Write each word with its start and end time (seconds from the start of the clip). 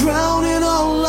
in 0.00 0.62
all 0.62 1.04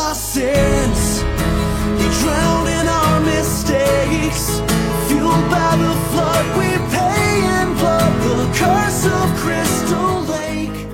in 2.66 2.86
our 2.86 3.20
mistakes. 3.20 4.60
Fueled 5.08 5.50
by 5.50 5.76
the 5.76 5.94
flood 6.10 6.46
we 6.58 6.68
pay. 6.90 7.14
The 8.24 8.46
curse 8.58 9.06
of 9.06 9.28
Crystal 9.42 10.24
Lake. 10.26 10.88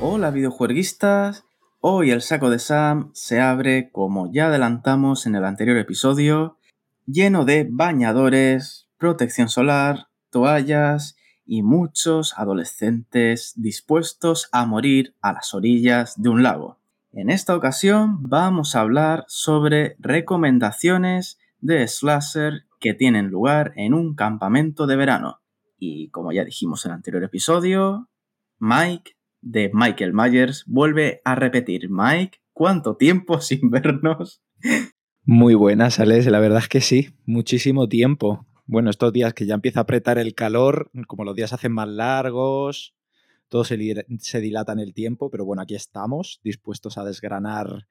Hola 0.00 0.30
videojueguistas, 0.30 1.44
hoy 1.80 2.10
el 2.10 2.22
saco 2.22 2.48
de 2.50 2.58
Sam 2.58 3.10
se 3.12 3.40
abre, 3.40 3.90
como 3.90 4.32
ya 4.32 4.46
adelantamos 4.46 5.26
en 5.26 5.34
el 5.34 5.44
anterior 5.44 5.76
episodio, 5.76 6.58
lleno 7.06 7.44
de 7.44 7.66
bañadores, 7.70 8.88
protección 8.96 9.48
solar, 9.48 10.08
toallas 10.30 11.16
y 11.44 11.62
muchos 11.62 12.32
adolescentes 12.38 13.52
dispuestos 13.56 14.48
a 14.52 14.64
morir 14.64 15.14
a 15.20 15.32
las 15.32 15.52
orillas 15.52 16.14
de 16.20 16.28
un 16.30 16.42
lago. 16.42 16.83
En 17.16 17.30
esta 17.30 17.54
ocasión 17.54 18.24
vamos 18.24 18.74
a 18.74 18.80
hablar 18.80 19.24
sobre 19.28 19.94
recomendaciones 20.00 21.38
de 21.60 21.86
slasher 21.86 22.64
que 22.80 22.92
tienen 22.92 23.28
lugar 23.28 23.72
en 23.76 23.94
un 23.94 24.16
campamento 24.16 24.88
de 24.88 24.96
verano. 24.96 25.40
Y 25.78 26.08
como 26.10 26.32
ya 26.32 26.44
dijimos 26.44 26.84
en 26.84 26.90
el 26.90 26.96
anterior 26.96 27.22
episodio, 27.22 28.10
Mike 28.58 29.12
de 29.40 29.70
Michael 29.72 30.12
Myers 30.12 30.64
vuelve 30.66 31.20
a 31.24 31.36
repetir. 31.36 31.88
Mike, 31.88 32.40
¿cuánto 32.52 32.96
tiempo 32.96 33.40
sin 33.40 33.70
vernos? 33.70 34.42
Muy 35.22 35.54
buenas, 35.54 36.00
Alex. 36.00 36.26
La 36.26 36.40
verdad 36.40 36.58
es 36.58 36.68
que 36.68 36.80
sí, 36.80 37.14
muchísimo 37.26 37.88
tiempo. 37.88 38.44
Bueno, 38.66 38.90
estos 38.90 39.12
días 39.12 39.34
que 39.34 39.46
ya 39.46 39.54
empieza 39.54 39.78
a 39.78 39.82
apretar 39.84 40.18
el 40.18 40.34
calor, 40.34 40.90
como 41.06 41.22
los 41.22 41.36
días 41.36 41.52
hacen 41.52 41.70
más 41.70 41.88
largos, 41.88 42.96
todo 43.48 43.64
se, 43.64 43.76
dilata 43.76 44.72
en 44.72 44.80
el 44.80 44.94
tiempo, 44.94 45.30
pero 45.30 45.44
bueno, 45.44 45.62
aquí 45.62 45.74
estamos, 45.74 46.40
dispuestos 46.42 46.98
a 46.98 47.04
desgranar 47.04 47.86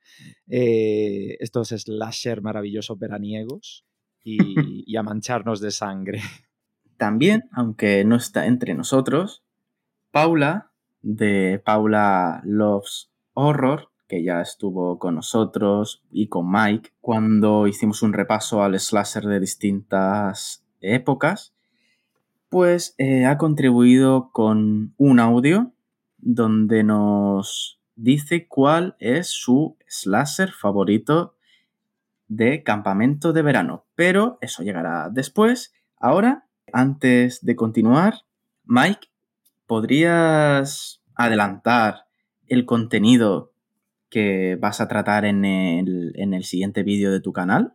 eh, 0.48 1.38
estos 1.40 1.70
slasher 1.70 2.42
maravillosos 2.42 3.00
veraniegos 3.00 3.86
y, 4.24 4.38
y 4.86 4.96
a 4.98 5.04
mancharnos 5.04 5.62
de 5.62 5.72
sangre. 5.72 6.22
También, 6.98 7.44
aunque 7.52 8.04
no 8.06 8.16
está 8.16 8.46
entre 8.46 8.74
nosotros, 8.74 9.44
Paula 10.12 10.72
de 11.02 11.62
Paula 11.64 12.42
Loves 12.46 13.12
Horror, 13.34 13.90
que 14.08 14.24
ya 14.24 14.42
estuvo 14.42 15.00
con 15.00 15.16
nosotros 15.16 16.04
y 16.12 16.28
con 16.28 16.52
Mike 16.52 16.92
cuando 17.02 17.68
hicimos 17.68 18.04
un 18.04 18.14
repaso 18.14 18.64
al 18.64 18.80
slasher 18.80 19.26
de 19.26 19.40
distintas 19.40 20.64
épocas, 20.82 21.54
pues 22.54 22.94
eh, 23.00 23.26
ha 23.26 23.40
contribuido 23.40 24.30
con 24.32 24.94
un 24.98 25.20
audio 25.20 25.74
donde 26.20 26.84
nos 26.84 27.82
dice 27.96 28.48
cuál 28.48 28.96
es 29.00 29.30
su 29.30 29.76
slasher 29.88 30.52
favorito 30.52 31.36
de 32.28 32.62
campamento 32.62 33.34
de 33.34 33.42
verano. 33.42 33.88
Pero 33.96 34.38
eso 34.40 34.62
llegará 34.62 35.10
después. 35.12 35.74
Ahora, 36.00 36.46
antes 36.72 37.44
de 37.44 37.56
continuar, 37.56 38.18
Mike, 38.66 39.08
¿podrías 39.66 41.02
adelantar 41.16 42.06
el 42.46 42.66
contenido 42.68 43.52
que 44.12 44.60
vas 44.62 44.80
a 44.80 44.88
tratar 44.88 45.26
en 45.26 45.44
el, 45.44 46.14
en 46.18 46.36
el 46.36 46.44
siguiente 46.44 46.84
vídeo 46.84 47.12
de 47.12 47.20
tu 47.20 47.34
canal? 47.34 47.74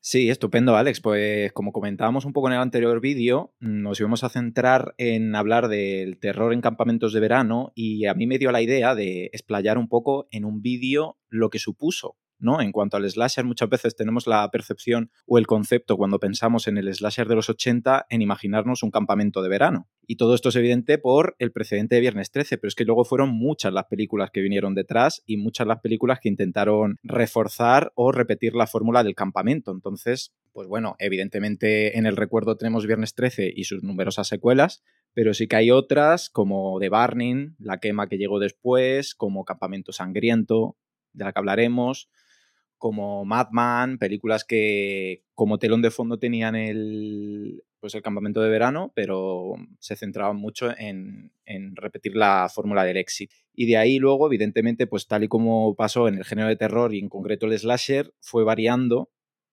Sí, 0.00 0.30
estupendo, 0.30 0.76
Alex. 0.76 1.00
Pues 1.00 1.52
como 1.52 1.72
comentábamos 1.72 2.24
un 2.24 2.32
poco 2.32 2.48
en 2.48 2.54
el 2.54 2.60
anterior 2.60 3.00
vídeo, 3.00 3.54
nos 3.58 3.98
íbamos 3.98 4.22
a 4.22 4.28
centrar 4.28 4.94
en 4.96 5.34
hablar 5.34 5.68
del 5.68 6.18
terror 6.18 6.52
en 6.52 6.60
campamentos 6.60 7.12
de 7.12 7.20
verano 7.20 7.72
y 7.74 8.06
a 8.06 8.14
mí 8.14 8.26
me 8.26 8.38
dio 8.38 8.52
la 8.52 8.62
idea 8.62 8.94
de 8.94 9.26
explayar 9.26 9.76
un 9.76 9.88
poco 9.88 10.28
en 10.30 10.44
un 10.44 10.62
vídeo 10.62 11.18
lo 11.28 11.50
que 11.50 11.58
supuso, 11.58 12.16
¿no? 12.38 12.60
En 12.60 12.72
cuanto 12.72 12.96
al 12.96 13.08
slasher, 13.08 13.44
muchas 13.44 13.68
veces 13.68 13.96
tenemos 13.96 14.26
la 14.26 14.48
percepción 14.50 15.10
o 15.26 15.38
el 15.38 15.46
concepto 15.46 15.96
cuando 15.96 16.18
pensamos 16.18 16.68
en 16.68 16.78
el 16.78 16.92
slasher 16.94 17.28
de 17.28 17.34
los 17.34 17.50
80 17.50 18.06
en 18.08 18.22
imaginarnos 18.22 18.82
un 18.82 18.90
campamento 18.90 19.42
de 19.42 19.48
verano. 19.48 19.88
Y 20.06 20.16
todo 20.16 20.34
esto 20.34 20.48
es 20.48 20.56
evidente 20.56 20.98
por 20.98 21.36
el 21.38 21.52
precedente 21.52 21.96
de 21.96 22.00
Viernes 22.00 22.30
13, 22.30 22.58
pero 22.58 22.68
es 22.68 22.74
que 22.74 22.84
luego 22.84 23.04
fueron 23.04 23.30
muchas 23.30 23.72
las 23.72 23.84
películas 23.86 24.30
que 24.30 24.40
vinieron 24.40 24.74
detrás 24.74 25.22
y 25.26 25.36
muchas 25.36 25.66
las 25.66 25.80
películas 25.80 26.20
que 26.20 26.28
intentaron 26.28 26.96
reforzar 27.02 27.92
o 27.94 28.12
repetir 28.12 28.54
la 28.54 28.66
fórmula 28.66 29.04
del 29.04 29.14
campamento. 29.14 29.70
Entonces, 29.70 30.32
pues 30.52 30.68
bueno, 30.68 30.96
evidentemente 30.98 31.98
en 31.98 32.06
el 32.06 32.16
recuerdo 32.16 32.56
tenemos 32.56 32.86
Viernes 32.86 33.14
13 33.14 33.52
y 33.54 33.64
sus 33.64 33.82
numerosas 33.82 34.28
secuelas, 34.28 34.82
pero 35.14 35.34
sí 35.34 35.46
que 35.46 35.56
hay 35.56 35.70
otras 35.70 36.30
como 36.30 36.78
The 36.80 36.88
Burning, 36.88 37.56
La 37.58 37.78
quema 37.78 38.08
que 38.08 38.18
llegó 38.18 38.38
después, 38.38 39.14
como 39.14 39.44
Campamento 39.44 39.92
Sangriento, 39.92 40.76
de 41.12 41.24
la 41.24 41.32
que 41.32 41.38
hablaremos, 41.38 42.08
como 42.78 43.24
Madman, 43.24 43.98
películas 43.98 44.44
que 44.44 45.24
como 45.34 45.58
telón 45.58 45.82
de 45.82 45.90
fondo 45.90 46.18
tenían 46.18 46.54
el, 46.54 47.64
pues 47.80 47.94
el 47.94 48.02
campamento 48.02 48.40
de 48.40 48.48
verano, 48.48 48.92
pero 48.94 49.56
se 49.78 49.96
centraban 49.96 50.36
mucho 50.36 50.70
en, 50.78 51.32
en 51.44 51.76
repetir 51.76 52.16
la 52.16 52.48
fórmula 52.52 52.84
del 52.84 52.96
éxito. 52.96 53.34
Y 53.54 53.66
de 53.66 53.76
ahí 53.76 53.98
luego, 53.98 54.26
evidentemente, 54.26 54.86
pues 54.86 55.06
tal 55.06 55.24
y 55.24 55.28
como 55.28 55.74
pasó 55.74 56.08
en 56.08 56.16
el 56.16 56.24
género 56.24 56.48
de 56.48 56.56
terror 56.56 56.94
y 56.94 57.00
en 57.00 57.08
concreto 57.08 57.46
el 57.46 57.58
slasher, 57.58 58.14
fue 58.20 58.44
variando 58.44 59.10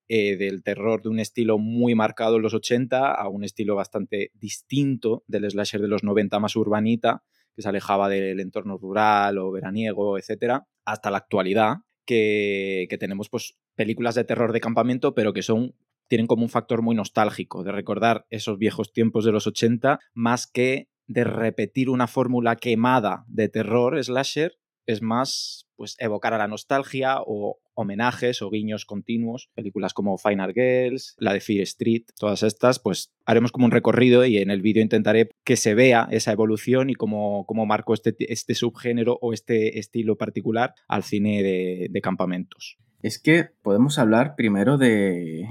eh, 0.07 0.37
del 0.37 0.61
terror 0.61 1.01
de 1.01 1.09
un 1.09 1.19
estilo 1.19 1.57
muy 1.57 1.95
marcado 1.95 2.35
en 2.35 2.43
los 2.43 2.53
80 2.53 3.11
a 3.11 3.27
un 3.27 3.43
estilo 3.43 3.75
bastante 3.75 4.29
distinto 4.35 5.23
del 5.27 5.49
slasher 5.49 5.81
de 5.81 5.87
los 5.87 6.03
90 6.03 6.39
más 6.39 6.55
urbanita, 6.55 7.23
que 7.55 7.63
se 7.63 7.69
alejaba 7.69 8.07
del 8.07 8.39
entorno 8.39 8.77
rural 8.77 9.39
o 9.39 9.51
veraniego, 9.51 10.19
etcétera, 10.19 10.67
hasta 10.85 11.09
la 11.09 11.17
actualidad, 11.17 11.77
que, 12.05 12.87
tenemos 12.99 13.29
pues 13.29 13.57
películas 13.75 14.15
de 14.15 14.23
terror 14.23 14.53
de 14.53 14.61
campamento, 14.61 15.13
pero 15.13 15.33
que 15.33 15.41
son 15.41 15.75
tienen 16.07 16.27
como 16.27 16.43
un 16.43 16.49
factor 16.49 16.81
muy 16.83 16.95
nostálgico 16.95 17.63
de 17.63 17.71
recordar 17.71 18.27
esos 18.29 18.59
viejos 18.59 18.93
tiempos 18.93 19.25
de 19.25 19.31
los 19.31 19.47
80 19.47 19.99
más 20.13 20.45
que 20.45 20.87
de 21.07 21.23
repetir 21.23 21.89
una 21.89 22.07
fórmula 22.07 22.55
quemada 22.55 23.25
de 23.27 23.49
terror 23.49 24.03
slasher 24.03 24.53
es 24.85 25.01
más 25.01 25.67
pues 25.75 25.95
evocar 25.99 26.33
a 26.33 26.37
la 26.37 26.47
nostalgia 26.47 27.17
o 27.25 27.59
homenajes 27.73 28.41
o 28.41 28.49
guiños 28.49 28.85
continuos, 28.85 29.49
películas 29.53 29.93
como 29.93 30.17
Final 30.17 30.53
Girls, 30.53 31.15
la 31.19 31.33
de 31.33 31.41
Fear 31.41 31.63
Street, 31.63 32.03
todas 32.17 32.43
estas, 32.43 32.79
pues 32.79 33.11
haremos 33.25 33.51
como 33.51 33.65
un 33.65 33.71
recorrido 33.71 34.25
y 34.25 34.37
en 34.37 34.49
el 34.49 34.61
vídeo 34.61 34.81
intentaré 34.81 35.29
que 35.43 35.57
se 35.57 35.73
vea 35.73 36.07
esa 36.11 36.31
evolución 36.31 36.89
y 36.89 36.95
cómo, 36.95 37.45
cómo 37.45 37.65
marcó 37.65 37.93
este, 37.93 38.15
este 38.31 38.55
subgénero 38.55 39.17
o 39.21 39.33
este 39.33 39.79
estilo 39.79 40.17
particular 40.17 40.73
al 40.87 41.03
cine 41.03 41.43
de, 41.43 41.87
de 41.89 42.01
campamentos. 42.01 42.77
Es 43.01 43.19
que 43.19 43.49
podemos 43.61 43.99
hablar 43.99 44.35
primero 44.35 44.77
de, 44.77 45.47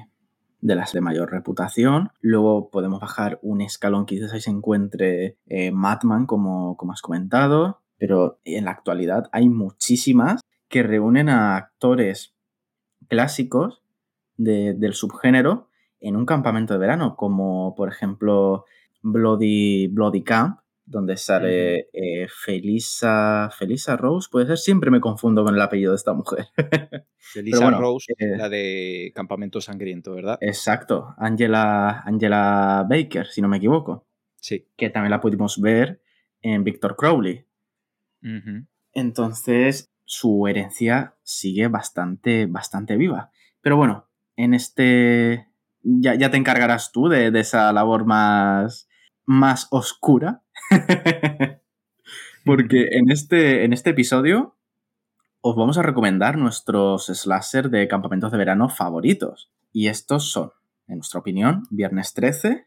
de 0.65 0.75
las 0.75 0.93
de 0.95 1.03
mayor 1.03 1.31
reputación. 1.31 2.09
Luego 2.23 2.71
podemos 2.71 2.99
bajar 2.99 3.39
un 3.43 3.61
escalón, 3.61 4.07
quizás 4.07 4.33
ahí 4.33 4.41
se 4.41 4.51
encuentre 4.51 5.37
eh, 5.47 5.71
Madman, 5.71 6.25
como, 6.25 6.77
como 6.79 6.93
has 6.93 7.03
comentado. 7.03 7.83
Pero 7.99 8.41
en 8.45 8.65
la 8.65 8.73
actualidad 8.73 9.29
hay 9.33 9.49
muchísimas 9.49 10.41
que 10.69 10.83
reúnen 10.83 11.29
a 11.29 11.57
actores 11.57 12.35
clásicos 13.09 13.83
de- 14.37 14.75
del 14.75 14.95
subgénero 14.95 15.69
en 16.01 16.17
un 16.17 16.27
campamento 16.27 16.75
de 16.75 16.81
verano, 16.81 17.17
como 17.17 17.75
por 17.75 17.89
ejemplo 17.89 18.65
Bloody, 19.03 19.87
Bloody 19.89 20.23
Camp, 20.23 20.61
donde 20.87 21.17
sale 21.17 21.89
eh, 21.95 22.27
Felisa, 22.29 23.49
Felisa 23.57 23.97
Rose, 23.97 24.29
puede 24.31 24.47
ser, 24.47 24.59
siempre 24.59 24.91
me 24.91 25.01
confundo 25.01 25.43
con 25.45 25.55
el 25.55 25.61
apellido 25.63 25.93
de 25.93 25.97
esta 25.97 26.13
mujer. 26.13 26.47
De 27.35 27.43
Lisa 27.43 27.63
bueno, 27.65 27.81
Rose, 27.81 28.13
eh, 28.19 28.37
la 28.37 28.49
de 28.51 29.11
Campamento 29.15 29.61
Sangriento, 29.63 30.15
¿verdad? 30.15 30.37
Exacto, 30.43 31.15
Angela, 31.17 32.03
Angela 32.05 32.87
Baker, 32.89 33.27
si 33.29 33.41
no 33.41 33.49
me 33.49 33.57
equivoco, 33.57 34.07
Sí. 34.41 34.69
que 34.77 34.91
también 34.91 35.11
la 35.11 35.21
pudimos 35.23 35.59
ver 35.61 36.03
en 36.43 36.63
Victor 36.65 36.97
Crowley. 36.97 37.47
Entonces, 38.93 39.93
su 40.05 40.47
herencia 40.47 41.15
sigue 41.23 41.69
bastante, 41.69 42.47
bastante 42.47 42.97
viva. 42.97 43.31
Pero 43.61 43.77
bueno, 43.77 44.09
en 44.37 44.55
este. 44.55 45.49
Ya, 45.83 46.15
ya 46.15 46.31
te 46.31 46.39
encargarás 46.39 46.93
tú 46.93 47.09
de, 47.09 47.31
de 47.31 47.41
esa 47.41 47.73
labor 47.73 48.07
más. 48.07 48.89
más 49.27 49.69
oscura. 49.71 50.43
Porque 52.45 52.89
en 52.93 53.11
este, 53.11 53.65
en 53.65 53.73
este 53.73 53.91
episodio 53.91 54.57
os 55.41 55.57
vamos 55.57 55.77
a 55.77 55.83
recomendar 55.83 56.39
nuestros 56.39 57.07
slasher 57.07 57.69
de 57.69 57.89
campamentos 57.89 58.33
de 58.33 58.39
verano 58.39 58.69
favoritos. 58.69 59.51
Y 59.73 59.89
estos 59.89 60.31
son, 60.31 60.53
en 60.87 60.97
nuestra 60.97 61.21
opinión, 61.21 61.65
Viernes 61.71 62.15
13, 62.15 62.67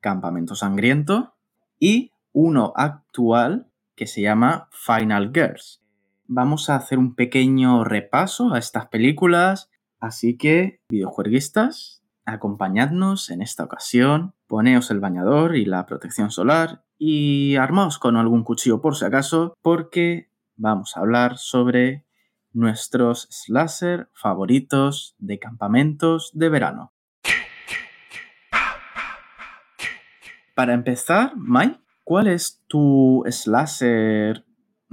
Campamento 0.00 0.54
Sangriento 0.54 1.34
y 1.78 2.12
uno 2.32 2.72
actual 2.76 3.68
que 3.94 4.06
se 4.06 4.22
llama 4.22 4.68
Final 4.70 5.30
Girls. 5.34 5.82
Vamos 6.26 6.70
a 6.70 6.76
hacer 6.76 6.98
un 6.98 7.14
pequeño 7.14 7.84
repaso 7.84 8.54
a 8.54 8.58
estas 8.58 8.86
películas, 8.86 9.70
así 10.00 10.36
que, 10.36 10.80
videojueguistas, 10.88 12.02
acompañadnos 12.24 13.30
en 13.30 13.42
esta 13.42 13.64
ocasión, 13.64 14.34
poneos 14.46 14.90
el 14.90 15.00
bañador 15.00 15.56
y 15.56 15.64
la 15.64 15.84
protección 15.86 16.30
solar 16.30 16.84
y 16.98 17.56
armaos 17.56 17.98
con 17.98 18.16
algún 18.16 18.44
cuchillo 18.44 18.80
por 18.80 18.96
si 18.96 19.04
acaso, 19.04 19.56
porque 19.60 20.30
vamos 20.56 20.96
a 20.96 21.00
hablar 21.00 21.36
sobre 21.36 22.06
nuestros 22.52 23.28
slasher 23.30 24.08
favoritos 24.14 25.16
de 25.18 25.38
campamentos 25.38 26.30
de 26.32 26.48
verano. 26.48 26.92
Para 30.54 30.72
empezar, 30.72 31.32
Mike, 31.36 31.80
¿cuál 32.04 32.28
es 32.28 32.62
tu 32.68 33.24
slasher 33.28 34.44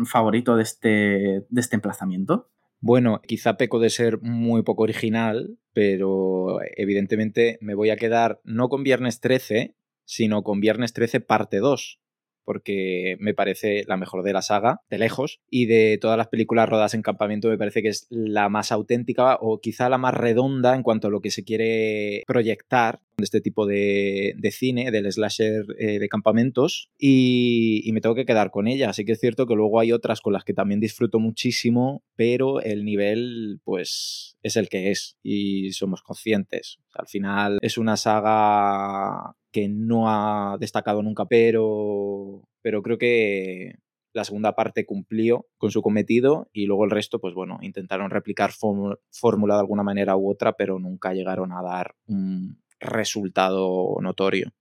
favorito 0.05 0.55
de 0.55 0.63
este, 0.63 0.89
de 0.89 1.61
este 1.61 1.75
emplazamiento? 1.75 2.49
Bueno, 2.79 3.21
quizá 3.21 3.57
peco 3.57 3.79
de 3.79 3.91
ser 3.91 4.19
muy 4.21 4.63
poco 4.63 4.83
original, 4.83 5.57
pero 5.73 6.57
evidentemente 6.75 7.59
me 7.61 7.75
voy 7.75 7.91
a 7.91 7.97
quedar 7.97 8.41
no 8.43 8.69
con 8.69 8.83
Viernes 8.83 9.19
13, 9.19 9.75
sino 10.05 10.43
con 10.43 10.59
Viernes 10.59 10.93
13 10.93 11.19
parte 11.19 11.59
2, 11.59 12.00
porque 12.43 13.17
me 13.19 13.33
parece 13.33 13.83
la 13.87 13.97
mejor 13.97 14.23
de 14.23 14.33
la 14.33 14.41
saga, 14.41 14.81
de 14.89 14.97
lejos, 14.97 15.39
y 15.49 15.65
de 15.65 15.97
todas 15.99 16.17
las 16.17 16.27
películas 16.27 16.69
rodadas 16.69 16.93
en 16.93 17.01
campamento 17.01 17.49
me 17.49 17.57
parece 17.57 17.81
que 17.81 17.89
es 17.89 18.07
la 18.09 18.49
más 18.49 18.71
auténtica 18.71 19.37
o 19.41 19.59
quizá 19.59 19.89
la 19.89 19.97
más 19.97 20.13
redonda 20.13 20.75
en 20.75 20.83
cuanto 20.83 21.07
a 21.07 21.11
lo 21.11 21.21
que 21.21 21.31
se 21.31 21.43
quiere 21.43 22.23
proyectar 22.27 22.99
de 23.17 23.23
este 23.23 23.41
tipo 23.41 23.65
de, 23.65 24.35
cine, 24.51 24.91
del 24.91 25.11
slasher 25.11 25.65
eh, 25.77 25.99
de 25.99 26.09
campamentos, 26.09 26.89
y, 26.97 27.89
me 27.93 28.01
tengo 28.01 28.15
que 28.15 28.25
quedar 28.25 28.51
con 28.51 28.67
ella. 28.67 28.89
Así 28.89 29.03
que 29.05 29.11
es 29.13 29.19
cierto 29.19 29.45
que 29.45 29.55
luego 29.55 29.79
hay 29.79 29.91
otras 29.91 30.21
con 30.21 30.33
las 30.33 30.43
que 30.43 30.53
también 30.53 30.79
disfruto 30.79 31.19
muchísimo, 31.19 32.03
pero 32.15 32.61
el 32.61 32.85
nivel, 32.85 33.59
pues, 33.63 34.37
es 34.43 34.55
el 34.55 34.69
que 34.69 34.91
es, 34.91 35.17
y 35.23 35.71
somos 35.71 36.01
conscientes. 36.01 36.79
Al 36.93 37.07
final 37.07 37.59
es 37.61 37.77
una 37.77 37.97
saga 37.97 39.35
que 39.51 39.67
no 39.67 40.09
ha 40.09 40.57
destacado 40.59 41.03
nunca, 41.03 41.25
pero, 41.25 42.47
pero 42.61 42.81
creo 42.81 42.97
que 42.97 43.75
la 44.13 44.23
segunda 44.23 44.55
parte 44.55 44.85
cumplió 44.85 45.47
con 45.57 45.71
su 45.71 45.81
cometido 45.81 46.49
y 46.53 46.65
luego 46.65 46.85
el 46.85 46.91
resto, 46.91 47.19
pues 47.19 47.33
bueno, 47.33 47.59
intentaron 47.61 48.09
replicar 48.09 48.51
fórmula 48.51 49.55
de 49.55 49.59
alguna 49.59 49.83
manera 49.83 50.17
u 50.17 50.29
otra, 50.29 50.53
pero 50.53 50.79
nunca 50.79 51.13
llegaron 51.13 51.51
a 51.53 51.61
dar 51.61 51.95
un 52.07 52.61
resultado 52.79 53.95
notorio. 54.01 54.51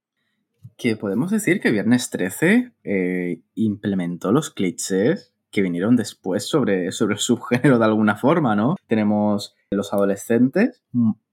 Que 0.77 0.97
podemos 0.97 1.31
decir 1.31 1.61
que 1.61 1.71
Viernes 1.71 2.11
13 2.11 2.73
eh, 2.85 3.41
implementó 3.55 4.33
los 4.33 4.51
clichés 4.51 5.35
que 5.51 5.63
vinieron 5.63 5.97
después 5.97 6.47
sobre, 6.47 6.93
sobre 6.93 7.15
el 7.15 7.21
subgénero 7.21 7.79
de 7.79 7.85
alguna 7.85 8.17
forma, 8.17 8.55
¿no? 8.55 8.77
Tenemos 8.87 9.55
los 9.71 9.93
adolescentes 9.93 10.83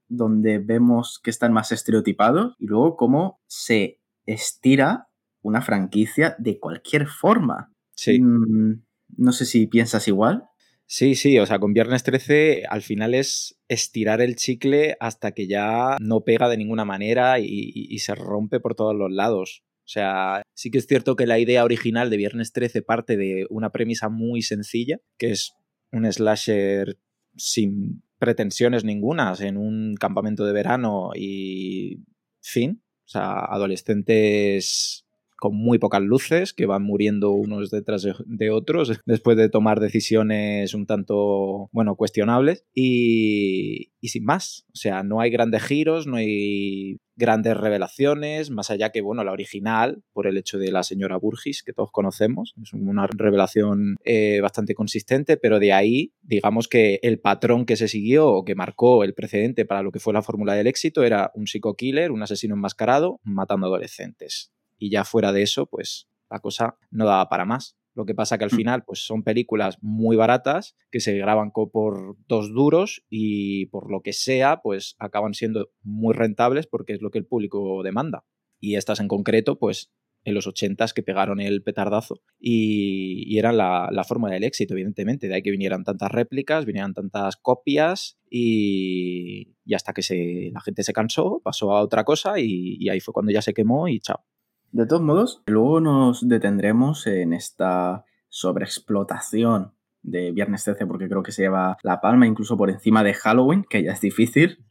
donde 0.08 0.58
vemos 0.58 1.20
que 1.22 1.30
están 1.30 1.52
más 1.52 1.72
estereotipados 1.72 2.54
y 2.58 2.66
luego 2.66 2.96
cómo 2.96 3.40
se 3.46 4.00
estira 4.26 5.08
una 5.42 5.62
franquicia 5.62 6.36
de 6.38 6.58
cualquier 6.58 7.06
forma. 7.06 7.72
Sí. 7.94 8.20
Mm, 8.20 8.82
no 9.16 9.32
sé 9.32 9.44
si 9.44 9.66
piensas 9.66 10.08
igual. 10.08 10.44
Sí, 10.86 11.14
sí, 11.16 11.38
o 11.38 11.44
sea, 11.44 11.58
con 11.58 11.74
Viernes 11.74 12.02
13 12.02 12.64
al 12.68 12.80
final 12.80 13.14
es 13.14 13.60
estirar 13.68 14.22
el 14.22 14.36
chicle 14.36 14.96
hasta 15.00 15.32
que 15.32 15.46
ya 15.46 15.96
no 16.00 16.22
pega 16.22 16.48
de 16.48 16.56
ninguna 16.56 16.86
manera 16.86 17.38
y, 17.40 17.46
y, 17.74 17.98
se 17.98 18.14
rompe 18.14 18.58
por 18.58 18.74
todos 18.74 18.96
los 18.96 19.12
lados. 19.12 19.64
O 19.80 19.90
sea, 19.90 20.42
sí 20.54 20.70
que 20.70 20.78
es 20.78 20.86
cierto 20.86 21.14
que 21.14 21.26
la 21.26 21.38
idea 21.38 21.64
original 21.64 22.08
de 22.08 22.16
Viernes 22.16 22.52
13 22.52 22.80
parte 22.80 23.18
de 23.18 23.46
una 23.50 23.70
premisa 23.70 24.08
muy 24.08 24.40
sencilla, 24.40 24.98
que 25.18 25.32
es 25.32 25.52
un 25.92 26.10
slasher 26.10 26.98
sin 27.36 28.02
pretensiones 28.18 28.84
ningunas 28.84 29.40
en 29.40 29.56
un 29.56 29.94
campamento 29.94 30.44
de 30.44 30.52
verano 30.52 31.10
y 31.14 32.04
fin. 32.40 32.82
O 33.06 33.10
sea, 33.10 33.38
adolescentes 33.40 35.04
con 35.38 35.54
muy 35.54 35.78
pocas 35.78 36.02
luces, 36.02 36.52
que 36.52 36.66
van 36.66 36.82
muriendo 36.82 37.30
unos 37.30 37.70
detrás 37.70 38.06
de 38.26 38.50
otros 38.50 39.00
después 39.06 39.36
de 39.36 39.48
tomar 39.48 39.78
decisiones 39.78 40.74
un 40.74 40.84
tanto, 40.84 41.70
bueno, 41.72 41.94
cuestionables. 41.94 42.64
Y, 42.74 43.92
y 44.00 44.08
sin 44.08 44.24
más, 44.24 44.66
o 44.72 44.76
sea, 44.76 45.02
no 45.04 45.20
hay 45.20 45.30
grandes 45.30 45.62
giros, 45.62 46.06
no 46.06 46.16
hay 46.16 46.98
grandes 47.18 47.56
revelaciones, 47.56 48.50
más 48.50 48.70
allá 48.70 48.90
que, 48.90 49.02
bueno, 49.02 49.24
la 49.24 49.32
original, 49.32 50.02
por 50.12 50.26
el 50.26 50.38
hecho 50.38 50.58
de 50.58 50.72
la 50.72 50.82
señora 50.82 51.18
Burgis, 51.18 51.62
que 51.62 51.72
todos 51.72 51.90
conocemos, 51.92 52.54
es 52.62 52.72
una 52.72 53.06
revelación 53.06 53.96
eh, 54.04 54.40
bastante 54.40 54.74
consistente, 54.74 55.36
pero 55.36 55.58
de 55.58 55.72
ahí, 55.72 56.12
digamos 56.22 56.68
que 56.68 57.00
el 57.02 57.20
patrón 57.20 57.66
que 57.66 57.76
se 57.76 57.88
siguió 57.88 58.28
o 58.28 58.44
que 58.44 58.54
marcó 58.54 59.04
el 59.04 59.14
precedente 59.14 59.66
para 59.66 59.82
lo 59.82 59.92
que 59.92 59.98
fue 59.98 60.14
la 60.14 60.22
fórmula 60.22 60.54
del 60.54 60.68
éxito 60.68 61.04
era 61.04 61.30
un 61.34 61.46
psico-killer, 61.46 62.10
un 62.12 62.22
asesino 62.22 62.54
enmascarado, 62.54 63.20
matando 63.24 63.66
adolescentes 63.66 64.52
y 64.78 64.90
ya 64.90 65.04
fuera 65.04 65.32
de 65.32 65.42
eso, 65.42 65.66
pues 65.66 66.08
la 66.30 66.40
cosa 66.40 66.78
no 66.90 67.06
daba 67.06 67.28
para 67.28 67.44
más. 67.44 67.76
Lo 67.98 68.06
que 68.06 68.14
pasa 68.14 68.38
que 68.38 68.44
al 68.44 68.52
mm. 68.52 68.56
final, 68.56 68.84
pues 68.84 69.04
son 69.04 69.24
películas 69.24 69.76
muy 69.82 70.14
baratas 70.14 70.76
que 70.92 71.00
se 71.00 71.18
graban 71.18 71.50
por 71.50 72.16
dos 72.28 72.54
duros 72.54 73.02
y 73.10 73.66
por 73.66 73.90
lo 73.90 74.02
que 74.02 74.12
sea, 74.12 74.60
pues 74.62 74.94
acaban 75.00 75.34
siendo 75.34 75.72
muy 75.82 76.14
rentables 76.14 76.68
porque 76.68 76.92
es 76.92 77.02
lo 77.02 77.10
que 77.10 77.18
el 77.18 77.26
público 77.26 77.82
demanda. 77.82 78.24
Y 78.60 78.76
estas 78.76 79.00
en 79.00 79.08
concreto, 79.08 79.58
pues 79.58 79.90
en 80.22 80.34
los 80.34 80.46
80 80.46 80.86
que 80.94 81.02
pegaron 81.02 81.40
el 81.40 81.64
petardazo 81.64 82.20
y, 82.38 83.36
eran 83.36 83.56
la, 83.56 84.04
forma 84.06 84.30
del 84.30 84.44
éxito, 84.44 84.74
evidentemente. 84.74 85.26
De 85.26 85.34
ahí 85.34 85.42
que 85.42 85.50
vinieran 85.50 85.82
tantas 85.82 86.12
réplicas, 86.12 86.66
vinieran 86.66 86.94
tantas 86.94 87.34
copias 87.34 88.16
y, 88.30 89.56
hasta 89.74 89.92
que 89.92 90.02
se, 90.02 90.50
la 90.52 90.60
gente 90.60 90.84
se 90.84 90.92
cansó, 90.92 91.40
pasó 91.42 91.72
a 91.72 91.82
otra 91.82 92.04
cosa 92.04 92.38
y, 92.38 92.76
y 92.78 92.90
ahí 92.90 93.00
fue 93.00 93.12
cuando 93.12 93.32
ya 93.32 93.42
se 93.42 93.54
quemó 93.54 93.88
y 93.88 93.98
chao. 93.98 94.24
De 94.70 94.86
todos 94.86 95.02
modos, 95.02 95.42
luego 95.46 95.80
nos 95.80 96.28
detendremos 96.28 97.06
en 97.06 97.32
esta 97.32 98.04
sobreexplotación 98.28 99.72
de 100.02 100.32
Viernes 100.32 100.64
13 100.64 100.86
porque 100.86 101.08
creo 101.08 101.22
que 101.22 101.32
se 101.32 101.42
lleva 101.42 101.76
la 101.82 102.00
palma 102.00 102.26
incluso 102.26 102.56
por 102.56 102.70
encima 102.70 103.02
de 103.02 103.14
Halloween, 103.14 103.64
que 103.68 103.82
ya 103.82 103.92
es 103.92 104.00
difícil. 104.00 104.64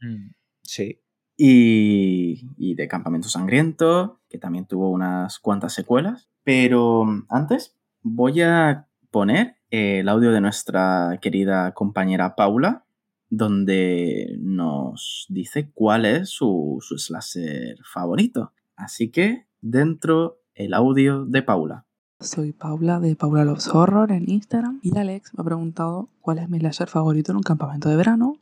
Sí. 0.62 1.00
Y, 1.36 2.74
de 2.74 2.88
Campamento 2.88 3.28
Sangriento, 3.28 4.20
que 4.28 4.38
también 4.38 4.66
tuvo 4.66 4.90
unas 4.90 5.38
cuantas 5.38 5.72
secuelas. 5.72 6.28
Pero 6.44 7.04
antes 7.28 7.76
voy 8.02 8.40
a 8.42 8.88
poner 9.10 9.56
el 9.70 10.08
audio 10.08 10.30
de 10.32 10.40
nuestra 10.40 11.18
querida 11.20 11.72
compañera 11.74 12.36
Paula, 12.36 12.84
donde 13.30 14.36
nos 14.40 15.26
dice 15.28 15.70
cuál 15.72 16.06
es 16.06 16.30
su, 16.30 16.78
su 16.80 16.98
slasher 16.98 17.78
favorito. 17.84 18.52
Así 18.76 19.10
que 19.10 19.47
dentro 19.60 20.40
el 20.54 20.74
audio 20.74 21.24
de 21.24 21.42
Paula. 21.42 21.84
Soy 22.20 22.52
Paula 22.52 22.98
de 22.98 23.14
Paula 23.14 23.44
Loves 23.44 23.68
Horror 23.68 24.10
en 24.10 24.28
Instagram 24.28 24.80
y 24.82 24.96
Alex 24.96 25.32
me 25.36 25.42
ha 25.42 25.44
preguntado 25.44 26.08
cuál 26.20 26.38
es 26.38 26.48
mi 26.48 26.58
slasher 26.58 26.88
favorito 26.88 27.30
en 27.32 27.36
un 27.36 27.42
campamento 27.42 27.88
de 27.88 27.96
verano 27.96 28.38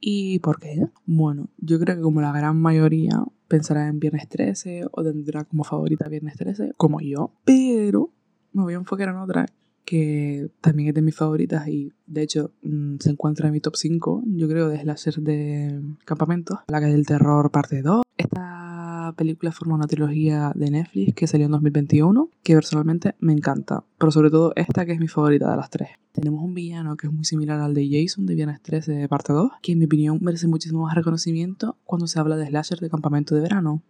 y 0.00 0.40
por 0.40 0.58
qué. 0.58 0.88
Bueno, 1.06 1.48
yo 1.58 1.78
creo 1.78 1.96
que 1.96 2.02
como 2.02 2.20
la 2.20 2.32
gran 2.32 2.56
mayoría 2.56 3.22
pensará 3.46 3.86
en 3.86 4.00
Viernes 4.00 4.28
13 4.28 4.86
o 4.90 5.04
tendrá 5.04 5.44
como 5.44 5.62
favorita 5.62 6.08
Viernes 6.08 6.36
13, 6.36 6.72
como 6.76 7.00
yo, 7.00 7.32
pero 7.44 8.10
me 8.52 8.62
voy 8.62 8.74
a 8.74 8.78
enfocar 8.78 9.10
en 9.10 9.16
otra 9.16 9.46
que 9.84 10.50
también 10.60 10.90
es 10.90 10.94
de 10.94 11.02
mis 11.02 11.16
favoritas 11.16 11.66
y 11.66 11.92
de 12.06 12.22
hecho 12.22 12.52
mm, 12.62 12.96
se 12.98 13.10
encuentra 13.10 13.48
en 13.48 13.52
mi 13.52 13.60
top 13.60 13.76
5, 13.76 14.22
yo 14.26 14.48
creo, 14.48 14.68
de 14.68 14.80
slasher 14.80 15.20
de 15.20 15.80
campamentos, 16.04 16.58
la 16.68 16.80
del 16.80 17.06
terror 17.06 17.50
parte 17.50 17.82
2. 17.82 18.02
Esta 18.16 18.69
película 19.12 19.52
forma 19.52 19.74
una 19.74 19.86
trilogía 19.86 20.52
de 20.54 20.70
Netflix 20.70 21.14
que 21.14 21.26
salió 21.26 21.46
en 21.46 21.52
2021, 21.52 22.30
que 22.42 22.54
personalmente 22.54 23.14
me 23.20 23.32
encanta, 23.32 23.84
pero 23.98 24.10
sobre 24.10 24.30
todo 24.30 24.52
esta 24.56 24.86
que 24.86 24.92
es 24.92 25.00
mi 25.00 25.08
favorita 25.08 25.50
de 25.50 25.56
las 25.56 25.70
tres. 25.70 25.90
Tenemos 26.12 26.42
un 26.42 26.54
villano 26.54 26.96
que 26.96 27.06
es 27.06 27.12
muy 27.12 27.24
similar 27.24 27.60
al 27.60 27.74
de 27.74 27.88
Jason 27.88 28.26
de 28.26 28.34
Viernes 28.34 28.60
13 28.62 28.92
de 28.92 29.08
parte 29.08 29.32
2, 29.32 29.52
que 29.62 29.72
en 29.72 29.78
mi 29.78 29.84
opinión 29.84 30.18
merece 30.20 30.48
muchísimo 30.48 30.82
más 30.82 30.94
reconocimiento 30.94 31.76
cuando 31.84 32.06
se 32.06 32.18
habla 32.18 32.36
de 32.36 32.46
slasher 32.46 32.80
de 32.80 32.90
campamento 32.90 33.34
de 33.34 33.40
verano. 33.40 33.82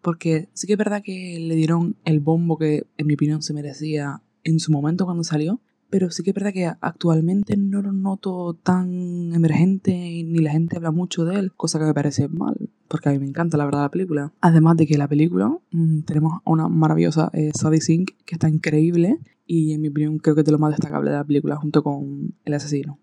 Porque 0.00 0.48
sí 0.52 0.66
que 0.66 0.74
es 0.74 0.78
verdad 0.78 1.02
que 1.02 1.38
le 1.40 1.54
dieron 1.54 1.96
el 2.04 2.20
bombo 2.20 2.58
que 2.58 2.86
en 2.96 3.06
mi 3.06 3.14
opinión 3.14 3.42
se 3.42 3.52
merecía 3.52 4.22
en 4.44 4.60
su 4.60 4.72
momento 4.72 5.04
cuando 5.04 5.24
salió, 5.24 5.60
pero 5.90 6.10
sí 6.10 6.22
que 6.22 6.30
es 6.30 6.34
verdad 6.34 6.52
que 6.52 6.66
actualmente 6.66 7.56
no 7.56 7.82
lo 7.82 7.92
noto 7.92 8.54
tan 8.54 9.34
emergente 9.34 9.92
ni 9.92 10.38
la 10.38 10.52
gente 10.52 10.76
habla 10.76 10.90
mucho 10.90 11.24
de 11.24 11.38
él, 11.38 11.52
cosa 11.52 11.78
que 11.78 11.84
me 11.84 11.94
parece 11.94 12.28
mal, 12.28 12.70
porque 12.88 13.08
a 13.08 13.12
mí 13.12 13.18
me 13.18 13.26
encanta 13.26 13.56
la 13.56 13.64
verdad 13.64 13.82
la 13.82 13.90
película. 13.90 14.32
Además 14.40 14.76
de 14.76 14.86
que 14.86 14.98
la 14.98 15.08
película 15.08 15.48
mm, 15.70 16.02
tenemos 16.02 16.40
una 16.44 16.68
maravillosa 16.68 17.30
eh, 17.32 17.50
Sadie 17.54 17.80
Sink 17.80 18.10
que 18.24 18.34
está 18.34 18.48
increíble 18.48 19.18
y 19.46 19.72
en 19.72 19.80
mi 19.80 19.88
opinión 19.88 20.18
creo 20.18 20.34
que 20.34 20.40
es 20.40 20.44
de 20.44 20.52
lo 20.52 20.58
más 20.58 20.70
destacable 20.70 21.10
de 21.10 21.16
la 21.16 21.24
película 21.24 21.56
junto 21.56 21.82
con 21.82 22.34
El 22.44 22.54
asesino. 22.54 22.98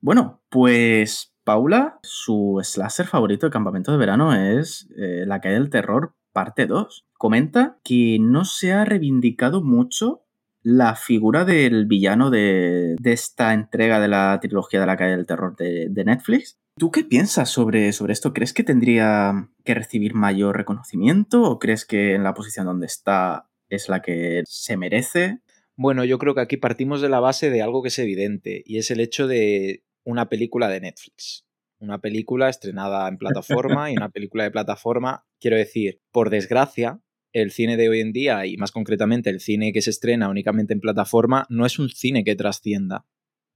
Bueno, 0.00 0.42
pues 0.48 1.32
Paula, 1.44 1.98
su 2.02 2.60
slasher 2.62 3.06
favorito 3.06 3.46
de 3.46 3.52
campamento 3.52 3.92
de 3.92 3.98
verano 3.98 4.34
es 4.34 4.88
eh, 4.96 5.24
La 5.26 5.40
calle 5.40 5.54
del 5.54 5.70
terror 5.70 6.14
parte 6.32 6.66
2. 6.66 7.06
Comenta 7.12 7.78
que 7.84 8.18
no 8.20 8.44
se 8.44 8.72
ha 8.72 8.84
reivindicado 8.84 9.62
mucho 9.62 10.22
la 10.62 10.94
figura 10.94 11.44
del 11.44 11.86
villano 11.86 12.30
de, 12.30 12.96
esta 13.04 13.52
entrega 13.52 14.00
de 14.00 14.08
la 14.08 14.38
trilogía 14.40 14.80
de 14.80 14.86
la 14.86 14.96
calle 14.96 15.16
del 15.16 15.26
terror 15.26 15.56
de, 15.56 16.04
Netflix. 16.04 16.58
¿Tú 16.78 16.90
qué 16.90 17.04
piensas 17.04 17.50
sobre, 17.50 17.92
sobre, 17.92 18.12
esto? 18.12 18.32
¿Crees 18.32 18.52
que 18.52 18.64
tendría 18.64 19.50
que 19.64 19.74
recibir 19.74 20.14
mayor 20.14 20.56
reconocimiento 20.56 21.42
o 21.42 21.58
crees 21.58 21.84
que 21.84 22.14
en 22.14 22.22
la 22.22 22.34
posición 22.34 22.66
donde 22.66 22.86
está 22.86 23.50
es 23.68 23.88
la 23.88 24.00
que 24.00 24.42
se 24.46 24.76
merece? 24.76 25.40
Bueno, 25.76 26.04
yo 26.04 26.18
creo 26.18 26.34
que 26.34 26.40
aquí 26.40 26.56
partimos 26.56 27.00
de 27.00 27.08
la 27.08 27.20
base 27.20 27.50
de 27.50 27.62
algo 27.62 27.82
que 27.82 27.88
es 27.88 27.98
evidente 27.98 28.62
y 28.66 28.78
es 28.78 28.90
el 28.90 29.00
hecho 29.00 29.26
de 29.26 29.84
una 30.04 30.28
película 30.28 30.68
de 30.68 30.80
Netflix. 30.80 31.46
Una 31.78 32.00
película 32.00 32.48
estrenada 32.48 33.08
en 33.08 33.18
plataforma 33.18 33.90
y 33.90 33.96
una 33.96 34.10
película 34.10 34.44
de 34.44 34.50
plataforma. 34.50 35.26
Quiero 35.40 35.56
decir, 35.56 36.00
por 36.10 36.30
desgracia, 36.30 37.00
el 37.32 37.50
cine 37.50 37.76
de 37.76 37.88
hoy 37.88 38.00
en 38.00 38.12
día 38.12 38.46
y 38.46 38.56
más 38.56 38.72
concretamente 38.72 39.30
el 39.30 39.40
cine 39.40 39.72
que 39.72 39.82
se 39.82 39.90
estrena 39.90 40.28
únicamente 40.28 40.74
en 40.74 40.80
plataforma 40.80 41.46
no 41.48 41.66
es 41.66 41.78
un 41.78 41.88
cine 41.88 42.24
que 42.24 42.36
trascienda. 42.36 43.06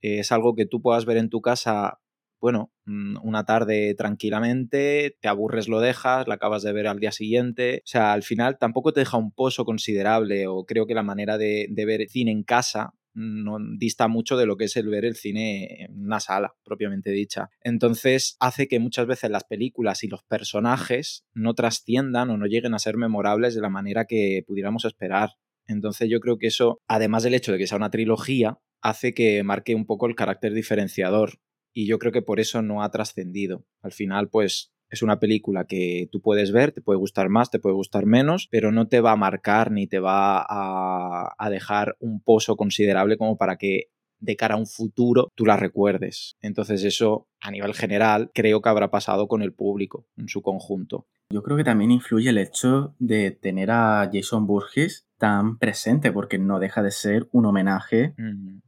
Es 0.01 0.31
algo 0.31 0.55
que 0.55 0.65
tú 0.65 0.81
puedas 0.81 1.05
ver 1.05 1.17
en 1.17 1.29
tu 1.29 1.41
casa, 1.41 1.99
bueno, 2.39 2.71
mm, 2.85 3.17
una 3.23 3.45
tarde 3.45 3.95
tranquilamente, 3.95 5.17
te 5.19 5.27
aburres, 5.27 5.67
lo 5.67 5.79
dejas, 5.79 6.27
la 6.27 6.35
acabas 6.35 6.63
de 6.63 6.73
ver 6.73 6.87
al 6.87 6.99
día 6.99 7.11
siguiente. 7.11 7.81
O 7.85 7.87
sea, 7.87 8.13
al 8.13 8.23
final 8.23 8.57
tampoco 8.59 8.93
te 8.93 9.01
deja 9.01 9.17
un 9.17 9.31
pozo 9.31 9.65
considerable 9.65 10.47
o 10.47 10.65
creo 10.65 10.85
que 10.85 10.93
la 10.93 11.03
manera 11.03 11.37
de, 11.37 11.67
de 11.69 11.85
ver 11.85 12.07
cine 12.09 12.31
en 12.31 12.43
casa 12.43 12.93
no 13.17 13.57
dista 13.77 14.07
mucho 14.07 14.37
de 14.37 14.45
lo 14.45 14.57
que 14.57 14.65
es 14.65 14.77
el 14.77 14.89
ver 14.89 15.03
el 15.03 15.15
cine 15.15 15.85
en 15.85 16.05
una 16.05 16.19
sala, 16.19 16.55
propiamente 16.63 17.09
dicha. 17.09 17.49
Entonces 17.61 18.37
hace 18.39 18.67
que 18.67 18.79
muchas 18.79 19.07
veces 19.07 19.31
las 19.31 19.43
películas 19.43 20.03
y 20.03 20.07
los 20.07 20.23
personajes 20.23 21.25
no 21.33 21.55
trasciendan 21.55 22.29
o 22.29 22.37
no 22.37 22.45
lleguen 22.45 22.75
a 22.75 22.79
ser 22.79 22.95
memorables 22.95 23.55
de 23.55 23.61
la 23.61 23.69
manera 23.69 24.05
que 24.05 24.43
pudiéramos 24.45 24.85
esperar. 24.85 25.31
Entonces 25.65 26.09
yo 26.09 26.19
creo 26.19 26.37
que 26.37 26.47
eso, 26.47 26.79
además 26.87 27.23
del 27.23 27.33
hecho 27.33 27.51
de 27.51 27.57
que 27.57 27.67
sea 27.67 27.77
una 27.77 27.89
trilogía, 27.89 28.59
hace 28.81 29.13
que 29.13 29.43
marque 29.43 29.75
un 29.75 29.85
poco 29.85 30.05
el 30.05 30.15
carácter 30.15 30.53
diferenciador. 30.53 31.39
Y 31.79 31.85
yo 31.85 31.99
creo 31.99 32.11
que 32.11 32.23
por 32.23 32.39
eso 32.39 32.63
no 32.63 32.81
ha 32.81 32.89
trascendido. 32.89 33.63
Al 33.83 33.91
final, 33.91 34.29
pues 34.29 34.73
es 34.89 35.03
una 35.03 35.19
película 35.19 35.67
que 35.67 36.09
tú 36.11 36.21
puedes 36.21 36.51
ver, 36.51 36.71
te 36.71 36.81
puede 36.81 36.97
gustar 36.97 37.29
más, 37.29 37.51
te 37.51 37.59
puede 37.59 37.75
gustar 37.75 38.07
menos, 38.07 38.47
pero 38.49 38.71
no 38.71 38.87
te 38.87 38.99
va 38.99 39.11
a 39.11 39.15
marcar 39.15 39.69
ni 39.69 39.85
te 39.85 39.99
va 39.99 40.43
a, 40.43 41.49
dejar 41.51 41.95
un 41.99 42.19
pozo 42.23 42.55
considerable 42.55 43.15
como 43.15 43.37
para 43.37 43.57
que 43.57 43.91
de 44.19 44.35
cara 44.35 44.55
a 44.55 44.57
un 44.57 44.67
futuro 44.67 45.29
tú 45.35 45.45
la 45.45 45.57
recuerdes. 45.57 46.37
Entonces 46.41 46.83
eso 46.83 47.27
a 47.41 47.51
nivel 47.51 47.73
general 47.73 48.31
creo 48.33 48.61
que 48.61 48.69
habrá 48.69 48.89
pasado 48.89 49.27
con 49.27 49.41
el 49.41 49.53
público 49.53 50.05
en 50.17 50.27
su 50.27 50.41
conjunto. 50.41 51.07
Yo 51.29 51.43
creo 51.43 51.57
que 51.57 51.63
también 51.63 51.91
influye 51.91 52.29
el 52.29 52.37
hecho 52.37 52.95
de 52.99 53.31
tener 53.31 53.69
a 53.69 54.09
Jason 54.11 54.47
Burgess 54.47 55.07
tan 55.17 55.57
presente, 55.57 56.11
porque 56.11 56.37
no 56.37 56.59
deja 56.59 56.81
de 56.81 56.91
ser 56.91 57.27
un 57.31 57.45
homenaje 57.45 58.13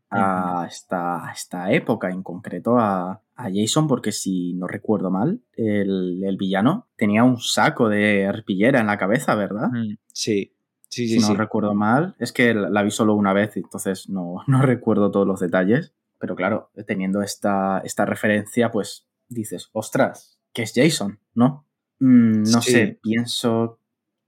a, 0.10 0.66
esta, 0.68 1.32
esta, 1.34 1.72
época, 1.72 2.10
en 2.10 2.24
concreto 2.24 2.78
a, 2.78 3.22
Jason, 3.38 3.88
porque 3.88 4.12
si 4.12 4.54
no 4.56 4.68
recuerdo 4.68 5.10
mal, 5.10 5.42
el, 5.54 6.36
villano 6.38 6.90
tenía 6.98 7.24
un 7.24 7.38
saco 7.38 7.88
de 7.88 8.26
arpillera 8.26 8.82
en 8.82 8.88
la 8.88 8.98
cabeza, 8.98 9.36
¿verdad? 9.36 9.70
Sí. 10.12 10.54
Sí, 10.90 11.08
sí, 11.08 11.20
si 11.20 11.32
no 11.32 11.36
recuerdo 11.36 11.76
mal, 11.76 12.16
es 12.20 12.34
que 12.34 12.54
la 12.54 12.82
vi 12.82 12.90
solo 12.92 13.14
una 13.14 13.32
vez, 13.32 13.56
entonces 13.56 14.10
no, 14.10 14.44
no 14.48 14.62
recuerdo 14.62 15.12
todos 15.12 15.28
los 15.28 15.40
detalles. 15.40 15.94
Pero 16.20 16.36
claro, 16.36 16.70
teniendo 16.86 17.22
esta, 17.22 17.80
esta 17.86 18.06
referencia, 18.06 18.72
pues 18.72 19.08
dices, 19.30 19.70
ostras, 19.72 20.38
que 20.52 20.64
es 20.64 20.74
Jason, 20.76 21.20
¿no? 21.34 21.66
Mm, 22.00 22.44
no 22.44 22.62
sé, 22.62 23.00
pienso, 23.02 23.80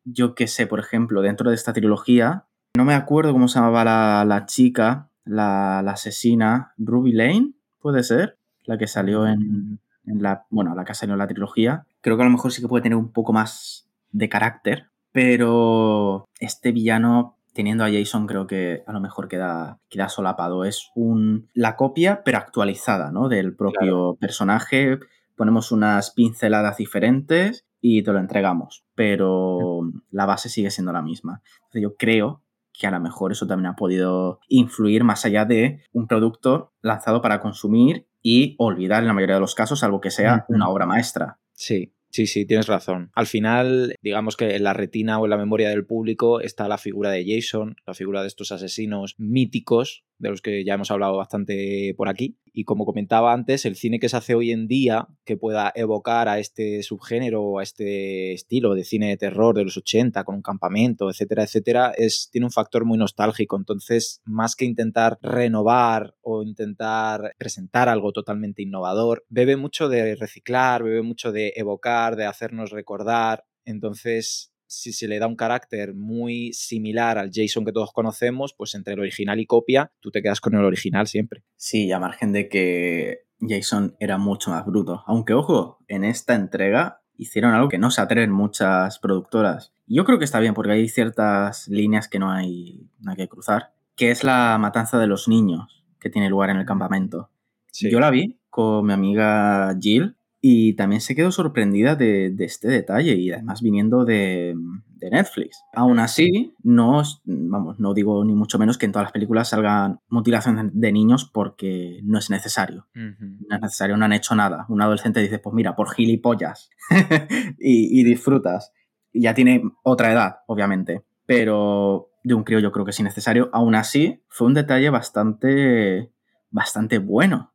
yo 0.05 0.33
qué 0.33 0.47
sé, 0.47 0.67
por 0.67 0.79
ejemplo, 0.79 1.21
dentro 1.21 1.49
de 1.49 1.55
esta 1.55 1.73
trilogía, 1.73 2.45
no 2.77 2.85
me 2.85 2.93
acuerdo 2.93 3.33
cómo 3.33 3.49
se 3.49 3.59
llamaba 3.59 4.23
la, 4.23 4.45
chica, 4.45 5.09
la, 5.25 5.79
asesina, 5.79 6.73
Ruby 6.77 7.11
Lane, 7.11 7.51
puede 7.79 8.03
ser, 8.03 8.37
la 8.63 8.77
que 8.77 8.87
salió 8.87 9.27
en, 9.27 9.79
en, 10.05 10.21
la, 10.21 10.45
bueno, 10.49 10.73
la 10.75 10.85
que 10.85 10.93
salió 10.93 11.15
en 11.15 11.19
la 11.19 11.27
trilogía. 11.27 11.85
Creo 11.99 12.15
que 12.15 12.23
a 12.23 12.25
lo 12.25 12.31
mejor 12.31 12.53
sí 12.53 12.61
que 12.61 12.69
puede 12.69 12.83
tener 12.83 12.97
un 12.97 13.11
poco 13.11 13.33
más 13.33 13.89
de 14.11 14.29
carácter, 14.29 14.90
pero 15.11 16.25
este 16.39 16.71
villano 16.71 17.37
teniendo 17.53 17.83
a 17.83 17.91
Jason 17.91 18.27
creo 18.27 18.47
que 18.47 18.83
a 18.87 18.93
lo 18.93 19.01
mejor 19.01 19.27
queda, 19.27 19.79
queda 19.89 20.09
solapado. 20.09 20.63
Es 20.63 20.91
un, 20.95 21.49
la 21.53 21.75
copia, 21.75 22.23
pero 22.23 22.37
actualizada, 22.37 23.11
¿no? 23.11 23.27
Del 23.27 23.55
propio 23.55 24.15
personaje 24.19 24.99
ponemos 25.35 25.71
unas 25.71 26.11
pinceladas 26.11 26.77
diferentes 26.77 27.65
y 27.81 28.03
te 28.03 28.11
lo 28.11 28.19
entregamos, 28.19 28.85
pero 28.95 29.81
la 30.11 30.25
base 30.25 30.49
sigue 30.49 30.69
siendo 30.69 30.93
la 30.93 31.01
misma. 31.01 31.41
Entonces 31.55 31.81
yo 31.81 31.95
creo 31.95 32.43
que 32.71 32.87
a 32.87 32.91
lo 32.91 32.99
mejor 32.99 33.31
eso 33.31 33.47
también 33.47 33.67
ha 33.67 33.75
podido 33.75 34.39
influir 34.47 35.03
más 35.03 35.25
allá 35.25 35.45
de 35.45 35.81
un 35.91 36.07
producto 36.07 36.73
lanzado 36.81 37.21
para 37.21 37.41
consumir 37.41 38.07
y 38.21 38.55
olvidar 38.59 39.01
en 39.01 39.07
la 39.07 39.13
mayoría 39.13 39.35
de 39.35 39.41
los 39.41 39.55
casos, 39.55 39.83
algo 39.83 39.99
que 39.99 40.11
sea 40.11 40.45
una 40.47 40.69
obra 40.69 40.85
maestra. 40.85 41.39
Sí, 41.53 41.93
Sí, 42.11 42.27
sí, 42.27 42.45
tienes 42.45 42.67
razón. 42.67 43.09
Al 43.15 43.25
final, 43.25 43.95
digamos 44.01 44.35
que 44.35 44.55
en 44.55 44.63
la 44.63 44.73
retina 44.73 45.17
o 45.19 45.25
en 45.25 45.29
la 45.29 45.37
memoria 45.37 45.69
del 45.69 45.85
público 45.85 46.41
está 46.41 46.67
la 46.67 46.77
figura 46.77 47.09
de 47.09 47.25
Jason, 47.25 47.77
la 47.85 47.93
figura 47.93 48.21
de 48.21 48.27
estos 48.27 48.51
asesinos 48.51 49.15
míticos, 49.17 50.03
de 50.21 50.29
los 50.29 50.41
que 50.41 50.63
ya 50.63 50.75
hemos 50.75 50.91
hablado 50.91 51.17
bastante 51.17 51.93
por 51.97 52.07
aquí. 52.07 52.37
Y 52.53 52.63
como 52.63 52.85
comentaba 52.85 53.33
antes, 53.33 53.65
el 53.65 53.75
cine 53.75 53.99
que 53.99 54.09
se 54.09 54.17
hace 54.17 54.35
hoy 54.35 54.51
en 54.51 54.67
día, 54.67 55.07
que 55.25 55.37
pueda 55.37 55.71
evocar 55.75 56.27
a 56.29 56.39
este 56.39 56.83
subgénero 56.83 57.59
a 57.59 57.63
este 57.63 58.33
estilo 58.33 58.75
de 58.75 58.83
cine 58.83 59.09
de 59.09 59.17
terror 59.17 59.55
de 59.55 59.63
los 59.63 59.77
80, 59.77 60.23
con 60.23 60.35
un 60.35 60.41
campamento, 60.41 61.09
etcétera, 61.09 61.43
etcétera, 61.43 61.93
es, 61.97 62.29
tiene 62.31 62.45
un 62.45 62.51
factor 62.51 62.85
muy 62.85 62.97
nostálgico. 62.97 63.57
Entonces, 63.57 64.21
más 64.25 64.55
que 64.55 64.65
intentar 64.65 65.17
renovar 65.21 66.15
o 66.21 66.43
intentar 66.43 67.33
presentar 67.37 67.89
algo 67.89 68.11
totalmente 68.11 68.61
innovador, 68.61 69.25
bebe 69.29 69.57
mucho 69.57 69.89
de 69.89 70.15
reciclar, 70.15 70.83
bebe 70.83 71.01
mucho 71.01 71.31
de 71.31 71.53
evocar, 71.55 72.15
de 72.15 72.25
hacernos 72.25 72.69
recordar. 72.69 73.45
Entonces, 73.65 74.50
si 74.71 74.93
se 74.93 75.09
le 75.09 75.19
da 75.19 75.27
un 75.27 75.35
carácter 75.35 75.93
muy 75.93 76.53
similar 76.53 77.17
al 77.17 77.29
Jason 77.33 77.65
que 77.65 77.73
todos 77.73 77.91
conocemos, 77.91 78.53
pues 78.57 78.73
entre 78.73 78.93
el 78.93 79.01
original 79.01 79.37
y 79.39 79.45
copia, 79.45 79.91
tú 79.99 80.11
te 80.11 80.21
quedas 80.21 80.39
con 80.39 80.55
el 80.55 80.63
original 80.63 81.07
siempre. 81.07 81.43
Sí, 81.57 81.91
a 81.91 81.99
margen 81.99 82.31
de 82.31 82.47
que 82.47 83.25
Jason 83.41 83.97
era 83.99 84.17
mucho 84.17 84.49
más 84.49 84.65
bruto. 84.65 85.03
Aunque, 85.07 85.33
ojo, 85.33 85.79
en 85.89 86.05
esta 86.05 86.35
entrega 86.35 87.01
hicieron 87.17 87.53
algo 87.53 87.67
que 87.67 87.77
no 87.77 87.91
se 87.91 87.99
atreven 87.99 88.31
muchas 88.31 88.97
productoras. 88.99 89.73
Yo 89.87 90.05
creo 90.05 90.19
que 90.19 90.25
está 90.25 90.39
bien 90.39 90.53
porque 90.53 90.71
hay 90.71 90.87
ciertas 90.87 91.67
líneas 91.67 92.07
que 92.07 92.19
no 92.19 92.31
hay, 92.31 92.89
nada 92.99 93.17
que 93.17 93.27
cruzar, 93.27 93.73
que 93.97 94.09
es 94.09 94.23
la 94.23 94.57
matanza 94.57 94.97
de 94.99 95.07
los 95.07 95.27
niños 95.27 95.83
que 95.99 96.09
tiene 96.09 96.29
lugar 96.29 96.49
en 96.49 96.57
el 96.57 96.65
campamento. 96.65 97.29
Yo 97.73 97.99
la 97.99 98.09
vi 98.09 98.39
con 98.49 98.85
mi 98.85 98.93
amiga 98.93 99.75
Jill 99.79 100.15
y 100.43 100.73
también 100.73 101.01
se 101.01 101.15
quedó 101.15 101.31
sorprendida 101.31 101.95
de, 101.95 102.33
este 102.39 102.67
detalle 102.67 103.13
y 103.13 103.31
además 103.31 103.61
viniendo 103.61 104.05
de, 104.05 104.55
Netflix. 104.99 105.63
Aún 105.73 105.97
así, 105.97 106.53
no, 106.61 107.01
vamos, 107.25 107.79
no 107.79 107.95
digo 107.95 108.23
ni 108.23 108.35
mucho 108.35 108.59
menos 108.59 108.77
que 108.77 108.85
en 108.85 108.91
todas 108.91 109.05
las 109.05 109.11
películas 109.11 109.49
salgan 109.49 109.99
mutilaciones 110.09 110.69
de 110.73 110.91
niños 110.91 111.25
porque 111.25 112.01
no 112.03 112.19
es 112.19 112.29
necesario. 112.29 112.87
No 112.93 113.55
es 113.55 113.61
necesario, 113.61 113.97
no 113.97 114.05
han 114.05 114.13
hecho 114.13 114.35
nada. 114.35 114.67
Un 114.69 114.79
adolescente 114.79 115.19
dice, 115.19 115.39
pues 115.39 115.55
mira, 115.55 115.75
por 115.75 115.91
gilipollas 115.91 116.69
y, 117.59 117.99
y 117.99 118.03
disfrutas. 118.03 118.73
Y 119.11 119.21
ya 119.23 119.33
tiene 119.33 119.63
otra 119.83 120.11
edad, 120.11 120.41
obviamente. 120.45 121.03
Pero 121.25 122.11
de 122.23 122.35
un 122.35 122.43
crío 122.43 122.59
yo 122.59 122.71
creo 122.71 122.85
que 122.85 122.91
es 122.91 122.99
innecesario. 122.99 123.49
Aún 123.53 123.73
así, 123.73 124.23
fue 124.29 124.45
un 124.45 124.53
detalle 124.53 124.91
bastante, 124.91 126.11
bastante 126.51 126.99
bueno 126.99 127.50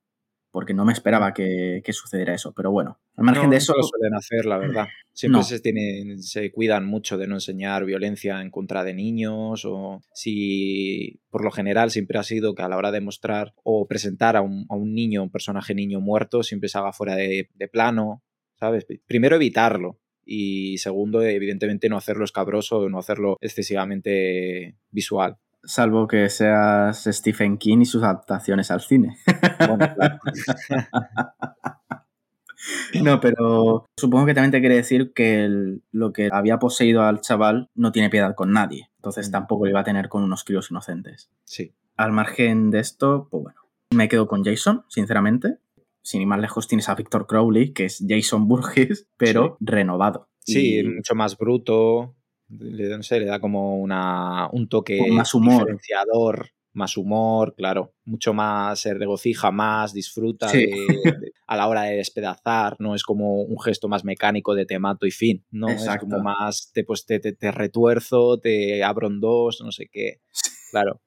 porque 0.57 0.73
no 0.73 0.87
me 0.87 0.95
esperaba 0.95 1.35
que, 1.35 1.83
sucediera 1.91 2.33
eso. 2.33 2.55
Pero 2.55 2.71
bueno, 2.71 2.99
al 3.15 3.25
margen 3.25 3.51
de 3.51 3.59
eso. 3.59 3.75
No 3.75 3.83
lo 3.83 3.83
suelen 3.83 4.15
hacer, 4.15 4.47
la 4.47 4.57
verdad. 4.57 4.87
Siempre 5.13 5.43
se, 5.43 5.61
tienen, 5.61 6.23
se 6.23 6.51
cuidan 6.51 6.87
mucho 6.87 7.19
de 7.19 7.27
no 7.27 7.35
enseñar 7.35 7.85
violencia 7.85 8.41
en 8.41 8.51
contra 8.51 8.83
de 8.83 8.95
niños 8.95 9.67
o 9.67 10.01
si 10.15 11.21
por 11.29 11.45
lo 11.45 11.51
general 11.51 11.91
siempre 11.91 12.19
ha 12.19 12.23
sido 12.23 12.55
que 12.55 12.63
a 12.63 12.71
la 12.71 12.79
hora 12.79 12.91
de 12.91 13.03
mostrar 13.03 13.53
o 13.65 13.87
presentar 13.87 14.35
a 14.35 14.41
un, 14.41 14.67
niño, 14.95 15.25
un 15.25 15.31
personaje 15.31 15.75
niño 15.75 16.01
muerto, 16.01 16.43
siempre 16.43 16.71
se 16.71 16.79
haga 16.79 16.95
fuera 16.95 17.17
de, 17.17 17.51
de 17.53 17.69
plano, 17.69 18.23
¿sabes? 18.59 18.87
Primero 19.05 19.37
evitarlo, 19.37 20.01
y 20.25 20.79
segundo, 20.79 21.21
evidentemente, 21.21 21.91
no 21.91 21.99
hacerlo 21.99 22.25
escabroso 22.25 22.79
o 22.79 22.89
no 22.89 22.99
hacerlo 22.99 23.37
excesivamente 23.43 24.79
visual 24.91 25.37
salvo 25.67 26.07
que 26.07 26.31
seas 26.31 27.05
Stephen 27.05 27.59
King 27.59 27.81
y 27.81 27.85
sus 27.85 28.03
adaptaciones 28.03 28.71
al 28.71 28.81
cine. 28.81 29.19
no, 33.03 33.21
pero 33.21 33.87
supongo 33.99 34.27
que 34.27 34.35
también 34.35 34.53
te 34.53 34.61
quiere 34.61 34.77
decir 34.77 35.13
que 35.13 35.79
lo 35.93 36.13
que 36.13 36.29
había 36.33 36.59
poseído 36.59 37.03
al 37.03 37.21
chaval 37.21 37.71
no 37.75 37.93
tiene 37.93 38.11
piedad 38.11 38.35
con 38.35 38.53
nadie. 38.53 38.91
Entonces 38.97 39.29
mm. 39.29 39.33
tampoco 39.33 39.65
lo 39.65 39.71
iba 39.71 39.81
a 39.81 39.85
tener 39.85 40.09
con 40.09 40.23
unos 40.23 40.45
críos 40.45 40.71
inocentes. 40.71 41.31
Sí. 41.45 41.75
Al 41.97 42.13
margen 42.13 42.71
de 42.71 42.81
esto, 42.81 43.29
pues 43.31 43.43
bueno, 43.43 43.61
me 43.95 44.09
quedo 44.09 44.27
con 44.27 44.45
Jason, 44.45 44.85
sinceramente. 44.89 45.59
Sin 46.03 46.21
ir 46.21 46.29
más 46.29 46.41
lejos 46.41 46.69
tienes 46.69 46.89
a 46.89 46.95
Victor 46.95 47.27
Crowley, 47.27 47.73
que 47.73 47.87
es 47.87 48.05
Jason 48.07 48.47
Burgess, 48.47 49.09
pero 49.17 49.57
renovado. 49.61 50.29
Sí, 50.41 50.85
mucho 50.85 51.17
más 51.17 51.37
bruto, 51.37 52.15
le, 52.49 52.89
no 52.97 53.03
sé, 53.03 53.21
le 53.21 53.27
da 53.27 53.41
como 53.41 53.79
una, 53.79 54.49
un 54.53 54.69
toque 54.69 55.11
más 55.11 55.35
humor. 55.35 55.61
diferenciador, 55.61 56.51
más 56.73 56.97
humor, 56.97 57.55
claro, 57.57 57.95
mucho 58.05 58.35
más 58.35 58.81
se 58.81 58.95
regocija 58.95 59.51
más, 59.51 59.93
disfruta 59.93 60.53
a 61.47 61.57
la 61.57 61.67
hora 61.69 61.83
de 61.83 61.97
despedazar, 61.97 62.77
no 62.79 62.95
es 62.95 63.03
como 63.03 63.43
un 63.43 63.59
gesto 63.59 63.89
más 63.89 64.05
mecánico 64.05 64.55
de 64.55 64.67
te 64.67 64.79
mato 64.79 65.07
y 65.07 65.11
fin, 65.11 65.45
no 65.51 65.71
es 65.71 65.89
como 65.99 66.21
más 66.21 66.71
te, 66.73 66.85
pues, 66.85 67.07
te, 67.07 67.19
te, 67.19 67.51
retuerzo, 67.51 68.39
te 68.39 68.85
abro 68.85 69.09
en 69.09 69.21
dos, 69.21 69.61
no 69.65 69.73
sé 69.73 69.89
qué, 69.91 70.21
claro. 70.71 71.01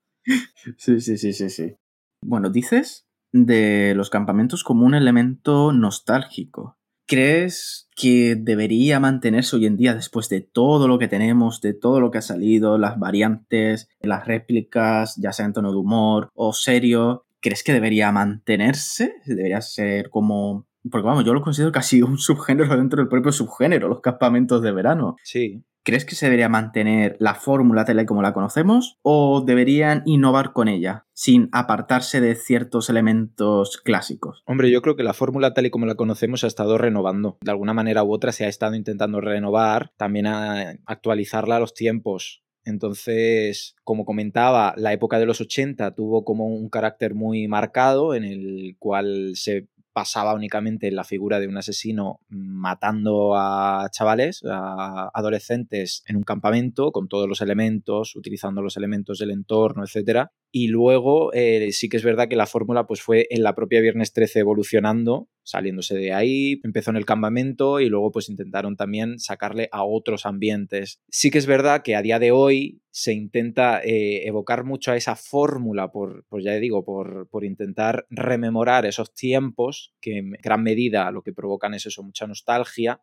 Sí, 0.78 1.00
sí, 1.00 1.18
sí, 1.18 1.34
sí, 1.34 1.50
sí. 1.50 1.76
Bueno, 2.22 2.50
dices 2.50 3.08
de 3.32 3.94
los 3.96 4.10
campamentos 4.10 4.64
como 4.64 4.86
un 4.86 4.96
elemento 4.96 5.72
nostálgico. 5.72 6.79
¿Crees 7.10 7.90
que 7.96 8.36
debería 8.36 9.00
mantenerse 9.00 9.56
hoy 9.56 9.66
en 9.66 9.78
día 9.78 9.96
después 9.96 10.30
de 10.30 10.42
todo 10.42 10.88
lo 10.88 11.00
que 11.00 11.08
tenemos, 11.08 11.60
de 11.60 11.74
todo 11.74 12.00
lo 12.00 12.12
que 12.12 12.20
ha 12.20 12.22
salido, 12.22 12.78
las 12.78 13.00
variantes, 13.00 13.90
las 14.00 14.28
réplicas, 14.28 15.16
ya 15.16 15.34
sea 15.34 15.48
en 15.48 15.54
tono 15.54 15.72
de 15.72 15.78
humor 15.80 16.30
o 16.36 16.54
serio? 16.54 17.26
¿Crees 17.42 17.64
que 17.64 17.74
debería 17.74 18.12
mantenerse? 18.12 19.16
¿Debería 19.26 19.60
ser 19.62 20.12
como 20.12 20.68
porque 20.92 21.06
vamos, 21.06 21.26
yo 21.26 21.34
lo 21.34 21.42
considero 21.42 21.72
casi 21.72 22.02
un 22.02 22.18
subgénero 22.18 22.78
dentro 22.78 23.00
del 23.00 23.10
propio 23.10 23.32
subgénero, 23.32 23.90
los 23.90 24.02
campamentos 24.02 24.62
de 24.62 24.72
verano. 24.72 25.18
Sí. 25.24 25.64
¿Crees 25.90 26.06
que 26.06 26.14
se 26.14 26.28
debería 26.28 26.50
mantener 26.50 27.16
la 27.18 27.34
fórmula 27.34 27.84
tele 27.84 28.06
como 28.06 28.22
la 28.22 28.32
conocemos 28.32 29.00
o 29.02 29.42
deberían 29.42 30.04
innovar 30.06 30.54
con 30.54 30.68
ella 30.68 31.08
sin 31.14 31.50
apartarse 31.52 32.22
de 32.22 32.36
ciertos 32.36 32.92
elementos 32.92 33.78
clásicos? 33.78 34.44
Hombre, 34.46 34.70
yo 34.70 34.84
creo 34.84 34.96
que 34.96 35.02
la 35.02 35.16
fórmula 35.16 35.56
tal 35.56 35.66
y 35.66 35.72
como 35.72 35.88
la 35.88 35.96
conocemos 35.96 36.44
ha 36.44 36.48
estado 36.48 36.78
renovando. 36.78 37.40
De 37.42 37.50
alguna 37.50 37.74
manera 37.74 38.04
u 38.04 38.14
otra 38.14 38.32
se 38.32 38.46
ha 38.46 38.50
estado 38.50 38.76
intentando 38.76 39.20
renovar, 39.20 39.92
también 39.98 40.28
a 40.28 40.76
actualizarla 40.86 41.56
a 41.56 41.60
los 41.60 41.74
tiempos. 41.74 42.44
Entonces, 42.66 43.76
como 43.84 44.06
comentaba, 44.06 44.76
la 44.78 44.94
época 44.94 45.18
de 45.18 45.26
los 45.26 45.42
80 45.42 45.96
tuvo 45.96 46.24
como 46.24 46.46
un 46.46 46.70
carácter 46.70 47.16
muy 47.16 47.48
marcado 47.48 48.14
en 48.14 48.26
el 48.26 48.76
cual 48.78 49.32
se 49.34 49.70
pasaba 50.00 50.34
únicamente 50.34 50.88
en 50.88 50.96
la 50.96 51.04
figura 51.04 51.42
de 51.42 51.50
un 51.50 51.58
asesino 51.58 52.22
matando 52.30 53.36
a 53.36 53.90
chavales, 53.92 54.42
a 54.50 55.10
adolescentes 55.14 56.04
en 56.08 56.16
un 56.16 56.24
campamento 56.24 56.94
con 56.94 57.10
todos 57.10 57.28
los 57.28 57.42
elementos, 57.42 58.16
utilizando 58.16 58.62
los 58.62 58.78
elementos 58.78 59.20
del 59.20 59.32
entorno, 59.32 59.84
etcétera. 59.84 60.32
Y 60.52 60.68
luego 60.68 61.32
eh, 61.34 61.72
sí 61.74 61.90
que 61.90 61.98
es 61.98 62.04
verdad 62.04 62.28
que 62.28 62.36
la 62.36 62.48
fórmula 62.48 62.88
pues 62.88 63.02
fue 63.02 63.28
en 63.30 63.44
la 63.44 63.54
propia 63.54 63.82
Viernes 63.82 64.14
13 64.14 64.40
evolucionando, 64.40 65.30
saliéndose 65.44 65.96
de 65.96 66.12
ahí, 66.12 66.60
empezó 66.64 66.90
en 66.90 66.98
el 66.98 67.06
campamento 67.06 67.80
y 67.80 67.88
luego 67.88 68.12
pues 68.12 68.30
intentaron 68.30 68.76
también 68.76 69.20
sacarle 69.20 69.70
a 69.72 69.84
otros 69.84 70.26
ambientes. 70.26 71.02
Sí 71.10 71.30
que 71.30 71.38
es 71.38 71.46
verdad 71.46 71.84
que 71.84 71.96
a 71.96 72.02
día 72.02 72.18
de 72.18 72.32
hoy 72.32 72.82
se 72.90 73.14
intenta 73.14 73.80
eh, 73.84 74.28
evocar 74.28 74.64
mucho 74.64 74.92
a 74.92 74.98
esa 74.98 75.16
fórmula, 75.16 75.92
por, 75.92 76.26
pues 76.30 76.44
ya 76.44 76.54
digo, 76.56 76.84
por, 76.84 77.30
por, 77.30 77.46
intentar 77.46 78.08
rememorar 78.10 78.88
esos 78.88 79.14
tiempos 79.14 79.94
que 80.02 80.18
en 80.18 80.32
gran 80.32 80.64
medida 80.64 81.12
lo 81.12 81.22
que 81.22 81.34
provocan 81.34 81.76
es 81.76 81.86
eso, 81.86 82.02
mucha 82.02 82.26
nostalgia, 82.26 83.02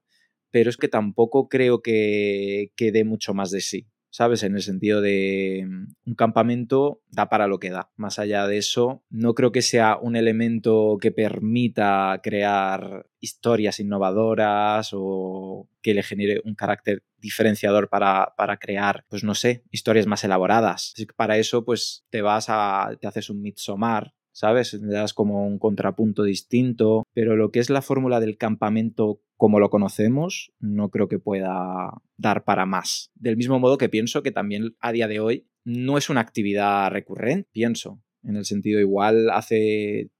pero 0.50 0.70
es 0.70 0.76
que 0.76 0.88
tampoco 0.88 1.48
creo 1.48 1.80
que, 1.80 2.72
que 2.76 2.90
dé 2.90 3.04
mucho 3.04 3.34
más 3.34 3.50
de 3.50 3.60
sí. 3.60 3.86
¿Sabes? 4.10 4.42
En 4.42 4.54
el 4.54 4.62
sentido 4.62 5.00
de 5.00 5.64
mm, 5.66 5.86
un 6.06 6.14
campamento 6.14 7.02
da 7.10 7.28
para 7.28 7.46
lo 7.46 7.58
que 7.58 7.70
da. 7.70 7.90
Más 7.96 8.18
allá 8.18 8.46
de 8.46 8.58
eso, 8.58 9.02
no 9.10 9.34
creo 9.34 9.52
que 9.52 9.62
sea 9.62 9.98
un 10.00 10.16
elemento 10.16 10.98
que 11.00 11.12
permita 11.12 12.20
crear 12.22 13.06
historias 13.20 13.80
innovadoras 13.80 14.90
o 14.92 15.68
que 15.82 15.94
le 15.94 16.02
genere 16.02 16.40
un 16.44 16.54
carácter 16.54 17.02
diferenciador 17.18 17.88
para, 17.88 18.34
para 18.36 18.56
crear, 18.58 19.04
pues 19.08 19.24
no 19.24 19.34
sé, 19.34 19.64
historias 19.70 20.06
más 20.06 20.24
elaboradas. 20.24 20.94
Para 21.16 21.38
eso, 21.38 21.64
pues 21.64 22.04
te 22.10 22.22
vas 22.22 22.46
a, 22.48 22.96
te 23.00 23.06
haces 23.06 23.30
un 23.30 23.42
Midsommar, 23.42 24.14
¿sabes? 24.32 24.74
Le 24.74 24.92
das 24.92 25.14
como 25.14 25.46
un 25.46 25.58
contrapunto 25.58 26.22
distinto, 26.22 27.04
pero 27.14 27.36
lo 27.36 27.50
que 27.50 27.58
es 27.58 27.70
la 27.70 27.82
fórmula 27.82 28.20
del 28.20 28.36
campamento 28.36 29.22
como 29.36 29.60
lo 29.60 29.70
conocemos, 29.70 30.52
no 30.58 30.90
creo 30.90 31.08
que 31.08 31.18
pueda 31.18 31.90
dar 32.16 32.44
para 32.44 32.66
más. 32.66 33.10
Del 33.14 33.36
mismo 33.36 33.58
modo 33.58 33.78
que 33.78 33.88
pienso 33.88 34.22
que 34.22 34.30
también 34.30 34.76
a 34.80 34.92
día 34.92 35.08
de 35.08 35.20
hoy 35.20 35.46
no 35.64 35.98
es 35.98 36.10
una 36.10 36.20
actividad 36.20 36.90
recurrente, 36.90 37.48
pienso, 37.52 38.02
en 38.22 38.36
el 38.36 38.44
sentido 38.44 38.80
igual 38.80 39.30
hace 39.30 40.10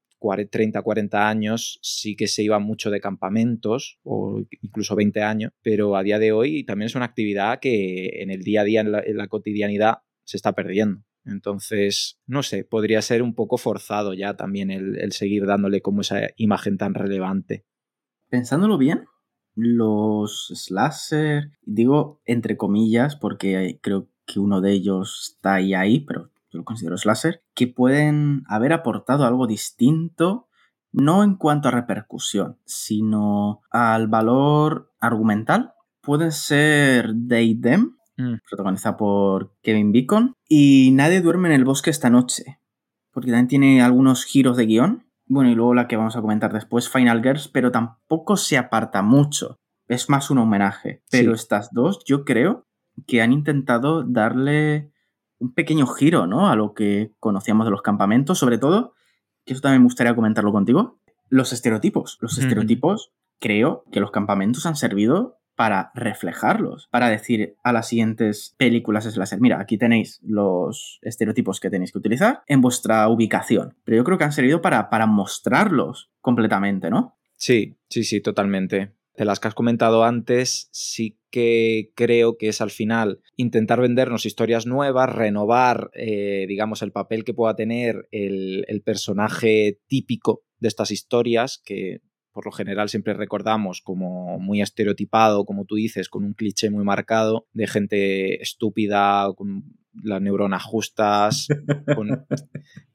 30, 0.51 0.83
40 0.83 1.29
años 1.29 1.79
sí 1.83 2.17
que 2.17 2.27
se 2.27 2.43
iba 2.43 2.59
mucho 2.59 2.91
de 2.91 3.01
campamentos, 3.01 3.99
o 4.03 4.43
incluso 4.63 4.97
20 4.97 5.23
años, 5.23 5.53
pero 5.63 5.97
a 5.97 6.03
día 6.03 6.19
de 6.19 6.33
hoy 6.33 6.65
también 6.65 6.87
es 6.87 6.95
una 6.95 7.05
actividad 7.05 7.61
que 7.61 8.23
en 8.23 8.31
el 8.31 8.43
día 8.43 8.63
a 8.63 8.65
día, 8.65 8.81
en 8.81 9.17
la, 9.17 9.29
cotidianidad, 9.29 9.99
se 10.25 10.37
está 10.37 10.53
perdiendo. 10.55 11.03
Entonces, 11.25 12.19
no 12.27 12.43
sé, 12.43 12.65
podría 12.65 13.03
ser 13.03 13.23
un 13.23 13.35
poco 13.35 13.59
forzado 13.59 14.15
ya 14.15 14.37
también 14.37 14.71
el, 14.71 15.13
seguir 15.13 15.45
dándole 15.47 15.81
como 15.81 16.01
esa 16.01 16.31
imagen 16.37 16.79
tan 16.79 16.95
relevante. 16.95 17.65
Pensándolo 18.37 18.77
bien, 18.77 19.07
los 19.55 20.53
slasher, 20.55 21.53
digo 21.63 22.21
entre 22.27 22.59
comillas 22.59 23.17
porque 23.17 23.81
creo 23.83 24.09
que 24.27 24.41
uno 24.41 24.61
de 24.61 24.73
ellos 24.73 25.31
está 25.39 25.55
ahí 25.55 25.73
ahí, 25.73 26.01
pero 26.01 26.29
yo 26.51 26.59
lo 26.59 26.65
considero 26.65 26.99
slasher, 26.99 27.43
que 27.55 27.67
pueden 27.67 28.43
haber 28.47 28.75
aportado 28.75 29.25
algo 29.25 29.47
distinto, 29.47 30.49
no 30.93 31.25
en 31.25 31.37
cuanto 31.37 31.69
a 31.69 31.71
repercusión, 31.71 32.59
sino 32.67 33.63
al 33.71 34.07
valor 34.07 34.93
argumental. 35.01 35.73
Pueden 36.03 36.31
ser 36.33 37.15
They 37.27 37.59
Them, 37.59 37.97
Mm. 38.19 38.35
protagonizada 38.51 38.99
por 38.99 39.55
Kevin 39.63 39.93
Bacon. 39.93 40.35
Y 40.47 40.91
Nadie 40.93 41.23
duerme 41.23 41.49
en 41.49 41.55
el 41.55 41.65
bosque 41.65 41.89
esta 41.89 42.11
noche, 42.11 42.59
porque 43.13 43.31
también 43.31 43.49
tiene 43.49 43.81
algunos 43.81 44.25
giros 44.27 44.59
de 44.59 44.67
guion. 44.67 45.06
Bueno, 45.27 45.51
y 45.51 45.55
luego 45.55 45.75
la 45.75 45.89
que 45.89 45.97
vamos 45.97 46.17
a 46.17 46.21
comentar 46.21 46.53
después, 46.53 46.89
Final 46.89 47.23
Girls, 47.23 47.49
pero 47.49 47.73
tampoco 47.73 48.37
se 48.37 48.57
aparta 48.59 49.03
mucho. 49.03 49.59
Es 49.89 50.09
más 50.09 50.31
un 50.31 50.39
homenaje. 50.39 51.03
Pero 51.11 51.35
estas 51.35 51.73
dos, 51.73 52.03
yo 52.05 52.25
creo 52.25 52.67
que 53.07 53.23
han 53.23 53.33
intentado 53.33 54.05
darle 54.05 54.93
un 55.39 55.53
pequeño 55.53 55.87
giro, 55.87 56.27
¿no? 56.27 56.49
A 56.49 56.57
lo 56.57 56.75
que 56.75 57.13
conocíamos 57.19 57.67
de 57.67 57.71
los 57.71 57.83
campamentos, 57.83 58.39
sobre 58.39 58.59
todo, 58.59 58.95
que 59.45 59.53
eso 59.53 59.63
también 59.63 59.83
me 59.83 59.87
gustaría 59.87 60.15
comentarlo 60.15 60.53
contigo, 60.53 61.01
los 61.29 61.53
estereotipos. 61.53 62.19
Los 62.21 62.39
estereotipos, 62.39 63.13
creo 63.41 63.85
que 63.91 64.01
los 64.01 64.11
campamentos 64.11 64.65
han 64.67 64.77
servido 64.77 65.36
para 65.57 65.91
reflejarlos, 65.95 66.89
para 66.91 67.09
decir 67.09 67.57
a 67.65 67.73
las 67.73 67.89
siguientes 67.89 68.55
películas 68.59 69.05
slasher, 69.05 69.41
mira, 69.41 69.59
aquí 69.59 69.79
tenéis 69.79 70.21
los 70.23 70.99
estereotipos 71.03 71.61
que 71.61 71.71
tenéis 71.71 71.93
que 71.93 71.99
utilizar 71.99 72.43
en 72.47 72.61
vuestra 72.61 73.09
ubicación. 73.09 73.75
Pero 73.85 73.97
yo 73.97 74.05
creo 74.05 74.19
que 74.19 74.25
han 74.25 74.33
servido 74.33 74.61
para, 74.61 74.91
para 74.91 75.07
mostrarlos 75.07 76.11
completamente, 76.21 76.91
¿no? 76.91 77.17
Sí, 77.37 77.77
sí, 77.89 78.05
sí, 78.05 78.21
totalmente. 78.21 78.93
De 79.17 79.25
las 79.25 79.41
que 79.41 79.49
has 79.49 79.55
comentado 79.55 80.05
antes, 80.05 80.69
sí 80.73 81.19
que 81.31 81.91
creo 81.95 82.37
que 82.37 82.49
es 82.49 82.61
al 82.61 82.71
final 82.71 83.21
intentar 83.37 83.81
vendernos 83.81 84.27
historias 84.27 84.67
nuevas, 84.67 85.15
renovar, 85.15 85.91
eh, 85.95 86.45
digamos, 86.49 86.83
el 86.83 86.93
papel 86.93 87.25
que 87.25 87.33
pueda 87.33 87.57
tener 87.57 88.09
el, 88.11 88.65
el 88.69 88.83
personaje 88.83 89.81
típico 89.87 90.43
de 90.59 90.69
estas 90.69 90.91
historias, 90.91 91.63
que 91.65 92.01
por 92.37 92.45
lo 92.45 92.53
general 92.53 92.91
siempre 92.91 93.15
recordamos 93.15 93.81
como 93.81 94.39
muy 94.39 94.61
estereotipado, 94.61 95.47
como 95.47 95.65
tú 95.65 95.77
dices, 95.77 96.11
con 96.11 96.23
un 96.23 96.35
cliché 96.35 96.69
muy 96.69 96.85
marcado 96.85 97.47
de 97.55 97.67
gente 97.67 98.43
estúpida, 98.43 99.33
con 99.35 99.65
las 100.03 100.21
neuronas 100.21 100.63
justas, 100.63 101.49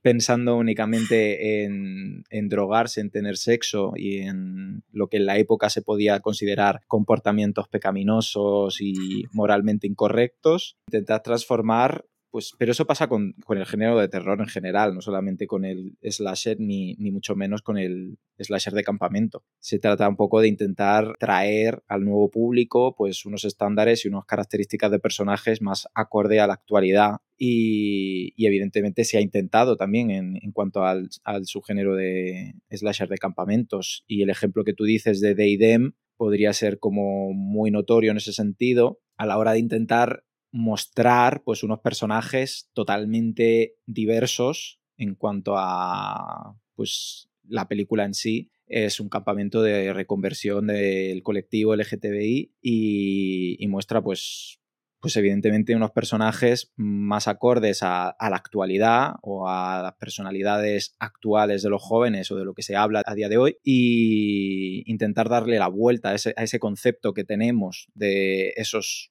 pensando 0.04 0.58
únicamente 0.58 1.63
en, 1.63 2.23
en, 2.30 2.49
drogarse, 2.49 3.01
en 3.01 3.10
tener 3.10 3.36
sexo 3.36 3.93
y 3.95 4.19
en 4.19 4.84
lo 4.91 5.08
que 5.08 5.17
en 5.17 5.25
la 5.25 5.39
época 5.39 5.71
se 5.71 5.82
podía 5.82 6.19
considerar 6.19 6.82
comportamientos 6.86 7.67
pecaminosos 7.67 8.80
y 8.80 9.23
moralmente 9.32 9.88
incorrectos, 9.88 10.77
intentar 10.86 11.23
transformar 11.23 12.06
pues, 12.32 12.54
pero 12.58 12.72
eso 12.72 12.88
pasa 12.88 13.08
con, 13.08 13.36
el 13.50 13.65
género 13.65 14.00
de 14.00 14.08
terror 14.08 14.39
en 14.39 14.48
general, 14.48 14.96
no 14.96 15.02
solamente 15.02 15.48
con 15.48 15.65
el 15.65 15.98
slasher 16.02 16.60
ni, 16.60 16.96
ni, 16.96 17.12
mucho 17.12 17.36
menos 17.36 17.62
con 17.62 17.78
el 17.78 18.17
slasher 18.39 18.74
de 18.74 18.84
campamento. 18.84 19.44
Se 19.60 19.80
trata 19.80 20.08
un 20.08 20.15
poco 20.15 20.39
de 20.39 20.48
intentar 20.48 21.13
traer 21.20 21.84
al 21.89 22.06
nuevo 22.06 22.32
público 22.32 22.96
pues, 22.96 23.26
unos 23.26 23.44
estándares 23.44 24.06
y 24.06 24.08
unas 24.08 24.26
características 24.26 24.89
de 24.91 25.00
personajes 25.00 25.62
más 25.62 25.89
acorde 25.94 26.39
a 26.39 26.48
la 26.48 26.54
actualidad 26.54 27.17
y, 27.38 28.34
evidentemente 28.38 29.04
se 29.04 29.17
ha 29.17 29.22
intentado 29.22 29.76
también 29.76 30.10
en, 30.12 30.52
cuanto 30.54 30.86
al, 30.86 31.10
al, 31.26 31.46
subgénero 31.46 31.96
de 31.96 32.56
slasher 32.70 33.10
de 33.10 33.17
campamentos. 33.17 34.06
Y 34.08 34.22
el 34.22 34.30
ejemplo 34.30 34.63
que 34.63 34.74
tú 34.74 34.86
dices 34.86 35.20
de 35.20 35.36
Deidem 35.36 35.94
podría 36.15 36.54
ser 36.54 36.80
como 36.80 37.34
muy 37.34 37.72
notorio 37.72 38.12
en 38.12 38.17
ese 38.17 38.32
sentido 38.32 39.00
a 39.17 39.26
la 39.26 39.38
hora 39.38 39.52
de 39.52 39.60
intentar 39.60 40.24
mostrar 40.51 41.43
pues 41.43 41.63
unos 41.63 41.79
personajes 41.79 42.69
totalmente 42.73 43.75
diversos 43.85 44.79
en 44.97 45.15
cuanto 45.15 45.55
a 45.57 46.55
pues 46.75 47.29
la 47.47 47.67
película 47.67 48.05
en 48.05 48.13
sí. 48.13 48.51
Es 48.67 48.99
un 48.99 49.09
campamento 49.09 49.61
de 49.61 49.91
reconversión 49.93 50.67
del 50.67 51.23
colectivo 51.23 51.75
LGTBI 51.75 52.53
y, 52.61 53.67
muestra 53.67 54.01
pues 54.01 54.57
pues 55.01 55.15
evidentemente 55.15 55.75
unos 55.75 55.89
personajes 55.89 56.71
más 56.75 57.27
acordes 57.27 57.81
a, 57.81 58.15
la 58.19 58.35
actualidad 58.35 59.15
o 59.23 59.49
a 59.49 59.81
las 59.81 59.93
personalidades 59.95 60.95
actuales 60.99 61.63
de 61.63 61.71
los 61.71 61.81
jóvenes 61.81 62.29
o 62.29 62.35
de 62.35 62.45
lo 62.45 62.53
que 62.53 62.61
se 62.61 62.75
habla 62.75 63.01
a 63.03 63.15
día 63.15 63.27
de 63.27 63.37
hoy 63.37 63.57
y 63.63 64.83
intentar 64.85 65.27
darle 65.27 65.57
la 65.57 65.69
vuelta 65.69 66.09
a 66.09 66.13
ese, 66.13 66.35
a 66.37 66.43
ese 66.43 66.59
concepto 66.59 67.15
que 67.15 67.23
tenemos 67.23 67.87
de 67.95 68.53
esos 68.57 69.11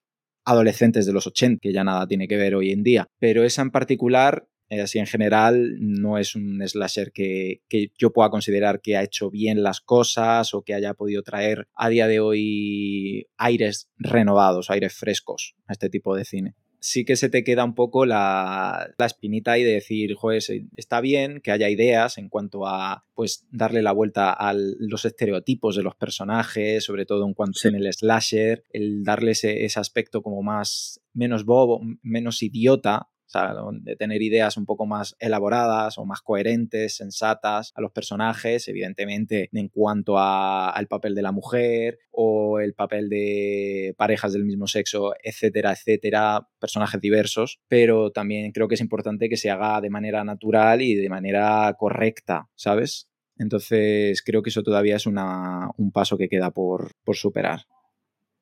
adolescentes 0.50 1.06
de 1.06 1.12
los 1.12 1.26
80, 1.26 1.60
que 1.60 1.72
ya 1.72 1.84
nada 1.84 2.06
tiene 2.06 2.28
que 2.28 2.36
ver 2.36 2.54
hoy 2.54 2.72
en 2.72 2.82
día. 2.82 3.06
Pero 3.18 3.44
esa 3.44 3.62
en 3.62 3.70
particular 3.70 4.46
Eh, 4.72 4.80
así 4.80 5.00
en 5.00 5.06
general, 5.08 5.78
no 5.80 6.16
es 6.16 6.36
un 6.36 6.62
slasher 6.64 7.10
que, 7.10 7.60
que, 7.68 7.90
yo 7.98 8.12
pueda 8.12 8.30
considerar 8.30 8.80
que 8.80 8.96
ha 8.96 9.02
hecho 9.02 9.28
bien 9.28 9.64
las 9.64 9.80
cosas 9.80 10.54
o 10.54 10.62
que 10.62 10.74
haya 10.74 10.94
podido 10.94 11.24
traer 11.24 11.66
a 11.74 11.88
día 11.88 12.06
de 12.06 12.20
hoy 12.20 13.26
aires 13.36 13.88
renovados, 13.98 14.70
aires 14.70 14.94
frescos 14.94 15.56
a 15.66 15.72
este 15.72 15.90
tipo 15.90 16.14
de 16.14 16.24
cine 16.24 16.54
sí 16.80 17.04
que 17.04 17.16
se 17.16 17.28
te 17.28 17.44
queda 17.44 17.64
un 17.64 17.74
poco 17.74 18.06
la, 18.06 18.90
la, 18.98 19.06
espinita 19.06 19.52
ahí 19.52 19.62
de 19.62 19.74
decir, 19.74 20.14
joder, 20.14 20.42
está 20.76 21.00
bien 21.00 21.40
que 21.40 21.52
haya 21.52 21.68
ideas 21.68 22.18
en 22.18 22.28
cuanto 22.28 22.66
a 22.66 23.04
pues 23.14 23.46
darle 23.50 23.82
la 23.82 23.92
vuelta 23.92 24.32
a 24.32 24.54
los 24.54 25.04
estereotipos 25.04 25.76
de 25.76 25.82
los 25.82 25.94
personajes, 25.94 26.84
sobre 26.84 27.06
todo 27.06 27.26
en 27.26 27.34
cuanto 27.34 27.58
sí. 27.60 27.68
en 27.68 27.76
el 27.76 27.92
slasher, 27.92 28.64
el 28.70 29.04
darle 29.04 29.32
ese, 29.32 29.64
ese 29.64 29.78
aspecto 29.78 30.22
como 30.22 30.42
más 30.42 31.00
menos 31.12 31.44
bobo, 31.44 31.80
menos 32.02 32.42
idiota 32.42 33.08
o 33.30 33.32
sea, 33.32 33.54
de 33.82 33.94
tener 33.94 34.22
ideas 34.22 34.56
un 34.56 34.66
poco 34.66 34.86
más 34.86 35.14
elaboradas 35.20 35.98
o 35.98 36.04
más 36.04 36.20
coherentes, 36.20 36.96
sensatas 36.96 37.72
a 37.76 37.80
los 37.80 37.92
personajes, 37.92 38.66
evidentemente 38.66 39.48
en 39.52 39.68
cuanto 39.68 40.18
a, 40.18 40.70
al 40.70 40.88
papel 40.88 41.14
de 41.14 41.22
la 41.22 41.30
mujer 41.30 42.00
o 42.10 42.58
el 42.58 42.74
papel 42.74 43.08
de 43.08 43.94
parejas 43.96 44.32
del 44.32 44.44
mismo 44.44 44.66
sexo, 44.66 45.14
etcétera, 45.22 45.70
etcétera, 45.70 46.48
personajes 46.58 47.00
diversos, 47.00 47.60
pero 47.68 48.10
también 48.10 48.50
creo 48.50 48.66
que 48.66 48.74
es 48.74 48.80
importante 48.80 49.28
que 49.28 49.36
se 49.36 49.50
haga 49.50 49.80
de 49.80 49.90
manera 49.90 50.24
natural 50.24 50.82
y 50.82 50.96
de 50.96 51.08
manera 51.08 51.72
correcta, 51.78 52.48
¿sabes? 52.56 53.08
Entonces 53.38 54.22
creo 54.22 54.42
que 54.42 54.50
eso 54.50 54.64
todavía 54.64 54.96
es 54.96 55.06
una, 55.06 55.70
un 55.76 55.92
paso 55.92 56.18
que 56.18 56.28
queda 56.28 56.50
por, 56.50 56.90
por 57.04 57.14
superar. 57.14 57.60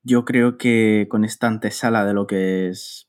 Yo 0.03 0.25
creo 0.25 0.57
que 0.57 1.07
con 1.11 1.27
esta 1.27 1.47
antesala 1.47 2.07
de 2.07 2.15
lo 2.15 2.27
que 2.27 2.69
es 2.69 3.08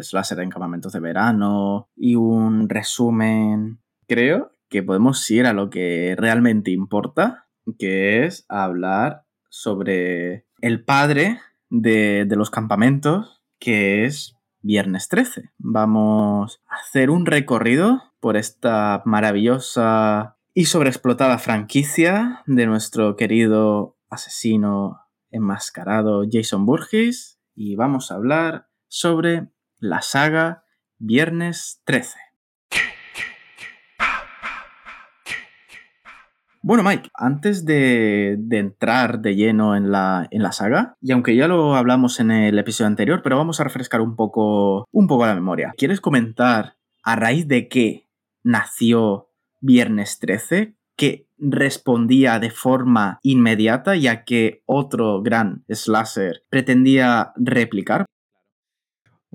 slasher 0.00 0.40
en 0.40 0.50
campamentos 0.50 0.92
de 0.92 1.00
verano 1.00 1.88
y 1.96 2.16
un 2.16 2.68
resumen. 2.68 3.80
Creo 4.06 4.52
que 4.68 4.82
podemos 4.82 5.30
ir 5.30 5.46
a 5.46 5.52
lo 5.52 5.70
que 5.70 6.14
realmente 6.18 6.70
importa, 6.70 7.46
que 7.78 8.24
es 8.24 8.44
hablar 8.48 9.24
sobre 9.48 10.46
el 10.60 10.84
padre 10.84 11.40
de, 11.70 12.24
de 12.26 12.36
los 12.36 12.50
campamentos, 12.50 13.42
que 13.58 14.04
es 14.04 14.36
Viernes 14.62 15.08
13. 15.08 15.50
Vamos 15.58 16.60
a 16.68 16.76
hacer 16.76 17.10
un 17.10 17.26
recorrido 17.26 18.02
por 18.20 18.36
esta 18.36 19.02
maravillosa 19.04 20.36
y 20.54 20.64
sobreexplotada 20.64 21.38
franquicia 21.38 22.42
de 22.46 22.66
nuestro 22.66 23.14
querido 23.14 23.96
asesino 24.08 25.00
enmascarado 25.30 26.24
Jason 26.30 26.66
Burgess 26.66 27.38
y 27.54 27.76
vamos 27.76 28.10
a 28.10 28.16
hablar 28.16 28.68
sobre 28.88 29.48
la 29.78 30.02
saga 30.02 30.64
Viernes 30.98 31.82
13. 31.84 32.18
Bueno, 36.62 36.82
Mike, 36.82 37.10
antes 37.14 37.64
de, 37.64 38.36
de 38.38 38.58
entrar 38.58 39.20
de 39.20 39.36
lleno 39.36 39.76
en 39.76 39.92
la, 39.92 40.26
en 40.32 40.42
la, 40.42 40.50
saga, 40.50 40.96
y 41.00 41.12
aunque 41.12 41.36
ya 41.36 41.46
lo 41.46 41.76
hablamos 41.76 42.18
en 42.18 42.32
el 42.32 42.58
episodio 42.58 42.88
anterior, 42.88 43.20
pero 43.22 43.36
vamos 43.36 43.60
a 43.60 43.64
refrescar 43.64 44.00
un 44.00 44.16
poco, 44.16 44.84
un 44.90 45.06
poco 45.06 45.26
la 45.26 45.34
memoria. 45.34 45.72
¿Quieres 45.76 46.00
comentar 46.00 46.76
a 47.04 47.14
raíz 47.14 47.46
de 47.46 47.68
qué 47.68 48.08
nació 48.42 49.30
Viernes 49.60 50.18
13? 50.18 50.76
que 50.96 51.28
respondía 51.38 52.38
de 52.38 52.50
forma 52.50 53.18
inmediata 53.22 53.94
ya 53.94 54.24
que 54.24 54.62
otro 54.64 55.22
gran 55.22 55.64
slasher 55.68 56.42
pretendía 56.48 57.32
replicar. 57.36 58.05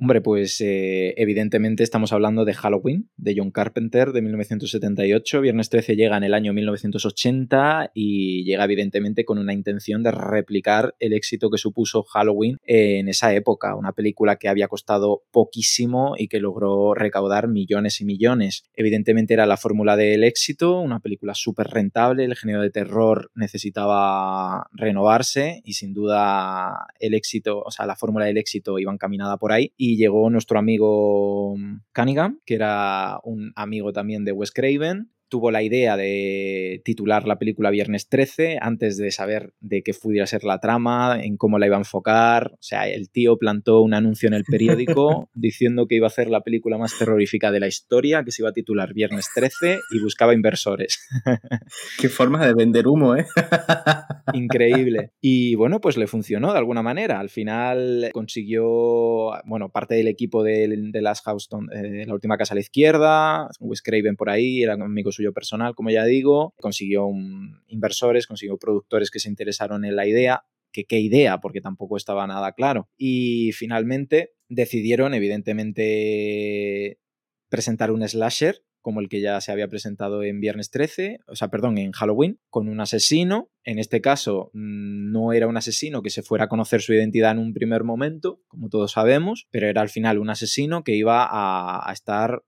Hombre, 0.03 0.19
pues 0.19 0.59
eh, 0.61 1.13
evidentemente 1.17 1.83
estamos 1.83 2.11
hablando 2.11 2.43
de 2.43 2.55
Halloween, 2.55 3.11
de 3.17 3.35
John 3.37 3.51
Carpenter, 3.51 4.13
de 4.13 4.23
1978. 4.23 5.41
Viernes 5.41 5.69
13 5.69 5.95
llega 5.95 6.17
en 6.17 6.23
el 6.23 6.33
año 6.33 6.53
1980 6.53 7.91
y 7.93 8.43
llega 8.43 8.63
evidentemente 8.63 9.25
con 9.25 9.37
una 9.37 9.53
intención 9.53 10.01
de 10.01 10.09
replicar 10.09 10.95
el 10.97 11.13
éxito 11.13 11.51
que 11.51 11.59
supuso 11.59 12.01
Halloween 12.01 12.57
en 12.65 13.09
esa 13.09 13.35
época. 13.35 13.75
Una 13.75 13.91
película 13.91 14.37
que 14.37 14.49
había 14.49 14.67
costado 14.67 15.21
poquísimo 15.29 16.15
y 16.17 16.29
que 16.29 16.39
logró 16.39 16.95
recaudar 16.95 17.47
millones 17.47 18.01
y 18.01 18.05
millones. 18.05 18.63
Evidentemente 18.73 19.35
era 19.35 19.45
la 19.45 19.57
fórmula 19.57 19.97
del 19.97 20.23
éxito, 20.23 20.79
una 20.79 20.99
película 20.99 21.35
súper 21.35 21.67
rentable, 21.67 22.25
el 22.25 22.35
género 22.35 22.63
de 22.63 22.71
terror 22.71 23.29
necesitaba 23.35 24.65
renovarse 24.73 25.61
y 25.63 25.73
sin 25.73 25.93
duda 25.93 26.87
el 26.99 27.13
éxito, 27.13 27.61
o 27.61 27.69
sea, 27.69 27.85
la 27.85 27.95
fórmula 27.95 28.25
del 28.25 28.39
éxito 28.39 28.79
iba 28.79 28.91
encaminada 28.91 29.37
por 29.37 29.51
ahí. 29.51 29.71
Y 29.91 29.97
llegó 29.97 30.29
nuestro 30.29 30.57
amigo 30.57 31.53
Cunningham, 31.93 32.39
que 32.45 32.55
era 32.55 33.19
un 33.25 33.51
amigo 33.57 33.91
también 33.91 34.23
de 34.23 34.31
Wes 34.31 34.51
Craven, 34.53 35.11
tuvo 35.31 35.49
la 35.49 35.63
idea 35.63 35.95
de 35.95 36.81
titular 36.83 37.25
la 37.25 37.39
película 37.39 37.69
Viernes 37.69 38.09
13 38.09 38.57
antes 38.61 38.97
de 38.97 39.11
saber 39.11 39.53
de 39.61 39.81
qué 39.81 39.93
pudiera 39.93 40.27
ser 40.27 40.43
la 40.43 40.59
trama, 40.59 41.23
en 41.23 41.37
cómo 41.37 41.57
la 41.57 41.67
iba 41.67 41.77
a 41.77 41.79
enfocar. 41.79 42.51
O 42.55 42.57
sea, 42.59 42.89
el 42.89 43.09
tío 43.09 43.37
plantó 43.37 43.81
un 43.81 43.93
anuncio 43.93 44.27
en 44.27 44.33
el 44.33 44.43
periódico 44.43 45.29
diciendo 45.33 45.87
que 45.87 45.95
iba 45.95 46.05
a 46.05 46.09
hacer 46.09 46.29
la 46.29 46.41
película 46.41 46.77
más 46.77 46.97
terrorífica 46.99 47.49
de 47.49 47.61
la 47.61 47.67
historia, 47.67 48.25
que 48.25 48.31
se 48.31 48.41
iba 48.41 48.49
a 48.49 48.53
titular 48.53 48.93
Viernes 48.93 49.29
13 49.33 49.79
y 49.91 50.03
buscaba 50.03 50.33
inversores. 50.33 50.99
Qué 51.97 52.09
forma 52.09 52.45
de 52.45 52.53
vender 52.53 52.85
humo, 52.87 53.15
¿eh? 53.15 53.25
Increíble. 54.33 55.11
Y 55.21 55.55
bueno, 55.55 55.79
pues 55.79 55.95
le 55.95 56.07
funcionó 56.07 56.51
de 56.51 56.59
alguna 56.59 56.83
manera. 56.83 57.21
Al 57.21 57.29
final 57.29 58.09
consiguió, 58.11 59.31
bueno, 59.45 59.69
parte 59.69 59.95
del 59.95 60.09
equipo 60.09 60.43
de, 60.43 60.67
de 60.91 61.01
Last 61.01 61.23
House, 61.23 61.47
eh, 61.73 62.03
la 62.05 62.13
última 62.13 62.37
casa 62.37 62.53
a 62.53 62.55
la 62.55 62.61
izquierda, 62.61 63.49
Wes 63.61 63.81
Craven 63.81 64.17
por 64.17 64.29
ahí, 64.29 64.61
era 64.61 64.73
amigo 64.73 65.13
suyo 65.13 65.20
personal, 65.33 65.75
como 65.75 65.91
ya 65.91 66.05
digo, 66.05 66.53
consiguió 66.59 67.07
inversores, 67.67 68.27
consiguió 68.27 68.57
productores 68.57 69.11
que 69.11 69.19
se 69.19 69.29
interesaron 69.29 69.85
en 69.85 69.95
la 69.95 70.07
idea, 70.07 70.43
que 70.71 70.85
qué 70.85 70.99
idea, 70.99 71.39
porque 71.39 71.61
tampoco 71.61 71.97
estaba 71.97 72.25
nada 72.27 72.53
claro. 72.53 72.89
Y 72.97 73.51
finalmente 73.53 74.31
decidieron, 74.49 75.13
evidentemente, 75.13 76.99
presentar 77.49 77.91
un 77.91 78.07
slasher 78.07 78.63
como 78.81 78.99
el 78.99 79.09
que 79.09 79.21
ya 79.21 79.39
se 79.41 79.51
había 79.51 79.67
presentado 79.67 80.23
en 80.23 80.41
Viernes 80.41 80.71
13, 80.71 81.19
o 81.27 81.35
sea, 81.35 81.49
perdón, 81.49 81.77
en 81.77 81.91
Halloween, 81.91 82.39
con 82.49 82.67
un 82.67 82.81
asesino. 82.81 83.49
En 83.63 83.79
este 83.79 84.01
caso, 84.01 84.49
mm, 84.53 85.11
no 85.11 85.33
era 85.33 85.47
un 85.47 85.57
asesino 85.57 86.01
que 86.01 86.09
se 86.09 86.23
fuera 86.23 86.45
a 86.45 86.49
conocer 86.49 86.81
su 86.81 86.93
identidad 86.93 87.31
en 87.31 87.39
un 87.39 87.53
primer 87.53 87.83
momento, 87.83 88.41
como 88.47 88.69
todos 88.69 88.93
sabemos, 88.93 89.47
pero 89.51 89.67
era 89.67 89.81
al 89.81 89.89
final 89.89 90.17
un 90.17 90.29
asesino 90.29 90.83
que 90.83 90.95
iba 90.95 91.27
a, 91.29 91.91
estar 91.93 92.43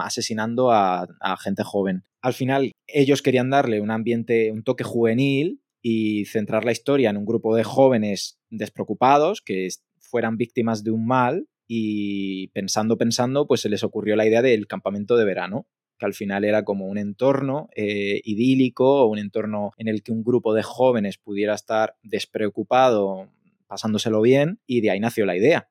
asesinando 0.00 0.70
a, 0.70 1.06
a, 1.20 1.36
gente 1.36 1.62
joven. 1.62 2.04
Al 2.20 2.34
final, 2.34 2.72
ellos 2.86 3.22
querían 3.22 3.50
darle 3.50 3.80
un 3.80 3.90
ambiente, 3.90 4.50
un 4.52 4.62
toque 4.62 4.84
juvenil 4.84 5.62
y 5.82 6.24
centrar 6.26 6.64
la 6.64 6.72
historia 6.72 7.10
en 7.10 7.16
un 7.16 7.24
grupo 7.24 7.54
de 7.54 7.64
jóvenes 7.64 8.38
despreocupados 8.50 9.40
que 9.40 9.68
fueran 10.00 10.36
víctimas 10.36 10.84
de 10.84 10.90
un 10.90 11.06
mal 11.06 11.48
y 11.66 12.48
pensando, 12.48 12.96
pensando, 12.96 13.46
pues 13.46 13.60
se 13.60 13.68
les 13.68 13.84
ocurrió 13.84 14.16
la 14.16 14.26
idea 14.26 14.42
del 14.42 14.66
campamento 14.66 15.16
de 15.16 15.24
verano 15.24 15.66
que 15.98 16.06
al 16.06 16.14
final 16.14 16.44
era 16.44 16.64
como 16.64 16.86
un 16.86 16.96
entorno 16.96 17.68
eh, 17.74 18.20
idílico, 18.24 19.06
un 19.06 19.18
entorno 19.18 19.72
en 19.76 19.88
el 19.88 20.02
que 20.02 20.12
un 20.12 20.22
grupo 20.22 20.54
de 20.54 20.62
jóvenes 20.62 21.18
pudiera 21.18 21.54
estar 21.54 21.96
despreocupado, 22.02 23.28
pasándoselo 23.66 24.22
bien, 24.22 24.60
y 24.66 24.80
de 24.80 24.90
ahí 24.90 25.00
nació 25.00 25.26
la 25.26 25.36
idea 25.36 25.68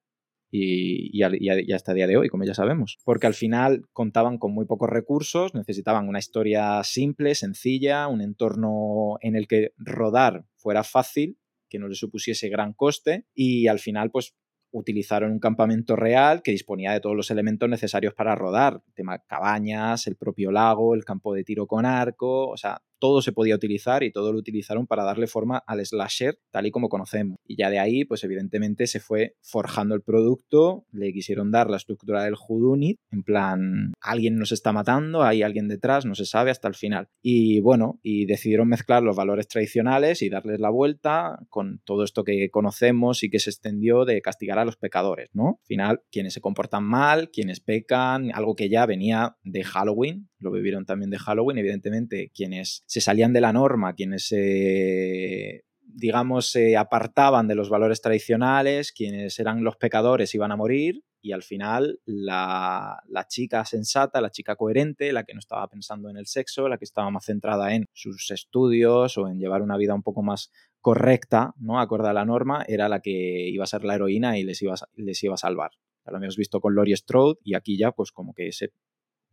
y, 0.50 1.10
y, 1.12 1.74
hasta 1.74 1.92
el 1.92 1.98
día 1.98 2.08
de 2.08 2.18
hoy, 2.18 2.30
como 2.30 2.46
ya 2.46 2.54
sabemos. 2.54 2.98
Porque 3.04 3.28
al 3.28 3.34
final 3.34 3.86
contaban 3.94 4.38
con 4.38 4.54
muy 4.54 4.66
pocos 4.66 4.90
recursos, 4.90 5.54
necesitaban 5.54 6.08
una 6.08 6.20
historia 6.20 6.84
simple, 6.84 7.36
sencilla, 7.36 8.08
un 8.08 8.22
entorno 8.22 9.18
en 9.22 9.36
el 9.36 9.48
que 9.48 9.72
rodar 9.78 10.46
fuera 10.56 10.84
fácil, 10.84 11.38
que 11.70 11.80
no 11.80 11.88
le 11.88 11.96
supusiese 11.96 12.50
gran 12.50 12.74
coste 12.74 13.26
y 13.34 13.68
al 13.68 13.80
final 13.80 14.12
pues 14.12 14.36
utilizaron 14.72 15.32
un 15.32 15.40
campamento 15.40 15.96
real 15.96 16.42
que 16.42 16.52
disponía 16.52 16.92
de 16.92 17.00
todos 17.00 17.16
los 17.16 17.32
elementos 17.32 17.70
necesarios 17.70 18.14
para 18.14 18.36
rodar, 18.36 18.82
tema 18.94 19.20
cabañas, 19.20 20.08
el 20.08 20.16
propio 20.16 20.52
lago, 20.52 20.94
el 20.94 21.06
campo 21.06 21.34
de 21.34 21.44
tiro 21.44 21.68
con 21.68 21.86
arco, 21.86 22.50
o 22.50 22.58
sea, 22.58 22.82
todo 23.00 23.22
se 23.22 23.32
podía 23.32 23.56
utilizar 23.56 24.04
y 24.04 24.12
todo 24.12 24.34
lo 24.34 24.40
utilizaron 24.40 24.88
para 24.88 25.04
darle 25.04 25.28
forma 25.28 25.64
al 25.66 25.86
slasher 25.86 26.40
tal 26.52 26.66
y 26.66 26.72
como 26.72 26.90
conocemos. 26.90 27.38
Y 27.46 27.58
ya 27.58 27.70
de 27.70 27.80
ahí, 27.80 28.06
pues 28.06 28.24
evidentemente 28.24 28.88
se 28.88 29.00
fue 29.00 29.36
forjando 29.42 29.96
el 29.96 30.02
producto, 30.02 30.86
le 30.92 31.14
quisieron 31.14 31.52
dar 31.52 31.70
la 31.70 31.78
estructura 31.78 32.24
del 32.24 32.36
Hudunit, 32.36 32.98
en 33.12 33.24
plan, 33.24 33.94
alguien 34.02 34.38
nos 34.38 34.52
está 34.52 34.72
matando, 34.74 35.24
hay 35.24 35.44
alguien 35.44 35.68
detrás, 35.68 36.06
no 36.06 36.16
se 36.16 36.26
sabe 36.26 36.52
hasta 36.52 36.68
el 36.68 36.76
final. 36.76 37.08
Y 37.22 37.60
bueno, 37.62 38.00
y 38.04 38.26
decidieron 38.26 38.68
mezclar 38.68 39.04
los 39.04 39.16
valores 39.16 39.48
tradicionales 39.48 40.22
y 40.22 40.30
darles 40.30 40.60
la 40.60 40.70
vuelta 40.70 41.40
con 41.50 41.82
todo 41.86 42.04
esto 42.04 42.24
que 42.24 42.50
conocemos 42.50 43.24
y 43.24 43.30
que 43.30 43.40
se 43.40 43.50
extendió 43.50 44.06
de 44.06 44.22
castigar 44.22 44.60
a 44.60 44.66
los 44.66 44.78
pecadores, 44.78 45.30
¿no? 45.34 45.60
Al 45.62 45.66
final, 45.66 46.02
quienes 46.12 46.34
se 46.34 46.42
comportan 46.42 46.84
mal, 46.84 47.30
quienes 47.32 47.60
pecan, 47.60 48.32
algo 48.34 48.56
que 48.56 48.70
ya 48.70 48.86
venía 48.86 49.38
de 49.44 49.64
Halloween, 49.64 50.30
lo 50.39 50.52
vivieron 50.52 50.86
también 50.86 51.10
de 51.10 51.17
Halloween, 51.17 51.58
evidentemente, 51.58 52.32
quienes 52.34 52.84
se 52.86 53.02
salían 53.02 53.34
de 53.34 53.41
la 53.41 53.54
norma, 53.54 53.93
quienes 53.93 54.28
se 54.28 55.63
digamos, 55.97 56.52
se 56.52 56.78
apartaban 56.78 57.47
de 57.47 57.56
los 57.56 57.69
valores 57.69 58.02
tradicionales, 58.02 58.91
quienes 58.91 59.39
eran 59.39 59.63
los 59.63 59.78
pecadores 59.78 60.36
iban 60.36 60.52
a 60.52 60.56
morir 60.56 61.04
y 61.21 61.32
al 61.32 61.43
final 61.43 62.00
la, 62.06 63.02
chica 63.28 63.65
sensata, 63.65 64.21
la 64.21 64.30
chica 64.30 64.56
coherente, 64.56 65.12
la 65.12 65.23
que 65.23 65.34
no 65.34 65.39
estaba 65.39 65.67
pensando 65.67 66.10
en 66.10 66.17
el 66.17 66.28
sexo, 66.28 66.69
la 66.69 66.78
que 66.78 66.86
estaba 66.86 67.10
más 67.10 67.26
centrada 67.26 67.73
en 67.73 67.86
sus 67.93 68.30
estudios 68.32 69.17
o 69.17 69.28
en 69.28 69.39
llevar 69.39 69.62
una 69.62 69.76
vida 69.78 69.95
un 69.95 70.04
poco 70.04 70.21
más 70.21 70.52
correcta, 70.80 71.54
¿no? 71.58 71.80
acorde 71.80 72.10
a 72.10 72.13
la 72.13 72.26
norma, 72.26 72.63
era 72.67 72.88
la 72.89 73.00
que 73.02 73.50
iba 73.50 73.63
a 73.63 73.67
ser 73.67 73.84
la 73.84 73.95
heroína 73.95 74.38
y 74.38 74.43
les 74.43 74.62
iba 74.62 74.76
a, 74.76 74.88
les 74.95 75.23
iba 75.23 75.34
a 75.34 75.38
salvar. 75.38 75.71
Ya 76.06 76.12
lo 76.12 76.17
hemos 76.19 76.38
visto 76.38 76.62
con 76.62 76.76
Laurie 76.76 76.95
Strode 76.95 77.39
y 77.43 77.56
aquí 77.56 77.78
ya 77.78 77.91
pues 77.91 78.12
como 78.12 78.34
que 78.34 78.50
ese 78.50 78.71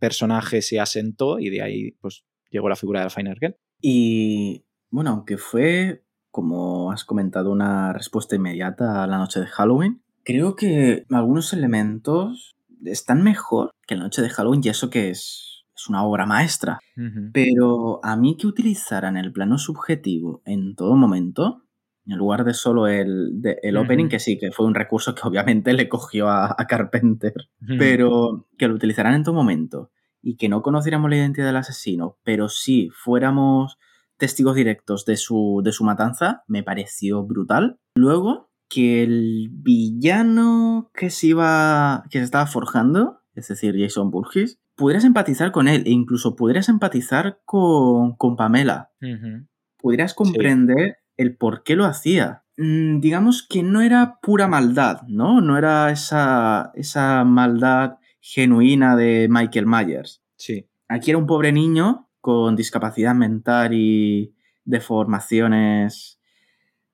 personaje 0.05 0.61
se 0.61 0.79
asentó 0.79 1.39
y 1.39 1.49
de 1.49 1.63
ahí 1.63 1.93
pues 1.93 2.25
llegó 2.51 2.69
la 2.69 2.77
figura 2.77 3.03
de 3.03 3.09
Final 3.09 3.39
Girl. 3.41 3.57
Y 3.81 4.67
bueno, 4.91 5.11
aunque 5.11 5.39
fue, 5.39 6.05
como 6.31 6.93
has 6.93 7.05
comentado, 7.05 7.51
una 7.51 7.95
respuesta 7.95 8.37
inmediata 8.37 9.03
a 9.03 9.07
la 9.07 9.17
noche 9.17 9.41
de 9.41 9.47
Halloween, 9.47 10.03
creo 10.25 10.57
que 10.57 11.07
algunos 11.11 11.55
elementos 11.55 12.55
están 12.85 13.23
mejor 13.23 13.71
que 13.87 13.97
la 13.97 14.03
noche 14.03 14.21
de 14.21 14.29
Halloween 14.29 14.61
y 14.63 14.69
eso 14.69 14.91
que 14.91 15.09
es, 15.09 15.65
es 15.75 15.89
una 15.89 16.05
obra 16.05 16.27
maestra. 16.27 16.79
Uh 16.99 17.01
-huh. 17.01 17.31
Pero 17.33 18.01
a 18.05 18.15
mí 18.17 18.37
que 18.37 18.47
utilizaran 18.47 19.17
el 19.17 19.33
plano 19.33 19.57
subjetivo 19.57 20.43
en 20.45 20.75
todo 20.75 20.97
momento, 20.97 21.63
en 22.07 22.19
lugar 22.19 22.45
de 22.45 22.53
solo 22.53 22.89
el, 22.89 23.41
de, 23.41 23.59
el 23.63 23.79
opening, 23.79 24.05
uh 24.05 24.09
-huh. 24.09 24.11
que 24.11 24.19
sí, 24.19 24.39
que 24.39 24.53
fue 24.53 24.67
un 24.67 24.75
recurso 24.75 25.15
que 25.15 25.27
obviamente 25.27 25.73
le 25.73 25.89
cogió 25.89 26.29
a, 26.29 26.55
a 26.59 26.67
Carpenter, 26.67 27.33
uh 27.37 27.67
-huh. 27.67 27.79
pero 27.79 28.47
que 28.59 28.69
lo 28.69 28.75
utilizaran 28.75 29.15
en 29.15 29.23
todo 29.23 29.35
momento 29.35 29.91
y 30.25 30.37
que 30.37 30.49
no 30.49 30.63
conociéramos 30.63 31.11
la 31.11 31.17
identidad 31.17 31.47
del 31.47 31.57
asesino, 31.57 32.17
pero 32.25 32.49
sí 32.49 32.91
fuéramos 32.93 33.79
testigos 34.17 34.57
directos 34.57 35.05
de 35.05 35.17
su, 35.17 35.61
de 35.63 35.73
su 35.73 35.85
matanza, 35.85 36.45
me 36.49 36.63
pareció 36.63 37.25
brutal. 37.25 37.79
Luego, 37.95 38.51
que 38.69 39.03
el 39.03 39.51
villano 39.53 40.91
que 40.95 41.11
se 41.11 41.29
iba. 41.29 42.05
que 42.11 42.19
se 42.19 42.25
estaba 42.25 42.47
forjando, 42.47 43.21
es 43.35 43.49
decir, 43.49 43.77
Jason 43.79 44.11
Burgess, 44.11 44.59
pudieras 44.75 45.05
empatizar 45.05 45.53
con 45.53 45.69
él 45.69 45.85
e 45.87 45.91
incluso 45.91 46.35
pudieras 46.37 46.69
empatizar 46.69 47.41
con, 47.45 48.17
con 48.17 48.37
Pamela. 48.37 48.91
Uh 49.03 49.07
-huh. 49.07 49.47
Pudieras 49.79 50.15
comprender 50.15 50.97
sí. 50.97 51.13
el 51.19 51.37
por 51.37 51.63
qué 51.63 51.77
lo 51.77 51.85
hacía. 51.85 52.45
Mm, 52.57 53.01
digamos 53.01 53.47
que 53.47 53.63
no 53.63 53.83
era 53.83 54.19
pura 54.23 54.49
maldad, 54.49 55.03
¿no? 55.07 55.41
No 55.41 55.59
era 55.59 55.91
esa, 55.91 56.73
esa 56.75 57.25
maldad 57.25 57.99
genuina 58.27 58.97
de 58.97 59.29
Michael 59.31 59.67
Myers. 59.67 60.23
Sí. 60.37 60.67
Aquí 60.89 61.11
era 61.11 61.19
un 61.19 61.27
pobre 61.27 61.53
niño 61.53 62.09
con 62.23 62.57
discapacidad 62.57 63.15
mental 63.15 63.75
y 63.75 64.35
deformaciones 64.65 66.19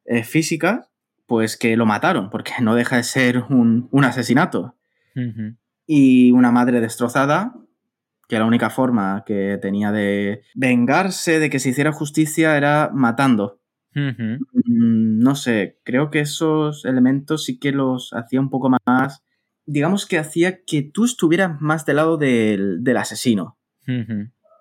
eh, 0.07 0.25
físicas, 0.25 0.91
pues 1.27 1.57
que 1.57 1.77
lo 1.77 1.87
mataron, 1.87 2.31
porque 2.31 2.55
no 2.61 2.75
deja 2.75 2.97
de 2.97 3.05
ser 3.05 3.45
un, 3.49 3.89
un 3.93 4.05
asesinato. 4.05 4.75
Uh 5.15 5.21
-huh. 5.21 5.57
Y 5.87 6.33
una 6.33 6.51
madre 6.51 6.81
destrozada, 6.81 7.55
que 8.29 8.39
la 8.41 8.45
única 8.45 8.69
forma 8.69 9.23
que 9.25 9.57
tenía 9.63 9.93
de 9.93 10.43
vengarse, 10.57 11.39
de 11.39 11.49
que 11.49 11.61
se 11.61 11.69
hiciera 11.69 11.93
justicia, 11.93 12.57
era 12.57 12.91
matando. 12.93 13.61
Uh 13.95 14.01
-huh. 14.01 14.39
No 14.65 15.37
sé, 15.37 15.79
creo 15.85 16.11
que 16.11 16.21
esos 16.21 16.85
elementos 16.85 17.45
sí 17.45 17.61
que 17.61 17.71
los 17.71 18.13
hacía 18.15 18.41
un 18.41 18.51
poco 18.51 18.69
más 18.69 19.23
digamos 19.71 20.07
que 20.07 20.19
hacía 20.19 20.65
que 20.65 20.83
tú 20.83 21.05
estuvieras 21.05 21.61
más 21.61 21.87
del 21.87 21.97
lado 21.97 22.17
del, 22.17 22.83
del 22.83 22.97
asesino. 22.97 23.57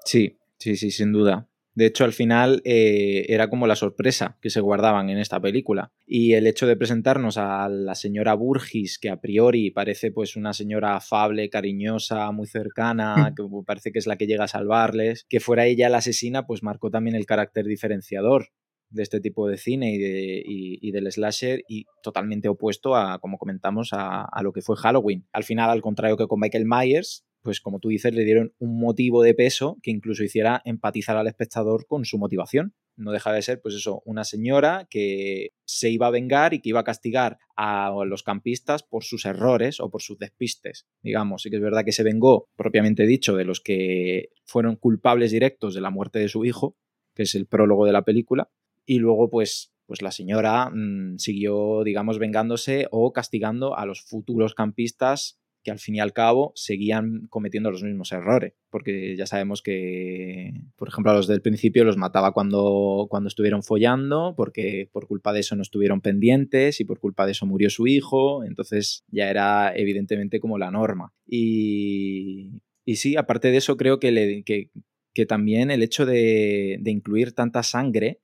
Sí, 0.06 0.38
sí, 0.58 0.76
sí, 0.76 0.92
sin 0.92 1.12
duda. 1.12 1.48
De 1.76 1.86
hecho, 1.86 2.04
al 2.04 2.14
final 2.14 2.62
eh, 2.66 3.26
era 3.30 3.50
como 3.50 3.66
la 3.66 3.76
sorpresa 3.76 4.38
que 4.42 4.50
se 4.50 4.60
guardaban 4.60 5.10
en 5.10 5.18
esta 5.18 5.40
película. 5.40 5.92
Y 6.06 6.34
el 6.34 6.46
hecho 6.46 6.68
de 6.68 6.76
presentarnos 6.76 7.38
a 7.38 7.70
la 7.70 7.96
señora 7.96 8.34
Burgis, 8.34 9.00
que 9.00 9.10
a 9.10 9.22
priori 9.22 9.72
parece 9.72 10.12
pues 10.12 10.36
una 10.36 10.54
señora 10.54 10.96
afable, 10.96 11.50
cariñosa, 11.50 12.32
muy 12.32 12.48
cercana, 12.48 13.34
que 13.36 13.44
parece 13.66 13.92
que 13.92 14.00
es 14.00 14.08
la 14.08 14.18
que 14.18 14.28
llega 14.28 14.44
a 14.44 14.50
salvarles, 14.50 15.26
que 15.30 15.40
fuera 15.40 15.68
ella 15.68 15.90
la 15.90 16.00
asesina, 16.00 16.46
pues 16.46 16.64
marcó 16.64 16.92
también 16.92 17.16
el 17.16 17.26
carácter 17.26 17.66
diferenciador 17.66 18.50
de 18.90 19.04
este 19.04 19.20
tipo 19.20 19.48
de 19.48 19.58
cine 19.58 19.94
y, 19.94 19.98
de, 19.98 20.44
y, 20.46 20.92
del 20.92 21.12
slasher 21.12 21.64
y 21.68 21.86
totalmente 22.02 22.50
opuesto 22.50 22.96
a, 22.96 23.20
como 23.20 23.38
comentamos, 23.38 23.94
a, 23.94 24.26
a, 24.26 24.44
lo 24.44 24.52
que 24.52 24.62
fue 24.62 24.76
Halloween. 24.76 25.28
Al 25.32 25.44
final, 25.44 25.70
al 25.70 25.82
contrario 25.82 26.18
que 26.18 26.28
con 26.28 26.40
Michael 26.40 26.66
Myers, 26.66 27.26
pues 27.42 27.62
como 27.62 27.80
tú 27.80 27.90
dices, 27.90 28.14
le 28.14 28.26
dieron 28.26 28.54
un 28.60 28.80
motivo 28.80 29.24
de 29.24 29.34
peso 29.34 29.78
que 29.82 29.92
incluso 29.92 30.24
hiciera 30.24 30.62
empatizar 30.66 31.18
al 31.18 31.28
espectador 31.28 31.86
con 31.88 32.06
su 32.06 32.18
motivación. 32.18 32.74
No 32.96 33.12
deja 33.12 33.32
de 33.32 33.42
ser, 33.42 33.62
pues 33.62 33.76
eso, 33.76 34.02
una 34.06 34.26
señora 34.26 34.86
que 34.90 35.52
se 35.66 35.90
iba 35.90 36.08
a 36.08 36.12
vengar 36.12 36.54
y 36.54 36.60
que 36.60 36.70
iba 36.70 36.82
a 36.82 36.84
castigar 36.84 37.38
a 37.56 37.94
los 38.06 38.24
campistas 38.24 38.84
por 38.84 39.06
sus 39.06 39.26
errores 39.26 39.80
o 39.80 39.90
por 39.90 40.02
sus 40.02 40.18
despistes. 40.18 40.86
Digamos, 41.02 41.44
sí 41.44 41.50
que 41.50 41.56
es 41.56 41.62
verdad 41.62 41.86
que 41.86 41.94
se 41.94 42.04
vengó, 42.04 42.50
propiamente 42.58 43.06
dicho, 43.06 43.38
de 43.38 43.46
los 43.46 43.62
que 43.62 44.30
fueron 44.46 44.76
culpables 44.76 45.32
directos 45.32 45.74
de 45.74 45.82
la 45.82 45.92
muerte 45.92 46.20
de 46.20 46.28
su 46.28 46.44
hijo, 46.44 46.76
que 47.16 47.24
es 47.24 47.36
el 47.36 47.48
prólogo 47.48 47.86
de 47.86 47.94
la 47.94 48.04
película, 48.04 48.50
y 48.90 48.98
luego 48.98 49.30
pues, 49.30 49.72
pues 49.86 50.02
la 50.02 50.12
señora 50.12 50.72
mmm, 50.72 51.18
siguió, 51.18 51.84
digamos, 51.84 52.18
vengándose 52.18 52.88
o 52.90 53.14
castigando 53.14 53.78
a 53.78 53.86
los 53.86 54.02
futuros 54.02 54.56
campistas 54.56 55.40
que 55.64 55.70
al 55.70 55.78
fin 55.78 55.96
y 55.96 56.00
al 56.00 56.12
cabo 56.12 56.54
seguían 56.56 57.28
cometiendo 57.30 57.70
los 57.70 57.84
mismos 57.84 58.12
errores, 58.14 58.54
porque 58.72 59.16
ya 59.16 59.28
sabemos 59.28 59.62
que, 59.62 60.54
por 60.76 60.88
ejemplo, 60.88 61.12
a 61.12 61.16
los 61.16 61.28
del 61.28 61.44
principio 61.44 61.84
los 61.84 61.98
mataba 61.98 62.32
cuando, 62.32 63.06
cuando 63.12 63.28
estuvieron 63.28 63.62
follando, 63.62 64.34
porque 64.36 64.90
por 64.92 65.06
culpa 65.06 65.34
de 65.34 65.42
eso 65.42 65.56
no 65.56 65.62
estuvieron 65.62 66.02
pendientes 66.02 66.80
y 66.80 66.86
por 66.86 67.00
culpa 67.00 67.28
de 67.28 67.34
eso 67.34 67.46
murió 67.46 67.70
su 67.70 67.86
hijo, 67.86 68.44
entonces 68.44 69.04
ya 69.10 69.30
era 69.30 69.72
evidentemente 69.76 70.40
como 70.40 70.58
la 70.58 70.72
norma. 70.72 71.14
Y, 71.28 72.64
y 72.86 72.96
sí, 72.96 73.18
aparte 73.18 73.52
de 73.52 73.58
eso 73.58 73.78
creo 73.78 74.00
que, 74.00 74.12
le, 74.12 74.44
que, 74.44 74.72
que 75.14 75.28
también 75.28 75.70
el 75.70 75.84
hecho 75.84 76.08
de, 76.08 76.78
de 76.82 76.90
incluir 76.90 77.34
tanta 77.34 77.62
sangre 77.62 78.22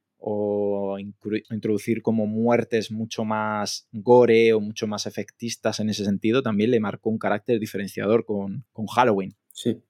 introducir 1.50 2.02
como 2.02 2.28
muertes 2.28 2.92
mucho 2.92 3.26
más 3.26 3.88
gore 3.92 4.54
o 4.54 4.60
mucho 4.60 4.88
más 4.88 5.06
efectistas 5.06 5.80
en 5.80 5.90
ese 5.90 6.06
sentido, 6.06 6.42
también 6.42 6.72
le 6.72 6.80
marcó 6.80 7.10
un 7.10 7.18
carácter 7.18 7.60
diferenciador 7.60 8.26
con, 8.26 8.66
con 8.72 8.88
Halloween. 8.88 9.36
Sí, 9.52 9.82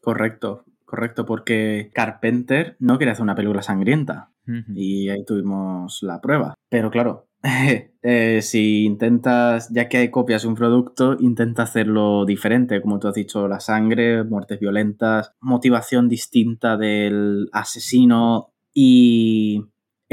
correcto, 0.00 0.64
correcto, 0.84 1.24
porque 1.24 1.90
Carpenter 1.92 2.76
no 2.78 2.98
quería 2.98 3.12
hacer 3.12 3.22
una 3.22 3.34
película 3.34 3.62
sangrienta 3.62 4.30
uh 4.46 4.50
-huh. 4.50 4.76
y 4.76 5.08
ahí 5.08 5.24
tuvimos 5.24 6.02
la 6.02 6.20
prueba. 6.20 6.54
Pero 6.68 6.90
claro, 6.90 7.28
eh, 8.02 8.40
si 8.42 8.84
intentas, 8.84 9.68
ya 9.70 9.88
que 9.88 9.98
hay 9.98 10.10
copias 10.10 10.42
de 10.42 10.48
un 10.48 10.54
producto, 10.54 11.16
intenta 11.18 11.64
hacerlo 11.64 12.24
diferente, 12.24 12.80
como 12.80 12.98
tú 12.98 13.08
has 13.08 13.14
dicho, 13.14 13.48
la 13.48 13.60
sangre, 13.60 14.24
muertes 14.24 14.60
violentas, 14.60 15.32
motivación 15.40 16.08
distinta 16.08 16.76
del 16.76 17.48
asesino, 17.52 18.52
y 18.74 19.64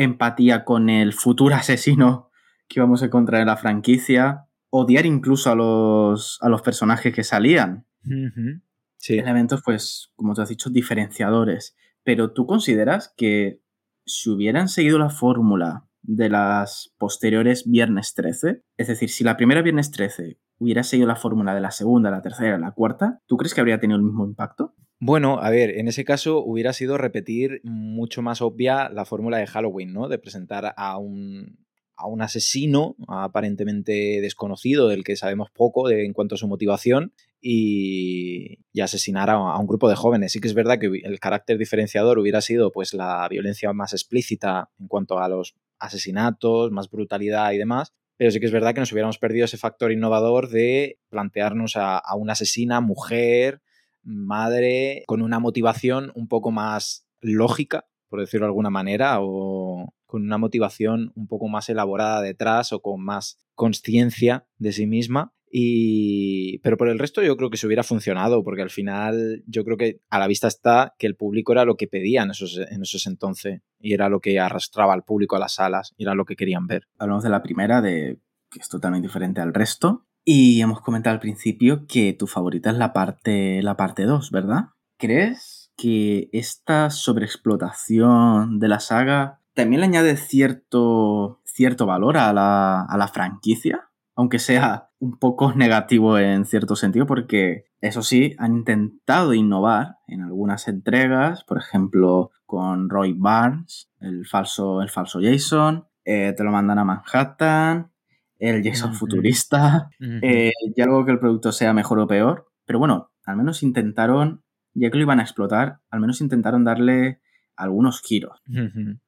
empatía 0.03 0.63
con 0.63 0.89
el 0.89 1.13
futuro 1.13 1.55
asesino 1.55 2.29
que 2.67 2.79
íbamos 2.79 3.01
a 3.01 3.07
encontrar 3.07 3.41
en 3.41 3.47
la 3.47 3.57
franquicia, 3.57 4.45
odiar 4.69 5.05
incluso 5.05 5.51
a 5.51 5.55
los, 5.55 6.37
a 6.41 6.49
los 6.49 6.61
personajes 6.61 7.13
que 7.13 7.23
salían. 7.23 7.87
Uh 8.05 8.09
-huh. 8.09 8.61
sí. 8.97 9.17
Elementos, 9.17 9.61
pues, 9.65 10.11
como 10.15 10.33
tú 10.33 10.41
has 10.41 10.49
dicho, 10.49 10.69
diferenciadores. 10.69 11.75
Pero 12.03 12.31
tú 12.31 12.45
consideras 12.45 13.13
que 13.17 13.61
si 14.05 14.29
hubieran 14.29 14.69
seguido 14.69 14.99
la 14.99 15.09
fórmula 15.09 15.87
de 16.01 16.29
las 16.29 16.93
posteriores 16.97 17.69
Viernes 17.69 18.13
13, 18.13 18.63
es 18.77 18.87
decir, 18.87 19.09
si 19.09 19.23
la 19.23 19.35
primera 19.35 19.61
Viernes 19.61 19.91
13 19.91 20.39
hubiera 20.59 20.83
seguido 20.83 21.07
la 21.07 21.15
fórmula 21.15 21.53
de 21.53 21.61
la 21.61 21.71
segunda, 21.71 22.11
la 22.11 22.21
tercera 22.21 22.57
la 22.57 22.71
cuarta, 22.71 23.21
¿tú 23.25 23.37
crees 23.37 23.53
que 23.53 23.61
habría 23.61 23.79
tenido 23.79 23.97
el 23.97 24.05
mismo 24.05 24.25
impacto? 24.25 24.75
Bueno, 25.01 25.39
a 25.39 25.49
ver, 25.49 25.77
en 25.77 25.87
ese 25.87 26.03
caso 26.03 26.43
hubiera 26.43 26.73
sido 26.73 26.97
repetir 26.97 27.61
mucho 27.63 28.21
más 28.21 28.41
obvia 28.41 28.89
la 28.89 29.05
fórmula 29.05 29.37
de 29.37 29.47
Halloween, 29.47 29.93
¿no? 29.93 30.09
De 30.09 30.19
presentar 30.19 30.73
a 30.75 30.97
un, 30.97 31.57
a 31.95 32.07
un 32.07 32.21
asesino 32.21 32.97
aparentemente 33.07 34.19
desconocido, 34.19 34.89
del 34.89 35.05
que 35.05 35.15
sabemos 35.15 35.51
poco 35.51 35.87
de, 35.87 36.05
en 36.05 36.11
cuanto 36.11 36.35
a 36.35 36.37
su 36.37 36.49
motivación, 36.49 37.13
y, 37.41 38.59
y 38.73 38.81
asesinar 38.81 39.29
a, 39.29 39.35
a, 39.35 39.57
un 39.57 39.67
grupo 39.67 39.87
de 39.87 39.95
jóvenes. 39.95 40.33
Sí 40.33 40.41
que 40.41 40.49
es 40.49 40.53
verdad 40.53 40.79
que 40.79 40.87
el 40.87 41.19
carácter 41.21 41.57
diferenciador 41.57 42.19
hubiera 42.19 42.41
sido 42.41 42.73
pues 42.73 42.93
la 42.93 43.25
violencia 43.29 43.71
más 43.71 43.93
explícita 43.93 44.69
en 44.79 44.89
cuanto 44.89 45.19
a 45.19 45.29
los 45.29 45.55
asesinatos, 45.79 46.71
más 46.71 46.89
brutalidad 46.89 47.53
y 47.53 47.57
demás, 47.57 47.93
pero 48.17 48.31
sí 48.31 48.41
que 48.41 48.47
es 48.47 48.51
verdad 48.51 48.73
que 48.73 48.81
nos 48.81 48.91
hubiéramos 48.91 49.17
perdido 49.17 49.45
ese 49.45 49.55
factor 49.55 49.93
innovador 49.93 50.49
de 50.49 50.99
plantearnos 51.07 51.77
a, 51.77 51.97
a 51.97 52.15
una 52.15 52.33
asesina 52.33 52.81
mujer, 52.81 53.61
madre 54.09 55.03
con 55.07 55.21
una 55.21 55.39
motivación 55.39 56.11
un 56.15 56.27
poco 56.27 56.51
más 56.51 57.07
lógica, 57.21 57.85
por 58.09 58.19
decirlo 58.19 58.45
de 58.45 58.49
alguna 58.49 58.69
manera, 58.69 59.17
o 59.21 59.93
con 60.05 60.23
una 60.23 60.37
motivación 60.37 61.11
un 61.15 61.27
poco 61.27 61.47
más 61.47 61.69
elaborada 61.69 62.21
detrás 62.21 62.73
o 62.73 62.81
con 62.81 63.03
más 63.03 63.37
conciencia 63.53 64.47
de 64.57 64.71
sí 64.71 64.87
misma 64.87 65.33
Y... 65.51 66.59
Pero 66.59 66.77
por 66.77 66.89
el 66.89 66.99
resto 66.99 67.21
yo 67.21 67.37
creo 67.37 67.49
que 67.49 67.57
se 67.57 67.67
hubiera 67.67 67.83
funcionado, 67.83 68.43
porque 68.43 68.61
al 68.61 68.69
final 68.69 69.43
yo 69.45 69.63
creo 69.63 69.77
que 69.77 70.01
a 70.09 70.19
la 70.19 70.27
vista 70.27 70.47
está 70.47 70.95
que 70.97 71.07
el 71.07 71.15
público 71.15 71.51
era 71.51 71.65
lo 71.65 71.75
que 71.75 71.87
pedían 71.87 72.25
en 72.25 72.31
esos, 72.31 72.57
en 72.57 72.81
esos 72.81 73.05
entonces 73.05 73.61
y 73.79 73.93
era 73.93 74.09
lo 74.09 74.19
que 74.19 74.39
arrastraba 74.39 74.93
al 74.93 75.03
público 75.03 75.35
a 75.35 75.39
las 75.39 75.55
salas 75.55 75.93
era 75.97 76.15
lo 76.15 76.25
que 76.25 76.35
querían 76.35 76.67
ver. 76.67 76.87
Hablamos 76.97 77.23
de 77.23 77.29
la 77.29 77.41
primera, 77.41 77.81
de 77.81 78.19
que 78.49 78.59
es 78.59 78.69
totalmente 78.69 79.07
diferente 79.07 79.41
al 79.41 79.53
resto. 79.53 80.07
Y 80.31 80.61
hemos 80.61 80.81
comentado 80.81 81.15
al 81.15 81.19
principio 81.19 81.87
que 81.87 82.13
tu 82.13 82.27
favorita 82.27 82.69
es 82.69 82.77
la 82.77 82.93
parte, 82.93 83.63
la 83.63 83.75
parte 83.75 84.03
2, 84.03 84.29
¿verdad? 84.29 84.65
¿Crees 84.99 85.73
que 85.75 86.29
esta 86.33 86.91
sobreexplotación 86.91 88.59
de 88.59 88.67
la 88.67 88.79
saga 88.79 89.41
también 89.55 89.79
le 89.79 89.87
añade 89.87 90.17
cierto, 90.17 91.41
cierto 91.45 91.87
valor 91.87 92.17
a 92.17 92.31
la, 92.31 92.83
a 92.83 92.95
la 92.95 93.07
franquicia? 93.07 93.89
Aunque 94.15 94.37
sea 94.37 94.91
un 94.99 95.17
poco 95.17 95.53
negativo 95.53 96.19
en 96.19 96.45
cierto 96.45 96.75
sentido, 96.75 97.07
porque 97.07 97.65
eso 97.81 98.03
sí, 98.03 98.35
han 98.37 98.57
intentado 98.57 99.33
innovar 99.33 99.95
en 100.05 100.21
algunas 100.21 100.67
entregas, 100.67 101.43
por 101.43 101.57
ejemplo, 101.57 102.29
con 102.45 102.87
Roy 102.91 103.15
Barnes, 103.17 103.89
el 103.99 104.27
falso, 104.27 104.83
el 104.83 104.91
falso 104.91 105.21
Jason, 105.23 105.87
eh, 106.05 106.35
te 106.37 106.43
lo 106.43 106.51
mandan 106.51 106.77
a 106.77 106.83
Manhattan, 106.83 107.91
el 108.39 108.63
Jason 108.63 108.93
futurista, 108.95 109.89
Ujú. 109.99 110.19
eh, 110.21 110.51
y 110.75 110.81
algo 110.81 111.05
que 111.05 111.11
el 111.11 111.19
producto 111.19 111.51
sea 111.51 111.73
mejor 111.73 111.99
o 111.99 112.07
peor, 112.07 112.47
pero 112.65 112.79
bueno, 112.79 113.11
al 113.25 113.37
menos 113.37 113.61
intentaron, 113.63 114.43
ya 114.73 114.89
que 114.89 114.97
lo 114.97 115.03
iban 115.03 115.19
a 115.19 115.23
explotar, 115.23 115.79
al 115.89 115.99
menos 115.99 116.21
intentaron 116.21 116.63
darle 116.63 117.19
algunos 117.55 118.01
giros. 118.01 118.41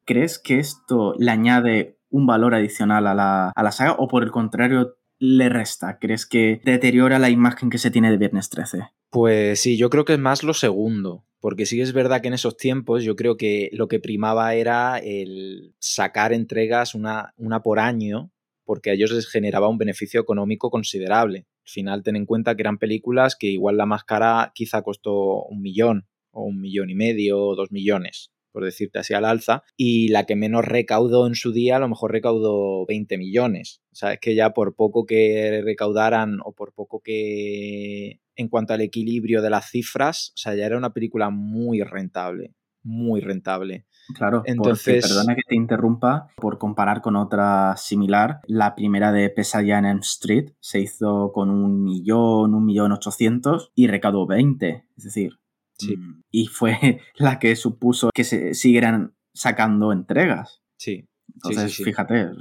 ¿Crees 0.05 0.37
que 0.37 0.59
esto 0.59 1.15
le 1.17 1.31
añade 1.31 1.97
un 2.09 2.27
valor 2.27 2.53
adicional 2.53 3.07
a 3.07 3.15
la, 3.15 3.49
a 3.55 3.63
la 3.63 3.71
saga 3.71 3.93
o 3.97 4.07
por 4.07 4.23
el 4.23 4.31
contrario 4.31 4.97
le 5.17 5.47
resta? 5.47 5.97
¿Crees 5.99 6.25
que 6.25 6.61
deteriora 6.65 7.17
la 7.19 7.29
imagen 7.29 7.69
que 7.69 7.77
se 7.77 7.91
tiene 7.91 8.11
de 8.11 8.17
Viernes 8.17 8.49
13? 8.49 8.89
Pues 9.09 9.61
sí, 9.61 9.77
yo 9.77 9.89
creo 9.89 10.03
que 10.03 10.13
es 10.13 10.19
más 10.19 10.43
lo 10.43 10.53
segundo, 10.53 11.25
porque 11.39 11.65
sí 11.65 11.79
es 11.79 11.93
verdad 11.93 12.21
que 12.21 12.27
en 12.27 12.33
esos 12.33 12.57
tiempos 12.57 13.03
yo 13.03 13.15
creo 13.15 13.37
que 13.37 13.69
lo 13.73 13.87
que 13.87 13.99
primaba 13.99 14.53
era 14.55 14.97
el 14.97 15.73
sacar 15.79 16.33
entregas 16.33 16.93
una, 16.95 17.33
una 17.37 17.61
por 17.61 17.79
año, 17.79 18.31
porque 18.71 18.89
a 18.89 18.93
ellos 18.93 19.11
les 19.11 19.27
generaba 19.27 19.67
un 19.67 19.77
beneficio 19.77 20.21
económico 20.21 20.69
considerable. 20.69 21.39
Al 21.39 21.69
final 21.69 22.03
ten 22.03 22.15
en 22.15 22.25
cuenta 22.25 22.55
que 22.55 22.61
eran 22.61 22.77
películas 22.77 23.35
que 23.35 23.47
igual 23.47 23.75
la 23.75 23.85
más 23.85 24.05
cara 24.05 24.53
quizá 24.55 24.81
costó 24.81 25.43
un 25.43 25.61
millón, 25.61 26.07
o 26.31 26.43
un 26.45 26.61
millón 26.61 26.89
y 26.89 26.95
medio, 26.95 27.47
o 27.47 27.55
dos 27.57 27.73
millones, 27.73 28.31
por 28.53 28.63
decirte 28.63 28.99
así 28.99 29.13
al 29.13 29.25
alza, 29.25 29.63
y 29.75 30.07
la 30.07 30.25
que 30.25 30.37
menos 30.37 30.63
recaudó 30.63 31.27
en 31.27 31.35
su 31.35 31.51
día 31.51 31.75
a 31.75 31.79
lo 31.79 31.89
mejor 31.89 32.13
recaudó 32.13 32.85
20 32.85 33.17
millones. 33.17 33.81
O 33.91 33.95
sea, 33.95 34.13
es 34.13 34.21
que 34.21 34.35
ya 34.35 34.51
por 34.51 34.73
poco 34.73 35.05
que 35.05 35.61
recaudaran 35.65 36.37
o 36.45 36.53
por 36.53 36.73
poco 36.73 37.01
que 37.01 38.21
en 38.37 38.47
cuanto 38.47 38.73
al 38.73 38.79
equilibrio 38.79 39.41
de 39.41 39.49
las 39.49 39.69
cifras, 39.69 40.31
o 40.35 40.37
sea, 40.37 40.55
ya 40.55 40.65
era 40.65 40.77
una 40.77 40.93
película 40.93 41.29
muy 41.29 41.81
rentable, 41.81 42.53
muy 42.83 43.19
rentable. 43.19 43.85
Claro, 44.15 44.41
Entonces- 44.45 44.83
porque, 45.03 45.13
perdona 45.13 45.35
que 45.35 45.41
te 45.47 45.55
interrumpa, 45.55 46.27
por 46.35 46.57
comparar 46.57 47.01
con 47.01 47.15
otra 47.15 47.75
similar, 47.77 48.41
la 48.47 48.75
primera 48.75 49.11
de 49.11 49.29
Pesadilla 49.29 49.77
en 49.79 49.85
Elm 49.85 49.99
Street 49.99 50.51
se 50.59 50.79
hizo 50.79 51.31
con 51.33 51.49
un 51.49 51.83
millón, 51.83 52.53
un 52.53 52.65
millón 52.65 52.91
ochocientos 52.91 53.71
y 53.75 53.87
recaudó 53.87 54.25
20, 54.27 54.85
es 54.97 55.03
decir, 55.03 55.39
Sí. 55.77 55.95
mm, 55.97 56.23
y 56.31 56.47
fue 56.47 56.71
la 57.15 57.39
que 57.39 57.55
supuso 57.55 58.09
que 58.13 58.23
se 58.23 58.53
siguieran 58.53 59.13
sacando 59.33 59.91
entregas. 59.93 60.61
Sí. 60.77 61.07
Entonces, 61.33 61.71
sí, 61.71 61.77
sí. 61.77 61.83
fíjate, 61.85 62.31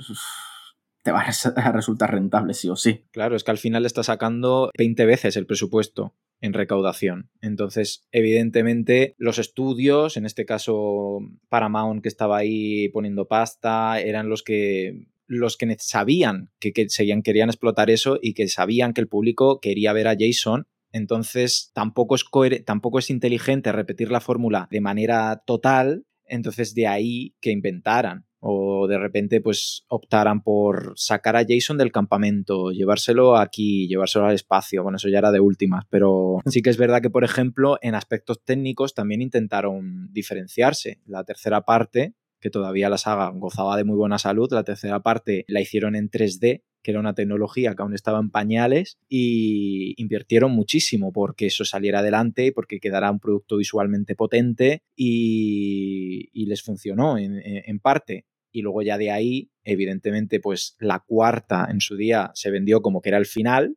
te 1.03 1.13
va 1.13 1.21
a 1.21 1.25
resultar 1.73 2.11
rentable 2.13 2.53
sí 2.55 2.69
o 2.69 2.77
sí. 2.77 3.05
Claro, 3.13 3.37
es 3.37 3.45
que 3.45 3.51
al 3.53 3.59
final 3.59 3.87
está 3.87 4.03
sacando 4.03 4.71
20 4.77 5.07
veces 5.07 5.37
el 5.37 5.47
presupuesto 5.47 6.15
en 6.41 6.53
recaudación. 6.53 7.31
Entonces, 7.43 8.07
evidentemente, 8.13 9.15
los 9.19 9.39
estudios, 9.39 10.17
en 10.17 10.27
este 10.27 10.45
caso 10.45 11.21
Paramount 11.49 12.03
que 12.03 12.09
estaba 12.09 12.39
ahí 12.39 12.89
poniendo 12.89 13.29
pasta, 13.29 14.01
eran 14.01 14.29
los 14.29 14.43
que 14.43 15.07
los 15.27 15.57
que 15.57 15.77
sabían 15.79 16.51
que, 16.59 16.73
que 16.73 16.89
seguían, 16.89 17.23
querían 17.23 17.51
explotar 17.51 17.89
eso 17.89 18.19
y 18.21 18.35
que 18.35 18.49
sabían 18.49 18.93
que 18.93 19.01
el 19.01 19.07
público 19.07 19.61
quería 19.61 19.93
ver 19.93 20.09
a 20.09 20.17
Jason. 20.19 20.67
Entonces, 20.93 21.71
tampoco 21.73 22.17
es, 22.17 22.25
tampoco 22.65 22.99
es 22.99 23.11
inteligente 23.11 23.71
repetir 23.71 24.11
la 24.11 24.21
fórmula 24.21 24.67
de 24.73 24.81
manera 24.81 25.43
total. 25.47 26.05
Entonces, 26.25 26.75
de 26.75 26.89
ahí 26.89 27.37
que 27.41 27.53
inventaran 27.53 28.27
o 28.41 28.87
de 28.89 28.99
repente 28.99 29.41
pues 29.41 29.85
optaran 29.89 30.43
por 30.43 30.95
sacar 30.97 31.37
a 31.37 31.45
Jason 31.47 31.79
del 31.79 31.93
campamento, 31.93 32.73
llevárselo 32.73 33.37
aquí, 33.37 33.87
llevárselo 33.87 34.27
al 34.27 34.35
espacio. 34.35 34.83
Bueno, 34.83 34.97
eso 34.97 35.09
ya 35.09 35.19
era 35.19 35.31
de 35.31 35.41
últimas, 35.41 35.85
pero 35.91 36.39
sí 36.47 36.63
que 36.63 36.71
es 36.71 36.79
verdad 36.79 37.03
que, 37.03 37.11
por 37.11 37.25
ejemplo, 37.25 37.79
en 37.83 37.95
aspectos 37.95 38.43
técnicos 38.43 38.95
también 38.95 39.23
intentaron 39.23 40.13
diferenciarse. 40.13 41.01
La 41.07 41.25
tercera 41.25 41.63
parte, 41.63 42.15
que 42.41 42.51
todavía 42.51 42.89
la 42.89 42.99
saga 42.99 43.31
gozaba 43.35 43.77
de 43.77 43.85
muy 43.85 43.97
buena 43.97 44.19
salud, 44.19 44.49
la 44.51 44.65
tercera 44.65 45.01
parte 45.01 45.45
la 45.47 45.61
hicieron 45.61 45.95
en 45.95 46.11
3D, 46.11 46.63
que 46.83 46.91
era 46.91 47.01
una 47.01 47.15
tecnología 47.15 47.75
que 47.75 47.83
aún 47.83 47.93
estaba 47.93 48.21
en 48.21 48.31
pañales, 48.31 48.97
y 49.07 49.93
invirtieron 50.01 50.53
muchísimo 50.53 51.13
porque 51.13 51.47
eso 51.47 51.67
saliera 51.67 51.99
adelante, 51.99 52.53
porque 52.55 52.81
quedara 52.81 53.11
un 53.11 53.21
producto 53.21 53.59
visualmente 53.59 54.17
potente 54.17 54.83
y, 54.97 56.31
y 56.33 56.47
les 56.47 56.63
funcionó 56.63 57.19
en 57.19 57.81
parte. 57.81 58.25
Y 58.53 58.63
luego 58.63 58.83
ya 58.83 58.99
de 58.99 59.11
ahí, 59.11 59.51
evidentemente, 59.65 60.41
pues 60.41 60.77
la 60.79 61.01
cuarta 61.01 61.69
en 61.71 61.81
su 61.81 61.97
día 61.97 62.31
se 62.35 62.51
vendió 62.51 62.83
como 62.83 63.01
que 63.01 63.11
era 63.11 63.19
el 63.19 63.27
final. 63.27 63.77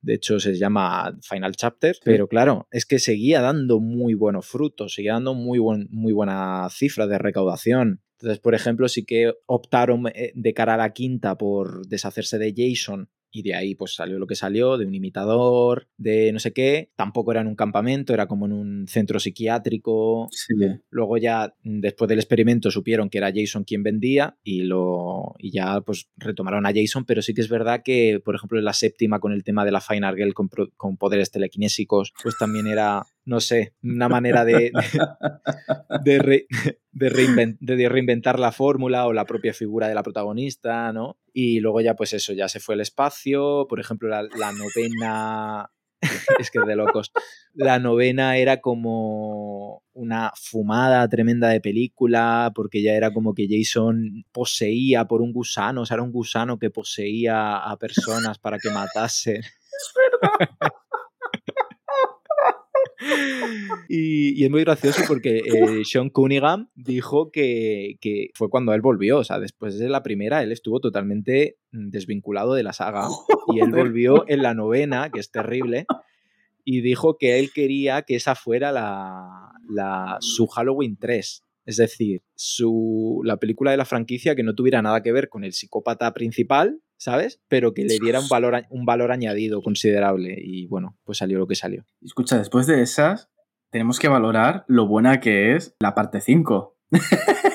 De 0.00 0.14
hecho, 0.14 0.38
se 0.38 0.54
llama 0.56 1.16
Final 1.22 1.56
Chapter. 1.56 1.96
Pero 2.04 2.28
claro, 2.28 2.68
es 2.70 2.86
que 2.86 2.98
seguía 2.98 3.40
dando 3.40 3.80
muy 3.80 4.14
buenos 4.14 4.46
frutos, 4.46 4.94
seguía 4.94 5.14
dando 5.14 5.34
muy, 5.34 5.58
buen, 5.58 5.88
muy 5.90 6.12
buena 6.12 6.68
cifra 6.70 7.06
de 7.06 7.18
recaudación. 7.18 8.02
Entonces, 8.18 8.40
por 8.40 8.54
ejemplo, 8.54 8.88
sí 8.88 9.04
que 9.04 9.32
optaron 9.46 10.06
eh, 10.14 10.32
de 10.34 10.54
cara 10.54 10.74
a 10.74 10.78
la 10.78 10.92
quinta 10.92 11.36
por 11.36 11.86
deshacerse 11.86 12.38
de 12.38 12.54
Jason 12.56 13.10
y 13.34 13.42
de 13.42 13.54
ahí 13.56 13.74
pues 13.74 13.96
salió 13.96 14.20
lo 14.20 14.28
que 14.28 14.36
salió, 14.36 14.78
de 14.78 14.86
un 14.86 14.94
imitador, 14.94 15.88
de 15.96 16.32
no 16.32 16.38
sé 16.38 16.52
qué. 16.52 16.92
Tampoco 16.94 17.32
era 17.32 17.40
en 17.40 17.48
un 17.48 17.56
campamento, 17.56 18.14
era 18.14 18.28
como 18.28 18.46
en 18.46 18.52
un 18.52 18.86
centro 18.86 19.18
psiquiátrico. 19.18 20.28
Sí. 20.30 20.54
Luego 20.88 21.18
ya, 21.18 21.52
mm, 21.64 21.80
después 21.80 22.08
del 22.08 22.20
experimento, 22.20 22.70
supieron 22.70 23.10
que 23.10 23.18
era 23.18 23.32
Jason 23.34 23.64
quien 23.64 23.82
vendía 23.82 24.38
y, 24.44 24.62
lo, 24.62 25.34
y 25.38 25.50
ya 25.50 25.80
pues 25.80 26.08
retomaron 26.16 26.64
a 26.64 26.72
Jason, 26.72 27.04
pero 27.04 27.22
sí 27.22 27.34
que 27.34 27.40
es 27.40 27.48
verdad 27.48 27.82
que, 27.84 28.20
por 28.24 28.36
ejemplo, 28.36 28.56
en 28.56 28.64
la 28.64 28.72
séptima 28.72 29.18
con 29.18 29.32
el 29.32 29.42
tema 29.42 29.64
de 29.64 29.72
la 29.72 29.80
Final 29.80 30.14
Girl 30.14 30.32
con, 30.32 30.48
con 30.76 30.96
poderes 30.96 31.32
telequinésicos, 31.32 32.12
pues 32.22 32.38
también 32.38 32.68
era, 32.68 33.02
no 33.26 33.40
sé, 33.40 33.74
una 33.82 34.08
manera 34.08 34.44
de, 34.44 34.70
de, 36.04 36.18
re- 36.18 36.46
de 36.92 37.10
reinven- 37.10 37.56
de 37.60 37.88
reinventar 37.88 38.38
la 38.38 38.52
fórmula 38.52 39.06
o 39.06 39.12
la 39.12 39.24
propia 39.24 39.54
figura 39.54 39.88
de 39.88 39.94
la 39.94 40.02
protagonista, 40.02 40.92
¿no? 40.92 41.18
Y 41.32 41.60
luego 41.60 41.80
ya, 41.80 41.94
pues 41.96 42.12
eso, 42.12 42.32
ya 42.32 42.48
se 42.48 42.60
fue 42.60 42.74
al 42.74 42.80
espacio, 42.82 43.66
por 43.68 43.80
ejemplo, 43.80 44.08
la, 44.08 44.22
la 44.22 44.52
novena... 44.52 45.70
es 46.38 46.50
que 46.50 46.58
es 46.58 46.66
de 46.66 46.76
locos. 46.76 47.12
La 47.54 47.78
novena 47.78 48.36
era 48.36 48.60
como 48.60 49.82
una 49.94 50.32
fumada 50.36 51.08
tremenda 51.08 51.48
de 51.48 51.62
película, 51.62 52.52
porque 52.54 52.82
ya 52.82 52.92
era 52.92 53.10
como 53.14 53.32
que 53.32 53.46
Jason 53.48 54.24
poseía 54.30 55.06
por 55.06 55.22
un 55.22 55.32
gusano, 55.32 55.80
o 55.82 55.86
sea, 55.86 55.94
era 55.94 56.02
un 56.02 56.12
gusano 56.12 56.58
que 56.58 56.68
poseía 56.70 57.56
a 57.56 57.76
personas 57.78 58.38
para 58.38 58.58
que 58.58 58.68
matase. 58.68 59.40
Y, 63.88 64.40
y 64.40 64.44
es 64.44 64.50
muy 64.50 64.62
gracioso 64.64 65.02
porque 65.08 65.38
eh, 65.38 65.82
Sean 65.84 66.10
Cunningham 66.10 66.68
dijo 66.74 67.30
que, 67.30 67.96
que 68.00 68.30
fue 68.34 68.48
cuando 68.50 68.72
él 68.74 68.80
volvió. 68.80 69.18
O 69.18 69.24
sea, 69.24 69.38
después 69.40 69.78
de 69.78 69.88
la 69.88 70.02
primera, 70.02 70.42
él 70.42 70.52
estuvo 70.52 70.80
totalmente 70.80 71.58
mm, 71.72 71.90
desvinculado 71.90 72.54
de 72.54 72.62
la 72.62 72.72
saga. 72.72 73.08
Y 73.54 73.60
él 73.60 73.70
volvió 73.72 74.24
en 74.26 74.42
la 74.42 74.54
novena, 74.54 75.10
que 75.12 75.20
es 75.20 75.30
terrible. 75.30 75.84
Y 76.64 76.80
dijo 76.80 77.18
que 77.18 77.38
él 77.38 77.50
quería 77.52 78.02
que 78.02 78.14
esa 78.16 78.34
fuera 78.34 78.72
la, 78.72 79.52
la- 79.68 80.16
su 80.20 80.46
Halloween 80.46 80.96
3. 80.98 81.44
Es 81.66 81.76
decir, 81.76 82.22
su, 82.34 83.20
la 83.24 83.36
película 83.38 83.70
de 83.70 83.76
la 83.76 83.84
franquicia 83.84 84.34
que 84.34 84.42
no 84.42 84.54
tuviera 84.54 84.80
nada 84.82 85.02
que 85.02 85.12
ver 85.12 85.28
con 85.28 85.44
el 85.44 85.52
psicópata 85.52 86.12
principal, 86.14 86.80
¿sabes? 86.96 87.40
Pero 87.48 87.74
que 87.74 87.84
le 87.84 87.98
diera 87.98 88.20
un 88.20 88.28
valor, 88.28 88.64
un 88.70 88.84
valor 88.84 89.12
añadido 89.12 89.62
considerable. 89.62 90.36
Y 90.38 90.66
bueno, 90.66 90.98
pues 91.04 91.18
salió 91.18 91.38
lo 91.38 91.46
que 91.46 91.54
salió. 91.54 91.84
Escucha, 92.02 92.38
después 92.38 92.66
de 92.66 92.82
esas, 92.82 93.30
tenemos 93.70 93.98
que 93.98 94.08
valorar 94.08 94.64
lo 94.68 94.86
buena 94.86 95.20
que 95.20 95.56
es 95.56 95.74
la 95.80 95.94
parte 95.94 96.20
5. 96.20 96.76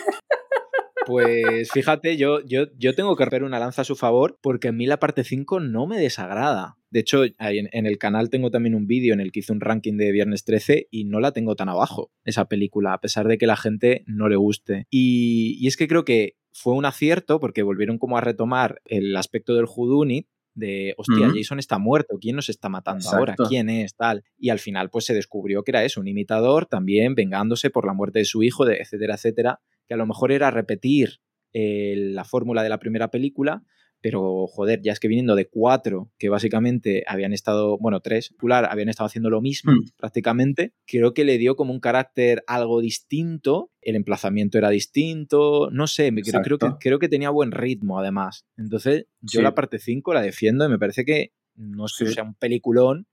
Pues 1.09 1.71
fíjate, 1.71 2.17
yo, 2.17 2.39
yo, 2.45 2.67
yo 2.77 2.93
tengo 2.93 3.15
que 3.15 3.25
romper 3.25 3.43
una 3.43 3.57
lanza 3.57 3.81
a 3.81 3.85
su 3.85 3.95
favor 3.95 4.37
porque 4.43 4.67
a 4.67 4.71
mí 4.71 4.85
la 4.85 4.99
parte 4.99 5.23
5 5.23 5.59
no 5.59 5.87
me 5.87 5.97
desagrada. 5.97 6.77
De 6.91 6.99
hecho, 6.99 7.23
en, 7.23 7.67
en 7.71 7.87
el 7.87 7.97
canal 7.97 8.29
tengo 8.29 8.51
también 8.51 8.75
un 8.75 8.85
vídeo 8.85 9.15
en 9.15 9.19
el 9.19 9.31
que 9.31 9.39
hice 9.39 9.51
un 9.51 9.59
ranking 9.59 9.97
de 9.97 10.11
Viernes 10.11 10.43
13 10.43 10.87
y 10.91 11.05
no 11.05 11.19
la 11.19 11.31
tengo 11.31 11.55
tan 11.55 11.67
abajo, 11.67 12.11
esa 12.25 12.45
película, 12.45 12.93
a 12.93 13.01
pesar 13.01 13.27
de 13.27 13.39
que 13.39 13.47
la 13.47 13.57
gente 13.57 14.03
no 14.05 14.29
le 14.29 14.35
guste. 14.35 14.85
Y, 14.91 15.57
y 15.59 15.65
es 15.65 15.77
que 15.77 15.87
creo 15.87 16.05
que 16.05 16.35
fue 16.51 16.73
un 16.73 16.85
acierto 16.85 17.39
porque 17.39 17.63
volvieron 17.63 17.97
como 17.97 18.17
a 18.17 18.21
retomar 18.21 18.81
el 18.85 19.15
aspecto 19.15 19.55
del 19.55 19.65
Whodunit 19.65 20.27
de, 20.55 20.93
hostia. 20.97 21.31
Jason 21.33 21.59
está 21.59 21.77
muerto, 21.77 22.17
¿quién 22.19 22.35
nos 22.35 22.49
está 22.49 22.69
matando 22.69 23.09
ahora? 23.09 23.35
¿Quién 23.47 23.69
es? 23.69 23.95
Tal. 23.95 24.23
Y 24.37 24.49
al 24.49 24.59
final 24.59 24.89
pues 24.89 25.05
se 25.05 25.13
descubrió 25.13 25.63
que 25.63 25.71
era 25.71 25.83
eso, 25.83 26.01
un 26.01 26.07
imitador 26.07 26.65
también 26.65 27.15
vengándose 27.15 27.69
por 27.69 27.85
la 27.85 27.93
muerte 27.93 28.19
de 28.19 28.25
su 28.25 28.43
hijo, 28.43 28.65
de, 28.65 28.77
etcétera, 28.77 29.15
etcétera, 29.15 29.61
que 29.87 29.93
a 29.93 29.97
lo 29.97 30.05
mejor 30.05 30.31
era 30.31 30.51
repetir 30.51 31.19
eh, 31.53 31.95
la 31.97 32.25
fórmula 32.25 32.61
de 32.61 32.69
la 32.69 32.79
primera 32.79 33.09
película, 33.09 33.63
pero 34.01 34.47
joder, 34.47 34.81
ya 34.81 34.93
es 34.93 34.99
que 34.99 35.07
viniendo 35.07 35.35
de 35.35 35.47
cuatro, 35.49 36.09
que 36.17 36.29
básicamente 36.29 37.03
habían 37.07 37.33
estado, 37.33 37.77
bueno, 37.77 37.99
tres, 37.99 38.33
habían 38.69 38.89
estado 38.89 39.07
haciendo 39.07 39.29
lo 39.29 39.41
mismo 39.41 39.71
Hmm. 39.73 39.85
prácticamente, 39.97 40.73
creo 40.87 41.13
que 41.13 41.25
le 41.25 41.37
dio 41.37 41.55
como 41.55 41.73
un 41.73 41.79
carácter 41.79 42.43
algo 42.47 42.79
distinto, 42.81 43.71
el 43.81 43.95
emplazamiento 43.95 44.57
era 44.57 44.69
distinto, 44.69 45.69
no 45.71 45.87
sé, 45.87 46.11
creo, 46.23 46.41
creo 46.41 46.57
que, 46.57 46.67
creo 46.79 46.99
que 46.99 47.09
tenía 47.09 47.29
buen 47.29 47.51
ritmo 47.51 47.99
además. 47.99 48.45
Entonces, 48.57 49.05
yo 49.21 49.39
Sí. 49.39 49.41
la 49.43 49.55
parte 49.55 49.79
5 49.79 50.13
la 50.13 50.21
defiendo 50.21 50.65
y 50.65 50.69
me 50.69 50.79
parece 50.79 51.03
que 51.05 51.33
no 51.55 51.85
es 51.85 51.95
que 51.97 52.05
Sí. 52.07 52.13
sea 52.13 52.23
un 52.23 52.35
peliculón, 52.35 53.07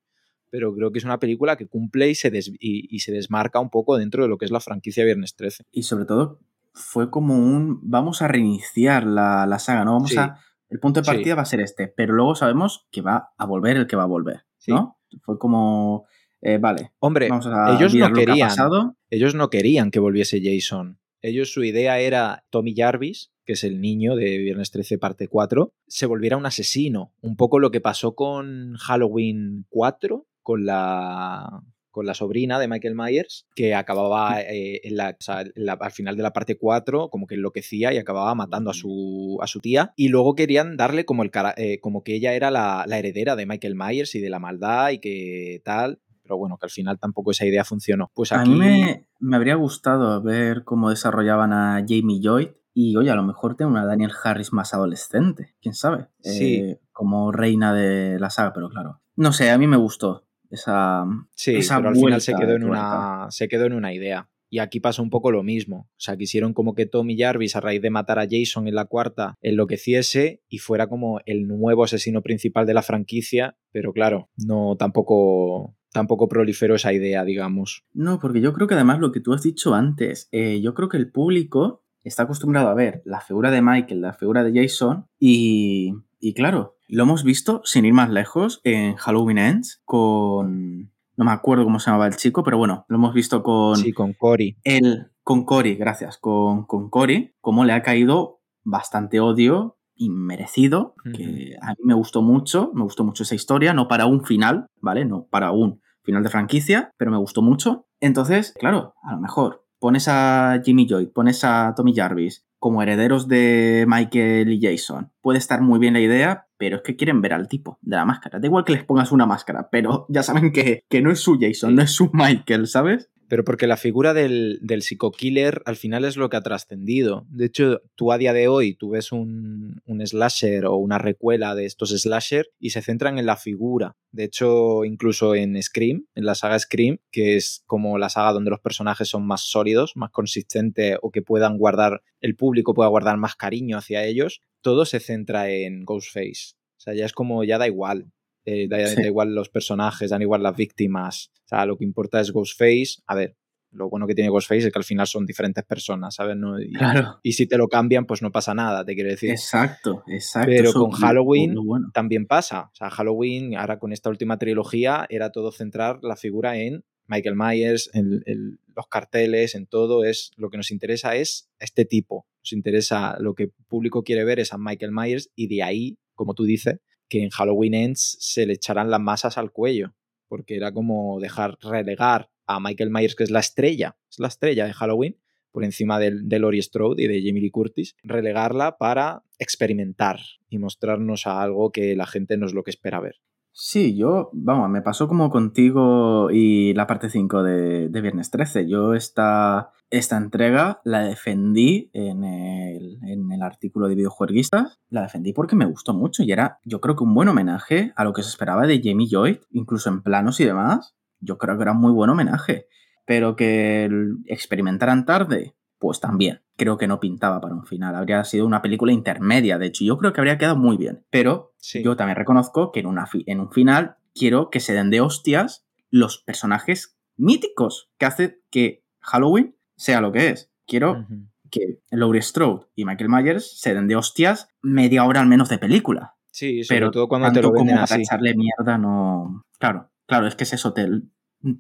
pero 0.51 0.73
creo 0.73 0.93
que 0.93 0.99
es 0.99 1.05
una 1.05 1.19
película 1.19 1.57
que 1.57 1.67
cumple 1.67 2.09
y 2.09 2.15
se, 2.15 2.31
des- 2.31 2.53
y, 2.61 2.87
y 2.95 3.01
se 3.01 3.11
desmarca 3.13 3.59
un 3.59 3.71
poco 3.71 3.97
dentro 3.99 4.23
de 4.23 4.29
lo 4.29 4.39
que 4.39 4.45
es 4.45 4.53
la 4.53 4.61
franquicia 4.61 5.05
Viernes 5.05 5.35
13. 5.35 5.65
Y 5.73 5.83
sobre 5.83 6.05
todo, 6.05 6.39
fue 6.73 7.11
como 7.11 7.35
un. 7.37 7.81
Vamos 7.83 8.23
a 8.23 8.29
reiniciar 8.29 9.05
la, 9.05 9.47
la 9.47 9.59
saga, 9.59 9.85
¿no? 9.85 9.95
Vamos 9.95 10.11
Sí. 10.11 10.19
a. 10.19 10.39
El 10.69 10.81
punto 10.81 11.01
de 11.01 11.05
Sí. 11.05 11.11
partida 11.13 11.35
va 11.35 11.43
a 11.43 11.47
ser 11.47 11.61
este, 11.61 11.89
pero 11.89 12.13
luego 12.15 12.35
sabemos 12.35 12.87
que 12.91 13.01
va 13.03 13.31
a 13.37 13.47
volver 13.47 13.77
el 13.77 13.87
que 13.87 13.97
va 13.97 14.03
a 14.05 14.07
volver, 14.07 14.43
Sí. 14.59 14.73
¿no? 14.73 14.99
Fue 15.23 15.39
como. 15.39 16.07
eh, 16.43 16.59
vale, 16.59 16.93
Hombre, 16.99 17.29
vamos 17.29 17.47
a 17.47 17.75
ellos 17.77 17.95
no 17.95 18.09
que 18.13 18.25
querían. 18.27 18.49
pasado. 18.49 18.97
ellos 19.11 19.35
no 19.35 19.49
querían 19.51 19.91
que 19.91 19.99
volviese 20.01 20.41
Jason. 20.43 20.99
Ellos, 21.23 21.51
su 21.53 21.65
idea 21.65 21.99
era 21.99 22.45
Tommy 22.51 22.75
Jarvis, 22.77 23.33
que 23.45 23.55
es 23.55 23.65
el 23.65 23.81
niño 23.81 24.15
de 24.17 24.39
Viernes 24.39 24.71
13, 24.71 24.99
parte 24.99 25.29
4, 25.29 25.73
se 25.87 26.07
volviera 26.07 26.37
un 26.37 26.47
asesino. 26.47 27.13
Un 27.21 27.37
poco 27.37 27.59
lo 27.59 27.71
que 27.71 27.81
pasó 27.81 28.15
con 28.15 28.75
Halloween 28.77 29.65
4, 29.71 30.27
con 30.43 30.67
la, 30.67 31.63
con 31.97 32.05
la 32.05 32.13
sobrina 32.13 32.59
de 32.59 32.69
Michael 32.69 32.95
Myers, 32.95 33.47
que 33.55 33.75
acababa 33.75 34.39
eh, 34.43 34.83
en 34.85 34.99
la- 34.99 35.17
o 35.19 35.23
sea, 35.23 35.41
en 35.41 35.51
la- 35.57 35.79
al 35.81 35.93
final 35.93 36.15
de 36.15 36.23
la 36.23 36.35
parte 36.35 36.59
4, 36.59 37.09
como 37.09 37.27
que 37.27 37.37
enloquecía 37.37 37.91
y 37.95 37.97
acababa 37.97 38.35
matando 38.35 38.71
a 38.71 38.75
su, 38.75 39.39
a 39.41 39.47
su 39.47 39.61
tía. 39.61 39.95
Y 39.97 40.09
luego 40.11 40.35
querían 40.35 40.77
darle 40.77 41.07
como, 41.07 41.23
el, 41.23 41.31
cara- 41.31 41.55
eh, 41.57 41.81
como 41.81 42.05
que 42.05 42.15
ella 42.15 42.35
era 42.35 42.51
la, 42.51 42.85
la 42.87 42.99
heredera 42.99 43.35
de 43.35 43.47
Michael 43.47 43.77
Myers 43.77 44.15
y 44.15 44.21
de 44.21 44.29
la 44.29 44.39
maldad 44.39 44.91
y 44.91 44.99
que 44.99 45.63
tal. 45.65 46.01
Pero 46.23 46.37
bueno, 46.37 46.59
que 46.59 46.67
al 46.67 46.71
final 46.71 46.99
tampoco 46.99 47.31
esa 47.31 47.47
idea 47.47 47.65
funcionó. 47.65 48.11
Pues 48.13 48.31
A 48.33 48.41
aquí. 48.43 48.51
mí 48.51 48.57
me, 48.59 49.07
me 49.19 49.37
habría 49.37 49.55
gustado 49.55 50.21
ver 50.21 50.65
cómo 50.65 50.91
desarrollaban 50.91 51.55
a 51.55 51.83
Jamie 51.89 52.21
Lloyd. 52.21 52.49
Y 52.75 52.95
oye, 52.97 53.09
a 53.11 53.15
lo 53.15 53.23
mejor 53.23 53.57
tengo 53.57 53.71
una 53.71 53.87
Daniel 53.87 54.13
Harris 54.23 54.53
más 54.53 54.75
adolescente, 54.75 55.55
quién 55.63 55.73
sabe. 55.75 56.09
Sí. 56.21 56.57
Eh, 56.57 56.81
como 56.93 57.33
reina 57.33 57.73
de 57.73 58.19
la 58.19 58.29
saga, 58.29 58.53
pero 58.53 58.69
claro. 58.69 59.01
No 59.17 59.33
sé, 59.33 59.51
a 59.51 59.57
mí 59.57 59.67
me 59.67 59.79
gustó 59.79 60.26
esa. 60.51 61.05
Sí, 61.35 61.57
esa 61.57 61.77
pero 61.77 61.91
al 61.91 61.97
final 61.97 62.21
se 62.21 62.35
quedó, 62.35 62.55
en 62.55 62.65
una, 62.65 63.27
se 63.31 63.49
quedó 63.49 63.67
en 63.67 63.73
una 63.73 63.93
idea. 63.93 64.29
Y 64.49 64.61
aquí 64.61 64.79
pasó 64.81 65.03
un 65.03 65.11
poco 65.11 65.31
lo 65.31 65.43
mismo. 65.43 65.89
O 65.91 65.99
sea, 65.99 66.17
quisieron 66.17 66.55
como 66.55 66.75
que 66.75 66.87
Tommy 66.87 67.19
Jarvis, 67.19 67.57
a 67.57 67.61
raíz 67.61 67.83
de 67.83 67.91
matar 67.91 68.19
a 68.19 68.29
Jason 68.31 68.69
en 68.69 68.77
la 68.77 68.85
cuarta, 68.85 69.35
enloqueciese 69.41 70.43
y 70.49 70.59
fuera 70.59 70.89
como 70.89 71.21
el 71.27 71.49
nuevo 71.49 71.85
asesino 71.85 72.23
principal 72.23 72.65
de 72.65 72.75
la 72.75 72.83
franquicia. 72.83 73.57
Pero 73.73 73.93
claro, 73.93 74.31
no 74.37 74.77
tampoco, 74.77 75.77
tampoco 75.93 76.29
proliferó 76.29 76.77
esa 76.77 76.93
idea, 76.93 77.25
digamos. 77.25 77.85
No, 77.93 78.21
porque 78.21 78.41
yo 78.41 78.53
creo 78.53 78.69
que 78.69 78.75
además 78.75 79.01
lo 79.01 79.11
que 79.11 79.21
tú 79.21 79.33
has 79.33 79.43
dicho 79.43 79.75
antes, 79.75 80.29
eh, 80.31 80.61
yo 80.63 80.75
creo 80.75 80.89
que 80.89 80.97
el 80.97 81.11
público 81.11 81.85
está 82.05 82.23
acostumbrado 82.23 82.69
a 82.69 82.75
ver 82.75 83.03
la 83.05 83.21
figura 83.21 83.51
de 83.51 83.63
Michael, 83.63 84.01
la 84.01 84.13
figura 84.13 84.45
de 84.45 84.63
Jason, 84.63 85.07
y, 85.19 85.93
y 86.19 86.35
claro, 86.35 86.77
lo 86.89 87.03
hemos 87.03 87.25
visto, 87.25 87.61
sin 87.65 87.85
ir 87.85 87.93
más 87.93 88.11
lejos, 88.11 88.61
en 88.65 88.97
Halloween 88.97 89.39
Ends, 89.39 89.83
con... 89.85 90.93
No 91.19 91.25
me 91.25 91.33
acuerdo 91.33 91.65
cómo 91.65 91.79
se 91.79 91.87
llamaba 91.87 92.07
el 92.07 92.17
chico, 92.17 92.43
pero 92.43 92.59
bueno, 92.59 92.85
lo 92.89 92.97
hemos 92.97 93.15
visto 93.15 93.43
con 93.43 93.77
Sí, 93.77 93.93
con 93.93 94.13
Cory. 94.13 94.59
el... 94.65 95.11
Con 95.23 95.45
Cory, 95.45 95.75
gracias, 95.75 96.19
con, 96.19 96.67
con 96.67 96.89
Cory, 96.89 97.35
cómo 97.41 97.65
le 97.65 97.73
ha 97.73 97.83
caído 97.83 98.41
bastante 98.63 99.19
odio 99.19 99.79
inmerecido, 99.97 100.95
que 101.15 101.57
a 101.63 101.71
mí 101.71 101.79
me 101.83 101.95
gustó 101.95 102.23
mucho, 102.23 102.71
me 102.75 102.83
gustó 102.83 103.03
mucho 103.03 103.23
esa 103.23 103.35
historia, 103.35 103.73
no 103.73 103.89
para 103.89 104.07
un 104.07 104.25
final, 104.25 104.67
¿vale? 104.81 105.05
No 105.05 105.27
para 105.31 105.53
un 105.53 105.81
final 106.03 106.23
de 106.23 106.29
franquicia, 106.29 106.93
pero 106.97 107.11
me 107.11 107.17
gustó 107.17 107.43
mucho. 107.43 107.87
Entonces, 108.01 108.55
claro, 108.59 108.95
a 109.03 109.15
lo 109.15 109.21
mejor 109.21 109.65
pones 109.79 110.07
a 110.09 110.61
Jimmy 110.65 110.87
Lloyd, 110.87 111.09
pones 111.09 111.43
a 111.45 111.75
Tommy 111.77 111.95
Jarvis 111.95 112.46
como 112.67 112.83
herederos 112.83 113.29
de 113.29 113.85
Michael 113.87 114.53
y 114.53 114.61
Jason. 114.61 115.13
Puede 115.21 115.39
estar 115.39 115.61
muy 115.61 115.79
bien 115.79 115.93
la 115.93 116.01
idea, 116.01 116.49
pero 116.59 116.79
es 116.79 116.83
que 116.83 116.97
quieren 116.97 117.23
ver 117.23 117.33
al 117.33 117.47
tipo 117.47 117.79
de 117.81 117.95
la 117.95 118.05
máscara. 118.05 118.41
Da 118.41 118.47
igual 118.49 118.65
que 118.65 118.73
les 118.73 118.83
pongas 118.83 119.13
una 119.13 119.25
máscara, 119.25 119.69
pero 119.71 120.05
ya 120.09 120.25
saben 120.25 120.51
que, 120.53 120.83
que 120.89 121.01
no 121.01 121.13
es 121.13 121.21
su 121.21 121.39
Jason, 121.41 121.77
no 121.77 121.83
es 121.83 121.93
su 121.93 122.11
Michael, 122.13 122.67
¿sabes? 122.67 123.09
Pero 123.29 123.45
porque 123.45 123.67
la 123.67 123.77
figura 123.77 124.15
del, 124.15 124.59
del 124.63 124.83
psico-killer 124.83 125.63
al 125.65 125.77
final 125.77 126.05
es 126.05 126.17
lo 126.17 126.29
que 126.29 126.37
ha 126.37 126.43
trascendido. 126.43 127.27
De 127.29 127.47
hecho, 127.47 127.81
tú 127.95 128.13
a 128.13 128.19
día 128.19 128.33
de 128.33 128.49
hoy 128.49 128.75
tú 128.75 128.91
ves 128.91 129.13
un, 129.13 129.81
un 129.85 130.07
slasher 130.07 130.67
o 130.67 130.77
una 130.77 130.99
recuela 130.99 131.55
de 131.55 131.67
estos 131.67 131.91
slasher 131.91 132.47
y 132.59 132.71
se 132.71 132.83
centran 132.83 133.19
en 133.19 133.27
la 133.27 133.37
figura. 133.37 133.97
De 134.13 134.25
hecho, 134.25 134.85
incluso 134.85 135.35
en 135.35 135.61
Scream, 135.63 136.07
en 136.15 136.25
la 136.25 136.35
saga 136.35 136.59
Scream, 136.59 136.99
que 137.11 137.37
es 137.37 137.63
como 137.67 137.99
la 137.99 138.09
saga 138.09 138.33
donde 138.33 138.51
los 138.51 138.61
personajes 138.61 139.09
son 139.09 139.27
más 139.27 139.43
sólidos, 139.43 139.93
más 139.97 140.11
consistentes 140.11 140.97
o 141.03 141.11
que 141.11 141.23
puedan 141.23 141.59
guardar, 141.59 142.03
el 142.21 142.37
público 142.37 142.75
pueda 142.75 142.89
guardar 142.89 143.17
más 143.17 143.37
cariño 143.37 143.77
hacia 143.77 144.05
ellos, 144.05 144.41
todo 144.61 144.85
se 144.85 145.01
centra 145.01 145.51
en 145.51 145.85
Ghostface. 145.85 146.55
O 146.77 146.81
sea, 146.81 146.95
ya 146.95 147.05
es 147.05 147.13
como, 147.13 147.45
ya 147.45 147.59
da 147.59 147.67
igual. 147.67 148.13
Eh, 148.47 148.69
da, 148.69 148.87
Sí. 148.87 148.97
da 148.97 149.07
igual 149.07 149.35
los 149.35 149.49
personajes, 149.51 150.09
dan 150.11 150.23
igual 150.23 150.43
las 150.43 150.57
víctimas. 150.57 151.31
O 151.45 151.49
sea, 151.49 151.67
lo 151.67 151.77
que 151.77 151.85
importa 151.85 152.21
es 152.21 152.31
Ghostface. 152.33 153.03
A 153.07 153.15
ver, 153.15 153.37
lo 153.73 153.91
bueno 153.91 154.07
que 154.07 154.15
tiene 154.15 154.31
Ghostface 154.31 154.69
es 154.69 154.73
que 154.73 154.79
al 154.79 154.85
final 154.85 155.07
son 155.07 155.27
diferentes 155.27 155.65
personas, 155.65 156.15
¿sabes? 156.15 156.37
No- 156.37 156.59
y, 156.61 156.73
Claro. 156.73 157.19
y 157.23 157.33
si 157.33 157.47
te 157.47 157.59
lo 157.59 157.67
cambian, 157.69 158.07
pues 158.07 158.23
no 158.23 158.31
pasa 158.33 158.55
nada, 158.55 158.85
te 158.85 158.95
quiero 158.95 159.11
decir. 159.11 159.31
Exacto, 159.31 160.05
exacto. 160.07 160.49
Pero 160.49 160.73
con 160.73 160.93
Halloween 160.93 161.55
lo 161.57 161.65
bueno. 161.65 161.89
También 161.93 162.27
pasa. 162.27 162.71
O 162.73 162.75
sea, 162.75 162.89
Halloween, 162.91 163.57
ahora 163.57 163.79
con 163.79 163.93
esta 163.93 164.09
última 164.09 164.39
trilogía, 164.39 165.07
era 165.11 165.31
todo 165.33 165.51
centrar 165.53 165.99
la 166.03 166.17
figura 166.17 166.57
en 166.57 166.85
Michael 167.09 167.35
Myers, 167.37 167.91
en, 167.95 168.23
en 168.27 168.59
los 168.75 168.87
carteles, 168.89 169.55
en 169.57 169.67
todo. 169.67 170.05
Es 170.05 170.31
lo 170.37 170.51
que 170.51 170.57
nos 170.57 170.71
interesa 170.71 171.17
es 171.17 171.49
este 171.59 171.85
tipo. 171.85 172.27
Nos 172.43 172.53
interesa 172.53 173.17
lo 173.21 173.35
que 173.35 173.45
el 173.45 173.53
público 173.69 174.03
quiere 174.05 174.25
ver 174.25 174.39
es 174.41 174.53
a 174.53 174.59
Michael 174.59 174.93
Myers 174.93 175.31
y 175.35 175.49
de 175.49 175.63
ahí, 175.63 175.99
como 176.15 176.35
tú 176.35 176.45
dices, 176.45 176.79
que 177.09 177.23
en 177.23 177.31
Halloween 177.31 177.75
Ends 177.75 178.17
se 178.21 178.47
le 178.47 178.55
echarán 178.55 178.91
las 178.91 179.01
masas 179.01 179.39
al 179.39 179.53
cuello. 179.53 179.95
Porque 180.29 180.57
era 180.57 180.73
como 180.73 181.21
dejar 181.21 181.57
relegar 181.61 182.31
a 182.47 182.59
Michael 182.61 182.91
Myers, 182.91 183.15
que 183.15 183.25
es 183.25 183.31
la 183.31 183.41
estrella, 183.41 183.97
es 184.11 184.19
la 184.19 184.29
estrella 184.29 184.67
de 184.67 184.73
Halloween, 184.73 185.17
por 185.53 185.65
encima 185.65 185.99
del- 185.99 186.29
de, 186.29 186.39
Laurie 186.39 186.63
Strode 186.63 187.03
y 187.03 187.07
de 187.07 187.23
Jamie 187.25 187.43
Lee 187.43 187.51
Curtis, 187.51 187.95
relegarla 188.03 188.77
para 188.77 189.23
experimentar 189.39 190.19
y 190.49 190.59
mostrarnos 190.59 191.27
a 191.27 191.41
algo 191.43 191.71
que 191.73 191.95
la 191.97 192.07
gente 192.07 192.37
no 192.37 192.47
es 192.47 192.53
lo 192.55 192.63
que 192.63 192.71
espera 192.71 193.01
ver. 193.01 193.17
Sí, 193.59 193.97
yo, 193.97 194.29
vamos, 194.35 194.69
me 194.69 194.83
pasó 194.83 195.09
como 195.09 195.31
contigo 195.31 196.31
y 196.31 196.75
la 196.75 196.87
parte 196.87 197.09
5 197.09 197.43
de, 197.43 197.89
de 197.89 198.01
Viernes 198.03 198.31
13. 198.31 198.69
Yo 198.69 198.93
esta, 198.93 199.71
esta 199.89 200.19
entrega 200.19 200.83
la 200.85 201.01
defendí 201.01 201.91
en 201.95 202.23
el, 202.25 202.99
en 203.05 203.33
el 203.33 203.41
artículo 203.41 203.89
de 203.89 203.95
videojueguistas. 203.95 204.79
La 204.91 205.01
defendí 205.01 205.33
porque 205.33 205.57
me 205.57 205.65
gustó 205.65 205.95
mucho 205.95 206.23
y 206.23 206.33
era, 206.33 206.59
yo 206.67 206.83
creo 206.83 206.97
que 206.97 207.05
un 207.05 207.15
buen 207.15 207.29
homenaje 207.29 207.95
a 207.97 208.05
lo 208.05 208.13
que 208.13 208.23
se 208.23 208.29
esperaba 208.29 208.67
de 208.67 208.83
Jamie 208.85 209.09
Lloyd, 209.09 209.39
incluso 209.53 209.89
en 209.89 210.03
planos 210.03 210.39
y 210.39 210.45
demás. 210.45 210.95
Yo 211.21 211.39
creo 211.39 211.57
que 211.57 211.63
era 211.63 211.73
un 211.73 211.81
muy 211.81 211.93
buen 211.93 212.11
homenaje. 212.11 212.67
Pero 213.07 213.37
que 213.37 213.89
experimentaran 214.27 215.07
tarde, 215.07 215.57
pues 215.79 216.01
también. 216.01 216.43
Creo 216.57 216.79
que 216.79 216.87
no 216.87 217.01
pintaba 217.01 217.41
para 217.41 217.55
un 217.55 217.67
final. 217.67 217.95
Habría 217.95 218.23
sido 218.25 218.47
una 218.47 218.63
película 218.63 218.93
intermedia, 218.93 219.59
de 219.59 219.67
hecho. 219.67 219.85
Yo 219.85 219.99
creo 219.99 220.13
que 220.13 220.21
habría 220.21 220.39
quedado 220.39 220.57
muy 220.57 220.77
bien. 220.77 221.05
Pero 221.11 221.53
Sí. 221.59 221.83
yo 221.83 221.97
también 221.97 222.17
reconozco 222.17 222.73
que 222.73 222.81
en, 222.81 222.87
una 222.87 223.07
fi- 223.07 223.25
en 223.27 223.41
un 223.41 223.51
final 223.51 223.97
quiero 224.15 224.51
que 224.51 224.61
se 224.61 224.73
den 224.75 224.91
de 224.91 225.01
hostias 225.01 225.67
los 225.91 226.19
personajes 226.19 226.99
míticos 227.17 227.91
que 227.99 228.07
hace 228.07 228.41
que 228.51 228.85
Halloween 229.01 229.57
sea 229.77 230.01
lo 230.01 230.13
que 230.13 230.31
es. 230.31 230.51
Quiero 230.67 231.07
que 231.51 231.81
Laurie 231.91 232.23
Strode 232.23 232.67
y 232.75 232.85
Michael 232.85 233.09
Myers 233.11 233.61
se 233.61 233.75
den 233.75 233.87
de 233.89 233.97
hostias 233.97 234.49
media 234.63 235.05
hora 235.05 235.21
al 235.21 235.27
menos 235.29 235.49
de 235.49 235.59
película. 235.59 236.17
Sí, 236.33 236.65
sobre 236.65 236.81
Pero 236.81 236.91
todo 236.91 237.09
cuando 237.09 237.29
te 237.29 237.35
tanto 237.35 237.49
lo 237.49 237.55
venden 237.55 237.77
como 237.77 237.87
para 237.87 238.01
echarle 238.03 238.35
mierda 238.35 238.79
no... 238.79 239.45
Claro, 239.59 239.91
claro, 240.07 240.27
es 240.27 240.35
que 240.35 240.45
es 240.45 240.53
eso, 240.53 240.73
te, 240.75 240.87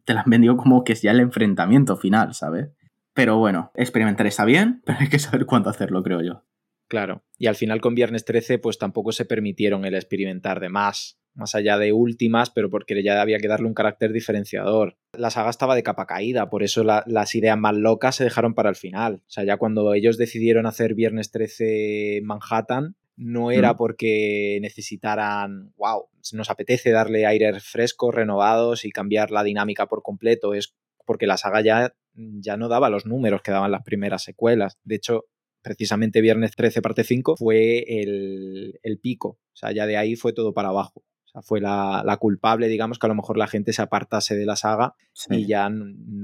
te 0.04 0.12
la 0.14 0.22
han 0.22 0.30
vendido 0.30 0.56
como 0.56 0.84
que 0.84 0.92
es 0.92 1.02
ya 1.02 1.12
el 1.12 1.20
enfrentamiento 1.20 1.96
final, 1.96 2.34
¿sabes? 2.34 2.70
Pero 3.16 3.38
bueno, 3.38 3.72
experimentar 3.74 4.26
está 4.28 4.44
bien, 4.44 4.82
pero 4.86 4.98
hay 5.00 5.08
que 5.08 5.18
saber 5.18 5.44
cuándo 5.46 5.70
hacerlo, 5.70 6.04
creo 6.04 6.22
yo. 6.22 6.44
Claro. 6.86 7.24
Y 7.36 7.48
al 7.48 7.56
final 7.56 7.80
con 7.80 7.96
Viernes 7.96 8.24
13, 8.24 8.60
pues 8.60 8.78
tampoco 8.78 9.10
se 9.10 9.24
permitieron 9.24 9.84
el 9.84 9.96
experimentar 9.96 10.60
de 10.60 10.68
más, 10.68 11.18
más 11.34 11.56
allá 11.56 11.78
de 11.78 11.92
últimas, 11.92 12.50
pero 12.50 12.70
porque 12.70 13.02
ya 13.02 13.20
había 13.20 13.38
que 13.38 13.48
darle 13.48 13.66
un 13.66 13.74
carácter 13.74 14.12
diferenciador. 14.12 14.96
La 15.12 15.30
saga 15.30 15.50
estaba 15.50 15.74
de 15.74 15.82
capa 15.82 16.06
caída, 16.06 16.48
por 16.48 16.62
eso 16.62 16.84
la- 16.84 17.02
las 17.08 17.34
ideas 17.34 17.58
más 17.58 17.74
locas 17.74 18.14
se 18.14 18.22
dejaron 18.24 18.54
para 18.54 18.68
el 18.70 18.76
final. 18.76 19.14
O 19.16 19.30
sea, 19.30 19.42
ya 19.44 19.56
cuando 19.56 19.92
ellos 19.94 20.16
decidieron 20.16 20.64
hacer 20.66 20.94
Viernes 20.94 21.32
13 21.32 22.20
Manhattan, 22.22 22.94
no 23.16 23.50
era 23.50 23.72
Mm. 23.72 23.76
porque 23.78 24.58
necesitaran, 24.62 25.72
wow, 25.76 26.04
nos 26.32 26.50
apetece 26.50 26.90
darle 26.92 27.26
aires 27.26 27.64
frescos, 27.64 28.14
renovados 28.14 28.84
y 28.84 28.90
cambiar 28.90 29.30
la 29.32 29.42
dinámica 29.42 29.86
por 29.86 30.02
completo, 30.02 30.54
es 30.54 30.74
porque 31.04 31.26
la 31.26 31.36
saga 31.36 31.62
ya, 31.62 31.94
ya 32.16 32.56
no 32.56 32.68
daba 32.68 32.90
los 32.90 33.06
números 33.06 33.42
que 33.42 33.50
daban 33.52 33.70
las 33.70 33.82
primeras 33.82 34.22
secuelas. 34.24 34.78
De 34.84 34.96
hecho, 34.96 35.24
precisamente 35.62 36.20
Viernes 36.20 36.52
13, 36.56 36.80
parte 36.82 37.04
5, 37.04 37.36
fue 37.36 37.84
el, 38.02 38.78
el 38.82 38.98
pico. 38.98 39.28
O 39.28 39.56
sea, 39.56 39.72
ya 39.72 39.86
de 39.86 39.96
ahí 39.96 40.16
fue 40.16 40.32
todo 40.32 40.52
para 40.54 40.68
abajo. 40.68 41.02
O 41.24 41.28
sea, 41.28 41.42
fue 41.42 41.60
la, 41.60 42.02
la 42.06 42.16
culpable, 42.18 42.68
digamos, 42.68 42.98
que 42.98 43.06
a 43.06 43.08
lo 43.08 43.14
mejor 43.16 43.36
la 43.36 43.48
gente 43.48 43.72
se 43.72 43.82
apartase 43.82 44.36
de 44.36 44.46
la 44.46 44.56
saga 44.56 44.94
Sí. 45.12 45.34
y 45.34 45.46
ya 45.46 45.68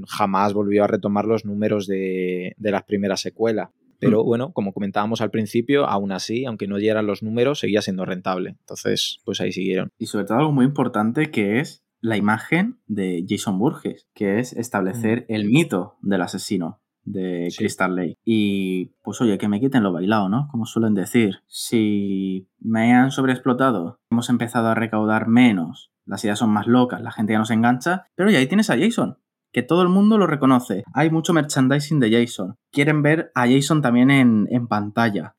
jamás 0.08 0.52
volvió 0.54 0.84
a 0.84 0.86
retomar 0.86 1.24
los 1.24 1.44
números 1.44 1.86
de, 1.86 2.54
de 2.56 2.70
las 2.70 2.84
primeras 2.84 3.20
secuelas. 3.20 3.70
Pero 3.98 4.22
Mm. 4.22 4.26
bueno, 4.26 4.52
como 4.52 4.72
comentábamos 4.72 5.20
al 5.20 5.30
principio, 5.30 5.86
aún 5.86 6.12
así, 6.12 6.44
aunque 6.44 6.66
no 6.66 6.76
dieran 6.78 7.06
los 7.06 7.22
números, 7.22 7.60
seguía 7.60 7.82
siendo 7.82 8.04
rentable. 8.04 8.50
Entonces, 8.60 9.18
pues 9.24 9.40
ahí 9.40 9.52
siguieron. 9.52 9.90
Y 9.98 10.06
sobre 10.06 10.24
todo 10.24 10.38
algo 10.38 10.52
muy 10.52 10.64
importante 10.64 11.30
que 11.30 11.60
es 11.60 11.82
la 12.02 12.18
imagen 12.18 12.78
de 12.86 13.24
Jason 13.26 13.58
Burgess, 13.58 14.06
que 14.12 14.38
es 14.38 14.52
establecer 14.52 15.24
el 15.28 15.46
mito 15.46 15.96
del 16.02 16.20
asesino 16.20 16.80
de 17.04 17.48
Sí. 17.50 17.58
Crystal 17.58 17.96
Lake. 17.96 18.18
Y 18.24 18.92
pues 19.02 19.20
oye, 19.22 19.38
que 19.38 19.48
me 19.48 19.60
quiten 19.60 19.82
lo 19.82 19.92
bailado, 19.92 20.28
¿no? 20.28 20.48
Como 20.50 20.66
suelen 20.66 20.94
decir. 20.94 21.38
Si 21.46 22.48
me 22.60 22.92
han 22.92 23.10
sobreexplotado, 23.10 23.98
hemos 24.10 24.28
empezado 24.28 24.68
a 24.68 24.74
recaudar 24.74 25.26
menos, 25.28 25.90
las 26.04 26.22
ideas 26.24 26.38
son 26.38 26.50
más 26.50 26.66
locas, 26.66 27.00
la 27.00 27.10
gente 27.12 27.32
ya 27.32 27.38
nos 27.38 27.50
engancha, 27.50 28.06
pero 28.14 28.28
oye, 28.28 28.36
ahí 28.36 28.46
tienes 28.46 28.68
a 28.68 28.76
Jason. 28.78 29.18
Que 29.52 29.62
todo 29.62 29.82
el 29.82 29.88
mundo 29.88 30.16
lo 30.18 30.26
reconoce. 30.26 30.82
Hay 30.94 31.10
mucho 31.10 31.32
merchandising 31.32 32.00
de 32.00 32.10
Jason. 32.10 32.56
Quieren 32.70 33.02
ver 33.02 33.30
a 33.34 33.46
Jason 33.46 33.82
también 33.82 34.10
en, 34.10 34.48
en 34.50 34.66
pantalla 34.66 35.34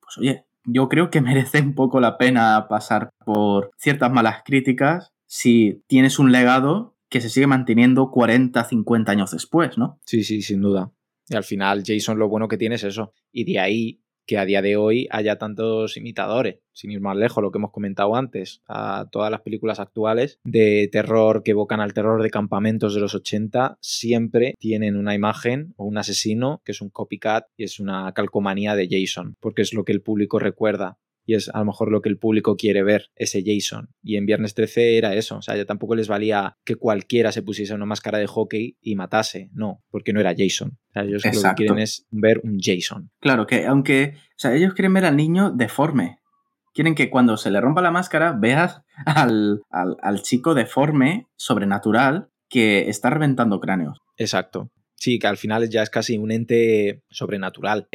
pues 0.00 0.18
oye, 0.18 0.44
yo 0.64 0.88
creo 0.88 1.10
que 1.10 1.20
merece 1.22 1.60
un 1.60 1.74
poco 1.74 2.00
la 2.00 2.18
pena 2.18 2.66
pasar 2.68 3.10
por 3.24 3.70
ciertas 3.76 4.12
malas 4.12 4.42
críticas 4.44 5.12
si 5.34 5.82
tienes 5.86 6.18
un 6.18 6.30
legado 6.30 6.94
que 7.08 7.22
se 7.22 7.30
sigue 7.30 7.46
manteniendo 7.46 8.10
40, 8.10 8.62
50 8.62 9.12
años 9.12 9.30
después, 9.30 9.78
¿no? 9.78 9.98
Sí, 10.04 10.24
sí, 10.24 10.42
sin 10.42 10.60
duda. 10.60 10.92
Y 11.26 11.34
al 11.34 11.42
final, 11.42 11.82
Jason 11.86 12.18
lo 12.18 12.28
bueno 12.28 12.48
que 12.48 12.58
tiene 12.58 12.74
es 12.74 12.84
eso. 12.84 13.14
Y 13.32 13.44
de 13.44 13.58
ahí 13.58 14.02
que 14.26 14.36
a 14.36 14.44
día 14.44 14.60
de 14.60 14.76
hoy 14.76 15.08
haya 15.10 15.38
tantos 15.38 15.96
imitadores, 15.96 16.60
sin 16.72 16.90
ir 16.90 17.00
más 17.00 17.16
lejos, 17.16 17.42
lo 17.42 17.50
que 17.50 17.56
hemos 17.56 17.72
comentado 17.72 18.14
antes, 18.14 18.62
a 18.68 19.06
todas 19.10 19.30
las 19.30 19.40
películas 19.40 19.80
actuales 19.80 20.38
de 20.44 20.88
terror 20.92 21.42
que 21.42 21.52
evocan 21.52 21.80
al 21.80 21.94
terror 21.94 22.22
de 22.22 22.30
campamentos 22.30 22.94
de 22.94 23.00
los 23.00 23.14
80, 23.14 23.78
siempre 23.80 24.54
tienen 24.58 24.96
una 24.96 25.14
imagen 25.14 25.72
o 25.76 25.86
un 25.86 25.96
asesino 25.96 26.60
que 26.64 26.72
es 26.72 26.82
un 26.82 26.90
copycat 26.90 27.46
y 27.56 27.64
es 27.64 27.80
una 27.80 28.12
calcomanía 28.12 28.76
de 28.76 28.88
Jason, 28.90 29.36
porque 29.40 29.62
es 29.62 29.72
lo 29.72 29.84
que 29.84 29.92
el 29.92 30.02
público 30.02 30.38
recuerda. 30.38 30.98
Y 31.24 31.34
es 31.34 31.48
a 31.48 31.58
lo 31.60 31.66
mejor 31.66 31.90
lo 31.90 32.02
que 32.02 32.08
el 32.08 32.18
público 32.18 32.56
quiere 32.56 32.82
ver, 32.82 33.10
ese 33.14 33.42
Jason. 33.44 33.90
Y 34.02 34.16
en 34.16 34.26
Viernes 34.26 34.54
13 34.54 34.98
era 34.98 35.14
eso. 35.14 35.36
O 35.36 35.42
sea, 35.42 35.56
ya 35.56 35.64
tampoco 35.64 35.94
les 35.94 36.08
valía 36.08 36.56
que 36.64 36.76
cualquiera 36.76 37.32
se 37.32 37.42
pusiese 37.42 37.74
una 37.74 37.86
máscara 37.86 38.18
de 38.18 38.26
hockey 38.26 38.76
y 38.80 38.96
matase. 38.96 39.50
No, 39.52 39.82
porque 39.90 40.12
no 40.12 40.20
era 40.20 40.34
Jason. 40.36 40.78
O 40.88 40.92
sea, 40.92 41.02
ellos 41.04 41.24
lo 41.24 41.42
que 41.42 41.54
quieren 41.54 41.78
es 41.78 42.06
ver 42.10 42.40
un 42.42 42.58
Jason. 42.60 43.10
Claro 43.20 43.46
que, 43.46 43.66
aunque, 43.66 44.14
o 44.16 44.38
sea, 44.38 44.54
ellos 44.54 44.74
quieren 44.74 44.94
ver 44.94 45.04
al 45.04 45.16
niño 45.16 45.50
deforme. 45.50 46.18
Quieren 46.74 46.94
que 46.94 47.10
cuando 47.10 47.36
se 47.36 47.50
le 47.50 47.60
rompa 47.60 47.82
la 47.82 47.90
máscara 47.90 48.32
veas 48.32 48.82
al, 49.06 49.62
al, 49.70 49.96
al 50.00 50.22
chico 50.22 50.54
deforme, 50.54 51.26
sobrenatural, 51.36 52.28
que 52.48 52.88
está 52.88 53.10
reventando 53.10 53.60
cráneos. 53.60 54.00
Exacto. 54.16 54.70
Sí, 55.02 55.18
que 55.18 55.26
al 55.26 55.36
final 55.36 55.68
ya 55.68 55.82
es 55.82 55.90
casi 55.90 56.16
un 56.16 56.30
ente 56.30 57.02
sobrenatural, 57.10 57.88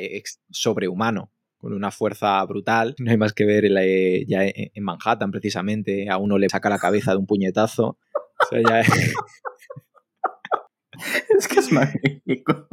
sobrehumano, 0.50 1.32
con 1.58 1.74
una 1.74 1.92
fuerza 1.92 2.44
brutal. 2.46 2.96
No 3.00 3.12
hay 3.12 3.18
más 3.18 3.34
que 3.34 3.46
ver 3.46 3.66
en 3.66 3.74
la- 3.74 3.84
eh, 3.86 4.26
ya 4.28 4.44
en 4.46 4.72
en 4.74 4.84
Manhattan, 4.84 5.32
precisamente. 5.32 6.10
A 6.10 6.18
uno 6.18 6.38
le 6.38 6.50
saca 6.50 6.70
la 6.70 6.80
cabeza 6.80 7.12
de 7.12 7.18
un 7.18 7.26
puñetazo. 7.26 7.98
O 8.40 8.46
sea, 8.50 8.62
ya 8.68 8.80
Es 11.38 11.48
que 11.48 11.60
es 11.60 11.72
magnífico. 11.72 12.68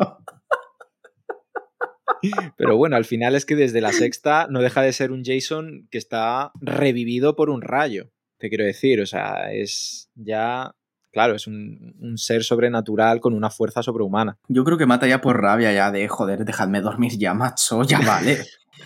Pero 2.57 2.77
bueno, 2.79 2.97
al 2.97 3.05
final 3.05 3.35
es 3.35 3.45
que 3.45 3.55
desde 3.57 3.81
la 3.83 3.93
sexta 3.93 4.47
no 4.49 4.61
deja 4.63 4.81
de 4.83 4.93
ser 4.95 5.13
un 5.13 5.23
Jason 5.25 5.89
que 5.91 5.99
está 5.99 6.53
revivido 6.61 7.37
por 7.37 7.51
un 7.51 7.61
rayo, 7.61 8.11
te 8.39 8.49
quiero 8.49 8.65
decir. 8.65 9.01
O 9.03 9.07
sea, 9.07 9.53
es 9.53 10.09
ya, 10.15 10.75
claro, 11.13 11.35
es 11.35 11.47
un, 11.47 11.95
un 12.01 12.17
ser 12.17 12.43
sobrenatural 12.43 13.21
con 13.21 13.35
una 13.35 13.51
fuerza 13.51 13.83
sobrehumana. 13.83 14.39
Yo 14.49 14.65
creo 14.65 14.79
que 14.79 14.87
mata 14.87 15.07
ya 15.07 15.21
por 15.21 15.39
rabia, 15.41 15.73
ya 15.75 15.91
de 15.91 16.09
joder, 16.09 16.45
dejadme 16.47 16.81
dormir 16.81 17.13
ya, 17.19 17.35
macho, 17.35 17.83
ya 17.85 18.01
vale. 18.01 18.39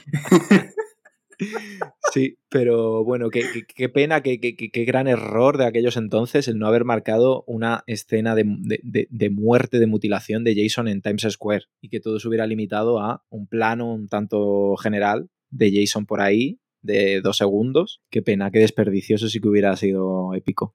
Sí, 2.12 2.36
pero 2.48 3.04
bueno, 3.04 3.30
qué, 3.30 3.88
pena, 3.88 4.22
qué, 4.22 4.84
gran 4.84 5.06
error 5.06 5.56
de 5.56 5.66
aquellos 5.66 5.96
entonces 5.96 6.48
el 6.48 6.58
no 6.58 6.66
haber 6.66 6.84
marcado 6.84 7.44
una 7.46 7.84
escena 7.86 8.34
de 8.34 9.30
muerte, 9.30 9.78
de 9.78 9.86
mutilación 9.86 10.42
de 10.42 10.56
Jason 10.56 10.88
en 10.88 11.00
Times 11.00 11.26
Square 11.30 11.66
y 11.80 11.90
que 11.90 12.00
todo 12.00 12.18
se 12.18 12.26
hubiera 12.26 12.46
limitado 12.46 12.98
a 12.98 13.22
un 13.28 13.46
plano 13.46 13.94
un 13.94 14.08
tanto 14.08 14.76
general 14.76 15.30
de 15.50 15.70
Jason 15.72 16.06
por 16.06 16.20
ahí 16.20 16.58
de 16.82 17.20
dos 17.20 17.36
segundos. 17.36 18.02
Qué 18.10 18.20
pena, 18.20 18.50
qué 18.50 18.58
desperdicio, 18.58 19.14
eso 19.16 19.28
sí 19.28 19.40
que 19.40 19.48
hubiera 19.48 19.76
sido 19.76 20.34
épico. 20.34 20.74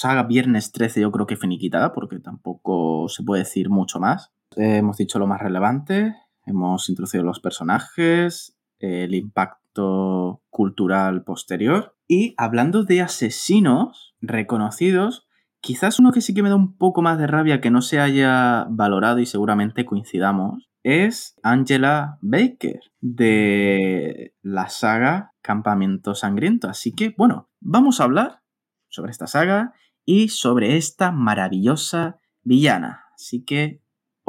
saga 0.00 0.22
Viernes 0.22 0.72
13 0.72 1.02
yo 1.02 1.12
creo 1.12 1.26
que 1.26 1.36
finiquitada, 1.36 1.92
porque 1.92 2.18
tampoco 2.20 3.06
se 3.10 3.22
puede 3.22 3.42
decir 3.42 3.68
mucho 3.68 4.00
más. 4.00 4.32
Hemos 4.56 4.96
dicho 4.96 5.18
lo 5.18 5.26
más 5.26 5.40
relevante, 5.40 6.14
hemos 6.44 6.88
introducido 6.88 7.22
los 7.24 7.40
personajes, 7.40 8.56
el 8.78 9.14
impacto 9.14 10.42
cultural 10.50 11.22
posterior. 11.22 11.96
Y 12.08 12.34
hablando 12.36 12.84
de 12.84 13.02
asesinos 13.02 14.16
reconocidos, 14.20 15.28
quizás 15.60 16.00
uno 16.00 16.12
que 16.12 16.20
sí 16.20 16.34
que 16.34 16.42
me 16.42 16.48
da 16.48 16.56
un 16.56 16.76
poco 16.76 17.02
más 17.02 17.18
de 17.18 17.26
rabia 17.26 17.60
que 17.60 17.70
no 17.70 17.82
se 17.82 18.00
haya 18.00 18.66
valorado 18.68 19.20
y 19.20 19.26
seguramente 19.26 19.84
coincidamos, 19.84 20.70
es 20.82 21.38
Angela 21.42 22.18
Baker 22.22 22.80
de 23.00 24.34
la 24.42 24.68
saga 24.68 25.32
Campamento 25.42 26.14
Sangriento. 26.14 26.68
Así 26.68 26.92
que, 26.92 27.14
bueno, 27.16 27.50
vamos 27.60 28.00
a 28.00 28.04
hablar 28.04 28.42
sobre 28.88 29.12
esta 29.12 29.26
saga 29.26 29.74
y 30.04 30.28
sobre 30.28 30.76
esta 30.76 31.12
maravillosa 31.12 32.18
villana. 32.42 33.04
Así 33.14 33.44
que, 33.44 33.79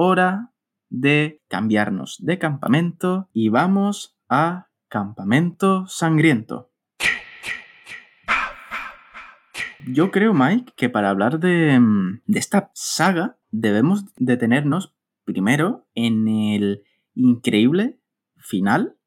hora 0.02 0.52
de 0.90 1.42
cambiarnos 1.48 2.18
de 2.20 2.40
campamento 2.40 3.30
y 3.34 3.50
vamos 3.50 4.18
a 4.30 4.68
Campamento 4.88 5.86
Sangriento. 5.88 6.72
Yo 9.88 10.12
creo, 10.12 10.34
Mike, 10.34 10.74
que 10.76 10.90
para 10.90 11.10
hablar 11.10 11.40
de, 11.40 11.80
mm, 11.80 12.22
de 12.26 12.40
esta 12.40 12.72
saga 12.74 13.38
debemos 13.52 14.06
detenernos 14.18 14.96
primero 15.24 15.88
en 15.96 16.28
el 16.28 16.84
increíble 17.14 18.00
final 18.38 18.98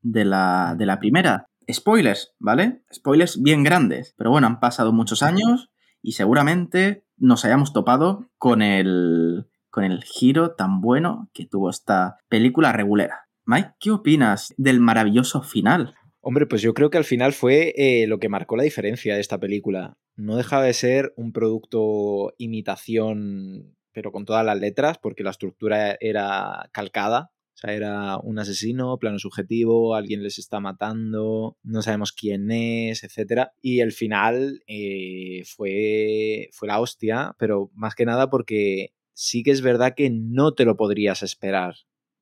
de 0.00 0.24
la, 0.24 0.74
de 0.76 0.86
la 0.86 0.98
primera. 0.98 1.46
Spoilers, 1.70 2.34
¿vale? 2.38 2.82
Spoilers 2.92 3.40
bien 3.42 3.62
grandes. 3.62 4.14
Pero 4.16 4.30
bueno, 4.30 4.46
han 4.46 4.60
pasado 4.60 4.92
muchos 4.92 5.22
años 5.22 5.70
y 6.02 6.12
seguramente 6.12 7.06
nos 7.16 7.44
hayamos 7.44 7.72
topado 7.72 8.28
con 8.38 8.60
el, 8.62 9.46
con 9.72 9.84
el 9.84 10.04
giro 10.04 10.54
tan 10.54 10.80
bueno 10.80 11.30
que 11.32 11.46
tuvo 11.46 11.70
esta 11.70 12.18
película 12.28 12.72
regulera. 12.72 13.26
Mike, 13.46 13.70
¿qué 13.80 13.90
opinas 13.90 14.54
del 14.58 14.78
maravilloso 14.78 15.42
final? 15.42 15.94
Hombre, 16.20 16.46
pues 16.46 16.60
yo 16.62 16.74
creo 16.74 16.90
que 16.90 16.98
al 16.98 17.04
final 17.04 17.32
fue 17.32 17.72
eh, 17.76 18.06
lo 18.06 18.20
que 18.20 18.28
marcó 18.28 18.54
la 18.56 18.62
diferencia 18.62 19.14
de 19.14 19.20
esta 19.20 19.40
película. 19.40 19.94
No 20.14 20.36
dejaba 20.36 20.64
de 20.64 20.74
ser 20.74 21.14
un 21.16 21.32
producto 21.32 22.34
imitación, 22.36 23.74
pero 23.92 24.12
con 24.12 24.26
todas 24.26 24.44
las 24.44 24.60
letras, 24.60 24.98
porque 24.98 25.24
la 25.24 25.30
estructura 25.30 25.96
era 26.00 26.68
calcada. 26.72 27.32
O 27.54 27.56
sea, 27.56 27.72
era 27.72 28.18
un 28.18 28.38
asesino, 28.38 28.98
plano 28.98 29.18
subjetivo, 29.18 29.94
alguien 29.94 30.22
les 30.22 30.38
está 30.38 30.60
matando, 30.60 31.56
no 31.62 31.82
sabemos 31.82 32.12
quién 32.12 32.50
es, 32.50 33.04
etc. 33.04 33.48
Y 33.62 33.80
el 33.80 33.92
final 33.92 34.62
eh, 34.66 35.44
fue, 35.46 36.50
fue 36.52 36.68
la 36.68 36.80
hostia, 36.80 37.34
pero 37.38 37.70
más 37.74 37.94
que 37.94 38.04
nada 38.04 38.28
porque 38.28 38.92
sí 39.14 39.42
que 39.42 39.50
es 39.50 39.62
verdad 39.62 39.94
que 39.96 40.10
no 40.10 40.52
te 40.52 40.64
lo 40.64 40.76
podrías 40.76 41.22
esperar. 41.22 41.76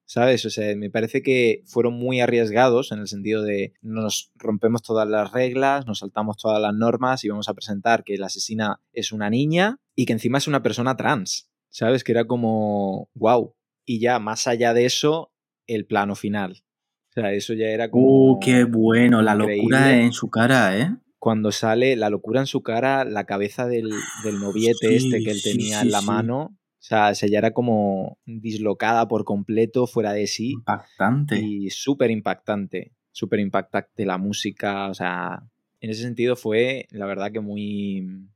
¿Sabes? 0.05 0.45
O 0.45 0.51
sea, 0.51 0.75
me 0.75 0.91
parece 0.91 1.23
que 1.23 1.63
fueron 1.67 1.95
muy 1.95 2.19
arriesgados 2.21 2.91
en 2.91 2.99
el 2.99 3.07
sentido 3.07 3.45
de 3.45 3.75
nos 3.81 4.33
rompemos 4.35 4.83
todas 4.83 5.09
las 5.09 5.31
reglas, 5.31 5.87
nos 5.87 6.01
saltamos 6.01 6.37
todas 6.37 6.61
las 6.61 6.75
normas 6.75 7.23
y 7.23 7.29
vamos 7.29 7.49
a 7.49 7.55
presentar 7.55 8.03
que 8.03 8.19
la 8.19 8.27
asesina 8.27 8.81
es 8.93 9.13
una 9.13 9.31
niña 9.31 9.79
y 9.95 10.07
que 10.07 10.13
encima 10.13 10.39
es 10.39 10.49
una 10.49 10.65
persona 10.65 10.97
trans. 10.97 11.49
¿Sabes? 11.69 12.03
Que 12.03 12.11
era 12.11 12.25
como, 12.25 13.09
wow. 13.15 13.55
Y 13.85 14.01
ya 14.01 14.19
más 14.19 14.49
allá 14.49 14.75
de 14.75 14.85
eso, 14.85 15.33
el 15.69 15.87
plano 15.87 16.17
final. 16.17 16.65
O 17.11 17.13
sea, 17.13 17.33
eso 17.33 17.55
ya 17.55 17.69
era 17.69 17.89
como... 17.89 18.33
¡Uh, 18.33 18.41
qué 18.41 18.65
bueno! 18.65 19.23
La 19.23 19.37
locura 19.37 19.97
en 19.97 20.13
su 20.13 20.29
cara, 20.29 20.77
¿eh? 20.77 20.97
Cuando 21.21 21.53
sale 21.53 21.95
la 21.95 22.11
locura 22.11 22.41
en 22.41 22.47
su 22.47 22.63
cara, 22.63 23.05
la 23.05 23.27
cabeza 23.27 23.67
del, 23.67 23.91
del 24.25 24.41
noviete 24.41 24.89
Sí, 24.89 25.07
este 25.07 25.23
que 25.23 25.31
él 25.31 25.41
tenía 25.43 25.81
sí, 25.81 25.87
en 25.87 25.93
la 25.93 26.01
mano, 26.01 26.57
O 26.81 26.83
sea, 26.83 27.11
ella 27.11 27.39
era 27.39 27.51
como 27.53 28.19
dislocada 28.25 29.07
por 29.07 29.25
completo, 29.25 29.87
fuera 29.87 30.15
de 30.15 30.27
sí. 30.27 30.53
Impactante. 30.53 31.39
Y 31.39 31.69
súper 31.69 32.11
impactante. 32.11 32.95
Súper 33.13 33.41
impactante 33.41 34.07
la 34.07 34.17
música. 34.17 34.89
O 34.89 34.95
sea, 34.95 35.43
en 35.81 35.91
ese 35.91 36.03
sentido 36.03 36.37
fue, 36.37 36.87
la 36.91 37.05
verdad, 37.05 37.33
que 37.33 37.41
muy. 37.41 38.29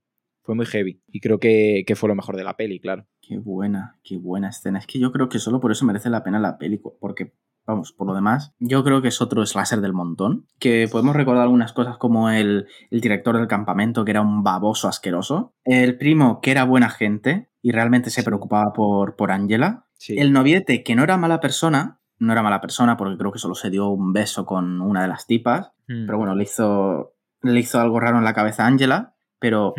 Fue 0.43 0.55
muy 0.55 0.67
heavy. 0.67 1.01
Y 1.09 1.21
creo 1.21 1.41
que, 1.41 1.85
que 1.87 1.97
fue 1.97 2.11
lo 2.11 2.15
mejor 2.15 2.37
de 2.37 2.45
la 2.45 2.55
peli, 2.55 2.79
claro. 2.81 3.07
Qué 3.23 3.39
buena, 3.39 3.99
qué 4.05 4.19
buena 4.19 4.51
escena. 4.51 4.79
Es 4.79 4.87
que 4.87 4.99
yo 4.99 5.11
creo 5.11 5.31
que 5.31 5.39
solo 5.39 5.59
por 5.59 5.73
eso 5.73 5.87
merece 5.87 6.11
la 6.11 6.23
pena 6.23 6.39
la 6.39 6.59
peli, 6.59 6.79
porque 7.01 7.33
Vamos, 7.67 7.93
por 7.93 8.07
lo 8.07 8.15
demás, 8.15 8.53
yo 8.59 8.85
creo 8.85 9.01
que 9.01 9.09
es 9.09 9.23
otro 9.23 9.47
slasher 9.47 9.81
del 9.81 9.95
montón. 9.95 10.47
Que 10.59 10.87
podemos 10.87 11.17
recordar 11.17 11.45
algunas 11.45 11.73
cosas 11.73 11.97
como 11.97 12.29
el, 12.29 12.67
el, 12.91 13.01
director 13.01 13.39
del 13.39 13.49
campamento, 13.49 14.05
que 14.05 14.11
era 14.11 14.21
un 14.21 14.43
baboso 14.43 14.87
asqueroso. 14.87 15.55
El 15.65 15.97
primo, 15.97 16.43
que 16.43 16.51
era 16.51 16.65
buena 16.65 16.91
gente 16.91 17.49
y 17.65 17.73
realmente 17.73 18.11
se 18.11 18.23
preocupaba 18.23 18.75
por, 18.75 19.17
por 19.17 19.33
Angela. 19.33 19.87
Sí. 19.95 20.19
El 20.19 20.35
noviete, 20.35 20.85
que 20.85 20.95
no 20.95 21.03
era 21.03 21.17
mala 21.17 21.41
persona. 21.41 21.99
No 22.19 22.31
era 22.31 22.43
mala 22.43 22.61
persona 22.61 22.99
porque 22.99 23.17
creo 23.17 23.33
que 23.33 23.39
solo 23.39 23.55
se 23.55 23.71
dio 23.71 23.89
un 23.89 24.13
beso 24.13 24.45
con 24.45 24.83
una 24.83 25.01
de 25.01 25.09
las 25.09 25.27
tipas. 25.27 25.73
Mm. 25.89 26.05
Pero 26.05 26.19
bueno, 26.19 26.35
le 26.35 26.43
hizo, 26.43 27.15
le 27.41 27.59
hizo 27.59 27.81
algo 27.81 27.99
raro 28.01 28.19
en 28.19 28.25
la 28.25 28.35
cabeza 28.35 28.65
a 28.65 28.67
Angela. 28.67 29.15
Pero 29.39 29.73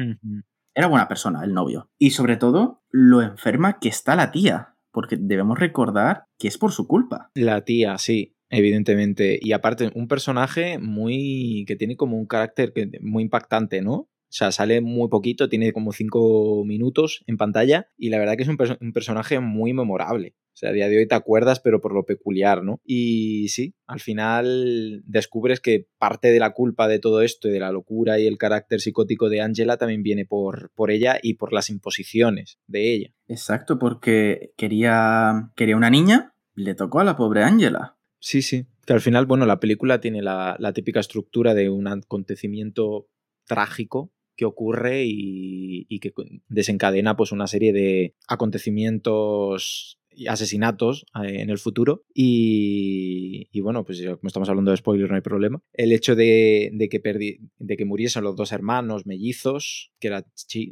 era 0.73 0.88
buena 0.88 1.07
persona, 1.07 1.43
el 1.43 1.53
novio. 1.53 1.91
Y 1.99 2.09
sobre 2.09 2.38
todo, 2.38 2.81
lo 2.89 3.21
enferma 3.21 3.77
que 3.77 3.89
está 3.89 4.15
la 4.15 4.31
tía. 4.31 4.73
Porque 4.91 5.17
debemos 5.19 5.59
recordar 5.59 6.25
que 6.39 6.47
es 6.47 6.57
por 6.57 6.71
su 6.71 6.88
culpa. 6.88 7.29
La 7.36 7.65
tía, 7.65 7.99
sí, 7.99 8.36
evidentemente. 8.49 9.38
Y 9.39 9.51
aparte, 9.51 9.91
un 9.93 10.07
personaje 10.07 10.79
muy. 10.79 11.65
que 11.67 11.75
tiene 11.75 11.97
como 11.97 12.17
un 12.17 12.25
carácter 12.25 12.73
muy 13.01 13.21
impactante, 13.21 13.83
¿no? 13.83 14.09
O 14.26 14.38
sea, 14.38 14.51
sale 14.51 14.82
muy 14.82 15.07
poquito, 15.07 15.47
tiene 15.47 15.71
como 15.71 15.93
cinco 15.93 16.63
minutos 16.65 17.23
en 17.28 17.38
pantalla. 17.38 17.88
Y 17.97 18.09
la 18.09 18.19
verdad 18.19 18.36
que 18.36 18.43
es 18.43 18.49
un, 18.49 18.57
perso- 18.57 18.78
un 18.82 18.91
personaje 18.91 19.39
muy 19.39 19.71
memorable. 19.73 20.36
O 20.47 20.57
sea, 20.57 20.69
a 20.69 20.73
día 20.73 20.88
de 20.88 20.97
hoy 20.97 21.07
te 21.07 21.15
acuerdas, 21.15 21.59
pero 21.59 21.82
por 21.82 21.93
lo 21.93 22.05
peculiar, 22.05 22.63
¿no? 22.63 22.80
Y 22.86 23.49
sí, 23.49 23.76
al 23.88 23.99
final 23.99 25.03
descubres 25.05 25.59
que 25.59 25.88
parte 25.97 26.30
de 26.32 26.39
la 26.39 26.51
culpa 26.53 26.88
de 26.88 26.99
todo 26.99 27.21
esto 27.21 27.49
y 27.49 27.51
de 27.51 27.59
la 27.59 27.73
locura 27.73 28.19
y 28.19 28.26
el 28.28 28.38
carácter 28.38 28.80
psicótico 28.80 29.28
de 29.30 29.41
Angela 29.41 29.76
también 29.78 30.01
viene 30.01 30.26
por, 30.26 30.71
por 30.73 30.91
ella 30.91 31.19
y 31.21 31.34
por 31.34 31.51
las 31.51 31.69
imposiciones 31.69 32.57
de 32.67 32.93
ella. 32.93 33.13
Exacto, 33.28 33.78
porque 33.80 34.53
quería, 34.57 35.51
quería 35.57 35.76
una 35.76 35.89
niña, 35.89 36.34
le 36.53 36.73
tocó 36.73 37.01
a 37.01 37.03
la 37.03 37.17
pobre 37.17 37.43
Angela. 37.43 37.97
Sí, 38.19 38.41
sí. 38.41 38.65
Que 38.86 38.93
al 38.93 39.01
final, 39.01 39.26
bueno, 39.26 39.45
la 39.45 39.59
película 39.59 39.99
tiene 39.99 40.21
la, 40.21 40.55
la 40.59 40.71
típica 40.71 41.01
estructura 41.01 41.53
de 41.53 41.69
un 41.69 41.88
acontecimiento 41.88 43.09
trágico 43.45 44.13
que 44.36 44.45
ocurre 44.45 45.05
y, 45.05 45.86
y 45.89 45.99
que 45.99 46.11
desencadena 46.49 47.15
pues 47.15 47.31
una 47.31 47.47
serie 47.47 47.73
de 47.73 48.15
acontecimientos 48.27 49.99
y 50.17 50.27
asesinatos 50.27 51.05
eh, 51.23 51.41
en 51.41 51.49
el 51.49 51.57
futuro 51.57 52.03
y, 52.13 53.49
y 53.51 53.59
bueno 53.61 53.83
pues 53.83 54.01
como 54.01 54.27
estamos 54.27 54.47
hablando 54.47 54.71
de 54.71 54.77
spoilers 54.77 55.09
no 55.09 55.15
hay 55.17 55.21
problema 55.21 55.61
el 55.73 55.91
hecho 55.91 56.15
de, 56.15 56.69
de 56.73 56.88
que 56.88 57.01
perdi- 57.03 57.49
de 57.57 57.75
que 57.77 57.83
muriesen 57.86 58.23
los 58.23 58.36
dos 58.38 58.53
hermanos 58.53 59.05
mellizos 59.05 59.91
que 59.99 60.07
era, 60.07 60.25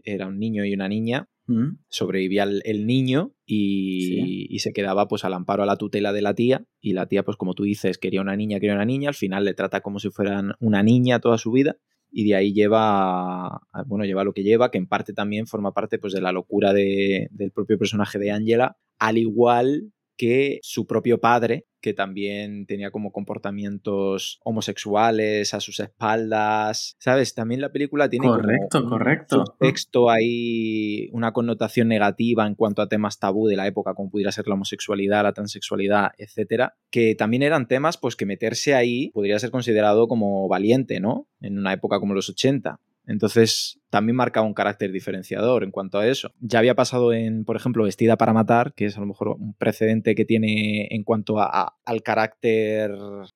era 0.06 0.28
un 0.28 0.40
niño 0.40 0.64
y 0.66 0.74
una 0.74 0.88
niña 0.88 1.28
¿Mm? 1.46 1.80
sobrevivía 1.90 2.44
el, 2.44 2.62
el 2.64 2.86
niño 2.88 3.36
y, 3.46 4.06
Sí. 4.08 4.46
y 4.50 4.60
se 4.60 4.72
quedaba 4.72 5.10
pues 5.10 5.26
al 5.26 5.34
amparo 5.34 5.64
a 5.64 5.66
la 5.66 5.76
tutela 5.76 6.14
de 6.14 6.22
la 6.22 6.34
tía 6.34 6.66
y 6.80 6.94
la 6.94 7.08
tía 7.08 7.24
pues 7.24 7.36
como 7.36 7.54
tú 7.54 7.64
dices 7.64 7.98
quería 7.98 8.22
una 8.22 8.38
niña 8.38 8.62
quería 8.62 8.76
una 8.76 8.86
niña 8.86 9.10
al 9.10 9.16
final 9.16 9.44
le 9.44 9.54
trata 9.54 9.82
como 9.82 10.00
si 10.00 10.10
fueran 10.10 10.54
una 10.62 10.84
niña 10.84 11.20
toda 11.20 11.38
su 11.38 11.52
vida 11.52 11.76
y 12.14 12.26
de 12.30 12.36
ahí 12.36 12.54
lleva 12.54 13.62
bueno 13.88 14.06
lleva 14.06 14.24
lo 14.24 14.34
que 14.34 14.44
lleva 14.44 14.72
que 14.72 14.78
en 14.78 14.88
parte 14.88 15.14
también 15.14 15.48
forma 15.48 15.74
parte 15.74 16.00
pues 16.00 16.14
de 16.14 16.22
la 16.22 16.32
locura 16.32 16.74
de- 16.74 17.28
del 17.32 17.52
propio 17.52 17.78
personaje 17.80 18.20
de 18.20 18.32
Angela 18.32 18.78
al 19.00 19.18
igual 19.18 19.93
que 20.18 20.60
su 20.62 20.86
propio 20.88 21.20
padre 21.20 21.66
que 21.82 21.94
también 21.94 22.66
tenía 22.66 22.92
como 22.92 23.12
comportamientos 23.12 24.40
homosexuales 24.46 25.54
a 25.54 25.60
sus 25.60 25.82
espaldas 25.82 26.96
sabes 26.98 27.36
también 27.36 27.60
la 27.60 27.74
película 27.74 28.10
tiene 28.10 28.28
como 28.28 28.40
Correcto, 28.40 28.84
un 28.84 28.90
correcto. 28.90 29.46
subtexto 29.46 30.10
ahí 30.10 31.10
una 31.12 31.34
connotación 31.34 31.90
negativa 31.90 32.48
en 32.48 32.56
cuanto 32.56 32.82
a 32.82 32.88
temas 32.88 33.20
tabú 33.20 33.48
de 33.48 33.58
la 33.58 33.68
época, 33.68 33.94
como 33.96 34.10
pudiera 34.10 34.32
ser 34.32 34.48
la 34.48 34.54
homosexualidad, 34.54 35.24
la 35.24 35.34
transexualidad, 35.34 36.12
etcétera, 36.18 36.76
que 36.90 37.16
también 37.16 37.44
eran 37.44 37.68
temas 37.68 37.98
pues 37.98 38.16
que 38.16 38.26
meterse 38.26 38.76
ahí 38.76 39.10
podría 39.14 39.38
ser 39.40 39.52
considerado 39.52 40.08
como 40.08 40.48
valiente, 40.48 41.00
¿no? 41.00 41.28
En 41.42 41.58
una 41.58 41.74
época 41.74 42.00
como 42.00 42.14
los 42.14 42.30
80. 42.30 42.80
Entonces, 43.06 43.80
también 43.90 44.16
marcaba 44.16 44.48
un 44.48 44.54
carácter 44.54 44.92
diferenciador 44.92 45.64
en 45.64 45.72
cuanto 45.72 46.00
a 46.00 46.08
eso. 46.08 46.32
Ya 46.40 46.60
había 46.60 46.76
pasado 46.76 47.14
en, 47.14 47.46
por 47.46 47.56
ejemplo, 47.56 47.84
Vestida 47.84 48.18
para 48.18 48.34
Matar, 48.34 48.74
que 48.74 48.86
es 48.86 48.98
a 48.98 49.02
lo 49.02 49.08
mejor 49.08 49.30
un 49.30 49.54
precedente 49.56 50.16
que 50.16 50.26
tiene 50.26 50.88
en 50.90 51.04
cuanto 51.04 51.40
a, 51.40 51.76
al 51.86 52.04
carácter, 52.04 52.92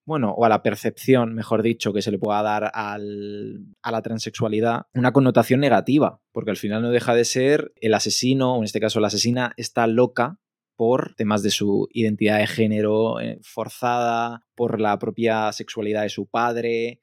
bueno, 0.06 0.32
o 0.32 0.46
a 0.46 0.50
la 0.50 0.64
percepción, 0.64 1.34
mejor 1.34 1.62
dicho, 1.62 1.94
que 1.94 2.02
se 2.02 2.12
le 2.12 2.20
pueda 2.20 2.42
dar 2.42 2.72
a 2.74 2.98
la 2.98 4.02
transexualidad, 4.02 4.84
una 4.94 5.12
connotación 5.12 5.60
negativa, 5.60 6.22
porque 6.32 6.52
al 6.52 6.58
final 6.58 6.82
no 6.82 6.90
deja 6.90 7.14
de 7.14 7.26
ser 7.26 7.74
el 7.82 7.94
asesino, 7.94 8.56
o 8.56 8.58
en 8.60 8.64
este 8.64 8.80
caso 8.80 9.00
la 9.00 9.08
asesina, 9.08 9.54
está 9.58 9.88
loca 9.88 10.40
por 10.78 11.16
temas 11.16 11.42
de 11.42 11.50
su 11.50 11.90
identidad 11.92 12.38
de 12.38 12.48
género 12.48 13.20
eh, 13.20 13.40
forzada, 13.42 14.46
por 14.56 14.80
la 14.80 14.98
propia 15.00 15.52
sexualidad 15.52 16.04
de 16.04 16.10
su 16.10 16.28
padre, 16.28 17.02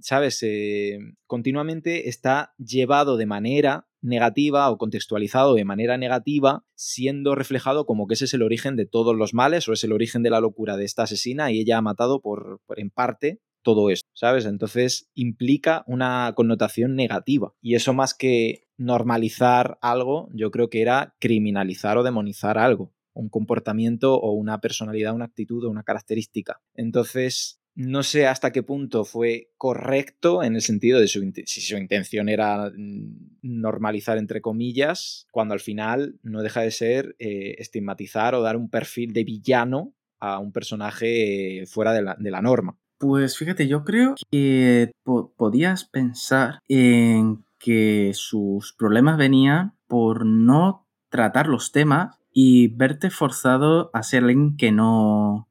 ¿sabes? 0.00 0.42
Eh, 0.42 0.98
continuamente 1.26 2.08
está 2.08 2.54
llevado 2.58 3.16
de 3.16 3.26
manera 3.26 3.88
negativa 4.02 4.70
o 4.70 4.78
contextualizado 4.78 5.54
de 5.54 5.64
manera 5.64 5.98
negativa, 5.98 6.64
siendo 6.74 7.34
reflejado 7.34 7.86
como 7.86 8.06
que 8.06 8.14
ese 8.14 8.26
es 8.26 8.34
el 8.34 8.42
origen 8.42 8.76
de 8.76 8.86
todos 8.86 9.16
los 9.16 9.34
males 9.34 9.68
o 9.68 9.72
es 9.72 9.82
el 9.84 9.92
origen 9.92 10.22
de 10.22 10.30
la 10.30 10.40
locura 10.40 10.76
de 10.76 10.84
esta 10.84 11.04
asesina 11.04 11.50
y 11.50 11.60
ella 11.60 11.78
ha 11.78 11.82
matado 11.82 12.20
por, 12.20 12.60
por 12.66 12.78
en 12.78 12.90
parte 12.90 13.40
todo 13.62 13.90
esto, 13.90 14.08
¿sabes? 14.14 14.46
Entonces 14.46 15.10
implica 15.14 15.82
una 15.88 16.32
connotación 16.36 16.94
negativa 16.94 17.52
y 17.60 17.74
eso 17.74 17.94
más 17.94 18.14
que 18.14 18.68
normalizar 18.76 19.76
algo, 19.82 20.28
yo 20.32 20.52
creo 20.52 20.70
que 20.70 20.82
era 20.82 21.16
criminalizar 21.18 21.98
o 21.98 22.04
demonizar 22.04 22.58
algo, 22.58 22.94
un 23.12 23.28
comportamiento 23.28 24.14
o 24.14 24.32
una 24.32 24.60
personalidad, 24.60 25.14
una 25.14 25.24
actitud 25.24 25.64
o 25.64 25.70
una 25.70 25.82
característica. 25.82 26.60
Entonces, 26.74 27.60
no 27.76 28.02
sé 28.02 28.26
hasta 28.26 28.50
qué 28.52 28.62
punto 28.62 29.04
fue 29.04 29.50
correcto 29.56 30.42
en 30.42 30.54
el 30.56 30.62
sentido 30.62 30.98
de 30.98 31.08
su, 31.08 31.20
si 31.44 31.60
su 31.60 31.76
intención 31.76 32.28
era 32.28 32.70
mm, 32.76 33.36
normalizar, 33.42 34.18
entre 34.18 34.40
comillas, 34.40 35.26
cuando 35.30 35.54
al 35.54 35.60
final 35.60 36.18
no 36.22 36.42
deja 36.42 36.62
de 36.62 36.70
ser 36.70 37.14
eh, 37.18 37.54
estigmatizar 37.58 38.34
o 38.34 38.42
dar 38.42 38.56
un 38.56 38.68
perfil 38.70 39.12
de 39.12 39.24
villano 39.24 39.92
a 40.18 40.38
un 40.38 40.50
personaje 40.52 41.62
eh, 41.62 41.66
fuera 41.66 41.92
de 41.92 42.02
la, 42.02 42.16
de 42.18 42.30
la 42.30 42.42
norma. 42.42 42.76
Pues 42.98 43.36
fíjate, 43.36 43.68
yo 43.68 43.84
creo 43.84 44.14
que 44.30 44.90
po- 45.04 45.34
podías 45.36 45.84
pensar 45.84 46.60
en 46.68 47.44
que 47.58 48.12
sus 48.14 48.72
problemas 48.72 49.18
venían 49.18 49.74
por 49.86 50.24
no 50.24 50.86
tratar 51.10 51.46
los 51.46 51.72
temas 51.72 52.16
y 52.32 52.68
verte 52.68 53.10
forzado 53.10 53.90
a 53.92 54.02
ser 54.02 54.22
alguien 54.24 54.56
que 54.56 54.72
no, 54.72 55.45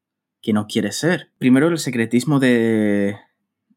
que 0.45 0.53
no 0.53 0.67
quiere 0.67 0.91
ser. 0.91 1.31
Primero 1.39 1.69
el 1.69 1.79
secretismo 1.79 2.39
de, 2.39 3.17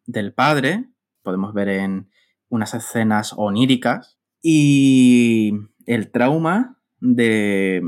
del 0.04 0.34
padre, 0.34 0.90
podemos 1.22 1.54
ver 1.54 1.70
en 1.70 2.10
unas 2.50 2.74
escenas 2.74 3.32
oníricas, 3.34 4.18
y 4.42 5.54
el 5.86 6.10
trauma 6.10 6.78
de, 7.00 7.80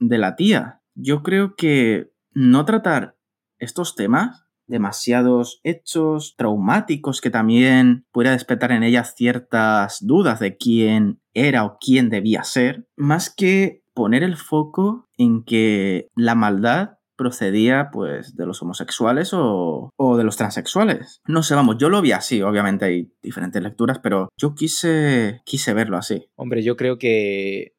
de 0.00 0.18
la 0.18 0.34
tía. 0.34 0.82
Yo 0.96 1.22
creo 1.22 1.54
que 1.54 2.10
no 2.32 2.64
tratar 2.64 3.16
estos 3.60 3.94
temas 3.94 4.44
demasiados 4.66 5.60
hechos 5.62 6.34
traumáticos 6.36 7.20
que 7.20 7.30
también 7.30 8.04
pudiera 8.10 8.32
despertar 8.32 8.72
en 8.72 8.82
ella 8.82 9.04
ciertas 9.04 9.98
dudas 10.04 10.40
de 10.40 10.56
quién 10.56 11.20
era 11.34 11.64
o 11.64 11.78
quién 11.78 12.10
debía 12.10 12.42
ser, 12.42 12.88
más 12.96 13.32
que 13.32 13.84
poner 13.94 14.24
el 14.24 14.36
foco 14.36 15.08
en 15.16 15.44
que 15.44 16.10
la 16.16 16.34
maldad 16.34 16.98
procedía 17.16 17.90
pues 17.92 18.36
de 18.36 18.46
los 18.46 18.62
homosexuales 18.62 19.32
o, 19.32 19.90
o 19.96 20.16
de 20.16 20.24
los 20.24 20.36
transexuales. 20.36 21.20
No 21.26 21.42
sé, 21.42 21.54
vamos, 21.54 21.76
yo 21.78 21.88
lo 21.88 22.02
vi 22.02 22.12
así, 22.12 22.42
obviamente 22.42 22.84
hay 22.84 23.12
diferentes 23.22 23.62
lecturas, 23.62 23.98
pero 23.98 24.28
yo 24.36 24.54
quise, 24.54 25.42
quise 25.44 25.74
verlo 25.74 25.96
así. 25.96 26.28
Hombre, 26.36 26.62
yo 26.62 26.76
creo 26.76 26.98
que 26.98 27.74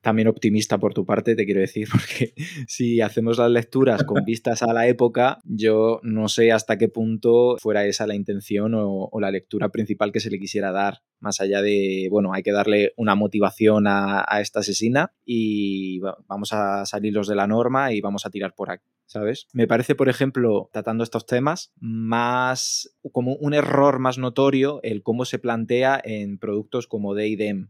también 0.00 0.28
optimista 0.28 0.78
por 0.78 0.94
tu 0.94 1.04
parte, 1.04 1.34
te 1.36 1.44
quiero 1.44 1.60
decir, 1.60 1.88
porque 1.92 2.34
si 2.66 3.00
hacemos 3.00 3.38
las 3.38 3.50
lecturas 3.50 4.04
con 4.04 4.24
vistas 4.24 4.62
a 4.62 4.72
la 4.72 4.86
época, 4.88 5.38
yo 5.44 6.00
no 6.02 6.28
sé 6.28 6.52
hasta 6.52 6.78
qué 6.78 6.88
punto 6.88 7.56
fuera 7.60 7.84
esa 7.86 8.06
la 8.06 8.14
intención 8.14 8.74
o, 8.74 9.08
o 9.10 9.20
la 9.20 9.30
lectura 9.30 9.68
principal 9.70 10.12
que 10.12 10.20
se 10.20 10.30
le 10.30 10.38
quisiera 10.38 10.72
dar, 10.72 10.98
más 11.20 11.40
allá 11.40 11.60
de, 11.62 12.08
bueno, 12.10 12.32
hay 12.32 12.42
que 12.42 12.52
darle 12.52 12.92
una 12.96 13.14
motivación 13.14 13.86
a, 13.86 14.24
a 14.26 14.40
esta 14.40 14.60
asesina 14.60 15.12
y 15.24 15.98
va- 15.98 16.16
vamos 16.26 16.52
a 16.52 16.86
salirlos 16.86 17.28
de 17.28 17.34
la 17.36 17.46
norma 17.46 17.92
y 17.92 18.00
vamos 18.00 18.24
a 18.26 18.30
tirar 18.30 18.54
por 18.54 18.70
aquí. 18.70 18.86
¿Sabes? 19.06 19.48
Me 19.52 19.66
parece, 19.66 19.96
por 19.96 20.08
ejemplo, 20.08 20.70
tratando 20.72 21.02
estos 21.02 21.26
temas, 21.26 21.72
más 21.80 22.96
como 23.10 23.34
un 23.34 23.54
error 23.54 23.98
más 23.98 24.18
notorio 24.18 24.78
el 24.84 25.02
cómo 25.02 25.24
se 25.24 25.40
plantea 25.40 26.00
en 26.04 26.38
productos 26.38 26.86
como 26.86 27.14
D&M, 27.16 27.66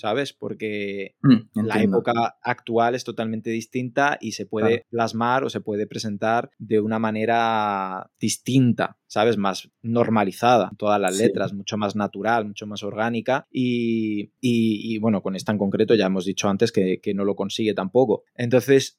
¿sabes? 0.00 0.32
Porque 0.32 1.14
Mm, 1.22 1.66
la 1.66 1.82
época 1.82 2.12
actual 2.42 2.94
es 2.94 3.04
totalmente 3.04 3.50
distinta 3.50 4.16
y 4.20 4.32
se 4.32 4.46
puede 4.46 4.68
Claro. 4.68 4.84
plasmar 4.90 5.44
o 5.44 5.50
se 5.50 5.60
puede 5.60 5.86
presentar 5.86 6.50
de 6.58 6.80
una 6.80 6.98
manera 6.98 8.10
distinta, 8.18 8.98
¿sabes? 9.06 9.36
Más 9.36 9.70
normalizada, 9.82 10.72
todas 10.78 11.00
las 11.00 11.16
Sí. 11.16 11.24
letras, 11.24 11.52
mucho 11.52 11.76
más 11.76 11.94
natural, 11.96 12.46
mucho 12.46 12.66
más 12.66 12.82
orgánica 12.82 13.46
y, 13.50 14.32
y- 14.40 14.94
y, 14.94 14.98
bueno, 14.98 15.22
con 15.22 15.36
esta 15.36 15.52
en 15.52 15.58
concreto 15.58 15.94
ya 15.94 16.06
hemos 16.06 16.24
dicho 16.24 16.48
antes 16.48 16.72
que, 16.72 17.00
que 17.00 17.14
no 17.14 17.24
lo 17.24 17.36
consigue 17.36 17.74
tampoco. 17.74 18.24
Entonces, 18.34 18.98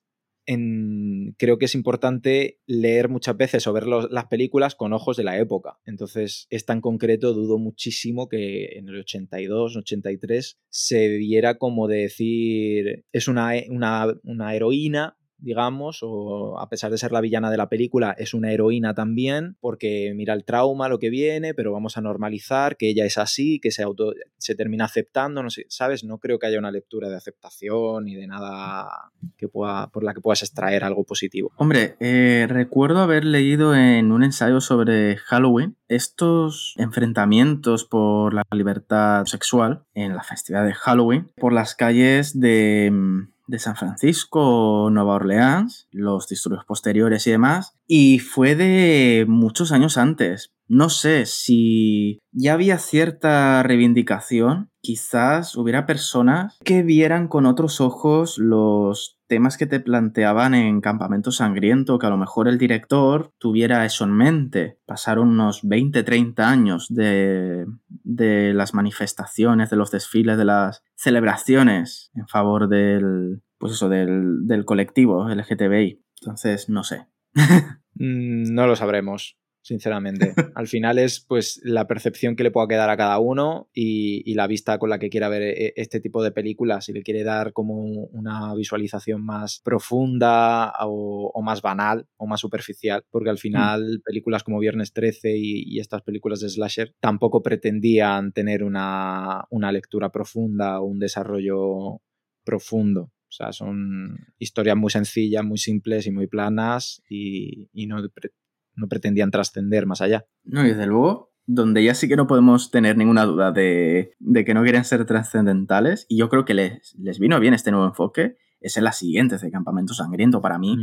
creo 1.37 1.57
que 1.57 1.65
es 1.65 1.75
importante 1.75 2.59
leer 2.65 3.09
muchas 3.09 3.37
veces 3.37 3.67
o 3.67 3.73
ver 3.73 3.87
las 3.87 4.25
películas 4.25 4.75
con 4.75 4.93
ojos 4.93 5.17
de 5.17 5.23
la 5.23 5.39
época. 5.39 5.79
Entonces, 5.85 6.47
esta 6.49 6.73
en 6.73 6.81
concreto 6.81 7.33
dudo 7.33 7.57
muchísimo 7.57 8.27
que 8.27 8.77
en 8.77 8.87
el 8.89 8.99
82, 8.99 9.75
83 9.77 10.59
se 10.69 11.07
viera 11.09 11.57
como 11.57 11.87
de 11.87 11.97
decir, 11.97 13.05
es 13.11 13.27
una, 13.27 13.55
he- 13.57 13.67
una, 13.69 14.07
una 14.23 14.55
heroína 14.55 15.17
digamos, 15.41 15.99
o 16.01 16.59
a 16.59 16.69
pesar 16.69 16.91
de 16.91 16.97
ser 16.97 17.11
la 17.11 17.21
villana 17.21 17.51
de 17.51 17.57
la 17.57 17.67
película, 17.67 18.15
es 18.17 18.33
una 18.33 18.51
heroína 18.51 18.93
también, 18.93 19.57
porque 19.59 20.13
mira 20.15 20.33
el 20.33 20.45
trauma, 20.45 20.87
lo 20.87 20.99
que 20.99 21.09
viene, 21.09 21.53
pero 21.53 21.71
vamos 21.71 21.97
a 21.97 22.01
normalizar 22.01 22.77
que 22.77 22.89
ella 22.89 23.05
es 23.05 23.17
así, 23.17 23.59
que 23.59 23.71
se, 23.71 23.83
auto, 23.83 24.13
se 24.37 24.55
termina 24.55 24.85
aceptando, 24.85 25.43
no 25.43 25.49
sé, 25.49 25.65
¿sabes? 25.67 26.03
No 26.03 26.19
creo 26.19 26.39
que 26.39 26.47
haya 26.47 26.59
una 26.59 26.71
lectura 26.71 27.09
de 27.09 27.15
aceptación 27.15 28.05
ni 28.05 28.15
de 28.15 28.27
nada 28.27 29.11
que 29.37 29.47
pueda, 29.47 29.87
por 29.87 30.03
la 30.03 30.13
que 30.13 30.21
puedas 30.21 30.43
extraer 30.43 30.83
algo 30.83 31.03
positivo. 31.03 31.51
Hombre, 31.57 31.95
eh, 31.99 32.45
recuerdo 32.47 32.99
haber 32.99 33.25
leído 33.25 33.75
en 33.75 34.11
un 34.11 34.23
ensayo 34.23 34.61
sobre 34.61 35.17
Halloween 35.17 35.75
estos 35.87 36.73
enfrentamientos 36.77 37.85
por 37.85 38.33
la 38.33 38.43
libertad 38.51 39.25
sexual 39.25 39.83
en 39.93 40.15
la 40.15 40.23
festividad 40.23 40.65
de 40.65 40.73
Halloween 40.73 41.31
por 41.35 41.51
las 41.51 41.75
calles 41.75 42.39
de, 42.39 42.89
mm, 42.91 43.27
de 43.51 43.59
San 43.59 43.75
Francisco, 43.75 44.89
Nueva 44.91 45.15
Orleans, 45.15 45.87
los 45.91 46.27
disturbios 46.27 46.63
posteriores 46.63 47.27
y 47.27 47.31
demás, 47.31 47.75
y 47.85 48.19
fue 48.19 48.55
de 48.55 49.25
muchos 49.27 49.73
años 49.73 49.97
antes. 49.97 50.53
No 50.73 50.87
sé 50.87 51.25
si 51.25 52.19
ya 52.31 52.53
había 52.53 52.77
cierta 52.77 53.61
reivindicación, 53.61 54.69
quizás 54.79 55.57
hubiera 55.57 55.85
personas 55.85 56.57
que 56.63 56.81
vieran 56.81 57.27
con 57.27 57.45
otros 57.45 57.81
ojos 57.81 58.37
los 58.37 59.19
temas 59.27 59.57
que 59.57 59.65
te 59.65 59.81
planteaban 59.81 60.53
en 60.55 60.79
Campamento 60.79 61.31
Sangriento, 61.33 61.99
que 61.99 62.07
a 62.07 62.09
lo 62.09 62.15
mejor 62.15 62.47
el 62.47 62.57
director 62.57 63.33
tuviera 63.37 63.85
eso 63.85 64.05
en 64.05 64.11
mente. 64.11 64.79
Pasaron 64.85 65.27
unos 65.27 65.59
20, 65.63 66.03
30 66.03 66.49
años 66.49 66.87
de, 66.87 67.65
de 67.89 68.53
las 68.53 68.73
manifestaciones, 68.73 69.69
de 69.71 69.75
los 69.75 69.91
desfiles, 69.91 70.37
de 70.37 70.45
las 70.45 70.83
celebraciones 70.95 72.11
en 72.15 72.29
favor 72.29 72.69
del, 72.69 73.41
pues 73.57 73.73
eso, 73.73 73.89
del, 73.89 74.47
del 74.47 74.63
colectivo 74.63 75.27
LGTBI. 75.27 76.01
Entonces, 76.21 76.69
no 76.69 76.85
sé. 76.85 77.07
Mm, 77.93 78.53
No 78.53 78.67
lo 78.67 78.77
sabremos, 78.77 79.37
sinceramente. 79.61 80.33
Al 80.55 80.67
final 80.67 80.97
es 80.99 81.19
pues 81.19 81.59
la 81.63 81.87
percepción 81.87 82.35
que 82.35 82.43
le 82.43 82.51
pueda 82.51 82.67
quedar 82.67 82.89
a 82.89 82.97
cada 82.97 83.19
uno 83.19 83.69
y, 83.73 84.23
y 84.29 84.33
la 84.35 84.47
vista 84.47 84.77
con 84.79 84.89
la 84.89 84.99
que 84.99 85.09
quiera 85.09 85.29
ver 85.29 85.41
e- 85.43 85.73
este 85.75 85.99
tipo 85.99 86.23
de 86.23 86.31
películas. 86.31 86.85
Si 86.85 86.93
le 86.93 87.03
quiere 87.03 87.23
dar 87.23 87.53
como 87.53 87.75
una 87.81 88.53
visualización 88.55 89.23
más 89.23 89.61
profunda 89.63 90.73
o, 90.81 91.31
o 91.33 91.41
más 91.41 91.61
banal 91.61 92.07
o 92.17 92.27
más 92.27 92.39
superficial, 92.39 93.03
porque 93.11 93.29
al 93.29 93.37
final 93.37 94.01
películas 94.03 94.43
como 94.43 94.59
Viernes 94.59 94.93
13 94.93 95.37
y, 95.37 95.63
y 95.65 95.79
estas 95.79 96.01
películas 96.01 96.39
de 96.41 96.49
slasher 96.49 96.95
tampoco 96.99 97.41
pretendían 97.43 98.31
tener 98.33 98.63
una, 98.63 99.45
una 99.49 99.71
lectura 99.71 100.11
profunda 100.11 100.79
o 100.81 100.85
un 100.85 100.99
desarrollo 100.99 102.01
profundo. 102.43 103.11
O 103.31 103.33
sea, 103.33 103.53
son 103.53 104.17
historias 104.39 104.75
muy 104.75 104.89
sencillas, 104.91 105.45
muy 105.45 105.57
simples 105.57 106.05
y 106.05 106.11
muy 106.11 106.27
planas 106.27 107.01
y, 107.07 107.69
y 107.71 107.87
no, 107.87 107.97
pre- 108.13 108.31
no 108.75 108.87
pretendían 108.87 109.31
trascender 109.31 109.85
más 109.85 110.01
allá. 110.01 110.25
No, 110.43 110.65
y 110.65 110.69
desde 110.69 110.85
luego, 110.87 111.31
donde 111.45 111.83
ya 111.83 111.93
sí 111.95 112.07
que 112.07 112.15
no 112.15 112.27
podemos 112.27 112.71
tener 112.71 112.97
ninguna 112.97 113.25
duda 113.25 113.51
de, 113.51 114.13
de 114.19 114.45
que 114.45 114.53
no 114.53 114.63
quieren 114.63 114.85
ser 114.85 115.05
trascendentales, 115.05 116.05
y 116.09 116.17
yo 116.17 116.29
creo 116.29 116.45
que 116.45 116.53
les, 116.53 116.95
les 116.99 117.19
vino 117.19 117.39
bien 117.39 117.53
este 117.53 117.71
nuevo 117.71 117.85
enfoque, 117.87 118.37
es 118.59 118.77
en 118.77 118.83
las 118.83 118.97
siguientes 118.97 119.41
de 119.41 119.51
Campamento 119.51 119.93
Sangriento 119.93 120.41
para 120.41 120.59
mí. 120.59 120.77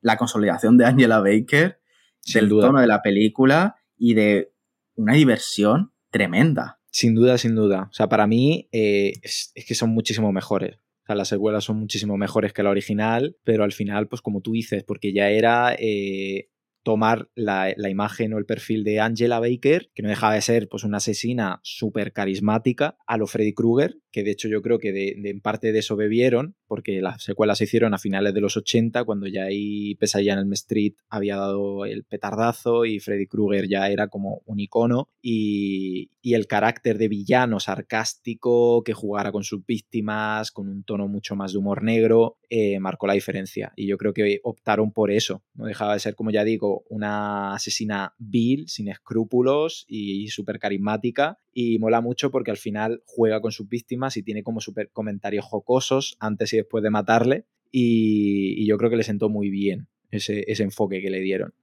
La 0.00 0.16
consolidación 0.16 0.78
de 0.78 0.84
Angela 0.84 1.18
Baker, 1.20 1.80
Sin 2.20 2.40
del 2.40 2.48
duda. 2.48 2.66
tono 2.68 2.80
de 2.80 2.86
la 2.86 3.02
película 3.02 3.76
y 3.96 4.14
de 4.14 4.52
una 4.94 5.14
diversión 5.14 5.92
tremenda. 6.10 6.80
Sin 6.90 7.14
duda, 7.14 7.38
sin 7.38 7.54
duda. 7.56 7.88
O 7.90 7.92
sea, 7.92 8.08
para 8.08 8.26
mí 8.26 8.68
eh, 8.72 9.14
es, 9.22 9.50
es 9.54 9.66
que 9.66 9.74
son 9.74 9.90
muchísimo 9.90 10.32
mejores. 10.32 10.76
O 11.02 11.06
sea, 11.06 11.16
las 11.16 11.28
secuelas 11.28 11.64
son 11.64 11.78
muchísimo 11.78 12.16
mejores 12.16 12.52
que 12.52 12.62
la 12.62 12.70
original, 12.70 13.36
pero 13.44 13.64
al 13.64 13.72
final, 13.72 14.08
pues 14.08 14.22
como 14.22 14.40
tú 14.40 14.52
dices, 14.52 14.84
porque 14.84 15.12
ya 15.12 15.28
era 15.28 15.74
eh, 15.78 16.48
tomar 16.86 17.28
la, 17.34 17.74
imagen 17.90 18.32
o 18.32 18.38
el 18.38 18.46
perfil 18.46 18.84
de 18.84 19.00
Angela 19.00 19.40
Baker, 19.40 19.90
que 19.92 20.04
no 20.04 20.08
dejaba 20.08 20.34
de 20.34 20.40
ser 20.40 20.68
pues 20.68 20.84
una 20.84 20.98
asesina 20.98 21.58
súper 21.64 22.12
carismática, 22.12 22.96
a 23.08 23.16
lo 23.16 23.26
Freddy 23.26 23.54
Krueger, 23.54 23.98
que 24.12 24.22
de 24.22 24.30
hecho 24.30 24.46
yo 24.46 24.62
creo 24.62 24.78
que 24.78 25.16
en 25.16 25.40
parte 25.40 25.72
de 25.72 25.80
eso 25.80 25.96
bebieron, 25.96 26.54
porque 26.68 27.00
las 27.00 27.24
secuelas 27.24 27.58
se 27.58 27.64
hicieron 27.64 27.92
a 27.92 27.98
finales 27.98 28.34
de 28.34 28.40
los 28.40 28.56
80, 28.56 29.02
cuando 29.02 29.26
ya 29.26 29.46
ahí 29.46 29.96
Pesadilla 29.96 30.34
en 30.34 30.38
el 30.38 30.52
Street 30.52 30.94
había 31.08 31.34
dado 31.34 31.86
el 31.86 32.04
petardazo 32.04 32.84
y 32.84 33.00
Freddy 33.00 33.26
Krueger 33.26 33.68
ya 33.68 33.90
era 33.90 34.06
como 34.06 34.42
un 34.46 34.60
icono 34.60 35.10
y, 35.20 36.12
y 36.22 36.34
el 36.34 36.46
carácter 36.48 36.98
de 36.98 37.06
villano 37.08 37.60
sarcástico 37.60 38.82
que 38.82 38.94
jugara 38.94 39.30
con 39.30 39.44
sus 39.44 39.64
víctimas, 39.64 40.50
con 40.50 40.68
un 40.68 40.82
tono 40.82 41.06
mucho 41.06 41.36
más 41.36 41.52
de 41.52 41.58
humor 41.58 41.82
negro, 41.84 42.38
eh, 42.50 42.80
marcó 42.80 43.06
la 43.06 43.12
diferencia. 43.12 43.72
Y 43.76 43.86
yo 43.86 43.96
creo 43.96 44.12
que 44.12 44.40
optaron 44.42 44.90
por 44.90 45.12
eso. 45.12 45.44
No 45.54 45.66
dejaba 45.66 45.94
de 45.94 46.00
ser, 46.00 46.14
como 46.16 46.32
ya 46.32 46.42
digo, 46.42 46.75
una 46.88 47.54
asesina 47.54 48.14
vil, 48.18 48.68
sin 48.68 48.88
escrúpulos 48.88 49.84
y 49.88 50.28
súper 50.28 50.58
carismática. 50.58 51.38
Y 51.52 51.78
mola 51.78 52.00
mucho 52.00 52.30
porque 52.30 52.50
al 52.50 52.56
final 52.56 53.02
juega 53.06 53.40
con 53.40 53.52
sus 53.52 53.68
víctimas 53.68 54.16
y 54.16 54.22
tiene 54.22 54.42
como 54.42 54.60
súper 54.60 54.90
comentarios 54.90 55.44
jocosos 55.44 56.16
antes 56.20 56.52
y 56.52 56.58
después 56.58 56.82
de 56.82 56.90
matarle. 56.90 57.46
Y, 57.70 58.62
y 58.62 58.66
yo 58.66 58.76
creo 58.78 58.90
que 58.90 58.96
le 58.96 59.02
sentó 59.02 59.28
muy 59.28 59.50
bien 59.50 59.88
ese, 60.10 60.44
ese 60.46 60.62
enfoque 60.62 61.00
que 61.00 61.10
le 61.10 61.20
dieron. 61.20 61.54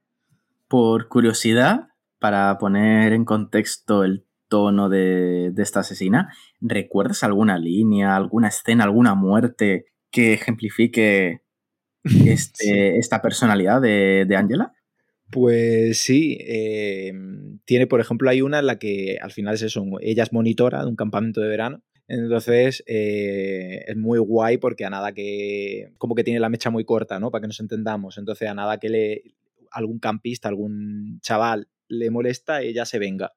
Por 0.68 1.08
curiosidad, 1.08 1.90
para 2.20 2.58
poner 2.58 3.14
en 3.14 3.26
contexto 3.26 4.04
el 4.04 4.26
tono 4.48 4.90
de, 4.90 5.52
de 5.52 5.64
esta 5.64 5.82
asesina, 5.82 6.34
¿recuerdas 6.62 7.24
alguna 7.24 7.58
línea, 7.58 8.16
alguna 8.16 8.50
escena, 8.50 8.84
alguna 8.84 9.16
muerte 9.16 9.86
que 10.12 10.34
ejemplifique 10.34 11.42
este, 12.04 12.98
esta 12.98 13.22
personalidad 13.22 13.82
de, 13.82 14.26
de 14.28 14.36
Angela? 14.36 14.74
Pues 15.34 15.98
sí, 15.98 16.38
eh, 16.42 17.12
tiene, 17.66 17.88
por 17.88 18.00
ejemplo, 18.00 18.30
hay 18.30 18.44
una 18.44 18.60
en 18.60 18.68
la 18.68 18.78
que 18.78 19.18
al 19.20 19.32
final 19.32 19.56
es 19.56 19.64
eso, 19.64 19.84
ella 20.00 20.22
es 20.22 20.32
monitora 20.32 20.84
de 20.84 20.90
un 20.90 20.96
campamento 20.96 21.42
de 21.42 21.48
verano. 21.48 21.82
Entonces 22.08 22.84
eh, 22.86 23.84
es 23.88 23.98
muy 23.98 24.20
guay 24.20 24.58
porque 24.58 24.86
a 24.86 24.92
nada 24.92 25.12
que. 25.12 25.92
como 25.98 26.14
que 26.14 26.24
tiene 26.24 26.40
la 26.40 26.50
mecha 26.50 26.70
muy 26.70 26.86
corta, 26.86 27.20
¿no? 27.20 27.32
Para 27.32 27.42
que 27.42 27.48
nos 27.48 27.60
entendamos. 27.60 28.20
Entonces, 28.20 28.48
a 28.48 28.54
nada 28.54 28.78
que 28.78 28.90
le. 28.90 29.24
algún 29.72 29.98
campista, 29.98 30.50
algún 30.50 31.20
chaval 31.22 31.68
le 31.88 32.12
molesta, 32.12 32.62
ella 32.62 32.86
se 32.86 33.00
venga. 33.00 33.34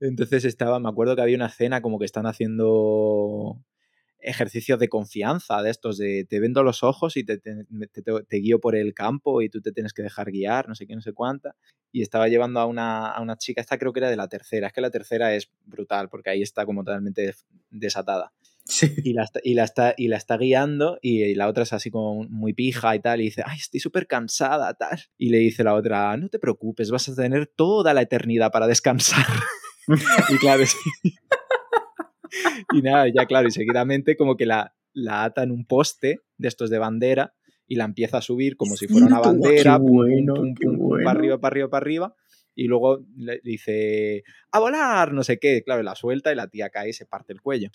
Entonces 0.00 0.44
estaba, 0.44 0.78
me 0.80 0.90
acuerdo 0.90 1.16
que 1.16 1.22
había 1.22 1.36
una 1.36 1.46
escena 1.46 1.80
como 1.80 1.98
que 1.98 2.04
están 2.04 2.26
haciendo 2.26 3.64
ejercicios 4.20 4.78
de 4.78 4.88
confianza 4.88 5.62
de 5.62 5.70
estos, 5.70 5.98
de 5.98 6.24
te 6.28 6.40
vendo 6.40 6.62
los 6.62 6.82
ojos 6.82 7.16
y 7.16 7.24
te, 7.24 7.38
te, 7.38 7.64
te, 7.92 8.02
te 8.02 8.36
guío 8.36 8.60
por 8.60 8.74
el 8.74 8.94
campo 8.94 9.42
y 9.42 9.48
tú 9.48 9.60
te 9.60 9.72
tienes 9.72 9.92
que 9.92 10.02
dejar 10.02 10.30
guiar, 10.30 10.68
no 10.68 10.74
sé 10.74 10.86
qué, 10.86 10.94
no 10.94 11.00
sé 11.00 11.12
cuánta. 11.12 11.54
Y 11.92 12.02
estaba 12.02 12.28
llevando 12.28 12.60
a 12.60 12.66
una, 12.66 13.10
a 13.10 13.20
una 13.20 13.36
chica, 13.36 13.60
esta 13.60 13.78
creo 13.78 13.92
que 13.92 14.00
era 14.00 14.10
de 14.10 14.16
la 14.16 14.28
tercera, 14.28 14.66
es 14.66 14.72
que 14.72 14.80
la 14.80 14.90
tercera 14.90 15.34
es 15.34 15.50
brutal 15.64 16.08
porque 16.08 16.30
ahí 16.30 16.42
está 16.42 16.66
como 16.66 16.84
totalmente 16.84 17.34
desatada. 17.70 18.32
Sí. 18.64 18.94
Y 19.02 19.14
la, 19.14 19.24
está, 19.24 19.40
y, 19.42 19.54
la 19.54 19.64
está, 19.64 19.94
y 19.96 20.08
la 20.08 20.18
está 20.18 20.36
guiando 20.36 20.98
y 21.00 21.34
la 21.34 21.48
otra 21.48 21.62
es 21.62 21.72
así 21.72 21.90
como 21.90 22.24
muy 22.24 22.52
pija 22.52 22.94
y 22.94 23.00
tal 23.00 23.20
y 23.22 23.24
dice, 23.24 23.42
ay, 23.46 23.56
estoy 23.58 23.80
súper 23.80 24.06
cansada, 24.06 24.74
tal. 24.74 25.00
Y 25.16 25.30
le 25.30 25.38
dice 25.38 25.64
la 25.64 25.74
otra, 25.74 26.14
no 26.18 26.28
te 26.28 26.38
preocupes, 26.38 26.90
vas 26.90 27.08
a 27.08 27.14
tener 27.14 27.46
toda 27.46 27.94
la 27.94 28.02
eternidad 28.02 28.50
para 28.52 28.66
descansar. 28.66 29.24
y 30.28 30.36
claro, 30.36 30.66
sí. 30.66 31.14
Y 32.72 32.82
nada, 32.82 33.06
ya 33.08 33.26
claro, 33.26 33.48
y 33.48 33.50
seguidamente 33.50 34.16
como 34.16 34.36
que 34.36 34.46
la, 34.46 34.74
la 34.92 35.24
ata 35.24 35.42
en 35.42 35.50
un 35.50 35.64
poste 35.64 36.20
de 36.36 36.48
estos 36.48 36.70
de 36.70 36.78
bandera 36.78 37.34
y 37.66 37.76
la 37.76 37.84
empieza 37.84 38.18
a 38.18 38.22
subir 38.22 38.56
como 38.56 38.76
si 38.76 38.88
fuera 38.88 39.06
una 39.06 39.20
bandera, 39.20 39.78
pum, 39.78 39.96
bueno, 39.96 40.34
pum, 40.34 40.54
qué 40.54 40.66
pum, 40.66 40.78
pum, 40.78 40.88
bueno. 40.88 41.04
para 41.04 41.18
arriba, 41.18 41.38
para 41.38 41.52
arriba, 41.52 41.68
para 41.68 41.84
arriba. 41.84 42.14
Y 42.54 42.64
luego 42.64 43.04
le 43.16 43.40
dice, 43.44 44.24
a 44.50 44.58
volar, 44.58 45.12
no 45.12 45.22
sé 45.22 45.38
qué. 45.38 45.62
Claro, 45.62 45.82
la 45.84 45.94
suelta 45.94 46.32
y 46.32 46.34
la 46.34 46.48
tía 46.48 46.70
cae 46.70 46.88
y 46.88 46.92
se 46.92 47.06
parte 47.06 47.32
el 47.32 47.40
cuello. 47.40 47.70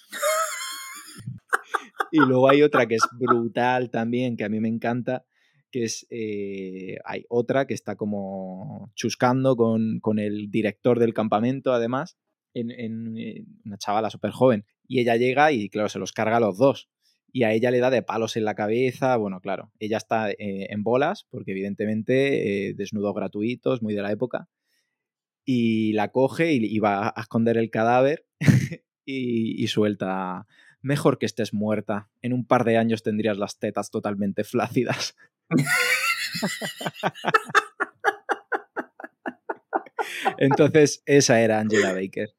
y 2.12 2.20
luego 2.20 2.50
hay 2.50 2.64
otra 2.64 2.86
que 2.86 2.96
es 2.96 3.04
brutal 3.14 3.92
también, 3.92 4.36
que 4.36 4.44
a 4.44 4.50
mí 4.50 4.60
me 4.60 4.68
encanta, 4.68 5.26
que 5.72 5.86
es, 5.86 6.06
eh, 6.10 6.98
hay 7.06 7.24
otra 7.30 7.66
que 7.66 7.74
está 7.74 7.96
como 7.96 8.92
chuscando 8.96 9.56
con, 9.56 10.00
con 10.02 10.20
el 10.20 10.52
director 10.52 11.00
del 11.00 11.14
campamento, 11.14 11.72
además, 11.72 12.18
en, 12.54 12.72
en, 12.72 13.46
una 13.66 13.78
chavala 13.78 14.10
súper 14.10 14.32
joven. 14.32 14.66
y 14.88 15.00
ella 15.00 15.16
llega 15.16 15.52
y, 15.52 15.70
claro, 15.70 15.90
se 15.90 16.00
los 16.00 16.12
carga 16.12 16.38
a 16.38 16.40
los 16.40 16.58
dos. 16.58 16.90
Y 17.32 17.44
a 17.44 17.52
ella 17.52 17.72
le 17.72 17.80
da 17.80 17.90
de 17.90 18.04
palos 18.04 18.38
en 18.38 18.46
la 18.46 18.54
cabeza. 18.54 19.18
Bueno, 19.18 19.40
claro, 19.42 19.72
ella 19.80 19.98
está 19.98 20.30
eh, 20.32 20.68
en 20.70 20.84
bolas, 20.84 21.26
porque 21.32 21.52
evidentemente 21.52 22.70
eh, 22.70 22.74
desnudos 22.76 23.16
gratuitos, 23.16 23.82
muy 23.82 23.96
de 23.96 24.04
la 24.04 24.12
época. 24.12 24.50
Y 25.46 25.94
la 25.94 26.10
coge 26.10 26.54
y, 26.54 26.80
va 26.80 27.12
a 27.16 27.22
esconder 27.22 27.58
el 27.58 27.72
cadáver 27.72 28.26
y, 29.06 29.64
y 29.64 29.68
suelta. 29.68 30.46
Mejor 30.82 31.18
que 31.18 31.26
estés 31.26 31.54
muerta. 31.54 32.10
En 32.22 32.34
un 32.34 32.46
par 32.46 32.66
de 32.66 32.78
años 32.78 33.04
tendrías 33.04 33.38
las 33.38 33.58
tetas 33.58 33.90
totalmente 33.90 34.44
flácidas. 34.44 35.16
Entonces, 40.38 41.02
esa 41.06 41.42
era 41.42 41.60
Angela 41.60 41.94
Baker. 41.94 42.34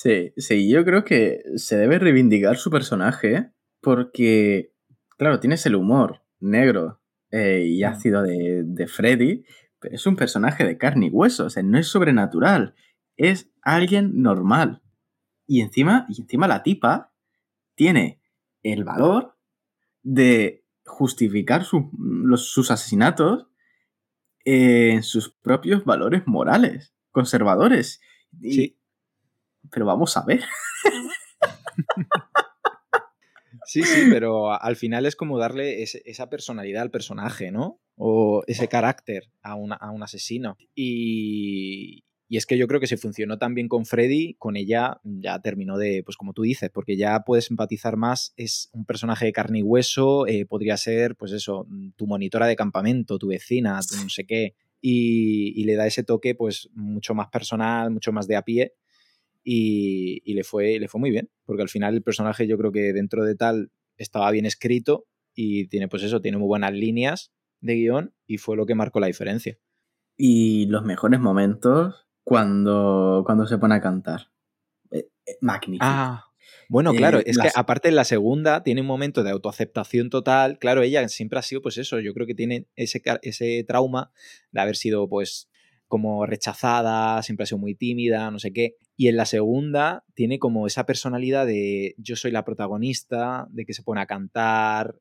Sí, 0.00 0.32
sí, 0.36 0.70
yo 0.70 0.84
creo 0.84 1.02
que 1.02 1.42
se 1.56 1.76
debe 1.76 1.98
reivindicar 1.98 2.56
su 2.56 2.70
personaje 2.70 3.50
porque, 3.80 4.72
claro, 5.16 5.40
tienes 5.40 5.66
el 5.66 5.74
humor 5.74 6.22
negro 6.38 7.00
eh, 7.32 7.64
y 7.66 7.82
ácido 7.82 8.22
de, 8.22 8.62
de, 8.64 8.86
Freddy, 8.86 9.44
pero 9.80 9.96
es 9.96 10.06
un 10.06 10.14
personaje 10.14 10.64
de 10.64 10.78
carne 10.78 11.06
y 11.06 11.10
hueso, 11.10 11.46
o 11.46 11.50
sea, 11.50 11.64
no 11.64 11.78
es 11.78 11.88
sobrenatural, 11.88 12.76
es 13.16 13.50
alguien 13.60 14.22
normal. 14.22 14.82
Y 15.48 15.62
encima, 15.62 16.06
y 16.08 16.20
encima 16.20 16.46
la 16.46 16.62
tipa 16.62 17.12
tiene 17.74 18.22
el 18.62 18.84
valor 18.84 19.36
de 20.04 20.64
justificar 20.84 21.64
sus 21.64 22.70
asesinatos 22.70 23.48
en 24.44 25.02
sus 25.02 25.30
propios 25.30 25.84
valores 25.84 26.22
morales, 26.24 26.94
conservadores. 27.10 28.00
sí. 28.40 28.77
Pero 29.70 29.86
vamos 29.86 30.16
a 30.16 30.24
ver. 30.24 30.42
Sí, 33.64 33.82
sí, 33.82 34.06
pero 34.10 34.58
al 34.58 34.76
final 34.76 35.04
es 35.04 35.14
como 35.14 35.38
darle 35.38 35.82
esa 35.82 36.30
personalidad 36.30 36.80
al 36.80 36.90
personaje, 36.90 37.50
¿no? 37.50 37.78
O 37.96 38.42
ese 38.46 38.66
carácter 38.66 39.30
a, 39.42 39.52
a 39.52 39.90
un 39.90 40.02
asesino. 40.02 40.56
Y, 40.74 42.04
y 42.30 42.36
es 42.36 42.44
que 42.44 42.58
yo 42.58 42.68
creo 42.68 42.78
que 42.78 42.86
si 42.86 42.96
funcionó 42.98 43.38
tan 43.38 43.54
bien 43.54 43.68
con 43.68 43.86
Freddy, 43.86 44.34
con 44.34 44.56
ella 44.56 45.00
ya 45.02 45.40
terminó 45.40 45.78
de, 45.78 46.02
pues 46.04 46.16
como 46.18 46.34
tú 46.34 46.42
dices, 46.42 46.70
porque 46.70 46.96
ya 46.96 47.20
puedes 47.24 47.50
empatizar 47.50 47.96
más, 47.96 48.34
es 48.36 48.68
un 48.72 48.84
personaje 48.84 49.24
de 49.24 49.32
carne 49.32 49.60
y 49.60 49.62
hueso, 49.62 50.26
eh, 50.26 50.44
podría 50.44 50.76
ser, 50.76 51.16
pues 51.16 51.32
eso, 51.32 51.66
tu 51.96 52.06
monitora 52.06 52.46
de 52.46 52.56
campamento, 52.56 53.18
tu 53.18 53.28
vecina, 53.28 53.80
tu 53.80 53.96
no 54.02 54.10
sé 54.10 54.26
qué, 54.26 54.54
y, 54.82 55.64
le 55.64 55.74
da 55.74 55.86
ese 55.86 56.04
toque 56.04 56.34
pues 56.34 56.68
mucho 56.74 57.14
más 57.14 57.28
personal, 57.28 57.90
mucho 57.90 58.12
más 58.12 58.26
de 58.28 58.36
a 58.36 58.42
pie, 58.42 58.74
y, 59.50 60.34
le, 60.34 60.44
fue, 60.44 60.78
le 60.78 60.88
fue 60.88 61.00
muy 61.00 61.10
bien, 61.10 61.30
porque 61.46 61.62
al 61.62 61.70
final 61.70 61.94
el 61.94 62.02
personaje 62.02 62.46
yo 62.46 62.58
creo 62.58 62.70
que 62.70 62.92
dentro 62.92 63.24
de 63.24 63.34
tal 63.34 63.70
estaba 63.96 64.30
bien 64.30 64.44
escrito 64.44 65.06
y 65.34 65.68
tiene 65.68 65.88
pues 65.88 66.02
eso, 66.02 66.20
tiene 66.20 66.36
muy 66.36 66.48
buenas 66.48 66.74
líneas 66.74 67.32
de 67.62 67.76
guion 67.76 68.14
y 68.26 68.36
fue 68.36 68.58
lo 68.58 68.66
que 68.66 68.74
marcó 68.74 69.00
la 69.00 69.06
diferencia. 69.06 69.58
Y 70.18 70.66
los 70.66 70.84
mejores 70.84 71.18
momentos 71.18 72.06
cuando, 72.24 73.22
cuando 73.24 73.46
se 73.46 73.56
pone 73.56 73.76
a 73.76 73.80
cantar. 73.80 74.30
Eh, 74.90 75.08
eh, 75.24 75.38
magnífico. 75.40 75.86
Ah, 75.86 76.26
bueno, 76.68 76.92
claro, 76.92 77.20
eh, 77.20 77.24
es 77.24 77.38
que 77.38 77.48
aparte 77.54 77.88
en 77.88 77.96
la 77.96 78.04
segunda 78.04 78.62
tiene 78.62 78.82
un 78.82 78.86
momento 78.86 79.22
de 79.22 79.30
autoaceptación 79.30 80.10
total. 80.10 80.58
Claro, 80.58 80.82
ella 80.82 81.08
siempre 81.08 81.38
ha 81.38 81.42
sido, 81.42 81.62
pues 81.62 81.78
eso, 81.78 82.00
yo 82.00 82.12
creo 82.12 82.26
que 82.26 82.34
tiene 82.34 82.66
ese, 82.76 83.00
ese 83.22 83.64
trauma 83.66 84.12
de 84.52 84.60
haber 84.60 84.76
sido, 84.76 85.08
pues, 85.08 85.47
como 85.88 86.24
rechazada, 86.26 87.22
siempre 87.22 87.44
ha 87.44 87.46
sido 87.46 87.58
muy 87.58 87.74
tímida, 87.74 88.30
no 88.30 88.38
sé 88.38 88.52
qué. 88.52 88.76
Y 88.96 89.08
en 89.08 89.16
la 89.16 89.26
segunda 89.26 90.04
tiene 90.14 90.38
como 90.38 90.66
esa 90.66 90.86
personalidad 90.86 91.46
de 91.46 91.94
yo 91.98 92.14
soy 92.14 92.30
la 92.30 92.44
protagonista, 92.44 93.48
de 93.50 93.64
que 93.64 93.74
se 93.74 93.82
pone 93.82 94.00
a 94.00 94.06
cantar, 94.06 95.00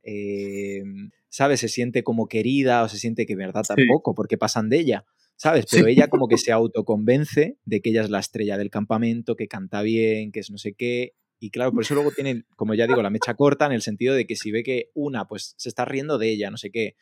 ¿sabes? 1.30 1.60
Se 1.60 1.68
siente 1.68 2.04
como 2.04 2.28
querida 2.28 2.84
o 2.84 2.90
se 2.90 2.98
siente 2.98 3.26
que 3.26 3.36
verdad 3.36 3.64
tampoco, 3.68 4.16
porque 4.16 4.38
pasan 4.38 4.70
de 4.70 4.80
ella. 4.80 5.06
¿sabes? 5.38 5.66
Pero 5.72 5.88
ella 5.88 6.10
como 6.10 6.28
que 6.28 6.38
se 6.38 6.52
autoconvence 6.52 7.58
de 7.64 7.82
que 7.82 7.92
ella 7.92 8.02
es 8.02 8.10
la 8.10 8.20
estrella 8.20 8.58
del 8.58 8.70
campamento, 8.70 9.36
que 9.36 9.48
canta 9.48 9.82
bien, 9.82 10.32
que 10.32 10.42
es 10.42 10.52
no 10.52 10.58
sé 10.58 10.74
qué. 10.74 11.14
Y 11.40 11.52
claro, 11.52 11.72
por 11.72 11.84
eso 11.84 11.94
luego 11.94 12.12
tiene, 12.12 12.44
como 12.56 12.74
ya 12.74 12.88
digo, 12.88 13.02
la 13.04 13.12
mecha 13.12 13.36
corta 13.36 13.68
en 13.68 13.72
el 13.72 13.84
sentido 13.84 14.16
de 14.16 14.26
que 14.26 14.36
si 14.36 14.52
ve 14.52 14.64
que 14.64 14.90
una, 14.96 15.28
pues 15.28 15.54
se 15.58 15.70
está 15.70 15.86
riendo 15.86 16.18
de 16.18 16.32
ella, 16.32 16.50
no 16.50 16.58
sé 16.58 16.72
qué, 16.72 16.96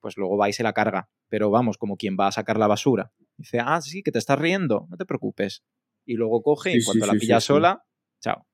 pues 0.00 0.16
luego 0.16 0.36
va 0.36 0.48
y 0.48 0.52
se 0.52 0.62
la 0.62 0.72
carga. 0.72 1.10
Pero 1.28 1.50
vamos, 1.50 1.76
como 1.76 1.96
quien 1.96 2.16
va 2.18 2.28
a 2.28 2.32
sacar 2.32 2.56
la 2.56 2.68
basura. 2.68 3.12
Dice, 3.40 3.58
ah, 3.58 3.80
sí, 3.80 4.02
que 4.02 4.12
te 4.12 4.18
estás 4.18 4.38
riendo, 4.38 4.86
no 4.90 4.98
te 4.98 5.06
preocupes. 5.06 5.62
Y 6.04 6.14
luego 6.14 6.42
coge 6.42 6.76
y 6.76 6.84
cuando 6.84 7.06
la 7.06 7.14
pilla 7.14 7.40
sola, 7.40 7.82
chao. 8.20 8.46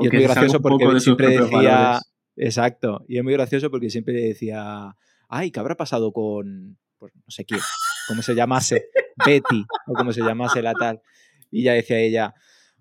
y 0.00 0.06
es 0.06 0.12
muy 0.12 0.22
gracioso 0.22 0.62
porque 0.62 1.00
siempre 1.00 1.38
decía... 1.38 2.00
Exacto. 2.34 3.04
Y 3.08 3.18
es 3.18 3.24
muy 3.24 3.34
gracioso 3.34 3.70
porque 3.70 3.90
siempre 3.90 4.14
decía, 4.14 4.96
ay, 5.28 5.50
¿qué 5.50 5.60
habrá 5.60 5.76
pasado 5.76 6.12
con, 6.12 6.78
pues, 6.96 7.12
no 7.14 7.28
sé 7.28 7.44
quién? 7.44 7.60
como 8.08 8.22
se 8.22 8.34
llamase, 8.34 8.86
Betty, 9.26 9.66
o 9.86 9.92
como 9.92 10.14
se 10.14 10.22
llamase 10.22 10.62
la 10.62 10.72
tal. 10.72 11.02
Y 11.50 11.64
ya 11.64 11.74
decía 11.74 11.98
ella, 11.98 12.34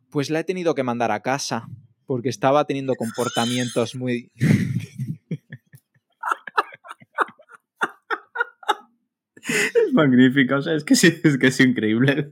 pues 0.10 0.30
la 0.30 0.40
he 0.40 0.44
tenido 0.46 0.74
que 0.74 0.84
mandar 0.84 1.12
a 1.12 1.22
casa, 1.22 1.68
porque 2.06 2.30
estaba 2.30 2.66
teniendo 2.66 2.96
comportamientos 2.96 3.94
muy... 3.96 4.32
es 9.94 9.94
magnífico, 9.94 10.56
o 10.56 10.62
sea, 10.62 10.74
es 10.74 10.84
que 10.84 10.96
sí, 10.96 11.14
es 11.24 11.38
que 11.38 11.48
es 11.48 11.60
increíble. 11.60 12.32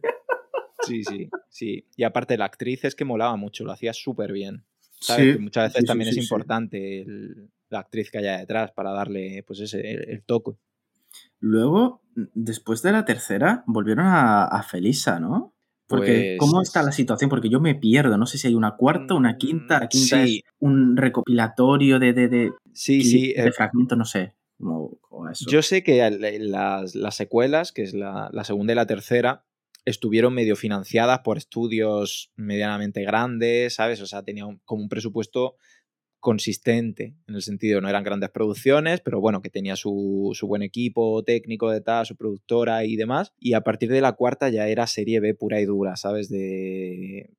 Sí, 0.86 1.04
sí, 1.04 1.30
sí. 1.50 1.86
Y 1.96 2.04
aparte 2.04 2.38
la 2.38 2.46
actriz 2.46 2.86
es 2.86 2.96
que 2.96 3.06
molaba 3.06 3.36
mucho, 3.36 3.64
lo 3.64 3.72
hacía 3.72 3.94
súper 3.94 4.32
bien. 4.32 4.66
¿sabes? 5.02 5.36
que 5.36 5.42
muchas 5.42 5.74
veces 5.74 5.88
también 5.88 6.10
es 6.10 6.18
importante 6.18 7.06
la 7.70 7.80
actriz 7.80 8.12
que 8.12 8.18
haya 8.18 8.38
detrás 8.38 8.72
para 8.72 8.92
darle 8.92 9.44
pues 9.46 9.60
ese, 9.60 9.80
el 9.80 10.24
toque. 10.24 10.52
Luego, 11.40 12.02
después 12.16 12.82
de 12.82 12.92
la 12.92 13.06
tercera, 13.06 13.64
volvieron 13.66 14.06
a, 14.08 14.64
Felisa, 14.64 15.20
¿no? 15.20 15.56
Porque, 15.88 16.38
¿cómo 16.40 16.58
pues 16.58 16.68
está 16.68 16.84
la 16.84 16.92
situación? 16.92 17.30
Porque 17.30 17.50
yo 17.50 17.60
me 17.60 17.74
pierdo, 17.74 18.18
no 18.18 18.28
sé 18.28 18.38
si 18.38 18.48
hay 18.48 18.54
una 18.54 18.76
cuarta, 18.76 19.16
una 19.16 19.38
quinta, 19.38 19.80
la 19.80 19.86
mm, 19.86 19.90
quinta 19.90 20.24
es 20.24 20.42
un 20.60 20.96
recopilatorio 20.98 21.98
de, 21.98 22.14
de, 22.14 22.28
de, 22.28 22.52
sí, 22.74 23.02
sí, 23.04 23.34
de 23.34 23.48
eh, 23.48 23.52
fragmentos, 23.52 23.98
no 23.98 24.06
sé. 24.06 24.36
Yo 25.48 25.62
sé 25.62 25.84
que 25.84 26.10
las, 26.40 26.96
las 26.96 27.16
secuelas, 27.16 27.72
que 27.72 27.84
es 27.84 27.94
la, 27.94 28.30
segunda 28.44 28.74
y 28.74 28.76
la 28.76 28.86
tercera, 28.86 29.46
estuvieron 29.86 30.34
medio 30.34 30.56
financiadas 30.56 31.20
por 31.20 31.38
estudios 31.38 32.32
medianamente 32.36 33.04
grandes, 33.04 33.76
¿sabes? 33.76 34.02
O 34.02 34.06
sea, 34.06 34.24
tenían 34.24 34.60
como 34.66 34.84
un 34.84 34.90
presupuesto 34.90 35.56
consistente, 36.20 37.16
en 37.28 37.36
el 37.36 37.42
sentido, 37.42 37.80
no 37.80 37.88
eran 37.88 38.04
grandes 38.04 38.30
producciones, 38.30 39.00
pero 39.00 39.22
bueno, 39.22 39.42
que 39.42 39.50
tenía 39.50 39.78
su, 39.78 40.32
su, 40.34 40.48
buen 40.48 40.62
equipo 40.64 41.24
técnico 41.24 41.70
de 41.72 41.80
tal, 41.80 42.06
su 42.06 42.18
productora 42.18 42.84
y 42.84 42.98
demás. 42.98 43.32
Y 43.40 43.54
a 43.54 43.62
partir 43.62 43.90
de 43.90 44.02
la 44.02 44.14
cuarta 44.14 44.50
ya 44.50 44.68
era 44.68 44.86
serie 44.86 45.22
B 45.22 45.34
pura 45.34 45.62
y 45.62 45.66
dura, 45.66 45.96
¿sabes? 45.96 46.28
De 46.28 47.30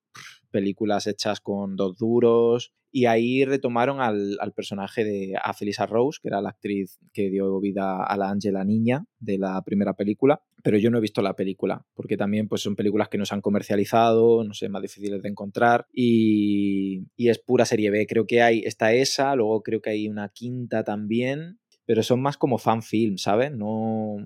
películas 0.51 1.07
hechas 1.07 1.40
con 1.40 1.76
dos 1.76 1.96
duros. 1.96 2.72
Y 2.92 3.07
ahí 3.07 3.44
retomaron 3.44 4.01
al, 4.01 4.36
personaje 4.55 5.05
de 5.05 5.34
a 5.40 5.55
Felisa 5.55 5.86
Rose, 5.86 6.18
que 6.20 6.28
era 6.28 6.40
la 6.40 6.48
actriz 6.48 6.98
que 7.12 7.30
dio 7.30 7.61
vida 7.61 8.03
a 8.03 8.16
la 8.16 8.30
Angela 8.30 8.64
Niña 8.64 9.05
de 9.20 9.38
la 9.38 9.62
primera 9.62 9.94
película. 9.94 10.42
Pero 10.64 10.76
yo 10.76 10.90
no 10.90 10.98
he 10.98 11.01
visto 11.01 11.22
la 11.22 11.36
película, 11.36 11.86
porque 11.94 12.16
también 12.16 12.48
pues, 12.48 12.62
son 12.62 12.74
películas 12.74 13.09
que 13.09 13.16
no 13.16 13.24
se 13.24 13.34
han 13.34 13.40
comercializado, 13.40 14.42
no 14.42 14.55
sé, 14.55 14.68
más 14.68 14.82
difíciles 14.82 15.22
de 15.22 15.28
encontrar. 15.28 15.86
Y, 15.92 17.07
es 17.16 17.38
pura 17.38 17.64
serie 17.64 17.90
B. 17.90 18.07
Creo 18.09 18.26
que 18.26 18.42
hay, 18.42 18.61
está 18.61 18.92
esa, 18.92 19.36
luego 19.36 19.62
creo 19.62 19.80
que 19.80 19.90
hay 19.90 20.09
una 20.09 20.28
quinta 20.28 20.82
también, 20.82 21.61
pero 21.86 22.03
son 22.03 22.20
más 22.20 22.36
como 22.36 22.59
fan 22.59 22.82
film, 22.82 23.18
¿sabes? 23.18 23.53
No, 23.53 24.16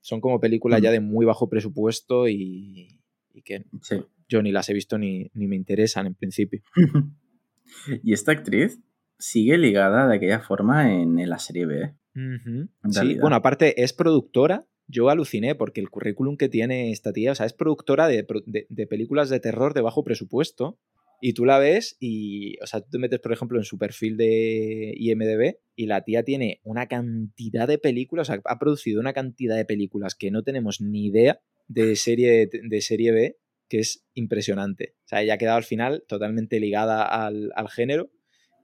son 0.00 0.20
como 0.20 0.40
películas 0.40 0.80
ya 0.80 0.88
mm. 0.88 0.92
de 0.92 1.00
muy 1.00 1.26
bajo 1.26 1.50
presupuesto 1.50 2.28
y, 2.28 2.95
que 3.42 3.64
yo 4.28 4.42
ni 4.42 4.52
las 4.52 4.68
he 4.68 4.74
visto 4.74 4.98
ni, 4.98 5.30
ni 5.34 5.46
me 5.46 5.56
interesan 5.56 6.06
en 6.06 6.14
principio. 6.14 6.62
y 8.02 8.12
esta 8.12 8.32
actriz 8.32 8.80
sigue 9.18 9.58
ligada 9.58 10.08
de 10.08 10.16
aquella 10.16 10.40
forma 10.40 10.92
en, 10.92 11.28
la 11.28 11.38
serie 11.38 11.66
B. 11.66 11.94
Sí, 12.90 13.18
bueno, 13.20 13.36
aparte 13.36 13.82
es 13.82 13.92
productora. 13.92 14.66
Yo 14.88 15.10
aluciné 15.10 15.54
porque 15.54 15.80
el 15.80 15.90
currículum 15.90 16.36
que 16.36 16.48
tiene 16.48 16.92
esta 16.92 17.12
tía, 17.12 17.32
o 17.32 17.34
sea, 17.34 17.46
es 17.46 17.52
productora 17.52 18.06
de, 18.06 18.24
películas 18.88 19.28
de 19.28 19.40
terror 19.40 19.74
de 19.74 19.80
bajo 19.80 20.04
presupuesto. 20.04 20.78
Y 21.18 21.32
tú 21.32 21.46
la 21.46 21.58
ves 21.58 21.96
y, 21.98 22.58
o 22.62 22.66
sea, 22.66 22.82
tú 22.82 22.88
te 22.90 22.98
metes, 22.98 23.20
por 23.20 23.32
ejemplo, 23.32 23.58
en 23.58 23.64
su 23.64 23.78
perfil 23.78 24.18
de 24.18 24.92
IMDB 24.98 25.56
y 25.74 25.86
la 25.86 26.02
tía 26.02 26.24
tiene 26.24 26.60
una 26.62 26.88
cantidad 26.88 27.66
de 27.66 27.78
películas, 27.78 28.28
o 28.28 28.32
sea, 28.34 28.42
ha 28.44 28.58
producido 28.58 29.00
una 29.00 29.14
cantidad 29.14 29.56
de 29.56 29.64
películas 29.64 30.14
que 30.14 30.30
no 30.30 30.42
tenemos 30.42 30.82
ni 30.82 31.06
idea 31.06 31.40
de 31.68 31.96
serie, 31.96 32.48
de 32.50 32.80
serie 32.80 33.12
B 33.12 33.38
que 33.68 33.80
es 33.80 34.04
impresionante. 34.14 34.94
O 35.04 35.08
sea, 35.08 35.22
ella 35.22 35.34
ha 35.34 35.38
quedado 35.38 35.56
al 35.56 35.64
final 35.64 36.04
totalmente 36.08 36.60
ligada 36.60 37.04
al, 37.04 37.52
género 37.68 38.10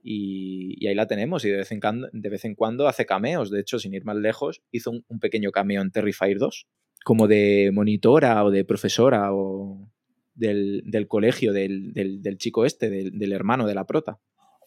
y, 0.01 0.85
ahí 0.87 0.95
la 0.95 1.07
tenemos. 1.07 1.45
Y 1.45 1.49
de 1.49 1.57
vez, 1.57 1.71
en 1.71 1.79
cuando, 1.79 2.07
de 2.11 2.29
vez 2.29 2.45
en 2.45 2.55
cuando 2.55 2.87
hace 2.87 3.05
cameos. 3.05 3.51
De 3.51 3.59
hecho, 3.59 3.79
sin 3.79 3.93
ir 3.93 4.05
más 4.05 4.17
lejos, 4.17 4.61
hizo 4.71 4.91
un, 4.91 5.19
pequeño 5.19 5.51
cameo 5.51 5.81
en 5.81 5.91
Terrifier 5.91 6.37
2, 6.37 6.67
como 7.03 7.27
de 7.27 7.71
monitora 7.73 8.43
o 8.43 8.51
de 8.51 8.65
profesora 8.65 9.33
o 9.33 9.89
del, 10.35 10.83
colegio 11.07 11.53
del, 11.53 11.93
chico 12.37 12.65
este, 12.65 12.89
del, 12.89 13.31
hermano 13.33 13.67
de 13.67 13.75
la 13.75 13.85
prota. 13.85 14.19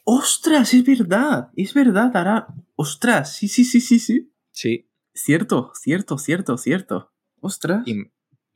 ¡Ostras! 0.04 0.72
Es 0.72 0.84
verdad, 0.84 1.48
es 1.56 1.74
verdad, 1.74 2.16
ahora. 2.16 2.46
¡Ostras! 2.76 3.34
Sí, 3.34 3.48
sí, 3.48 3.64
sí, 3.64 3.80
sí, 3.80 3.98
sí. 3.98 4.32
Sí. 4.52 4.88
Cierto, 5.12 5.72
cierto, 5.74 6.18
cierto, 6.18 6.58
cierto. 6.58 7.12
¡Ostras! 7.40 7.88
Y, 7.88 8.04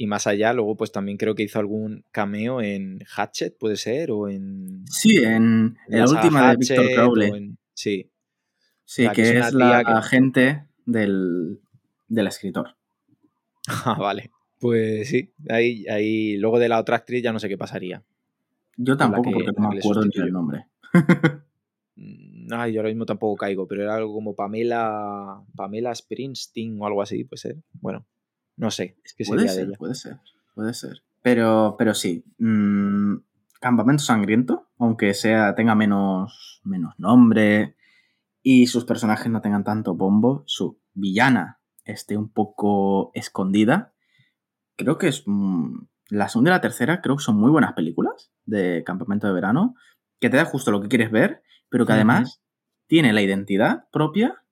y 0.03 0.07
más 0.07 0.27
allá, 0.27 0.55
luego 0.55 0.77
pues 0.79 0.93
también 0.93 1.19
creo 1.19 1.35
que 1.35 1.43
hizo 1.43 1.59
algún 1.59 2.07
cameo 2.11 2.63
en 2.63 3.01
Hatchet, 3.07 3.59
puede 3.59 3.77
ser, 3.77 4.11
o 4.11 4.31
en... 4.31 4.85
Sí, 4.87 5.19
en, 5.19 5.77
en 5.89 5.99
la 5.99 6.05
última 6.09 6.51
de 6.51 6.57
Victor 6.57 6.79
Hatchet, 6.79 6.95
Crowley. 6.97 7.29
en- 7.31 7.59
Sí, 7.75 8.11
Sí, 8.87 9.07
que 9.09 9.23
que 9.23 9.39
es 9.39 9.53
la 9.53 9.85
que- 9.85 9.93
agente 9.93 10.65
del, 10.87 11.61
del 12.09 12.27
escritor. 12.29 12.77
Ah, 13.85 13.97
vale. 13.99 14.31
Pues 14.59 15.09
sí, 15.11 15.33
ahí, 15.51 15.87
ahí 15.87 16.37
luego 16.39 16.59
de 16.59 16.69
la 16.71 16.81
otra 16.81 16.97
actriz 16.97 17.23
ya 17.23 17.33
no 17.33 17.39
sé 17.39 17.49
qué 17.51 17.59
pasaría. 17.59 18.03
Yo 18.79 18.97
tampoco, 18.97 19.29
que- 19.31 19.35
porque 19.45 19.53
no 19.61 19.69
me 19.69 19.79
acuerdo 19.79 20.03
ni 20.07 20.23
el 20.23 20.33
nombre. 20.33 20.65
Mm, 21.97 22.53
Ay, 22.53 22.73
yo 22.73 22.81
ahora 22.81 22.89
mismo 22.91 23.05
tampoco 23.07 23.37
caigo, 23.37 23.67
pero 23.69 23.83
era 23.83 23.95
algo 23.97 24.13
como 24.15 24.35
Pamela, 24.35 25.43
Pamela 25.55 25.95
Springsteen 25.95 26.81
o 26.81 26.87
algo 26.87 27.03
así, 27.03 27.25
puede 27.25 27.39
ser. 27.41 27.57
Bueno, 27.75 28.07
no 28.61 28.71
sé, 28.71 28.99
qué 29.17 29.25
Puede 29.25 29.49
sería 29.49 29.53
de 29.53 29.59
ser, 29.59 29.69
ella. 29.69 29.79
puede 29.79 29.95
ser, 29.95 30.21
puede 30.55 30.75
ser. 30.75 31.03
Pero, 31.23 31.77
pero 31.79 31.95
sí. 31.95 32.25
mm, 32.39 33.17
Campamento 33.61 34.03
Sangriento, 34.03 34.69
aunque 34.79 35.15
sea, 35.15 35.55
tenga 35.55 35.75
menos, 35.75 36.61
menos 36.65 36.95
nombre 36.99 37.77
y 38.43 38.67
sus 38.67 38.85
personajes 38.85 39.31
no 39.31 39.41
tengan 39.41 39.65
tanto 39.65 39.95
bombo, 39.95 40.45
su 40.47 40.79
villana 40.95 41.61
esté 41.85 42.17
un 42.17 42.31
poco 42.31 43.11
escondida. 43.15 43.95
Creo 44.77 44.99
que 44.99 45.09
es. 45.09 45.25
mm, 45.27 45.79
la 46.11 46.29
segunda 46.29 46.51
y 46.51 46.55
la 46.55 46.61
tercera 46.61 47.01
creo 47.01 47.17
que 47.17 47.23
son 47.23 47.37
muy 47.37 47.51
buenas 47.51 47.73
películas 47.75 48.33
de 48.45 48.83
Campamento 48.85 49.27
de 49.27 49.33
Verano, 49.33 49.75
que 50.21 50.29
te 50.29 50.37
da 50.37 50.45
justo 50.45 50.71
lo 50.71 50.83
que 50.83 50.89
quieres 50.89 51.11
ver, 51.11 51.43
pero 51.69 51.87
que 51.87 51.93
además 51.93 52.43
tiene 52.89 53.13
la 53.13 53.23
identidad 53.23 53.89
propia 53.93 54.43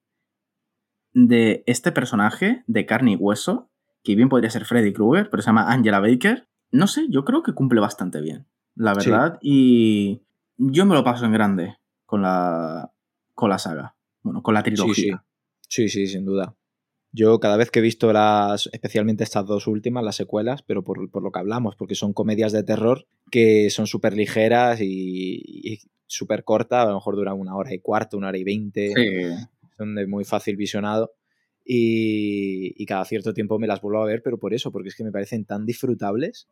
de 1.12 1.64
este 1.66 1.90
personaje 1.90 2.62
de 2.68 2.86
carne 2.86 3.12
y 3.12 3.16
hueso, 3.16 3.70
que 4.02 4.14
bien 4.14 4.28
podría 4.28 4.50
ser 4.50 4.64
Freddy 4.64 4.92
Krueger, 4.92 5.28
pero 5.30 5.42
se 5.42 5.48
llama 5.48 5.70
Angela 5.72 6.00
Baker. 6.00 6.48
No 6.70 6.86
sé, 6.86 7.06
yo 7.10 7.24
creo 7.24 7.42
que 7.42 7.52
cumple 7.54 7.80
bastante 7.80 8.20
bien, 8.20 8.46
la 8.74 8.94
Sí. 8.94 9.10
verdad, 9.10 9.38
y 9.40 10.22
yo 10.56 10.84
me 10.86 10.94
lo 10.94 11.04
paso 11.04 11.24
en 11.24 11.32
grande 11.32 11.76
con 12.06 12.22
la, 12.22 12.92
con 13.34 13.50
la 13.50 13.58
saga, 13.58 13.96
bueno, 14.22 14.42
con 14.42 14.54
la 14.54 14.62
Sí, 14.62 14.70
sí. 14.70 14.74
trilogía. 14.76 15.24
Sí, 15.68 15.88
sí, 15.88 16.06
sin 16.06 16.24
duda. 16.24 16.54
Yo 17.10 17.40
cada 17.40 17.56
vez 17.56 17.70
que 17.70 17.78
he 17.78 17.82
visto 17.82 18.12
las, 18.12 18.68
especialmente 18.72 19.24
estas 19.24 19.46
dos 19.46 19.66
últimas, 19.66 20.04
las 20.04 20.16
secuelas, 20.16 20.62
pero 20.62 20.84
por, 20.84 21.10
por 21.10 21.22
lo 21.22 21.30
que 21.32 21.38
hablamos, 21.38 21.74
porque 21.74 21.94
son 21.94 22.12
comedias 22.12 22.52
de 22.52 22.62
terror 22.62 23.06
que 23.30 23.70
son 23.70 23.86
súper 23.86 24.14
ligeras 24.14 24.80
y, 24.82 25.40
y 25.44 25.78
súper 26.06 26.44
cortas, 26.44 26.84
a 26.84 26.88
lo 26.88 26.94
mejor 26.96 27.16
duran 27.16 27.38
una 27.40 27.56
hora 27.56 27.72
y 27.74 27.78
cuarto, 27.80 28.16
una 28.18 28.28
hora 28.28 28.38
y 28.38 28.44
veinte, 28.44 28.92
Sí. 28.94 29.46
son 29.78 29.94
de 29.94 30.06
muy 30.06 30.24
fácil 30.24 30.56
visionado. 30.56 31.12
Y, 31.70 32.72
y 32.82 32.86
cada 32.86 33.04
cierto 33.04 33.34
tiempo 33.34 33.58
me 33.58 33.66
las 33.66 33.82
vuelvo 33.82 34.02
a 34.02 34.06
ver, 34.06 34.22
pero 34.22 34.38
por 34.38 34.54
eso, 34.54 34.72
porque 34.72 34.88
es 34.88 34.96
que 34.96 35.04
me 35.04 35.12
parecen 35.12 35.44
tan 35.44 35.66
disfrutables. 35.66 36.48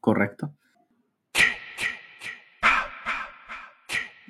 Correcto. 0.00 0.52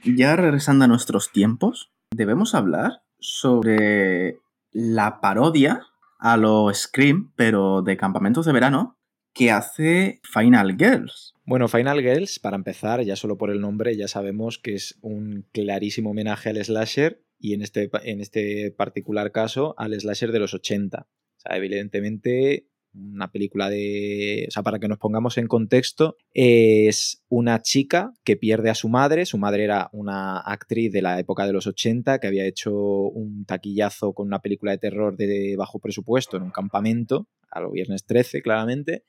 Ya 0.04 0.34
regresando 0.34 0.84
a 0.84 0.88
nuestros 0.88 1.30
tiempos, 1.30 1.92
debemos 2.10 2.54
hablar 2.56 3.02
sobre 3.20 4.40
la 4.72 5.20
parodia 5.20 5.86
a 6.18 6.36
lo 6.36 6.74
Scream, 6.74 7.32
pero 7.36 7.82
de 7.82 7.96
campamentos 7.96 8.44
de 8.44 8.52
verano, 8.52 8.98
que 9.32 9.50
hace 9.50 10.20
Final 10.24 10.76
Girls. 10.76 11.34
Bueno, 11.44 11.68
Final 11.68 12.00
Girls, 12.00 12.38
para 12.38 12.56
empezar, 12.56 13.02
ya 13.02 13.16
solo 13.16 13.38
por 13.38 13.50
el 13.50 13.60
nombre, 13.60 13.96
ya 13.96 14.08
sabemos 14.08 14.58
que 14.58 14.74
es 14.74 14.98
un 15.02 15.46
clarísimo 15.52 16.10
homenaje 16.10 16.50
al 16.50 16.62
slasher 16.64 17.22
y 17.43 17.55
en 17.55 17.62
este, 17.62 17.90
en 18.05 18.20
este 18.20 18.70
particular 18.70 19.32
caso 19.32 19.74
al 19.76 19.99
slasher 19.99 20.30
de 20.30 20.38
los 20.38 20.55
80. 20.55 21.09
O 21.09 21.40
sea, 21.40 21.57
evidentemente, 21.57 22.68
una 22.95 23.32
película 23.32 23.68
de... 23.68 24.47
O 24.47 24.51
sea, 24.53 24.62
para 24.62 24.78
que 24.78 24.86
nos 24.86 24.99
pongamos 24.99 25.38
en 25.38 25.49
contexto, 25.49 26.16
es 26.32 27.24
una 27.28 27.61
chica 27.61 28.12
que 28.22 28.36
pierde 28.36 28.70
a 28.70 28.76
su 28.76 28.88
madre. 28.88 29.26
Su 29.26 29.38
madre 29.38 29.64
era 29.64 29.90
una 29.93 30.38
actriz 30.38 30.93
de 30.93 31.03
la 31.03 31.18
época 31.18 31.45
de 31.45 31.53
los 31.53 31.66
80 31.66 32.20
que 32.20 32.28
había 32.28 32.47
hecho 32.47 32.72
un 32.72 33.45
taquillazo 33.45 34.12
con 34.12 34.28
una 34.28 34.38
película 34.38 34.70
de 34.70 34.78
terror 34.78 35.16
de 35.16 35.57
bajo 35.59 35.80
presupuesto 35.80 36.36
en 36.36 36.45
un 36.45 36.53
campamento, 36.53 37.26
a 37.51 37.61
viernes 37.68 38.05
13, 38.05 38.40
claramente 38.40 39.03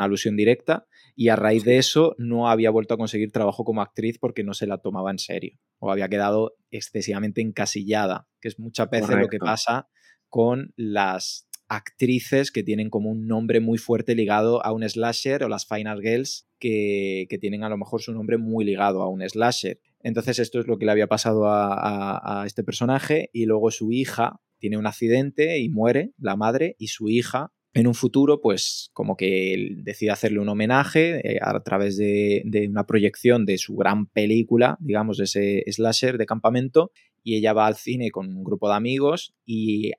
una 0.00 0.06
alusión 0.06 0.36
directa, 0.36 0.86
y 1.14 1.28
a 1.28 1.36
raíz 1.36 1.64
de 1.64 1.78
eso 1.78 2.14
no 2.18 2.48
había 2.48 2.70
vuelto 2.70 2.94
a 2.94 2.96
conseguir 2.98 3.30
trabajo 3.32 3.64
como 3.64 3.82
actriz 3.82 4.18
porque 4.18 4.42
no 4.44 4.54
se 4.54 4.66
la 4.66 4.78
tomaba 4.78 5.10
en 5.10 5.18
serio, 5.18 5.58
o 5.78 5.90
había 5.90 6.08
quedado 6.08 6.56
excesivamente 6.70 7.40
encasillada, 7.42 8.26
que 8.40 8.48
es 8.48 8.58
muchas 8.58 8.88
veces 8.90 9.10
lo 9.22 9.28
que 9.28 9.38
pasa 9.46 9.88
con 10.28 10.72
las 10.76 11.48
actrices 11.68 12.50
que 12.50 12.62
tienen 12.62 12.90
como 12.90 13.10
un 13.10 13.26
nombre 13.26 13.60
muy 13.60 13.78
fuerte 13.78 14.14
ligado 14.14 14.64
a 14.64 14.72
un 14.72 14.88
slasher 14.88 15.44
o 15.44 15.48
las 15.48 15.66
Final 15.66 16.00
Girls 16.00 16.48
que, 16.58 17.26
que 17.30 17.38
tienen 17.38 17.62
a 17.62 17.68
lo 17.68 17.76
mejor 17.76 18.02
su 18.02 18.12
nombre 18.12 18.38
muy 18.38 18.64
ligado 18.64 19.02
a 19.02 19.08
un 19.08 19.22
slasher. 19.28 19.78
Entonces 20.02 20.38
esto 20.40 20.58
es 20.60 20.66
lo 20.66 20.78
que 20.78 20.84
le 20.86 20.92
había 20.92 21.06
pasado 21.06 21.46
a, 21.46 21.72
a- 21.74 22.42
a 22.42 22.46
este 22.46 22.64
personaje 22.64 23.30
y 23.32 23.46
luego 23.46 23.70
su 23.70 23.92
hija 23.92 24.40
tiene 24.58 24.76
un 24.78 24.86
accidente 24.86 25.58
y 25.60 25.68
muere, 25.68 26.12
la 26.18 26.36
madre, 26.36 26.74
y 26.78 26.88
su 26.88 27.08
hija 27.08 27.52
en 27.72 27.86
un 27.86 27.94
futuro, 27.94 28.40
pues 28.40 28.90
como 28.92 29.16
que 29.16 29.54
él 29.54 29.84
decide 29.84 30.10
hacerle 30.10 30.40
un 30.40 30.48
homenaje 30.48 31.34
eh, 31.36 31.38
a 31.40 31.60
través 31.62 31.96
de, 31.96 32.42
de 32.44 32.66
una 32.68 32.84
proyección 32.86 33.46
de 33.46 33.58
su 33.58 33.76
gran 33.76 34.06
película, 34.06 34.76
digamos, 34.80 35.18
de 35.18 35.24
ese 35.24 35.64
slasher 35.70 36.18
de 36.18 36.26
campamento, 36.26 36.90
y 37.22 37.36
ella 37.36 37.52
va 37.52 37.66
al 37.66 37.76
cine 37.76 38.10
con 38.10 38.34
un 38.36 38.42
grupo 38.44 38.68
de 38.68 38.74
amigos 38.74 39.34
y 39.46 39.92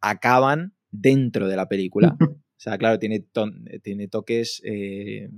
acaban 0.00 0.74
dentro 0.90 1.48
de 1.48 1.56
la 1.56 1.68
película. 1.68 2.16
O 2.60 2.62
sea, 2.62 2.76
claro, 2.76 2.98
tiene, 2.98 3.20
ton- 3.20 3.64
tiene 3.82 4.06
toques 4.06 4.60
eh, 4.66 5.30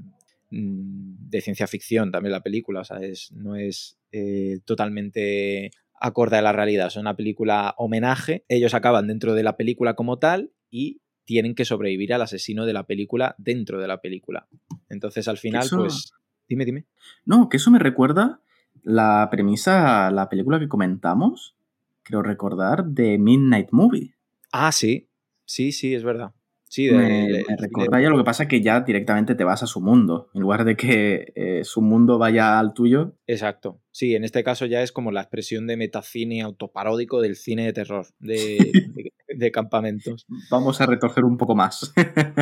mm, 0.50 1.28
de 1.30 1.40
ciencia 1.40 1.68
ficción 1.68 2.10
también 2.10 2.32
la 2.32 2.42
película, 2.42 2.80
o 2.80 2.84
sea, 2.84 2.96
es, 2.98 3.30
no 3.30 3.54
es 3.54 3.96
eh, 4.10 4.58
totalmente 4.64 5.70
acorde 6.00 6.38
a 6.38 6.42
la 6.42 6.50
realidad, 6.52 6.88
es 6.88 6.96
una 6.96 7.14
película 7.14 7.76
homenaje, 7.78 8.44
ellos 8.48 8.74
acaban 8.74 9.06
dentro 9.06 9.34
de 9.34 9.44
la 9.44 9.56
película 9.56 9.94
como 9.94 10.18
tal 10.18 10.50
y 10.68 11.00
tienen 11.24 11.54
que 11.54 11.64
sobrevivir 11.64 12.12
al 12.14 12.22
asesino 12.22 12.66
de 12.66 12.72
la 12.72 12.84
película 12.86 13.34
dentro 13.38 13.80
de 13.80 13.88
la 13.88 14.00
película. 14.00 14.46
Entonces 14.88 15.28
al 15.28 15.38
final, 15.38 15.62
Eso- 15.66 15.78
pues... 15.78 16.12
Dime, 16.48 16.64
dime. 16.66 16.84
No, 17.24 17.48
que 17.48 17.56
eso 17.56 17.70
me 17.70 17.78
recuerda 17.78 18.40
la 18.82 19.28
premisa, 19.30 20.10
la 20.10 20.28
película 20.28 20.58
que 20.58 20.68
comentamos, 20.68 21.54
creo 22.02 22.22
recordar, 22.22 22.84
de 22.84 23.16
Midnight 23.16 23.68
Movie. 23.70 24.14
Ah, 24.50 24.72
sí, 24.72 25.08
sí, 25.46 25.72
sí, 25.72 25.94
es 25.94 26.02
verdad. 26.04 26.32
Sí, 26.64 26.86
de- 26.86 26.96
me, 26.96 27.08
de- 27.08 27.44
me 27.48 27.56
recuerda 27.58 28.00
ya 28.00 28.08
lo 28.10 28.16
que 28.18 28.24
pasa 28.24 28.48
que 28.48 28.60
ya 28.60 28.80
directamente 28.80 29.34
te 29.34 29.44
vas 29.44 29.62
a 29.62 29.66
su 29.66 29.80
mundo, 29.80 30.30
en 30.34 30.40
lugar 30.42 30.64
de 30.64 30.76
que 30.76 31.32
eh, 31.36 31.64
su 31.64 31.80
mundo 31.80 32.18
vaya 32.18 32.58
al 32.58 32.72
tuyo. 32.74 33.14
Exacto. 33.26 33.80
Sí, 33.90 34.14
en 34.14 34.24
este 34.24 34.42
caso 34.42 34.66
ya 34.66 34.82
es 34.82 34.90
como 34.90 35.10
la 35.12 35.20
expresión 35.20 35.66
de 35.66 35.76
metacine 35.76 36.42
autoparódico 36.42 37.20
del 37.20 37.36
cine 37.36 37.64
de 37.66 37.72
terror, 37.72 38.06
de, 38.18 38.72
de- 39.36 39.50
campamentos. 39.52 40.26
Vamos 40.50 40.80
a 40.80 40.86
retorcer 40.86 41.24
un 41.24 41.36
poco 41.36 41.54
más. 41.54 41.92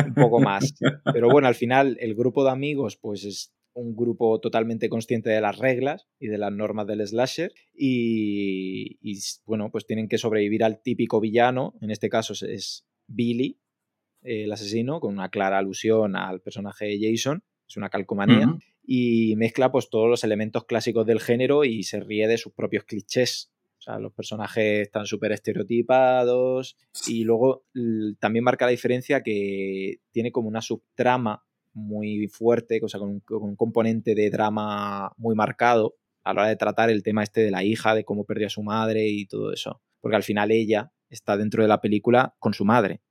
Un 0.07 0.13
poco 0.13 0.39
más. 0.41 0.73
Pero 1.13 1.29
bueno, 1.29 1.47
al 1.47 1.55
final 1.55 1.97
el 1.99 2.15
grupo 2.15 2.43
de 2.43 2.51
amigos 2.51 2.97
pues 2.97 3.23
es 3.25 3.53
un 3.73 3.95
grupo 3.95 4.39
totalmente 4.41 4.89
consciente 4.89 5.29
de 5.29 5.39
las 5.39 5.57
reglas 5.57 6.05
y 6.19 6.27
de 6.27 6.37
las 6.37 6.51
normas 6.51 6.87
del 6.87 7.07
slasher 7.07 7.53
y, 7.73 8.97
y, 9.01 9.19
bueno, 9.45 9.69
pues 9.71 9.85
tienen 9.85 10.07
que 10.07 10.17
sobrevivir 10.17 10.63
al 10.63 10.81
típico 10.81 11.19
villano, 11.19 11.73
en 11.81 11.91
este 11.91 12.09
caso 12.09 12.33
es- 12.45 12.85
Billy, 13.07 13.59
el 14.23 14.51
asesino, 14.51 14.99
con 15.01 15.13
una 15.13 15.29
clara 15.29 15.57
alusión 15.57 16.15
al 16.15 16.41
personaje 16.41 16.85
de 16.85 16.99
Jason, 17.01 17.43
es 17.67 17.75
una 17.77 17.89
calcomanía 17.89 18.45
y 18.83 19.35
mezcla 19.37 19.71
pues 19.71 19.89
todos 19.89 20.09
los 20.09 20.23
elementos 20.23 20.65
clásicos 20.65 21.05
del 21.05 21.19
género 21.19 21.63
y 21.65 21.83
se 21.83 21.99
ríe 21.99 22.27
de 22.27 22.37
sus 22.37 22.53
propios 22.53 22.83
clichés. 22.85 23.51
O 23.81 23.83
sea, 23.83 23.97
los 23.97 24.13
personajes 24.13 24.83
están 24.83 25.07
súper 25.07 25.31
estereotipados 25.31 26.77
y 27.07 27.23
luego 27.23 27.65
también 28.19 28.43
marca 28.45 28.65
la 28.65 28.71
diferencia 28.71 29.23
que 29.23 29.95
tiene 30.11 30.31
como 30.31 30.47
una 30.47 30.61
subtrama 30.61 31.43
muy 31.73 32.27
fuerte, 32.27 32.79
o 32.83 32.87
sea, 32.87 32.99
con 32.99 33.09
un, 33.09 33.19
con 33.21 33.41
un 33.41 33.55
componente 33.55 34.13
de 34.13 34.29
drama 34.29 35.11
muy 35.17 35.33
marcado 35.33 35.95
a 36.23 36.31
la 36.35 36.41
hora 36.41 36.49
de 36.49 36.57
tratar 36.57 36.91
el 36.91 37.01
tema 37.01 37.23
este 37.23 37.41
de 37.41 37.49
la 37.49 37.63
hija, 37.63 37.95
de 37.95 38.03
cómo 38.05 38.23
perdió 38.23 38.45
a 38.45 38.51
su 38.51 38.61
madre 38.61 39.07
y 39.07 39.25
todo 39.25 39.51
eso. 39.51 39.81
Porque 39.99 40.15
al 40.15 40.21
final 40.23 40.51
ella 40.51 40.91
está 41.09 41.35
dentro 41.35 41.63
de 41.63 41.67
la 41.69 41.81
película 41.81 42.35
con 42.37 42.53
su 42.53 42.65
madre, 42.65 43.01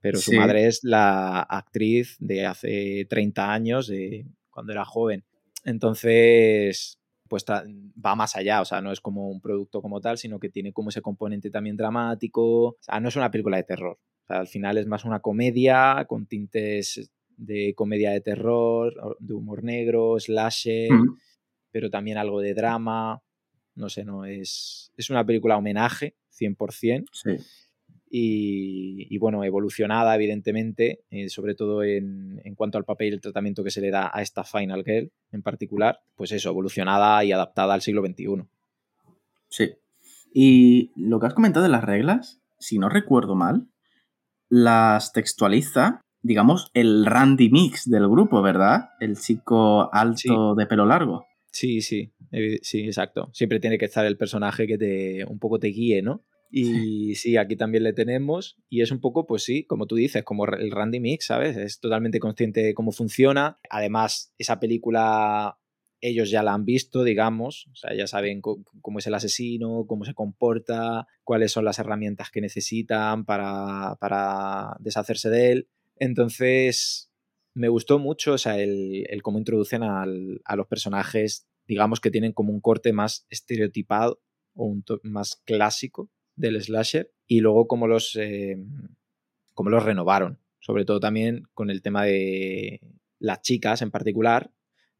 pero 0.00 0.18
su 0.20 0.30
Sí. 0.30 0.36
madre 0.36 0.68
es 0.68 0.84
la 0.84 1.40
actriz 1.40 2.14
de 2.20 2.46
hace 2.46 3.06
30 3.10 3.52
años, 3.52 3.88
de 3.88 4.24
cuando 4.50 4.70
era 4.70 4.84
joven. 4.84 5.24
Entonces, 5.64 7.00
pues 7.32 7.46
va 7.46 8.14
más 8.14 8.36
allá, 8.36 8.60
o 8.60 8.66
sea, 8.66 8.82
no 8.82 8.92
es 8.92 9.00
como 9.00 9.30
un 9.30 9.40
producto 9.40 9.80
como 9.80 10.02
tal, 10.02 10.18
sino 10.18 10.38
que 10.38 10.50
tiene 10.50 10.74
como 10.74 10.90
ese 10.90 11.00
componente 11.00 11.48
también 11.48 11.78
dramático. 11.78 12.42
O 12.66 12.76
sea, 12.78 13.00
no 13.00 13.08
es 13.08 13.16
una 13.16 13.30
película 13.30 13.56
de 13.56 13.62
terror. 13.62 13.98
O 14.24 14.26
sea, 14.26 14.40
al 14.40 14.48
final 14.48 14.76
es 14.76 14.86
más 14.86 15.06
una 15.06 15.20
comedia 15.20 16.04
con 16.06 16.26
tintes 16.26 17.10
de 17.38 17.72
comedia 17.74 18.10
de 18.10 18.20
terror, 18.20 19.16
de 19.18 19.32
humor 19.32 19.64
negro, 19.64 20.20
slasher. 20.20 20.90
Pero 21.70 21.88
también 21.88 22.18
algo 22.18 22.42
de 22.42 22.52
drama. 22.52 23.22
No 23.76 23.88
sé, 23.88 24.04
no, 24.04 24.26
es, 24.26 24.92
es 24.98 25.08
una 25.08 25.24
película 25.24 25.56
homenaje, 25.56 26.16
100%. 26.38 27.06
Sí. 27.12 27.30
Y, 28.14 29.06
y 29.08 29.16
bueno, 29.16 29.42
evolucionada, 29.42 30.14
evidentemente, 30.14 31.00
eh, 31.10 31.30
sobre 31.30 31.54
todo 31.54 31.82
en, 31.82 32.42
en 32.44 32.54
cuanto 32.54 32.76
al 32.76 32.84
papel 32.84 33.08
y 33.08 33.14
el 33.14 33.22
tratamiento 33.22 33.64
que 33.64 33.70
se 33.70 33.80
le 33.80 33.90
da 33.90 34.10
a 34.12 34.20
esta 34.20 34.44
Final 34.44 34.84
Girl 34.84 35.10
en 35.32 35.40
particular. 35.40 36.00
Pues 36.14 36.30
eso, 36.32 36.50
evolucionada 36.50 37.24
y 37.24 37.32
adaptada 37.32 37.72
al 37.72 37.80
siglo 37.80 38.04
XXI. 38.04 38.44
Sí. 39.48 39.70
Y 40.34 40.90
lo 40.94 41.20
que 41.20 41.26
has 41.26 41.32
comentado 41.32 41.62
de 41.62 41.70
las 41.70 41.84
reglas, 41.84 42.42
si 42.58 42.78
no 42.78 42.90
recuerdo 42.90 43.34
mal, 43.34 43.68
las 44.50 45.14
textualiza, 45.14 46.02
digamos, 46.20 46.70
el 46.74 47.06
Randy 47.06 47.48
Mix 47.48 47.88
del 47.88 48.08
grupo, 48.08 48.42
¿verdad? 48.42 48.90
El 49.00 49.16
chico 49.16 49.88
alto 49.90 50.54
de 50.54 50.66
pelo 50.66 50.84
largo. 50.84 51.24
Sí, 51.50 51.80
sí, 51.80 52.12
sí, 52.60 52.80
exacto. 52.80 53.30
Siempre 53.32 53.58
tiene 53.58 53.78
que 53.78 53.86
estar 53.86 54.04
el 54.04 54.18
personaje 54.18 54.66
que 54.66 54.76
te 54.76 55.24
un 55.24 55.38
poco 55.38 55.58
te 55.58 55.68
guíe, 55.68 56.02
¿no? 56.02 56.22
Y 56.54 57.14
sí, 57.14 57.38
aquí 57.38 57.56
también 57.56 57.82
le 57.82 57.94
tenemos. 57.94 58.58
Y 58.68 58.82
es 58.82 58.90
un 58.92 59.00
poco, 59.00 59.26
pues 59.26 59.42
sí, 59.42 59.64
como 59.64 59.86
tú 59.86 59.96
dices, 59.96 60.22
como 60.22 60.44
el 60.46 60.70
Randy 60.70 61.00
Mix, 61.00 61.26
¿sabes? 61.26 61.56
Es 61.56 61.80
totalmente 61.80 62.20
consciente 62.20 62.62
de 62.62 62.74
cómo 62.74 62.92
funciona. 62.92 63.58
Además, 63.70 64.34
esa 64.36 64.60
película 64.60 65.58
ellos 66.02 66.30
ya 66.30 66.42
la 66.42 66.52
han 66.52 66.64
visto, 66.64 67.04
digamos, 67.04 67.68
o 67.72 67.76
sea, 67.76 67.94
ya 67.94 68.06
saben 68.08 68.40
cómo 68.42 68.98
es 68.98 69.06
el 69.06 69.14
asesino, 69.14 69.86
cómo 69.86 70.04
se 70.04 70.14
comporta, 70.14 71.06
cuáles 71.24 71.52
son 71.52 71.64
las 71.64 71.78
herramientas 71.78 72.30
que 72.30 72.40
necesitan 72.40 73.24
para, 73.24 73.94
para 74.00 74.76
deshacerse 74.80 75.30
de 75.30 75.52
él. 75.52 75.68
Entonces, 75.96 77.10
me 77.54 77.68
gustó 77.68 77.98
mucho, 77.98 78.34
o 78.34 78.38
sea, 78.38 78.58
el, 78.60 79.06
el 79.08 79.22
cómo 79.22 79.38
introducen 79.38 79.84
al- 79.84 80.40
a 80.44 80.56
los 80.56 80.66
personajes, 80.66 81.46
digamos, 81.66 82.00
que 82.00 82.10
tienen 82.10 82.32
como 82.32 82.52
un 82.52 82.60
corte 82.60 82.92
más 82.92 83.24
estereotipado 83.30 84.20
o 84.54 84.66
un 84.66 84.84
más 85.04 85.40
clásico 85.46 86.10
del 86.36 86.60
slasher, 86.62 87.12
y 87.26 87.40
luego 87.40 87.66
cómo 87.66 87.86
los, 87.86 88.16
eh, 88.16 88.56
cómo 89.54 89.70
los 89.70 89.84
renovaron, 89.84 90.38
sobre 90.60 90.84
todo 90.84 91.00
también 91.00 91.44
con 91.54 91.70
el 91.70 91.82
tema 91.82 92.04
de 92.04 92.80
las 93.18 93.42
chicas 93.42 93.82
en 93.82 93.90
particular, 93.90 94.50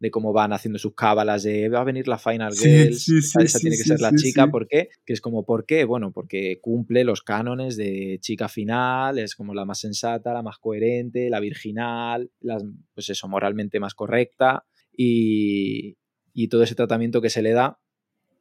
de 0.02 0.10
cómo 0.10 0.32
van 0.32 0.52
haciendo 0.52 0.80
sus 0.80 0.96
cábalas 0.96 1.44
de 1.44 1.68
va 1.68 1.80
a 1.80 1.84
venir 1.84 2.08
la 2.08 2.18
Final 2.18 2.52
Sí, 2.54 2.92
sí, 2.92 3.18
esa, 3.18 3.38
sí, 3.38 3.44
esa 3.44 3.58
sí, 3.58 3.62
tiene 3.62 3.76
que 3.76 3.84
ser 3.84 4.00
la 4.00 4.12
chica. 4.12 4.48
¿por 4.48 4.66
qué? 4.66 4.88
Que 5.06 5.12
es 5.12 5.20
como, 5.20 5.44
¿por 5.46 5.64
qué? 5.64 5.84
Bueno, 5.84 6.10
porque 6.10 6.58
cumple 6.60 7.04
los 7.04 7.22
cánones 7.22 7.76
de 7.76 8.18
chica 8.20 8.48
final, 8.48 9.20
es 9.20 9.36
como 9.36 9.54
la 9.54 9.64
más 9.64 9.78
sensata, 9.78 10.32
la 10.32 10.42
más 10.42 10.58
coherente, 10.58 11.30
la 11.30 11.38
virginal, 11.38 12.32
las, 12.40 12.64
pues 12.94 13.10
eso, 13.10 13.28
moralmente 13.28 13.78
más 13.78 13.94
correcta 13.94 14.64
y, 14.90 15.96
y 16.32 16.48
todo 16.48 16.64
ese 16.64 16.74
tratamiento 16.74 17.20
que 17.20 17.30
se 17.30 17.42
le 17.42 17.52
da 17.52 17.78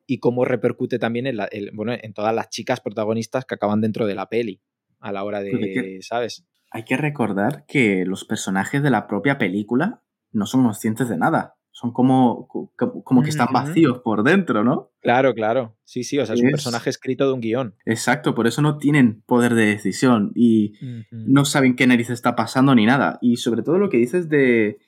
y 0.07 0.19
cómo 0.19 0.45
repercute 0.45 0.99
también 0.99 1.27
en, 1.27 1.37
la- 1.37 1.45
el- 1.45 1.71
bueno, 1.73 1.93
en 1.93 2.13
todas 2.13 2.33
las 2.35 2.49
chicas 2.49 2.81
protagonistas 2.81 3.45
que 3.45 3.55
acaban 3.55 3.81
dentro 3.81 4.05
de 4.07 4.15
la 4.15 4.29
peli 4.29 4.61
a 4.99 5.11
la 5.11 5.23
hora 5.23 5.39
Porque 5.39 5.57
de, 5.67 5.73
que- 5.73 5.97
¿sabes? 6.01 6.45
Hay 6.71 6.83
que 6.85 6.95
recordar 6.97 7.65
que 7.67 8.05
los 8.05 8.23
personajes 8.25 8.81
de 8.81 8.89
la 8.89 9.07
propia 9.07 9.37
película 9.37 10.03
no 10.31 10.45
son 10.45 10.63
conscientes 10.63 11.09
de 11.09 11.17
nada. 11.17 11.55
Son 11.73 11.91
como, 11.93 12.47
como, 12.47 13.03
como 13.03 13.23
que 13.23 13.29
están 13.29 13.47
vacíos 13.53 13.99
por 14.03 14.23
dentro, 14.23 14.63
¿no? 14.63 14.91
Claro, 15.01 15.33
claro. 15.33 15.77
Sí, 15.83 16.03
sí, 16.03 16.19
o 16.19 16.25
sea, 16.25 16.35
es 16.35 16.41
un 16.41 16.51
personaje 16.51 16.89
escrito 16.89 17.25
de 17.27 17.33
un 17.33 17.41
guion. 17.41 17.75
Exacto, 17.85 18.35
por 18.35 18.45
eso 18.47 18.61
no 18.61 18.77
tienen 18.77 19.21
poder 19.25 19.53
de 19.55 19.65
decisión 19.65 20.31
y 20.35 20.73
no 21.11 21.43
saben 21.45 21.75
qué 21.75 21.87
narices 21.87 22.13
está 22.13 22.35
pasando 22.35 22.75
ni 22.75 22.85
nada. 22.85 23.17
Y 23.21 23.37
sobre 23.37 23.63
todo 23.63 23.77
lo 23.77 23.89
que 23.89 23.97
dices 23.97 24.29
de, 24.29 24.79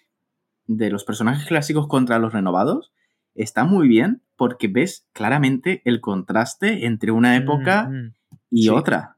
de 0.67 0.89
los 0.89 1.03
personajes 1.03 1.47
clásicos 1.47 1.87
contra 1.87 2.19
los 2.19 2.31
renovados, 2.33 2.93
está 3.35 3.63
muy 3.65 3.87
bien 3.87 4.21
porque 4.35 4.67
ves 4.67 5.05
claramente 5.13 5.81
el 5.85 6.01
contraste 6.01 6.85
entre 6.85 7.11
una 7.11 7.35
época 7.37 7.89
y 8.49 8.63
Sí. 8.63 8.69
otra. 8.69 9.17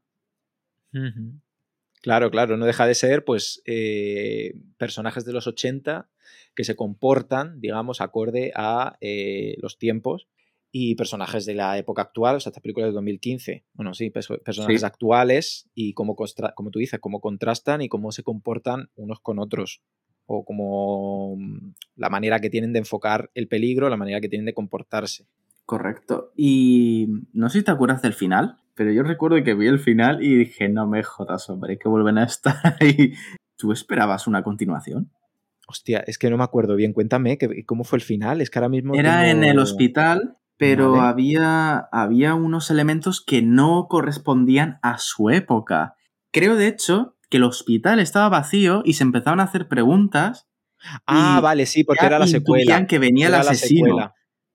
Claro, 2.02 2.30
claro, 2.30 2.56
no 2.56 2.66
deja 2.66 2.86
de 2.86 2.94
ser, 2.94 3.24
pues, 3.24 3.62
eh, 3.66 4.54
personajes 4.78 5.24
de 5.24 5.32
los 5.32 5.46
80 5.46 6.08
que 6.54 6.64
se 6.64 6.76
comportan, 6.76 7.60
digamos, 7.60 8.00
acorde 8.00 8.52
a 8.54 8.96
eh, 9.00 9.56
los 9.60 9.78
tiempos 9.78 10.28
y 10.70 10.94
personajes 10.94 11.46
de 11.46 11.54
la 11.54 11.78
época 11.78 12.02
actual, 12.02 12.36
o 12.36 12.40
sea, 12.40 12.50
esta 12.50 12.60
película 12.60 12.86
de 12.86 12.92
2015, 12.92 13.64
bueno, 13.72 13.94
sí, 13.94 14.10
perso- 14.10 14.40
personajes 14.42 14.80
Sí. 14.80 14.86
actuales 14.86 15.68
y 15.74 15.94
cómo, 15.94 16.14
como 16.54 16.70
tú 16.70 16.78
dices, 16.78 17.00
cómo 17.00 17.20
contrastan 17.20 17.82
y 17.82 17.88
cómo 17.88 18.12
se 18.12 18.22
comportan 18.22 18.90
unos 18.94 19.20
con 19.20 19.38
otros, 19.38 19.80
o 20.26 20.44
como 20.44 21.36
mm, 21.36 21.74
la 21.96 22.10
manera 22.10 22.40
que 22.40 22.50
tienen 22.50 22.72
de 22.72 22.80
enfocar 22.80 23.30
el 23.34 23.48
peligro, 23.48 23.88
la 23.88 23.96
manera 23.96 24.20
que 24.20 24.28
tienen 24.28 24.46
de 24.46 24.54
comportarse. 24.54 25.26
Correcto. 25.64 26.32
Y 26.36 27.08
no 27.32 27.48
sé 27.48 27.58
si 27.58 27.64
te 27.64 27.70
acuerdas 27.70 28.02
del 28.02 28.12
final, 28.12 28.58
pero 28.74 28.92
yo 28.92 29.02
recuerdo 29.02 29.42
que 29.42 29.54
vi 29.54 29.66
el 29.66 29.80
final 29.80 30.22
y 30.22 30.36
dije, 30.36 30.68
no 30.68 30.86
me 30.86 31.02
jodas, 31.02 31.48
hombre, 31.50 31.78
que 31.78 31.88
vuelven 31.88 32.18
a 32.18 32.24
estar 32.24 32.56
ahí. 32.80 33.14
¿Tú 33.56 33.72
esperabas 33.72 34.26
una 34.26 34.42
continuación? 34.42 35.10
Hostia, 35.66 36.04
es 36.06 36.18
que 36.18 36.30
no 36.30 36.36
me 36.36 36.44
acuerdo 36.44 36.76
bien, 36.76 36.92
cuéntame, 36.92 37.38
¿cómo 37.66 37.82
fue 37.82 37.98
el 37.98 38.04
final? 38.04 38.40
Es 38.40 38.50
que 38.50 38.60
ahora 38.60 38.68
mismo... 38.68 38.94
Era 38.94 39.28
en 39.30 39.42
el 39.42 39.58
hospital, 39.58 40.36
pero 40.56 41.00
había, 41.00 41.88
había 41.90 42.34
unos 42.34 42.70
elementos 42.70 43.20
que 43.20 43.42
no 43.42 43.88
correspondían 43.88 44.78
a 44.82 44.98
su 44.98 45.30
época. 45.30 45.96
Creo, 46.30 46.54
de 46.54 46.68
hecho, 46.68 47.15
que 47.36 47.38
el 47.38 47.44
hospital 47.44 48.00
estaba 48.00 48.28
vacío 48.28 48.82
y 48.84 48.94
se 48.94 49.04
empezaban 49.04 49.40
a 49.40 49.44
hacer 49.44 49.68
preguntas 49.68 50.46
Ah, 51.06 51.40
vale, 51.42 51.66
sí, 51.66 51.84
porque 51.84 52.06
era 52.06 52.18
la 52.18 52.26
secuela. 52.26 52.86
que 52.86 52.98
venía 52.98 53.28
Era 53.28 53.40
asesino. 53.40 54.12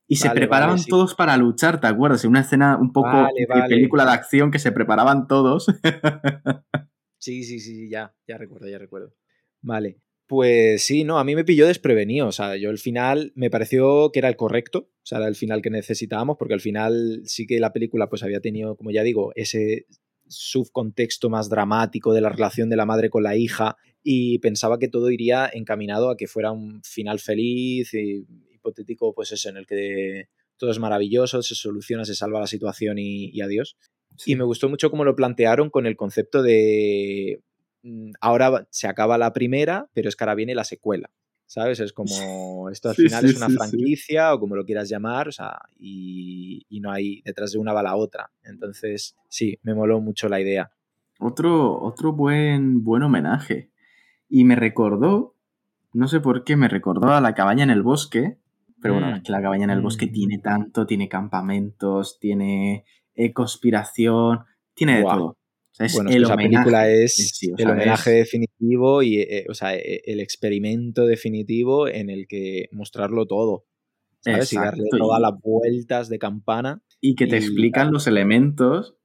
Y 0.08 0.18
se 0.18 0.30
preparaban 0.30 0.76
vale, 0.76 0.84
sí. 0.84 0.90
todos 0.90 1.16
para 1.16 1.38
luchar, 1.38 1.80
¿te 1.80 1.88
acuerdas? 1.88 2.26
Una 2.26 2.42
escena 2.42 2.78
un 2.78 2.92
poco 2.92 3.08
Vale, 3.12 3.48
de 3.48 3.70
película 3.70 4.04
de 4.04 4.12
acción 4.12 4.52
que 4.52 4.60
se 4.60 4.72
preparaban 4.74 5.28
todos. 5.28 5.68
Sí, 7.18 7.44
sí, 7.44 7.60
sí, 7.60 7.88
ya, 7.88 8.14
ya 8.28 8.38
recuerdo, 8.38 8.68
ya 8.68 8.80
recuerdo. 8.80 9.14
Vale. 9.62 10.00
Pues 10.28 10.84
sí, 10.84 11.04
no, 11.04 11.20
a 11.20 11.24
mí 11.24 11.36
me 11.36 11.44
pilló 11.46 11.68
desprevenido. 11.68 12.28
O 12.28 12.32
sea, 12.32 12.58
yo 12.58 12.72
el 12.72 12.80
final 12.80 13.32
me 13.36 13.52
pareció 13.52 14.12
que 14.12 14.20
era 14.20 14.28
el 14.28 14.36
correcto. 14.36 14.90
O 14.90 15.06
sea, 15.06 15.20
era 15.20 15.28
el 15.28 15.36
final 15.36 15.62
que 15.62 15.70
necesitábamos, 15.70 16.38
porque 16.40 16.56
al 16.56 16.62
final 16.62 17.22
sí 17.26 17.46
que 17.46 17.60
la 17.60 17.74
película 17.74 18.10
pues 18.10 18.24
había 18.24 18.42
tenido, 18.42 18.76
como 18.76 18.92
ya 18.92 19.04
digo, 19.04 19.34
ese 19.36 19.86
subcontexto 20.32 21.30
más 21.30 21.50
dramático 21.50 22.14
de 22.14 22.22
la 22.22 22.30
relación 22.30 22.70
de 22.70 22.76
la 22.76 22.86
madre 22.86 23.10
con 23.10 23.24
la 23.24 23.36
hija 23.36 23.78
y 24.04 24.40
pensaba 24.40 24.80
que 24.80 24.88
todo 24.88 25.12
iría 25.12 25.50
encaminado 25.52 26.10
a 26.10 26.18
que 26.18 26.28
fuera 26.28 26.52
un 26.52 26.82
final 26.84 27.20
feliz 27.20 27.94
y 27.94 28.26
hipotético, 28.54 29.14
pues 29.14 29.32
eso, 29.32 29.50
en 29.50 29.58
el 29.58 29.68
que 29.68 30.30
todo 30.58 30.72
es 30.72 30.80
maravilloso, 30.80 31.42
se 31.42 31.56
soluciona, 31.56 32.06
se 32.06 32.16
salva 32.16 32.40
la 32.40 32.48
situación 32.48 32.98
y, 33.00 33.30
y 33.32 33.42
adiós. 33.42 33.78
Y 34.26 34.36
me 34.36 34.44
gustó 34.44 34.70
mucho 34.70 34.90
cómo 34.90 35.04
lo 35.04 35.16
plantearon 35.16 35.70
con 35.70 35.86
el 35.86 35.96
concepto 35.96 36.44
de 36.44 37.42
mm, 37.84 38.12
ahora 38.22 38.68
se 38.70 38.88
acaba 38.88 39.18
la 39.18 39.34
primera, 39.34 39.90
pero 39.94 40.10
es 40.10 40.16
que 40.16 40.24
ahora 40.24 40.36
viene 40.36 40.56
la 40.56 40.64
secuela. 40.64 41.12
¿Sabes? 41.54 41.82
Es 41.82 41.92
como 41.92 42.70
esto 42.72 42.88
al 42.88 42.96
Sí, 42.96 43.04
final 43.04 43.24
sí, 43.26 43.32
es 43.32 43.36
una 43.36 43.50
sí, 43.50 43.56
franquicia 43.58 44.34
o 44.34 44.40
como 44.40 44.56
lo 44.56 44.64
quieras 44.64 44.88
llamar, 44.88 45.28
o 45.28 45.32
sea, 45.34 45.60
y, 45.78 46.66
y 46.70 46.80
no 46.80 46.92
hay 46.92 47.22
detrás 47.26 47.52
de 47.52 47.60
una 47.60 47.74
va 47.74 47.84
la 47.84 47.98
otra. 47.98 48.32
Entonces, 48.44 49.18
sí, 49.28 49.60
me 49.62 49.74
moló 49.74 50.00
mucho 50.00 50.30
la 50.30 50.40
idea. 50.40 50.72
Otro, 51.20 51.78
otro 51.82 52.14
buen, 52.14 52.84
buen 52.86 53.04
homenaje. 53.04 53.70
Y 54.30 54.46
me 54.46 54.56
recordó, 54.56 55.36
no 55.92 56.08
sé 56.08 56.22
por 56.22 56.46
qué, 56.46 56.56
me 56.56 56.70
recordó 56.70 57.10
a 57.14 57.20
la 57.20 57.34
cabaña 57.34 57.64
en 57.66 57.70
el 57.70 57.84
bosque. 57.84 58.38
Pero 58.82 58.94
bueno, 58.96 59.10
Mm. 59.12 59.16
es 59.18 59.24
que 59.24 59.32
la 59.34 59.42
cabaña 59.42 59.66
en 59.66 59.70
el 59.72 59.82
bosque 59.82 60.08
Mm. 60.08 60.12
tiene 60.14 60.38
tanto, 60.40 60.86
tiene 60.88 61.10
campamentos, 61.10 62.18
tiene 62.18 62.86
eh, 63.14 63.34
conspiración, 63.34 64.46
tiene 64.74 65.00
de 65.00 65.04
todo. 65.04 65.38
O 65.72 65.76
sea, 65.76 65.86
es 65.86 65.94
Bueno, 65.94 66.10
el 66.10 66.24
esa 66.24 66.34
homenaje 66.34 66.54
película 66.54 66.90
es 66.90 67.16
sí, 67.16 67.52
el 67.58 67.70
homenaje 67.70 68.12
definitivo 68.12 69.04
y, 69.04 69.22
eh, 69.22 69.46
o 69.50 69.54
sea, 69.54 69.76
eh, 69.76 70.02
el 70.06 70.20
experimento 70.20 71.06
definitivo 71.06 71.88
en 71.88 72.10
el 72.10 72.28
que 72.28 72.70
mostrarlo 72.72 73.26
todo. 73.26 73.66
¿Sabes? 74.24 74.54
y 74.54 74.56
darle 74.56 74.84
todas 74.92 75.20
las 75.20 75.32
vueltas 75.42 76.08
de 76.08 76.20
campana. 76.20 76.84
y 77.00 77.16
que 77.16 77.26
te 77.26 77.38
y 77.38 77.40
explican 77.40 77.92
los 77.92 78.06
elementos 78.06 78.96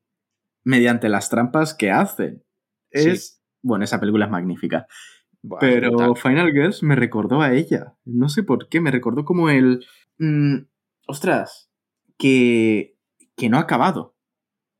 mediante 0.62 1.08
las 1.08 1.30
trampas 1.30 1.72
que 1.72 1.90
hacen. 1.90 2.44
Sí. 2.92 3.14
Bueno, 3.62 3.84
esa 3.84 3.98
película 3.98 4.26
es 4.26 4.30
magnífica. 4.30 4.86
Buah, 5.42 5.60
Pero. 5.60 6.14
Final 6.16 6.52
Girls 6.52 6.82
me 6.82 6.96
recordó 6.96 7.40
a 7.40 7.54
ella. 7.54 7.94
No 8.04 8.28
sé 8.28 8.42
por 8.42 8.68
qué, 8.68 8.80
me 8.80 8.90
recordó 8.90 9.24
como 9.24 9.48
el... 9.48 9.86
mm, 10.18 10.66
ostras, 11.06 11.70
que, 12.18 12.98
que 13.36 13.48
no 13.48 13.56
ha 13.56 13.60
acabado, 13.60 14.16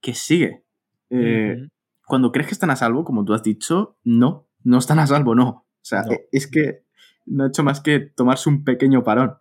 que 0.01 0.15
sigue. 0.15 0.65
Eh. 1.11 1.69
Cuando 2.07 2.33
crees 2.33 2.47
que 2.49 2.55
están 2.55 2.71
a 2.71 2.77
salvo, 2.77 3.05
como 3.05 3.25
tú 3.25 3.35
has 3.35 3.43
dicho, 3.43 3.99
no, 4.05 4.49
no 4.65 4.79
están 4.79 4.99
a 4.99 5.07
salvo, 5.07 5.35
no. 5.35 5.49
O 5.49 5.67
sea, 5.83 6.03
No. 6.03 6.13
e- 6.13 6.29
es 6.33 6.47
que 6.47 6.85
no 7.27 7.45
ha 7.45 7.49
hecho 7.49 7.63
más 7.65 7.81
que 7.81 8.01
tomarse 8.01 8.49
un 8.49 8.65
pequeño 8.65 9.03
parón. 9.05 9.37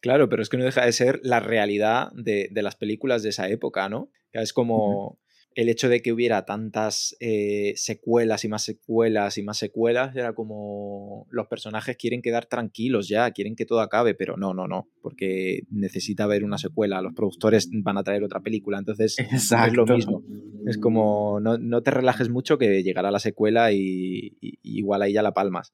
Claro, 0.00 0.28
pero 0.28 0.42
es 0.42 0.48
que 0.48 0.58
no 0.58 0.64
deja 0.64 0.84
de 0.84 0.92
ser 0.92 1.20
la 1.22 1.40
realidad 1.40 2.12
de, 2.12 2.48
de 2.52 2.62
las 2.62 2.76
películas 2.76 3.22
de 3.22 3.30
esa 3.30 3.48
época, 3.48 3.88
¿no? 3.88 4.10
Es 4.32 4.52
como 4.52 5.18
el 5.54 5.68
hecho 5.68 5.88
de 5.88 6.02
que 6.02 6.12
hubiera 6.12 6.44
tantas 6.44 7.16
eh, 7.20 7.74
secuelas 7.76 8.44
y 8.44 8.48
más 8.48 8.64
secuelas 8.64 9.38
y 9.38 9.42
más 9.42 9.56
secuelas 9.56 10.14
era 10.16 10.32
como 10.32 11.26
los 11.30 11.46
personajes 11.46 11.96
quieren 11.96 12.22
quedar 12.22 12.46
tranquilos 12.46 13.08
ya, 13.08 13.30
quieren 13.30 13.54
que 13.54 13.64
todo 13.64 13.80
acabe, 13.80 14.14
pero 14.14 14.36
no, 14.36 14.52
no, 14.52 14.66
no, 14.66 14.88
porque 15.00 15.62
necesita 15.70 16.24
haber 16.24 16.44
una 16.44 16.58
secuela, 16.58 17.00
los 17.00 17.14
productores 17.14 17.68
van 17.72 17.98
a 17.98 18.02
traer 18.02 18.24
otra 18.24 18.40
película, 18.40 18.78
entonces 18.78 19.16
es 19.18 19.72
lo 19.72 19.86
mismo. 19.86 20.22
Es 20.66 20.78
como 20.78 21.38
no, 21.40 21.82
te 21.82 21.90
relajes 21.90 22.28
mucho 22.28 22.58
que 22.58 22.82
llegará 22.82 23.10
la 23.10 23.20
secuela 23.20 23.72
y, 23.72 24.36
igual 24.62 25.02
ahí 25.02 25.12
ya 25.12 25.22
la 25.22 25.34
palmas. 25.34 25.72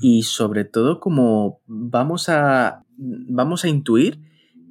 Y 0.00 0.22
sobre 0.22 0.64
todo 0.64 0.98
como 0.98 1.60
vamos 1.66 2.28
a, 2.28 2.84
vamos 2.96 3.64
a 3.64 3.68
intuir 3.68 4.18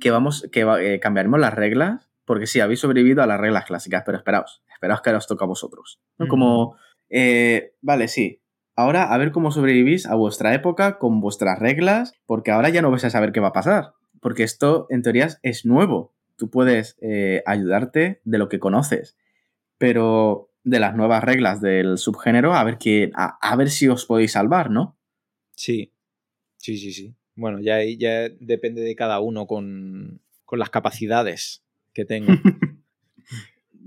que, 0.02 0.12
vamos, 0.12 0.48
que 0.52 0.62
eh, 0.62 1.00
cambiaremos 1.00 1.40
las 1.40 1.54
reglas 1.54 2.09
porque 2.30 2.46
sí, 2.46 2.60
habéis 2.60 2.80
sobrevivido 2.80 3.24
a 3.24 3.26
las 3.26 3.40
reglas 3.40 3.66
clásicas, 3.66 4.04
pero 4.06 4.20
esperaos, 4.20 4.62
esperaos 4.72 5.02
que 5.02 5.10
ahora 5.10 5.18
os 5.18 5.26
toca 5.26 5.46
a 5.46 5.48
vosotros. 5.48 6.00
Como, 6.30 6.76
eh, 7.10 7.74
vale, 7.82 8.08
sí, 8.08 8.44
ahora 8.76 9.12
a 9.12 9.18
ver 9.18 9.32
cómo 9.32 9.50
sobrevivís 9.50 10.06
a 10.06 10.14
vuestra 10.14 10.54
época 10.54 11.00
con 11.00 11.22
vuestras 11.22 11.58
reglas, 11.58 12.14
porque 12.28 12.52
ahora 12.52 12.70
ya 12.70 12.84
no 12.84 12.92
vais 12.92 13.04
a 13.04 13.10
saber 13.10 13.32
qué 13.32 13.40
va 13.40 13.48
a 13.48 13.54
pasar, 13.54 13.94
porque 14.22 14.44
esto 14.44 14.86
en 14.92 15.02
teoría 15.02 15.30
es 15.42 15.66
nuevo. 15.66 16.14
Tú 16.36 16.52
puedes 16.52 17.00
eh, 17.02 17.42
ayudarte 17.48 18.22
de 18.24 18.38
lo 18.38 18.48
que 18.48 18.60
conoces, 18.60 19.18
pero 19.80 20.52
de 20.64 20.80
las 20.80 20.96
nuevas 20.96 21.24
reglas 21.24 21.62
del 21.62 21.98
subgénero, 21.98 22.54
a 22.54 22.64
ver, 22.64 22.78
que, 22.78 23.10
a, 23.16 23.56
ver 23.56 23.72
si 23.72 23.88
os 23.88 24.06
podéis 24.06 24.34
salvar, 24.34 24.70
¿no? 24.70 25.00
Sí, 25.56 25.94
sí, 26.58 26.78
sí, 26.78 26.94
sí. 26.94 27.16
Bueno, 27.34 27.60
ya, 27.60 27.80
ya 27.84 28.30
depende 28.40 28.82
de 28.82 28.96
cada 28.96 29.20
uno 29.20 29.48
con, 29.48 30.22
con 30.46 30.60
las 30.60 30.70
capacidades 30.70 31.64
que 32.00 32.06
tengo. 32.06 32.32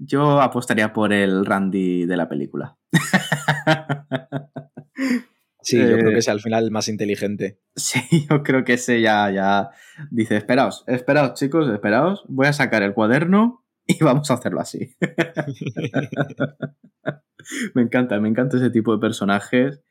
Yo 0.05 0.41
apostaría 0.41 0.93
por 0.93 1.13
el 1.13 1.47
Randy 1.47 2.07
de 2.07 2.17
la 2.17 2.29
película. 2.29 2.77
Sí, 5.65 5.79
yo 5.79 5.97
creo 5.97 6.11
que 6.11 6.19
es 6.19 6.29
al 6.29 6.41
final 6.41 6.65
el 6.65 6.73
más 6.73 6.89
inteligente. 6.89 7.61
Sí, 7.77 8.01
yo 8.29 8.43
creo 8.43 8.65
que 8.65 8.73
ese 8.73 9.01
ya, 9.01 9.31
ya 9.31 9.71
dice, 10.11 10.37
esperaos, 10.37 10.83
esperaos 10.89 11.35
chicos, 11.35 11.73
esperaos, 11.73 12.25
voy 12.27 12.49
a 12.49 12.53
sacar 12.53 12.83
el 12.83 12.95
cuaderno 12.95 13.65
y 13.87 14.03
vamos 14.03 14.29
a 14.33 14.35
hacerlo 14.35 14.61
así. 14.61 14.97
me 17.77 17.83
encanta, 17.83 18.19
me 18.19 18.29
encanta 18.29 18.57
ese 18.57 18.71
tipo 18.71 18.93
de 18.93 18.99
personajes, 18.99 19.85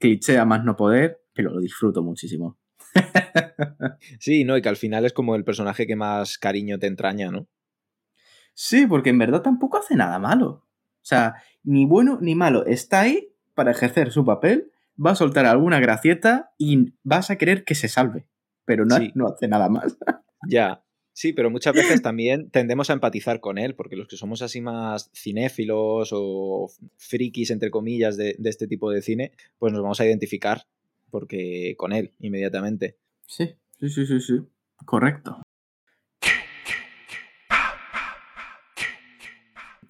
cliché 0.00 0.38
a 0.38 0.46
más 0.46 0.64
no 0.64 0.76
poder, 0.76 1.20
pero 1.34 1.50
lo 1.50 1.60
disfruto 1.60 2.02
muchísimo. 2.02 2.58
sí, 4.18 4.44
no, 4.44 4.56
y 4.56 4.62
que 4.62 4.68
al 4.68 4.76
final 4.76 5.04
es 5.04 5.12
como 5.12 5.34
el 5.34 5.44
personaje 5.44 5.86
que 5.86 5.96
más 5.96 6.38
cariño 6.38 6.78
te 6.78 6.86
entraña, 6.86 7.30
¿no? 7.30 7.46
Sí, 8.54 8.86
porque 8.86 9.10
en 9.10 9.18
verdad 9.18 9.42
tampoco 9.42 9.78
hace 9.78 9.96
nada 9.96 10.18
malo. 10.18 10.48
O 10.48 11.04
sea, 11.04 11.34
ni 11.62 11.86
bueno 11.86 12.18
ni 12.20 12.34
malo. 12.34 12.66
Está 12.66 13.02
ahí 13.02 13.34
para 13.54 13.70
ejercer 13.70 14.10
su 14.10 14.24
papel, 14.24 14.70
va 15.04 15.12
a 15.12 15.16
soltar 15.16 15.46
alguna 15.46 15.80
gracieta 15.80 16.52
y 16.58 16.94
vas 17.02 17.30
a 17.30 17.36
querer 17.36 17.64
que 17.64 17.74
se 17.74 17.88
salve. 17.88 18.26
Pero 18.64 18.84
no, 18.84 18.96
no 19.14 19.28
hace 19.28 19.48
nada 19.48 19.68
más. 19.68 19.96
ya. 20.48 20.84
Sí, 21.14 21.34
pero 21.34 21.50
muchas 21.50 21.74
veces 21.74 22.00
también 22.02 22.50
tendemos 22.50 22.88
a 22.88 22.94
empatizar 22.94 23.40
con 23.40 23.58
él, 23.58 23.74
porque 23.74 23.96
los 23.96 24.08
que 24.08 24.16
somos 24.16 24.40
así 24.42 24.60
más 24.60 25.10
cinéfilos 25.14 26.10
o 26.12 26.70
frikis, 26.96 27.50
entre 27.50 27.70
comillas, 27.70 28.16
de, 28.16 28.36
de 28.38 28.50
este 28.50 28.66
tipo 28.66 28.90
de 28.90 29.02
cine, 29.02 29.32
pues 29.58 29.72
nos 29.72 29.82
vamos 29.82 30.00
a 30.00 30.06
identificar 30.06 30.66
porque 31.12 31.74
con 31.76 31.92
él 31.92 32.14
inmediatamente. 32.18 32.98
Sí, 33.26 33.54
sí, 33.78 33.90
sí, 33.90 34.06
sí, 34.06 34.20
sí. 34.20 34.40
Correcto. 34.86 35.42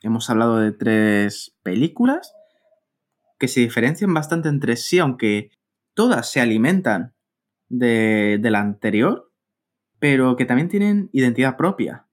Hemos 0.02 0.28
hablado 0.28 0.58
de 0.58 0.72
tres 0.72 1.56
películas 1.62 2.34
que 3.38 3.46
se 3.46 3.60
diferencian 3.60 4.12
bastante 4.12 4.48
entre 4.48 4.76
sí, 4.76 4.98
aunque 4.98 5.50
todas 5.94 6.28
se 6.28 6.40
alimentan 6.40 7.14
de, 7.68 8.40
la 8.42 8.60
anterior, 8.60 9.30
pero 10.00 10.34
que 10.34 10.44
también 10.44 10.68
tienen 10.68 11.08
identidad 11.12 11.56
propia. 11.56 12.08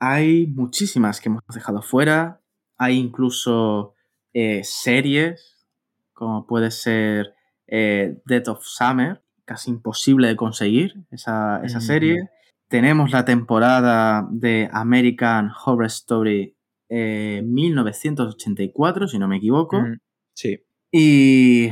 Hay 0.00 0.48
muchísimas 0.48 1.20
que 1.20 1.28
hemos 1.28 1.42
dejado 1.52 1.82
fuera, 1.82 2.40
hay 2.76 2.98
incluso 2.98 3.94
eh, 4.32 4.62
series, 4.64 5.66
como 6.12 6.46
puede 6.46 6.72
ser 6.72 7.34
eh, 7.66 8.18
Death 8.26 8.48
of 8.48 8.64
Summer, 8.64 9.22
casi 9.44 9.70
imposible 9.70 10.28
de 10.28 10.36
conseguir 10.36 11.06
esa, 11.10 11.60
serie. 11.80 12.28
Tenemos 12.68 13.12
la 13.12 13.24
temporada 13.24 14.28
de 14.30 14.68
American 14.72 15.50
Horror 15.64 15.86
Story 15.86 16.56
1984, 16.88 19.04
eh, 19.04 19.08
si 19.08 19.18
no 19.18 19.28
me 19.28 19.36
equivoco. 19.36 19.82
Sí. 20.34 20.60
Y 20.90 21.70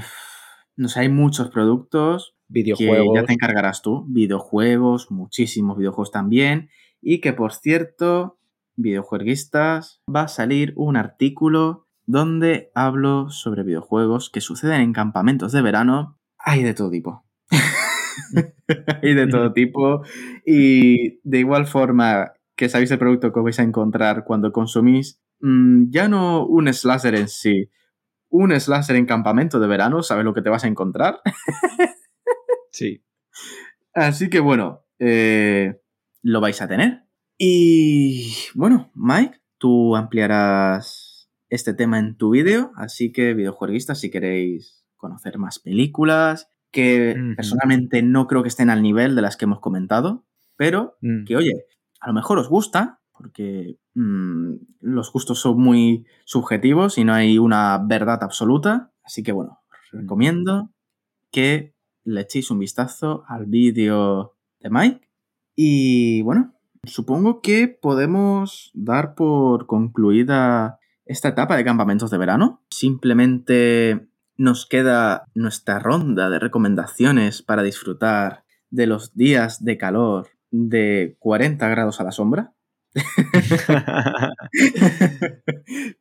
no 0.76 0.88
sé, 0.88 1.00
hay 1.00 1.08
muchos 1.08 1.50
productos. 1.50 2.36
Videojuegos. 2.48 3.14
Que 3.14 3.20
ya 3.20 3.26
te 3.26 3.32
encargarás 3.32 3.82
tú. 3.82 4.04
Videojuegos, 4.08 5.10
muchísimos 5.10 5.78
videojuegos 5.78 6.10
también. 6.10 6.70
Y 7.00 7.20
que 7.20 7.32
por 7.32 7.52
cierto, 7.52 8.38
videojueguistas, 8.76 10.02
va 10.12 10.22
a 10.22 10.28
salir 10.28 10.72
un 10.76 10.96
artículo 10.96 11.81
donde 12.06 12.70
hablo 12.74 13.30
sobre 13.30 13.62
videojuegos 13.62 14.30
que 14.30 14.40
suceden 14.40 14.80
en 14.80 14.92
campamentos 14.92 15.52
de 15.52 15.62
verano. 15.62 16.18
Hay 16.38 16.62
de 16.62 16.74
todo 16.74 16.90
tipo. 16.90 17.24
Hay 19.02 19.14
de 19.14 19.26
todo 19.26 19.52
tipo. 19.52 20.02
Y 20.44 21.20
de 21.28 21.38
igual 21.38 21.66
forma 21.66 22.32
que 22.56 22.68
sabéis 22.68 22.90
el 22.90 22.98
producto 22.98 23.32
que 23.32 23.40
vais 23.40 23.58
a 23.58 23.62
encontrar 23.62 24.24
cuando 24.24 24.52
consumís, 24.52 25.20
mm, 25.40 25.90
ya 25.90 26.08
no 26.08 26.46
un 26.46 26.72
slasher 26.72 27.14
en 27.14 27.28
sí, 27.28 27.70
un 28.28 28.58
slasher 28.58 28.96
en 28.96 29.06
campamento 29.06 29.60
de 29.60 29.66
verano, 29.68 30.02
¿sabes 30.02 30.24
lo 30.24 30.34
que 30.34 30.42
te 30.42 30.50
vas 30.50 30.64
a 30.64 30.68
encontrar? 30.68 31.20
sí. 32.70 33.04
Así 33.94 34.30
que 34.30 34.40
bueno, 34.40 34.84
eh, 34.98 35.80
lo 36.22 36.40
vais 36.40 36.60
a 36.62 36.68
tener. 36.68 37.04
Y 37.38 38.34
bueno, 38.54 38.90
Mike, 38.94 39.40
tú 39.58 39.96
ampliarás 39.96 41.11
este 41.52 41.74
tema 41.74 41.98
en 41.98 42.16
tu 42.16 42.30
vídeo, 42.30 42.72
así 42.76 43.12
que 43.12 43.34
videojueguistas, 43.34 44.00
si 44.00 44.10
queréis 44.10 44.86
conocer 44.96 45.36
más 45.36 45.58
películas, 45.58 46.48
que 46.70 47.14
personalmente 47.36 48.02
no 48.02 48.26
creo 48.26 48.42
que 48.42 48.48
estén 48.48 48.70
al 48.70 48.80
nivel 48.80 49.14
de 49.14 49.20
las 49.20 49.36
que 49.36 49.44
hemos 49.44 49.60
comentado, 49.60 50.24
pero 50.56 50.96
mm. 51.02 51.24
que 51.24 51.36
oye, 51.36 51.66
a 52.00 52.06
lo 52.08 52.14
mejor 52.14 52.38
os 52.38 52.48
gusta, 52.48 53.00
porque 53.12 53.76
mm, 53.94 54.54
los 54.80 55.12
gustos 55.12 55.40
son 55.40 55.60
muy 55.60 56.06
subjetivos 56.24 56.96
y 56.96 57.04
no 57.04 57.12
hay 57.12 57.36
una 57.36 57.78
verdad 57.86 58.22
absoluta, 58.22 58.90
así 59.04 59.22
que 59.22 59.32
bueno, 59.32 59.60
os 59.70 59.92
mm. 59.92 59.98
recomiendo 60.00 60.70
que 61.30 61.74
le 62.04 62.22
echéis 62.22 62.50
un 62.50 62.60
vistazo 62.60 63.24
al 63.28 63.44
vídeo 63.44 64.36
de 64.60 64.70
Mike 64.70 65.06
y 65.54 66.22
bueno, 66.22 66.54
supongo 66.84 67.42
que 67.42 67.68
podemos 67.68 68.70
dar 68.72 69.14
por 69.14 69.66
concluida 69.66 70.78
esta 71.04 71.28
etapa 71.28 71.56
de 71.56 71.64
campamentos 71.64 72.10
de 72.10 72.18
verano. 72.18 72.62
Simplemente 72.70 74.06
nos 74.36 74.66
queda 74.66 75.26
nuestra 75.34 75.78
ronda 75.78 76.30
de 76.30 76.38
recomendaciones 76.38 77.42
para 77.42 77.62
disfrutar 77.62 78.44
de 78.70 78.86
los 78.86 79.14
días 79.14 79.64
de 79.64 79.76
calor 79.76 80.28
de 80.50 81.16
40 81.18 81.68
grados 81.68 82.00
a 82.00 82.04
la 82.04 82.12
sombra. 82.12 82.54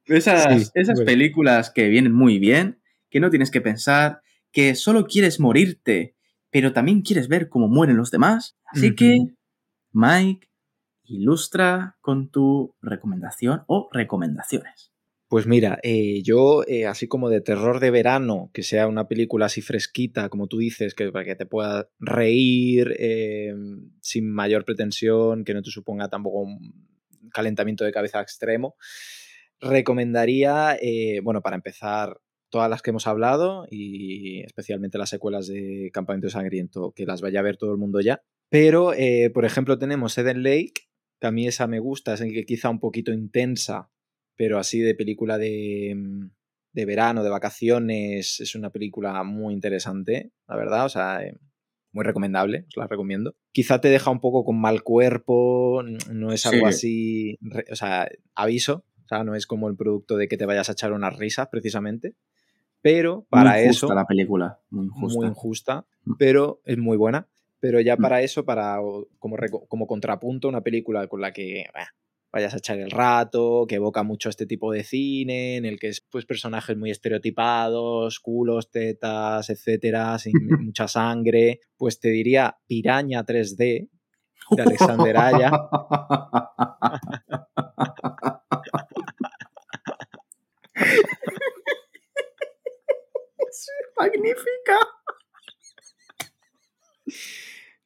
esas, 0.06 0.72
esas 0.74 1.02
películas 1.02 1.70
que 1.72 1.88
vienen 1.90 2.14
muy 2.14 2.38
bien, 2.40 2.82
que 3.10 3.20
no 3.20 3.30
tienes 3.30 3.52
que 3.52 3.62
pensar, 3.62 4.22
que 4.52 4.76
solo 4.76 5.06
quieres 5.06 5.40
morirte, 5.40 6.16
pero 6.50 6.74
también 6.74 7.02
quieres 7.02 7.28
ver 7.28 7.50
cómo 7.50 7.68
mueren 7.68 7.98
los 7.98 8.12
demás. 8.12 8.58
Así 8.66 8.96
que, 8.96 9.16
Mike, 9.94 10.50
ilustra 11.04 11.98
con 12.02 12.30
tu 12.30 12.76
recomendación 12.82 13.64
o 13.68 13.90
recomendaciones. 13.92 14.91
Pues 15.32 15.48
mira, 15.48 15.80
eh, 15.82 16.22
yo, 16.24 16.66
eh, 16.68 16.86
así 16.86 17.08
como 17.08 17.30
de 17.30 17.40
terror 17.40 17.80
de 17.80 17.90
verano, 17.90 18.52
que 18.54 18.64
sea 18.64 18.86
una 18.88 19.08
película 19.08 19.46
así 19.46 19.62
fresquita, 19.62 20.28
como 20.28 20.48
tú 20.48 20.58
dices, 20.58 20.94
que 20.94 21.10
para 21.10 21.24
que 21.24 21.38
te 21.38 21.46
pueda 21.46 21.88
reír 22.00 22.94
eh, 23.00 23.54
sin 24.02 24.30
mayor 24.30 24.66
pretensión, 24.66 25.46
que 25.46 25.54
no 25.54 25.62
te 25.62 25.72
suponga 25.72 26.10
tampoco 26.10 26.42
un 26.42 27.30
calentamiento 27.32 27.86
de 27.86 27.94
cabeza 27.94 28.20
extremo, 28.20 28.76
recomendaría, 29.62 30.78
bueno, 31.24 31.42
para 31.42 31.56
empezar, 31.56 32.20
todas 32.50 32.70
las 32.70 32.82
que 32.82 32.90
hemos 32.90 33.08
hablado 33.08 33.66
y 33.72 34.42
especialmente 34.42 34.98
las 34.98 35.12
secuelas 35.12 35.48
de 35.48 35.92
Campamento 35.94 36.30
Sangriento, 36.30 36.92
que 36.94 37.06
las 37.06 37.22
vaya 37.22 37.40
a 37.40 37.44
ver 37.44 37.56
todo 37.56 37.72
el 37.72 37.78
mundo 37.78 38.02
ya. 38.02 38.22
Pero, 38.50 38.92
por 39.34 39.46
ejemplo, 39.46 39.78
tenemos 39.78 40.18
Eden 40.18 40.44
Lake, 40.44 40.74
que 41.22 41.28
a 41.28 41.32
mí 41.32 41.48
esa 41.48 41.68
me 41.68 41.80
gusta, 41.80 42.16
es 42.16 42.22
quizá 42.46 42.70
un 42.70 42.82
poquito 42.82 43.14
intensa 43.14 43.90
pero 44.36 44.58
así 44.60 44.80
de 44.80 44.96
película 44.96 45.38
de, 45.38 45.94
mm, 45.96 46.30
de 46.74 46.86
verano, 46.86 47.24
de 47.24 47.30
vacaciones, 47.30 48.40
es 48.40 48.56
una 48.56 48.70
película 48.72 49.24
muy 49.24 49.54
interesante, 49.54 50.32
la 50.48 50.56
verdad. 50.56 50.86
O 50.86 50.90
sea, 50.90 51.24
eh, 51.24 51.38
muy 51.92 52.06
recomendable, 52.06 52.66
os 52.70 52.78
la 52.78 52.88
recomiendo. 52.88 53.36
Quizá 53.52 53.82
te 53.82 53.90
deja 53.90 54.12
un 54.12 54.22
poco 54.22 54.46
con 54.46 54.60
mal 54.60 54.84
cuerpo, 54.84 55.84
no 56.10 56.32
es 56.32 56.46
algo 56.46 56.68
así, 56.68 57.38
o 57.70 57.76
sea, 57.76 58.08
aviso, 58.34 58.86
o 59.04 59.08
sea, 59.08 59.24
no 59.24 59.36
es 59.36 59.46
como 59.46 59.68
el 59.68 59.76
producto 59.76 60.16
de 60.16 60.28
que 60.28 60.38
te 60.38 60.46
vayas 60.46 60.70
a 60.70 60.72
echar 60.72 60.94
unas 60.94 61.18
risas 61.18 61.50
precisamente, 61.52 62.16
pero 62.82 63.26
para 63.30 63.52
muy 63.52 63.62
eso... 63.62 63.94
la 63.94 64.06
película, 64.06 64.60
muy 64.70 64.86
injusta. 64.86 65.20
Muy 65.20 65.28
injusta, 65.28 65.86
mm. 66.06 66.14
pero 66.18 66.62
es 66.66 66.78
muy 66.78 66.98
buena. 66.98 67.28
Pero 67.60 67.80
ya 67.80 67.96
Mm. 67.96 68.02
para 68.02 68.22
eso, 68.22 68.44
para 68.44 68.80
como, 69.20 69.38
como 69.68 69.86
contrapunto, 69.86 70.48
una 70.48 70.62
película 70.62 71.08
con 71.08 71.22
la 71.22 71.32
que 71.32 71.66
vayas 72.32 72.54
a 72.54 72.58
echar 72.58 72.80
el 72.80 72.92
rato, 72.92 73.66
que 73.68 73.76
evoca 73.76 74.04
mucho 74.04 74.30
este 74.30 74.46
tipo 74.46 74.72
de 74.72 74.84
cine, 74.84 75.58
en 75.58 75.66
el 75.66 75.80
que 75.80 75.90
es 75.90 76.02
pues 76.02 76.26
personajes 76.26 76.78
muy 76.78 76.92
estereotipados, 76.92 78.20
culos, 78.20 78.72
tetas, 78.72 79.50
etcétera, 79.50 80.18
sin 80.20 80.34
mucha 80.66 80.88
sangre, 80.88 81.60
pues 81.78 82.00
te 82.00 82.10
diría 82.10 82.58
Piraña 82.68 83.26
3D 83.26 83.90
de 84.52 84.62
Alexander 84.62 85.18
Aya. 85.18 85.52
magnífica. 94.02 94.78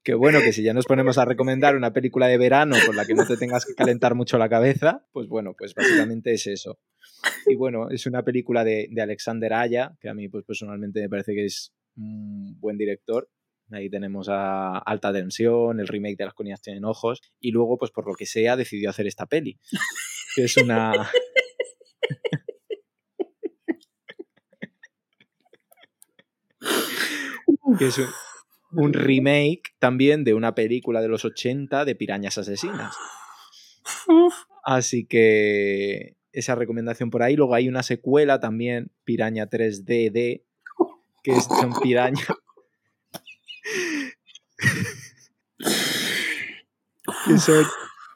Qué 0.06 0.14
bueno 0.14 0.40
que 0.40 0.54
si 0.54 0.62
ya 0.62 0.76
nos 0.76 0.86
ponemos 0.86 1.18
a 1.18 1.26
recomendar 1.26 1.76
una 1.76 1.92
película 1.92 2.28
de 2.28 2.38
verano 2.38 2.76
con 2.86 2.96
la 2.96 3.08
que 3.08 3.16
no 3.16 3.26
te 3.26 3.38
tengas 3.38 3.66
que 3.66 3.74
calentar 3.74 4.14
mucho 4.14 4.38
la 4.38 4.48
cabeza, 4.48 5.04
pues 5.12 5.28
bueno, 5.28 5.56
pues 5.58 5.74
básicamente 5.74 6.32
es 6.32 6.46
eso. 6.46 6.78
Y 7.48 7.56
bueno, 7.56 7.90
es 7.90 8.06
una 8.06 8.22
película 8.22 8.64
de, 8.64 8.88
Alexander 9.02 9.52
Aya, 9.54 9.98
que 10.00 10.08
a 10.08 10.14
mí 10.14 10.30
pues 10.30 10.46
personalmente 10.46 11.02
me 11.02 11.10
parece 11.10 11.34
que 11.34 11.46
es 11.46 11.74
un 11.98 12.56
buen 12.60 12.78
director. 12.78 13.32
Ahí 13.72 13.90
tenemos 13.90 14.30
a 14.30 14.78
Alta 14.78 15.12
Tensión, 15.12 15.80
el 15.80 15.88
remake 15.88 16.18
de 16.18 16.26
Las 16.26 16.36
colinas 16.36 16.62
tienen 16.62 16.86
ojos, 16.86 17.20
y 17.40 17.50
luego, 17.50 17.80
pues 17.80 17.90
por 17.90 18.06
lo 18.06 18.14
que 18.14 18.28
sea, 18.28 18.56
decidió 18.56 18.92
hacer 18.92 19.08
esta 19.08 19.26
peli, 19.26 19.60
que 20.36 20.44
es 20.44 20.56
una... 20.58 20.92
que 27.80 27.88
es 27.88 27.98
un, 27.98 28.06
un 28.76 28.94
remake 28.94 29.64
también 29.80 30.24
de 30.24 30.34
una 30.34 30.56
película 30.56 31.02
de 31.02 31.08
los 31.08 31.26
80 31.26 31.86
de 31.86 31.96
Pirañas 31.96 32.38
Asesinas. 32.38 32.96
Así 34.64 35.06
que 35.06 36.18
esa 36.32 36.56
recomendación 36.56 37.10
por 37.10 37.24
ahí. 37.24 37.36
Luego 37.36 37.56
hay 37.56 37.68
una 37.70 37.84
secuela 37.84 38.40
también, 38.40 38.92
Piraña 39.04 39.50
3DD, 39.50 40.44
que 41.24 41.32
es, 41.32 41.46
son 41.46 41.74
piraña. 41.82 42.26
que 47.28 47.38
son 47.38 47.66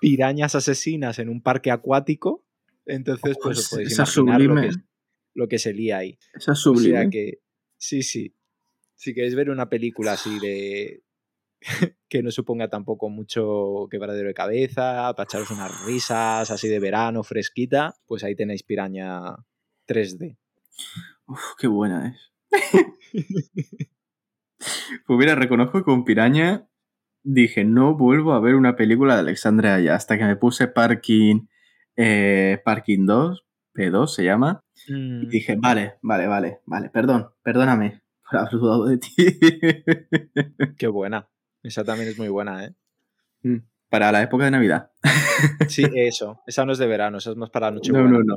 pirañas 0.02 0.56
asesinas 0.56 1.20
en 1.20 1.30
un 1.30 1.42
parque 1.42 1.72
acuático. 1.72 2.44
Entonces, 2.86 3.38
pues 3.42 3.60
os 3.60 3.70
podéis 3.70 3.98
imaginar 3.98 4.42
lo 4.42 4.56
que, 4.56 4.70
lo 5.36 5.48
que, 5.48 5.60
se 5.60 5.74
lía 5.74 6.00
ahí. 6.00 6.18
Esa 6.34 6.52
es 6.54 6.60
sublime. 6.60 6.98
O 6.98 7.02
sea 7.02 7.10
que, 7.10 7.40
sí, 7.78 8.04
sí 8.04 8.36
si 9.00 9.14
queréis 9.14 9.34
ver 9.34 9.50
una 9.50 9.70
película 9.70 10.12
así 10.14 10.40
de 10.42 11.04
que 12.10 12.22
no 12.22 12.32
suponga 12.32 12.70
tampoco 12.70 13.10
mucho 13.10 13.88
quebradero 13.90 14.28
de 14.28 14.34
cabeza, 14.34 15.14
para 15.16 15.24
echaros 15.24 15.52
unas 15.52 15.86
risas 15.86 16.52
así 16.52 16.68
de 16.68 16.80
verano, 16.80 17.24
fresquita, 17.24 17.96
pues 18.06 18.24
ahí 18.24 18.36
tenéis 18.36 18.64
Piraña 18.64 19.36
3D. 19.88 20.38
Uf, 21.28 21.42
qué 21.58 21.68
buena 21.68 22.10
es. 22.10 22.34
pues 25.06 25.20
mira, 25.20 25.36
reconozco 25.36 25.80
que 25.80 25.86
con 25.86 26.04
Piraña 26.04 26.68
dije, 27.24 27.64
no 27.64 27.96
vuelvo 27.96 28.34
a 28.34 28.40
ver 28.40 28.56
una 28.56 28.76
película 28.76 29.16
de 29.16 29.22
Alexandre 29.22 29.70
Aya 29.70 29.96
hasta 29.96 30.18
que 30.18 30.26
me 30.26 30.36
puse 30.36 30.68
Parking, 30.68 31.48
eh, 31.96 32.62
Parking 32.64 33.06
2, 33.06 33.46
P2 33.74 34.08
se 34.08 34.24
llama, 34.24 34.64
y 34.88 34.94
Mm, 34.94 35.28
dije, 35.30 35.56
vale, 35.58 35.96
vale, 36.02 36.28
vale, 36.28 36.60
vale, 36.66 36.90
perdón, 36.90 37.30
perdóname 37.44 38.02
por 38.30 38.40
haber 38.40 38.52
dudado 38.52 38.86
de 38.86 38.98
ti. 38.98 39.16
qué 40.78 40.88
buena. 40.88 41.30
Esa 41.64 41.84
también 41.84 42.10
es 42.10 42.18
muy 42.18 42.30
buena, 42.30 42.66
¿eh? 42.66 42.76
Mm, 43.44 43.58
Para 43.90 44.12
la 44.12 44.22
época 44.22 44.46
de 44.46 44.52
Navidad. 44.52 44.92
Sí, 45.70 45.86
eso. 45.96 46.42
Esa 46.46 46.66
no 46.66 46.74
es 46.74 46.80
de 46.80 46.88
verano, 46.88 47.18
esa 47.18 47.32
es 47.32 47.38
más 47.38 47.50
para 47.50 47.68
la 47.68 47.76
noche. 47.76 47.94
No, 47.94 48.04
no, 48.04 48.20
no. 48.22 48.36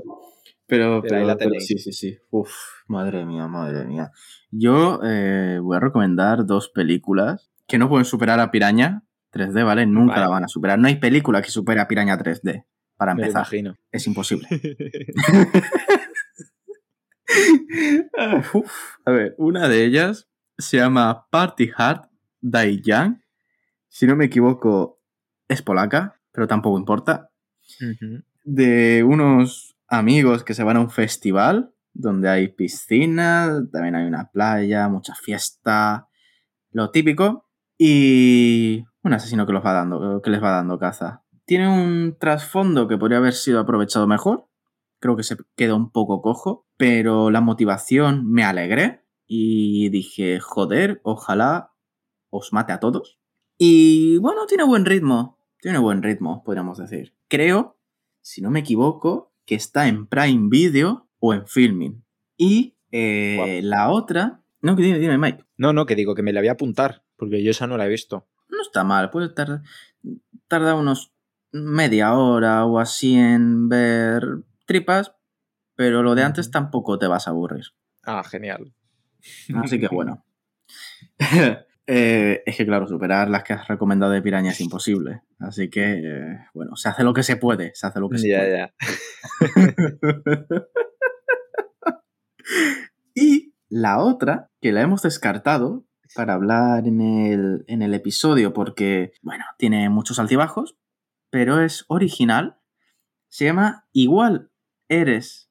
Pero, 0.69 1.02
Pero 1.02 1.27
la 1.27 1.36
sí, 1.59 1.77
sí, 1.78 1.93
sí. 1.93 2.16
Uf, 2.31 2.52
madre 2.86 3.27
mía, 3.27 3.48
madre 3.48 3.85
mía. 3.85 4.12
Yo 4.52 5.01
eh, 5.05 5.59
voy 5.60 5.77
a 5.77 5.81
recomendar 5.81 6.47
dos 6.47 6.69
películas 6.69 7.51
que 7.66 7.78
no 7.78 7.89
pueden 7.89 8.05
superar 8.05 8.39
a 8.39 8.52
Piraña 8.52 9.02
3D, 9.32 9.64
¿vale? 9.64 9.85
Nunca 9.86 10.12
Vale. 10.14 10.24
la 10.27 10.28
van 10.31 10.44
a 10.44 10.48
superar. 10.48 10.78
No 10.78 10.86
hay 10.86 10.97
película 10.97 11.43
que 11.43 11.51
supere 11.51 11.81
a 11.81 11.89
Piraña 11.89 12.16
3D, 12.16 12.64
para 12.97 13.14
Me 13.14 13.23
empezar. 13.23 13.43
imagino. 13.43 13.74
Es 13.90 14.06
imposible. 14.06 14.47
Uf. 18.55 18.97
A 19.05 19.11
ver, 19.11 19.35
una 19.39 19.69
de 19.69 19.85
ellas 19.85 20.29
se 20.59 20.79
llama 20.79 21.27
Party 21.31 21.71
Hard 21.77 22.09
Dai 22.41 22.81
Young. 22.81 23.19
Si 23.89 24.07
no 24.07 24.17
me 24.17 24.27
equivoco, 24.27 25.01
es 25.49 25.63
polaca, 25.63 26.21
pero 26.33 26.47
tampoco 26.47 26.79
importa. 26.79 27.31
De 28.45 29.05
unos 29.05 29.77
amigos 29.89 30.45
que 30.45 30.55
se 30.55 30.65
van 30.65 30.77
a 30.77 30.81
un 30.81 30.91
festival 30.91 31.75
donde 31.93 32.29
hay 32.29 32.49
piscina, 32.49 33.63
también 33.71 33.95
hay 33.95 34.07
una 34.07 34.31
playa, 34.31 34.89
mucha 34.89 35.15
fiesta, 35.15 36.09
lo 36.71 36.91
típico. 36.91 37.49
Y 37.79 38.85
un 39.03 39.13
asesino 39.13 39.47
que, 39.47 39.53
los 39.53 39.65
va 39.65 39.73
dando, 39.73 40.23
que 40.23 40.31
les 40.31 40.43
va 40.43 40.51
dando 40.53 40.79
caza. 40.79 41.25
Tiene 41.45 41.69
un 41.69 42.17
trasfondo 42.19 42.87
que 42.89 42.97
podría 42.97 43.19
haber 43.19 43.35
sido 43.35 43.61
aprovechado 43.61 44.07
mejor. 44.07 44.49
Creo 45.03 45.16
que 45.16 45.24
se 45.24 45.37
queda 45.57 45.74
un 45.74 45.91
poco 45.91 46.23
cojo, 46.23 46.69
pero 46.77 47.33
la 47.33 47.41
motivación 47.41 48.24
me 48.31 48.45
alegré 48.45 49.05
y 49.27 49.89
dije, 49.89 50.39
joder, 50.39 51.01
ojalá 51.03 51.73
os 52.31 52.53
mate 52.53 52.73
a 52.73 52.79
todos. 52.79 53.19
Y 53.59 54.19
bueno, 54.19 54.47
tiene 54.47 54.62
buen 54.62 54.85
ritmo, 54.85 55.41
tiene 55.61 55.79
buen 55.79 56.05
ritmo, 56.05 56.45
podríamos 56.45 56.79
decir. 56.79 57.16
Creo, 57.27 57.81
si 58.20 58.43
no 58.43 58.53
me 58.53 58.61
equivoco, 58.61 59.35
que 59.45 59.57
está 59.57 59.89
en 59.89 60.07
Prime 60.07 60.49
Video 60.49 61.09
o 61.19 61.35
en 61.35 61.49
Filming. 61.49 62.05
Y 62.37 62.77
eh, 62.93 63.39
Guau. 63.39 63.62
la 63.62 63.91
otra... 63.91 64.45
No, 64.61 64.77
que 64.77 64.85
dime, 64.85 65.01
dime, 65.01 65.19
Mike. 65.19 65.45
No, 65.57 65.73
no, 65.73 65.85
que 65.85 65.97
digo 65.97 66.15
que 66.15 66.23
me 66.23 66.33
la 66.33 66.39
voy 66.39 66.49
a 66.49 66.53
apuntar, 66.53 67.03
porque 67.16 67.43
yo 67.43 67.51
esa 67.51 67.66
no 67.66 67.77
la 67.77 67.87
he 67.87 67.89
visto. 67.89 68.29
No 68.49 68.62
está 68.62 68.85
mal, 68.85 69.11
puede 69.11 69.31
tardar, 69.31 69.62
tardar 70.47 70.77
unos 70.77 71.12
media 71.51 72.15
hora 72.15 72.65
o 72.66 72.79
así 72.79 73.16
en 73.16 73.69
ver 73.69 74.45
tripas, 74.67 75.15
pero 75.75 76.03
lo 76.03 76.15
de 76.15 76.23
antes 76.23 76.51
tampoco 76.51 76.99
te 76.99 77.07
vas 77.07 77.27
a 77.27 77.31
aburrir. 77.31 77.65
Ah, 78.05 78.23
genial. 78.25 78.75
Así 79.63 79.79
que 79.79 79.89
bueno. 79.89 80.25
Eh, 81.89 82.45
es 82.47 82.57
que 82.57 82.65
claro, 82.65 82.87
superar 82.87 83.29
las 83.29 83.43
que 83.43 83.55
has 83.55 83.67
recomendado 83.67 84.13
de 84.13 84.23
Piraña 84.23 84.53
es 84.53 84.61
imposible. 84.61 85.23
Así 85.41 85.69
que, 85.69 85.95
eh, 85.99 86.39
bueno, 86.55 86.77
se 86.77 86.89
hace 86.89 87.03
lo 87.03 87.13
que 87.13 87.25
se 87.25 87.37
puede. 87.37 87.73
Se 87.75 87.89
hace 87.89 87.99
lo 87.99 88.09
que 88.09 88.19
se 88.19 88.29
Ya, 88.31 88.39
puede. 88.39 88.57
ya. 88.57 88.75
y 93.15 93.55
la 93.69 93.99
otra, 93.99 94.51
que 94.61 94.71
la 94.71 94.83
hemos 94.83 95.03
descartado 95.03 95.85
para 96.15 96.35
hablar 96.35 96.87
en 96.87 97.01
el, 97.01 97.65
en 97.67 97.83
el 97.83 97.95
episodio 97.95 98.53
porque, 98.53 99.13
bueno, 99.21 99.45
tiene 99.59 99.89
muchos 99.89 100.21
altibajos, 100.21 100.77
pero 101.31 101.61
es 101.61 101.85
original. 101.89 102.59
Se 103.29 103.47
llama 103.47 103.89
Igual 103.93 104.52
eres 105.01 105.51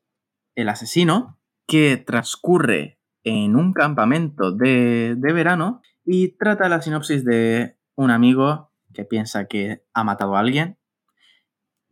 el 0.55 0.69
asesino, 0.69 1.39
que 1.68 1.97
transcurre 1.97 2.99
en 3.23 3.55
un 3.55 3.73
campamento 3.73 4.51
de, 4.51 5.15
de 5.18 5.34
verano 5.34 5.81
y 6.03 6.38
trata 6.38 6.69
la 6.69 6.81
sinopsis 6.81 7.23
de 7.23 7.77
un 7.95 8.11
amigo 8.11 8.72
que 8.93 9.05
piensa 9.05 9.45
que 9.45 9.85
ha 9.93 10.03
matado 10.03 10.35
a 10.35 10.39
alguien 10.39 10.77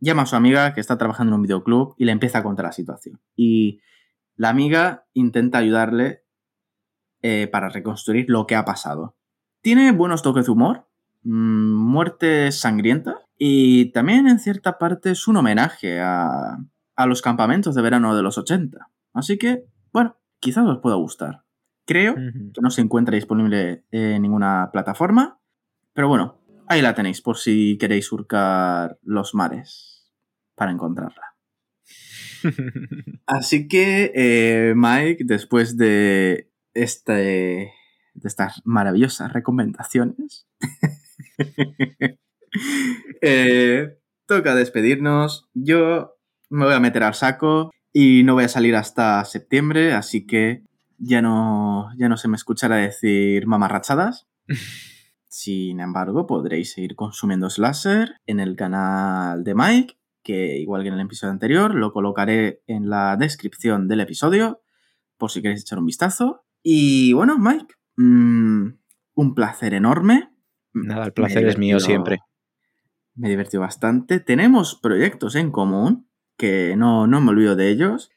llama 0.00 0.22
a 0.22 0.26
su 0.26 0.36
amiga 0.36 0.74
que 0.74 0.80
está 0.80 0.98
trabajando 0.98 1.30
en 1.30 1.36
un 1.36 1.42
videoclub 1.42 1.94
y 1.96 2.04
le 2.04 2.12
empieza 2.12 2.38
a 2.38 2.42
contar 2.42 2.64
la 2.64 2.72
situación. 2.72 3.20
Y 3.36 3.80
la 4.36 4.48
amiga 4.48 5.06
intenta 5.12 5.58
ayudarle 5.58 6.24
eh, 7.22 7.48
para 7.52 7.68
reconstruir 7.68 8.26
lo 8.28 8.46
que 8.46 8.56
ha 8.56 8.64
pasado. 8.64 9.16
Tiene 9.60 9.92
buenos 9.92 10.22
toques 10.22 10.46
de 10.46 10.52
humor, 10.52 10.88
mm, 11.22 11.74
muerte 11.74 12.50
sangrienta 12.50 13.18
y 13.36 13.92
también 13.92 14.26
en 14.26 14.38
cierta 14.38 14.78
parte 14.78 15.10
es 15.10 15.28
un 15.28 15.36
homenaje 15.36 16.00
a, 16.00 16.58
a 17.00 17.06
los 17.06 17.22
campamentos 17.22 17.74
de 17.74 17.82
verano 17.82 18.14
de 18.14 18.22
los 18.22 18.36
80. 18.36 18.90
Así 19.14 19.38
que, 19.38 19.64
bueno, 19.92 20.18
quizás 20.38 20.66
os 20.66 20.78
pueda 20.78 20.96
gustar. 20.96 21.44
Creo 21.86 22.14
que 22.14 22.60
no 22.60 22.70
se 22.70 22.82
encuentra 22.82 23.14
disponible 23.14 23.84
en 23.90 24.20
ninguna 24.22 24.68
plataforma, 24.70 25.40
pero 25.94 26.08
bueno, 26.08 26.40
ahí 26.68 26.82
la 26.82 26.94
tenéis 26.94 27.22
por 27.22 27.38
si 27.38 27.78
queréis 27.78 28.06
surcar 28.06 28.98
los 29.02 29.34
mares 29.34 30.12
para 30.54 30.72
encontrarla. 30.72 31.36
Así 33.26 33.66
que, 33.66 34.12
eh, 34.14 34.74
Mike, 34.76 35.24
después 35.24 35.76
de 35.76 36.52
este 36.74 37.72
de 38.12 38.28
estas 38.28 38.60
maravillosas 38.64 39.32
recomendaciones, 39.32 40.46
eh, 43.22 43.98
toca 44.26 44.54
despedirnos. 44.54 45.48
Yo 45.54 46.19
me 46.50 46.66
voy 46.66 46.74
a 46.74 46.80
meter 46.80 47.02
al 47.04 47.14
saco 47.14 47.70
y 47.92 48.22
no 48.24 48.34
voy 48.34 48.44
a 48.44 48.48
salir 48.48 48.76
hasta 48.76 49.24
septiembre, 49.24 49.92
así 49.92 50.26
que 50.26 50.62
ya 50.98 51.22
no, 51.22 51.90
ya 51.96 52.08
no 52.08 52.16
se 52.16 52.28
me 52.28 52.36
escuchará 52.36 52.76
decir 52.76 53.46
mamarrachadas. 53.46 54.28
Sin 55.28 55.78
embargo, 55.80 56.26
podréis 56.26 56.72
seguir 56.72 56.96
consumiendo 56.96 57.48
Slasher 57.48 58.16
en 58.26 58.40
el 58.40 58.56
canal 58.56 59.44
de 59.44 59.54
Mike, 59.54 59.96
que 60.22 60.58
igual 60.58 60.82
que 60.82 60.88
en 60.88 60.94
el 60.94 61.00
episodio 61.00 61.32
anterior, 61.32 61.74
lo 61.74 61.92
colocaré 61.92 62.62
en 62.66 62.90
la 62.90 63.16
descripción 63.16 63.86
del 63.86 64.00
episodio, 64.00 64.60
por 65.16 65.30
si 65.30 65.40
queréis 65.40 65.62
echar 65.62 65.78
un 65.78 65.86
vistazo. 65.86 66.44
Y 66.62 67.12
bueno, 67.12 67.38
Mike, 67.38 67.74
mm, 67.96 68.66
un 69.14 69.34
placer 69.34 69.72
enorme. 69.74 70.30
Nada, 70.72 71.06
el 71.06 71.12
placer 71.12 71.46
es 71.46 71.58
mío 71.58 71.78
siempre. 71.78 72.18
Me 73.14 73.28
divertió 73.28 73.60
bastante. 73.60 74.18
Tenemos 74.18 74.80
proyectos 74.80 75.36
en 75.36 75.52
común, 75.52 76.09
que 76.40 76.74
no, 76.74 77.06
no 77.06 77.20
me 77.20 77.32
olvido 77.32 77.54
de 77.54 77.68
ellos, 77.68 78.10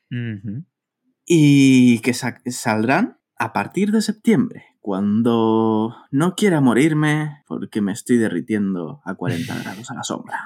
y 1.25 1.99
que 1.99 2.13
saldrán 2.13 3.17
a 3.37 3.51
partir 3.51 3.91
de 3.91 4.01
septiembre, 4.01 4.63
cuando 4.79 5.93
no 6.09 6.35
quiera 6.35 6.61
morirme 6.61 7.43
porque 7.47 7.81
me 7.81 7.91
estoy 7.91 8.15
derritiendo 8.15 9.01
a 9.03 9.15
40 9.15 9.59
grados 9.63 9.91
a 9.91 9.95
la 9.95 10.03
sombra. 10.03 10.39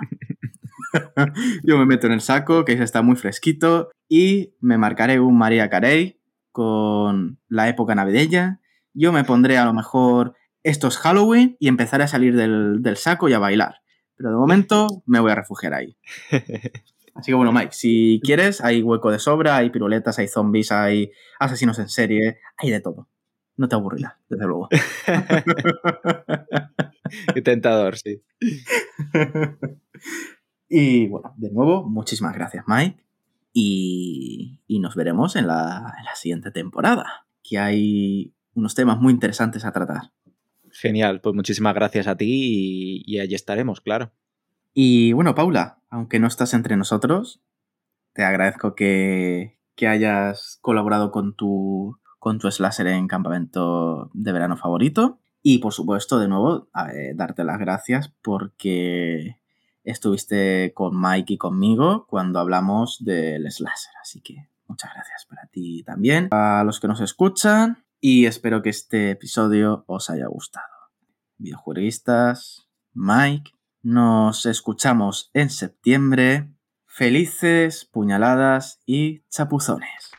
Yo 1.64 1.78
me 1.78 1.86
meto 1.86 2.08
en 2.08 2.14
el 2.14 2.22
saco, 2.22 2.66
que 2.66 2.74
está 2.74 3.04
muy 3.04 3.16
fresquito, 3.16 3.91
y 4.10 4.56
me 4.60 4.80
marcaré 4.80 5.20
un 5.20 5.38
María 5.38 5.70
Carey 5.70 6.20
con 6.52 7.40
la 7.48 7.70
época 7.70 7.94
navideña. 7.94 8.60
Yo 8.95 9.12
me 9.12 9.24
pondré 9.24 9.60
a 9.60 9.66
lo 9.66 9.74
mejor 9.76 10.34
estos 10.64 10.98
Halloween 10.98 11.58
y 11.60 11.68
empezaré 11.68 12.06
a 12.06 12.08
salir 12.08 12.36
del, 12.36 12.82
del 12.82 12.98
saco 12.98 13.30
y 13.30 13.34
a 13.34 13.40
bailar. 13.40 13.82
Pero 14.16 14.32
de 14.32 14.38
momento 14.38 14.88
me 15.06 15.20
voy 15.20 15.32
a 15.32 15.36
refugiar 15.36 15.76
ahí. 15.76 15.95
Así 17.18 17.31
que 17.31 17.35
bueno, 17.35 17.52
Mike, 17.52 17.72
si 17.72 18.22
quieres, 18.23 18.61
hay 18.61 18.84
hueco 18.84 19.10
de 19.10 19.18
sobra, 19.18 19.57
hay 19.57 19.72
piruletas, 19.72 20.19
hay 20.19 20.27
zombies, 20.27 20.72
hay 20.72 21.11
asesinos 21.39 21.80
en 21.80 21.89
serie, 21.89 22.38
hay 22.57 22.69
de 22.69 22.80
todo. 22.80 23.10
No 23.56 23.68
te 23.68 23.73
aburrirá, 23.73 24.19
desde 24.30 24.45
luego. 24.45 24.69
Qué 27.34 27.41
tentador, 27.41 27.98
sí. 27.98 28.22
y 30.69 31.07
bueno, 31.07 31.34
de 31.38 31.52
nuevo, 31.52 31.89
muchísimas 31.89 32.35
gracias, 32.35 32.65
Mike. 32.68 33.03
Y, 33.52 34.60
nos 34.80 34.95
veremos 34.95 35.35
en 35.35 35.48
la, 35.48 35.95
siguiente 36.14 36.52
temporada, 36.52 37.26
que 37.41 37.57
hay 37.57 38.35
unos 38.53 38.76
temas 38.76 38.99
muy 38.99 39.11
interesantes 39.11 39.65
a 39.65 39.72
tratar. 39.72 40.11
Genial, 40.69 41.19
pues 41.22 41.34
muchísimas 41.34 41.73
gracias 41.73 42.06
a 42.06 42.15
ti 42.15 42.27
y, 42.30 43.02
y 43.07 43.19
allí 43.19 43.34
estaremos, 43.34 43.81
claro. 43.81 44.11
Y 44.80 45.12
bueno, 45.14 45.34
Paula, 45.34 45.80
aunque 45.90 46.20
no 46.20 46.28
estás 46.28 46.54
entre 46.54 46.78
nosotros, 46.78 47.41
te 48.14 48.24
agradezco 48.24 48.76
que, 48.76 49.58
hayas 49.82 50.60
colaborado 50.62 51.10
con 51.10 51.36
tu, 51.36 51.98
con 52.20 52.38
tu 52.38 52.52
slasher 52.52 52.86
en 52.86 53.08
campamento 53.08 54.12
de 54.14 54.32
verano 54.32 54.56
favorito. 54.56 55.20
Y 55.41 55.58
por 55.58 55.74
supuesto, 55.74 56.20
de 56.20 56.28
nuevo, 56.28 56.70
darte 57.16 57.44
las 57.44 57.58
gracias 57.58 58.14
porque 58.22 59.40
estuviste 59.84 60.74
con 60.76 61.02
Mike 61.02 61.34
y 61.34 61.38
conmigo 61.40 62.06
cuando 62.06 62.40
hablamos 62.40 63.04
del 63.04 63.52
slasher. 63.52 63.94
Así 63.99 64.22
que 64.22 64.48
muchas 64.68 64.94
gracias 64.94 65.26
para 65.28 65.48
ti 65.48 65.82
también, 65.82 66.28
a 66.30 66.62
los 66.64 66.80
que 66.80 66.88
nos 66.88 67.02
escuchan 67.02 67.84
y 67.99 68.28
espero 68.28 68.62
que 68.62 68.70
este 68.70 69.10
episodio 69.10 69.86
os 69.88 70.12
haya 70.12 70.28
gustado. 70.28 70.68
Videojueguistas, 71.40 72.70
Mike, 72.94 73.57
nos 73.89 74.45
escuchamos 74.45 75.31
en 75.34 75.49
septiembre. 75.49 76.49
Felices 76.88 77.85
puñaladas 77.85 78.81
y 78.85 79.22
chapuzones. 79.30 80.11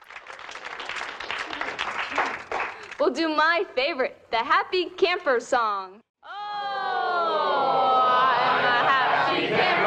We'll 2.99 3.13
do 3.13 3.29
my 3.29 3.67
favorite, 3.75 4.17
the 4.31 4.39
happy 4.39 4.89
camper 4.97 5.39
song. 5.39 6.01
Oh, 6.25 6.29
I'm 8.41 8.65
a 8.65 8.89
happy 8.89 9.49
camper. 9.49 9.78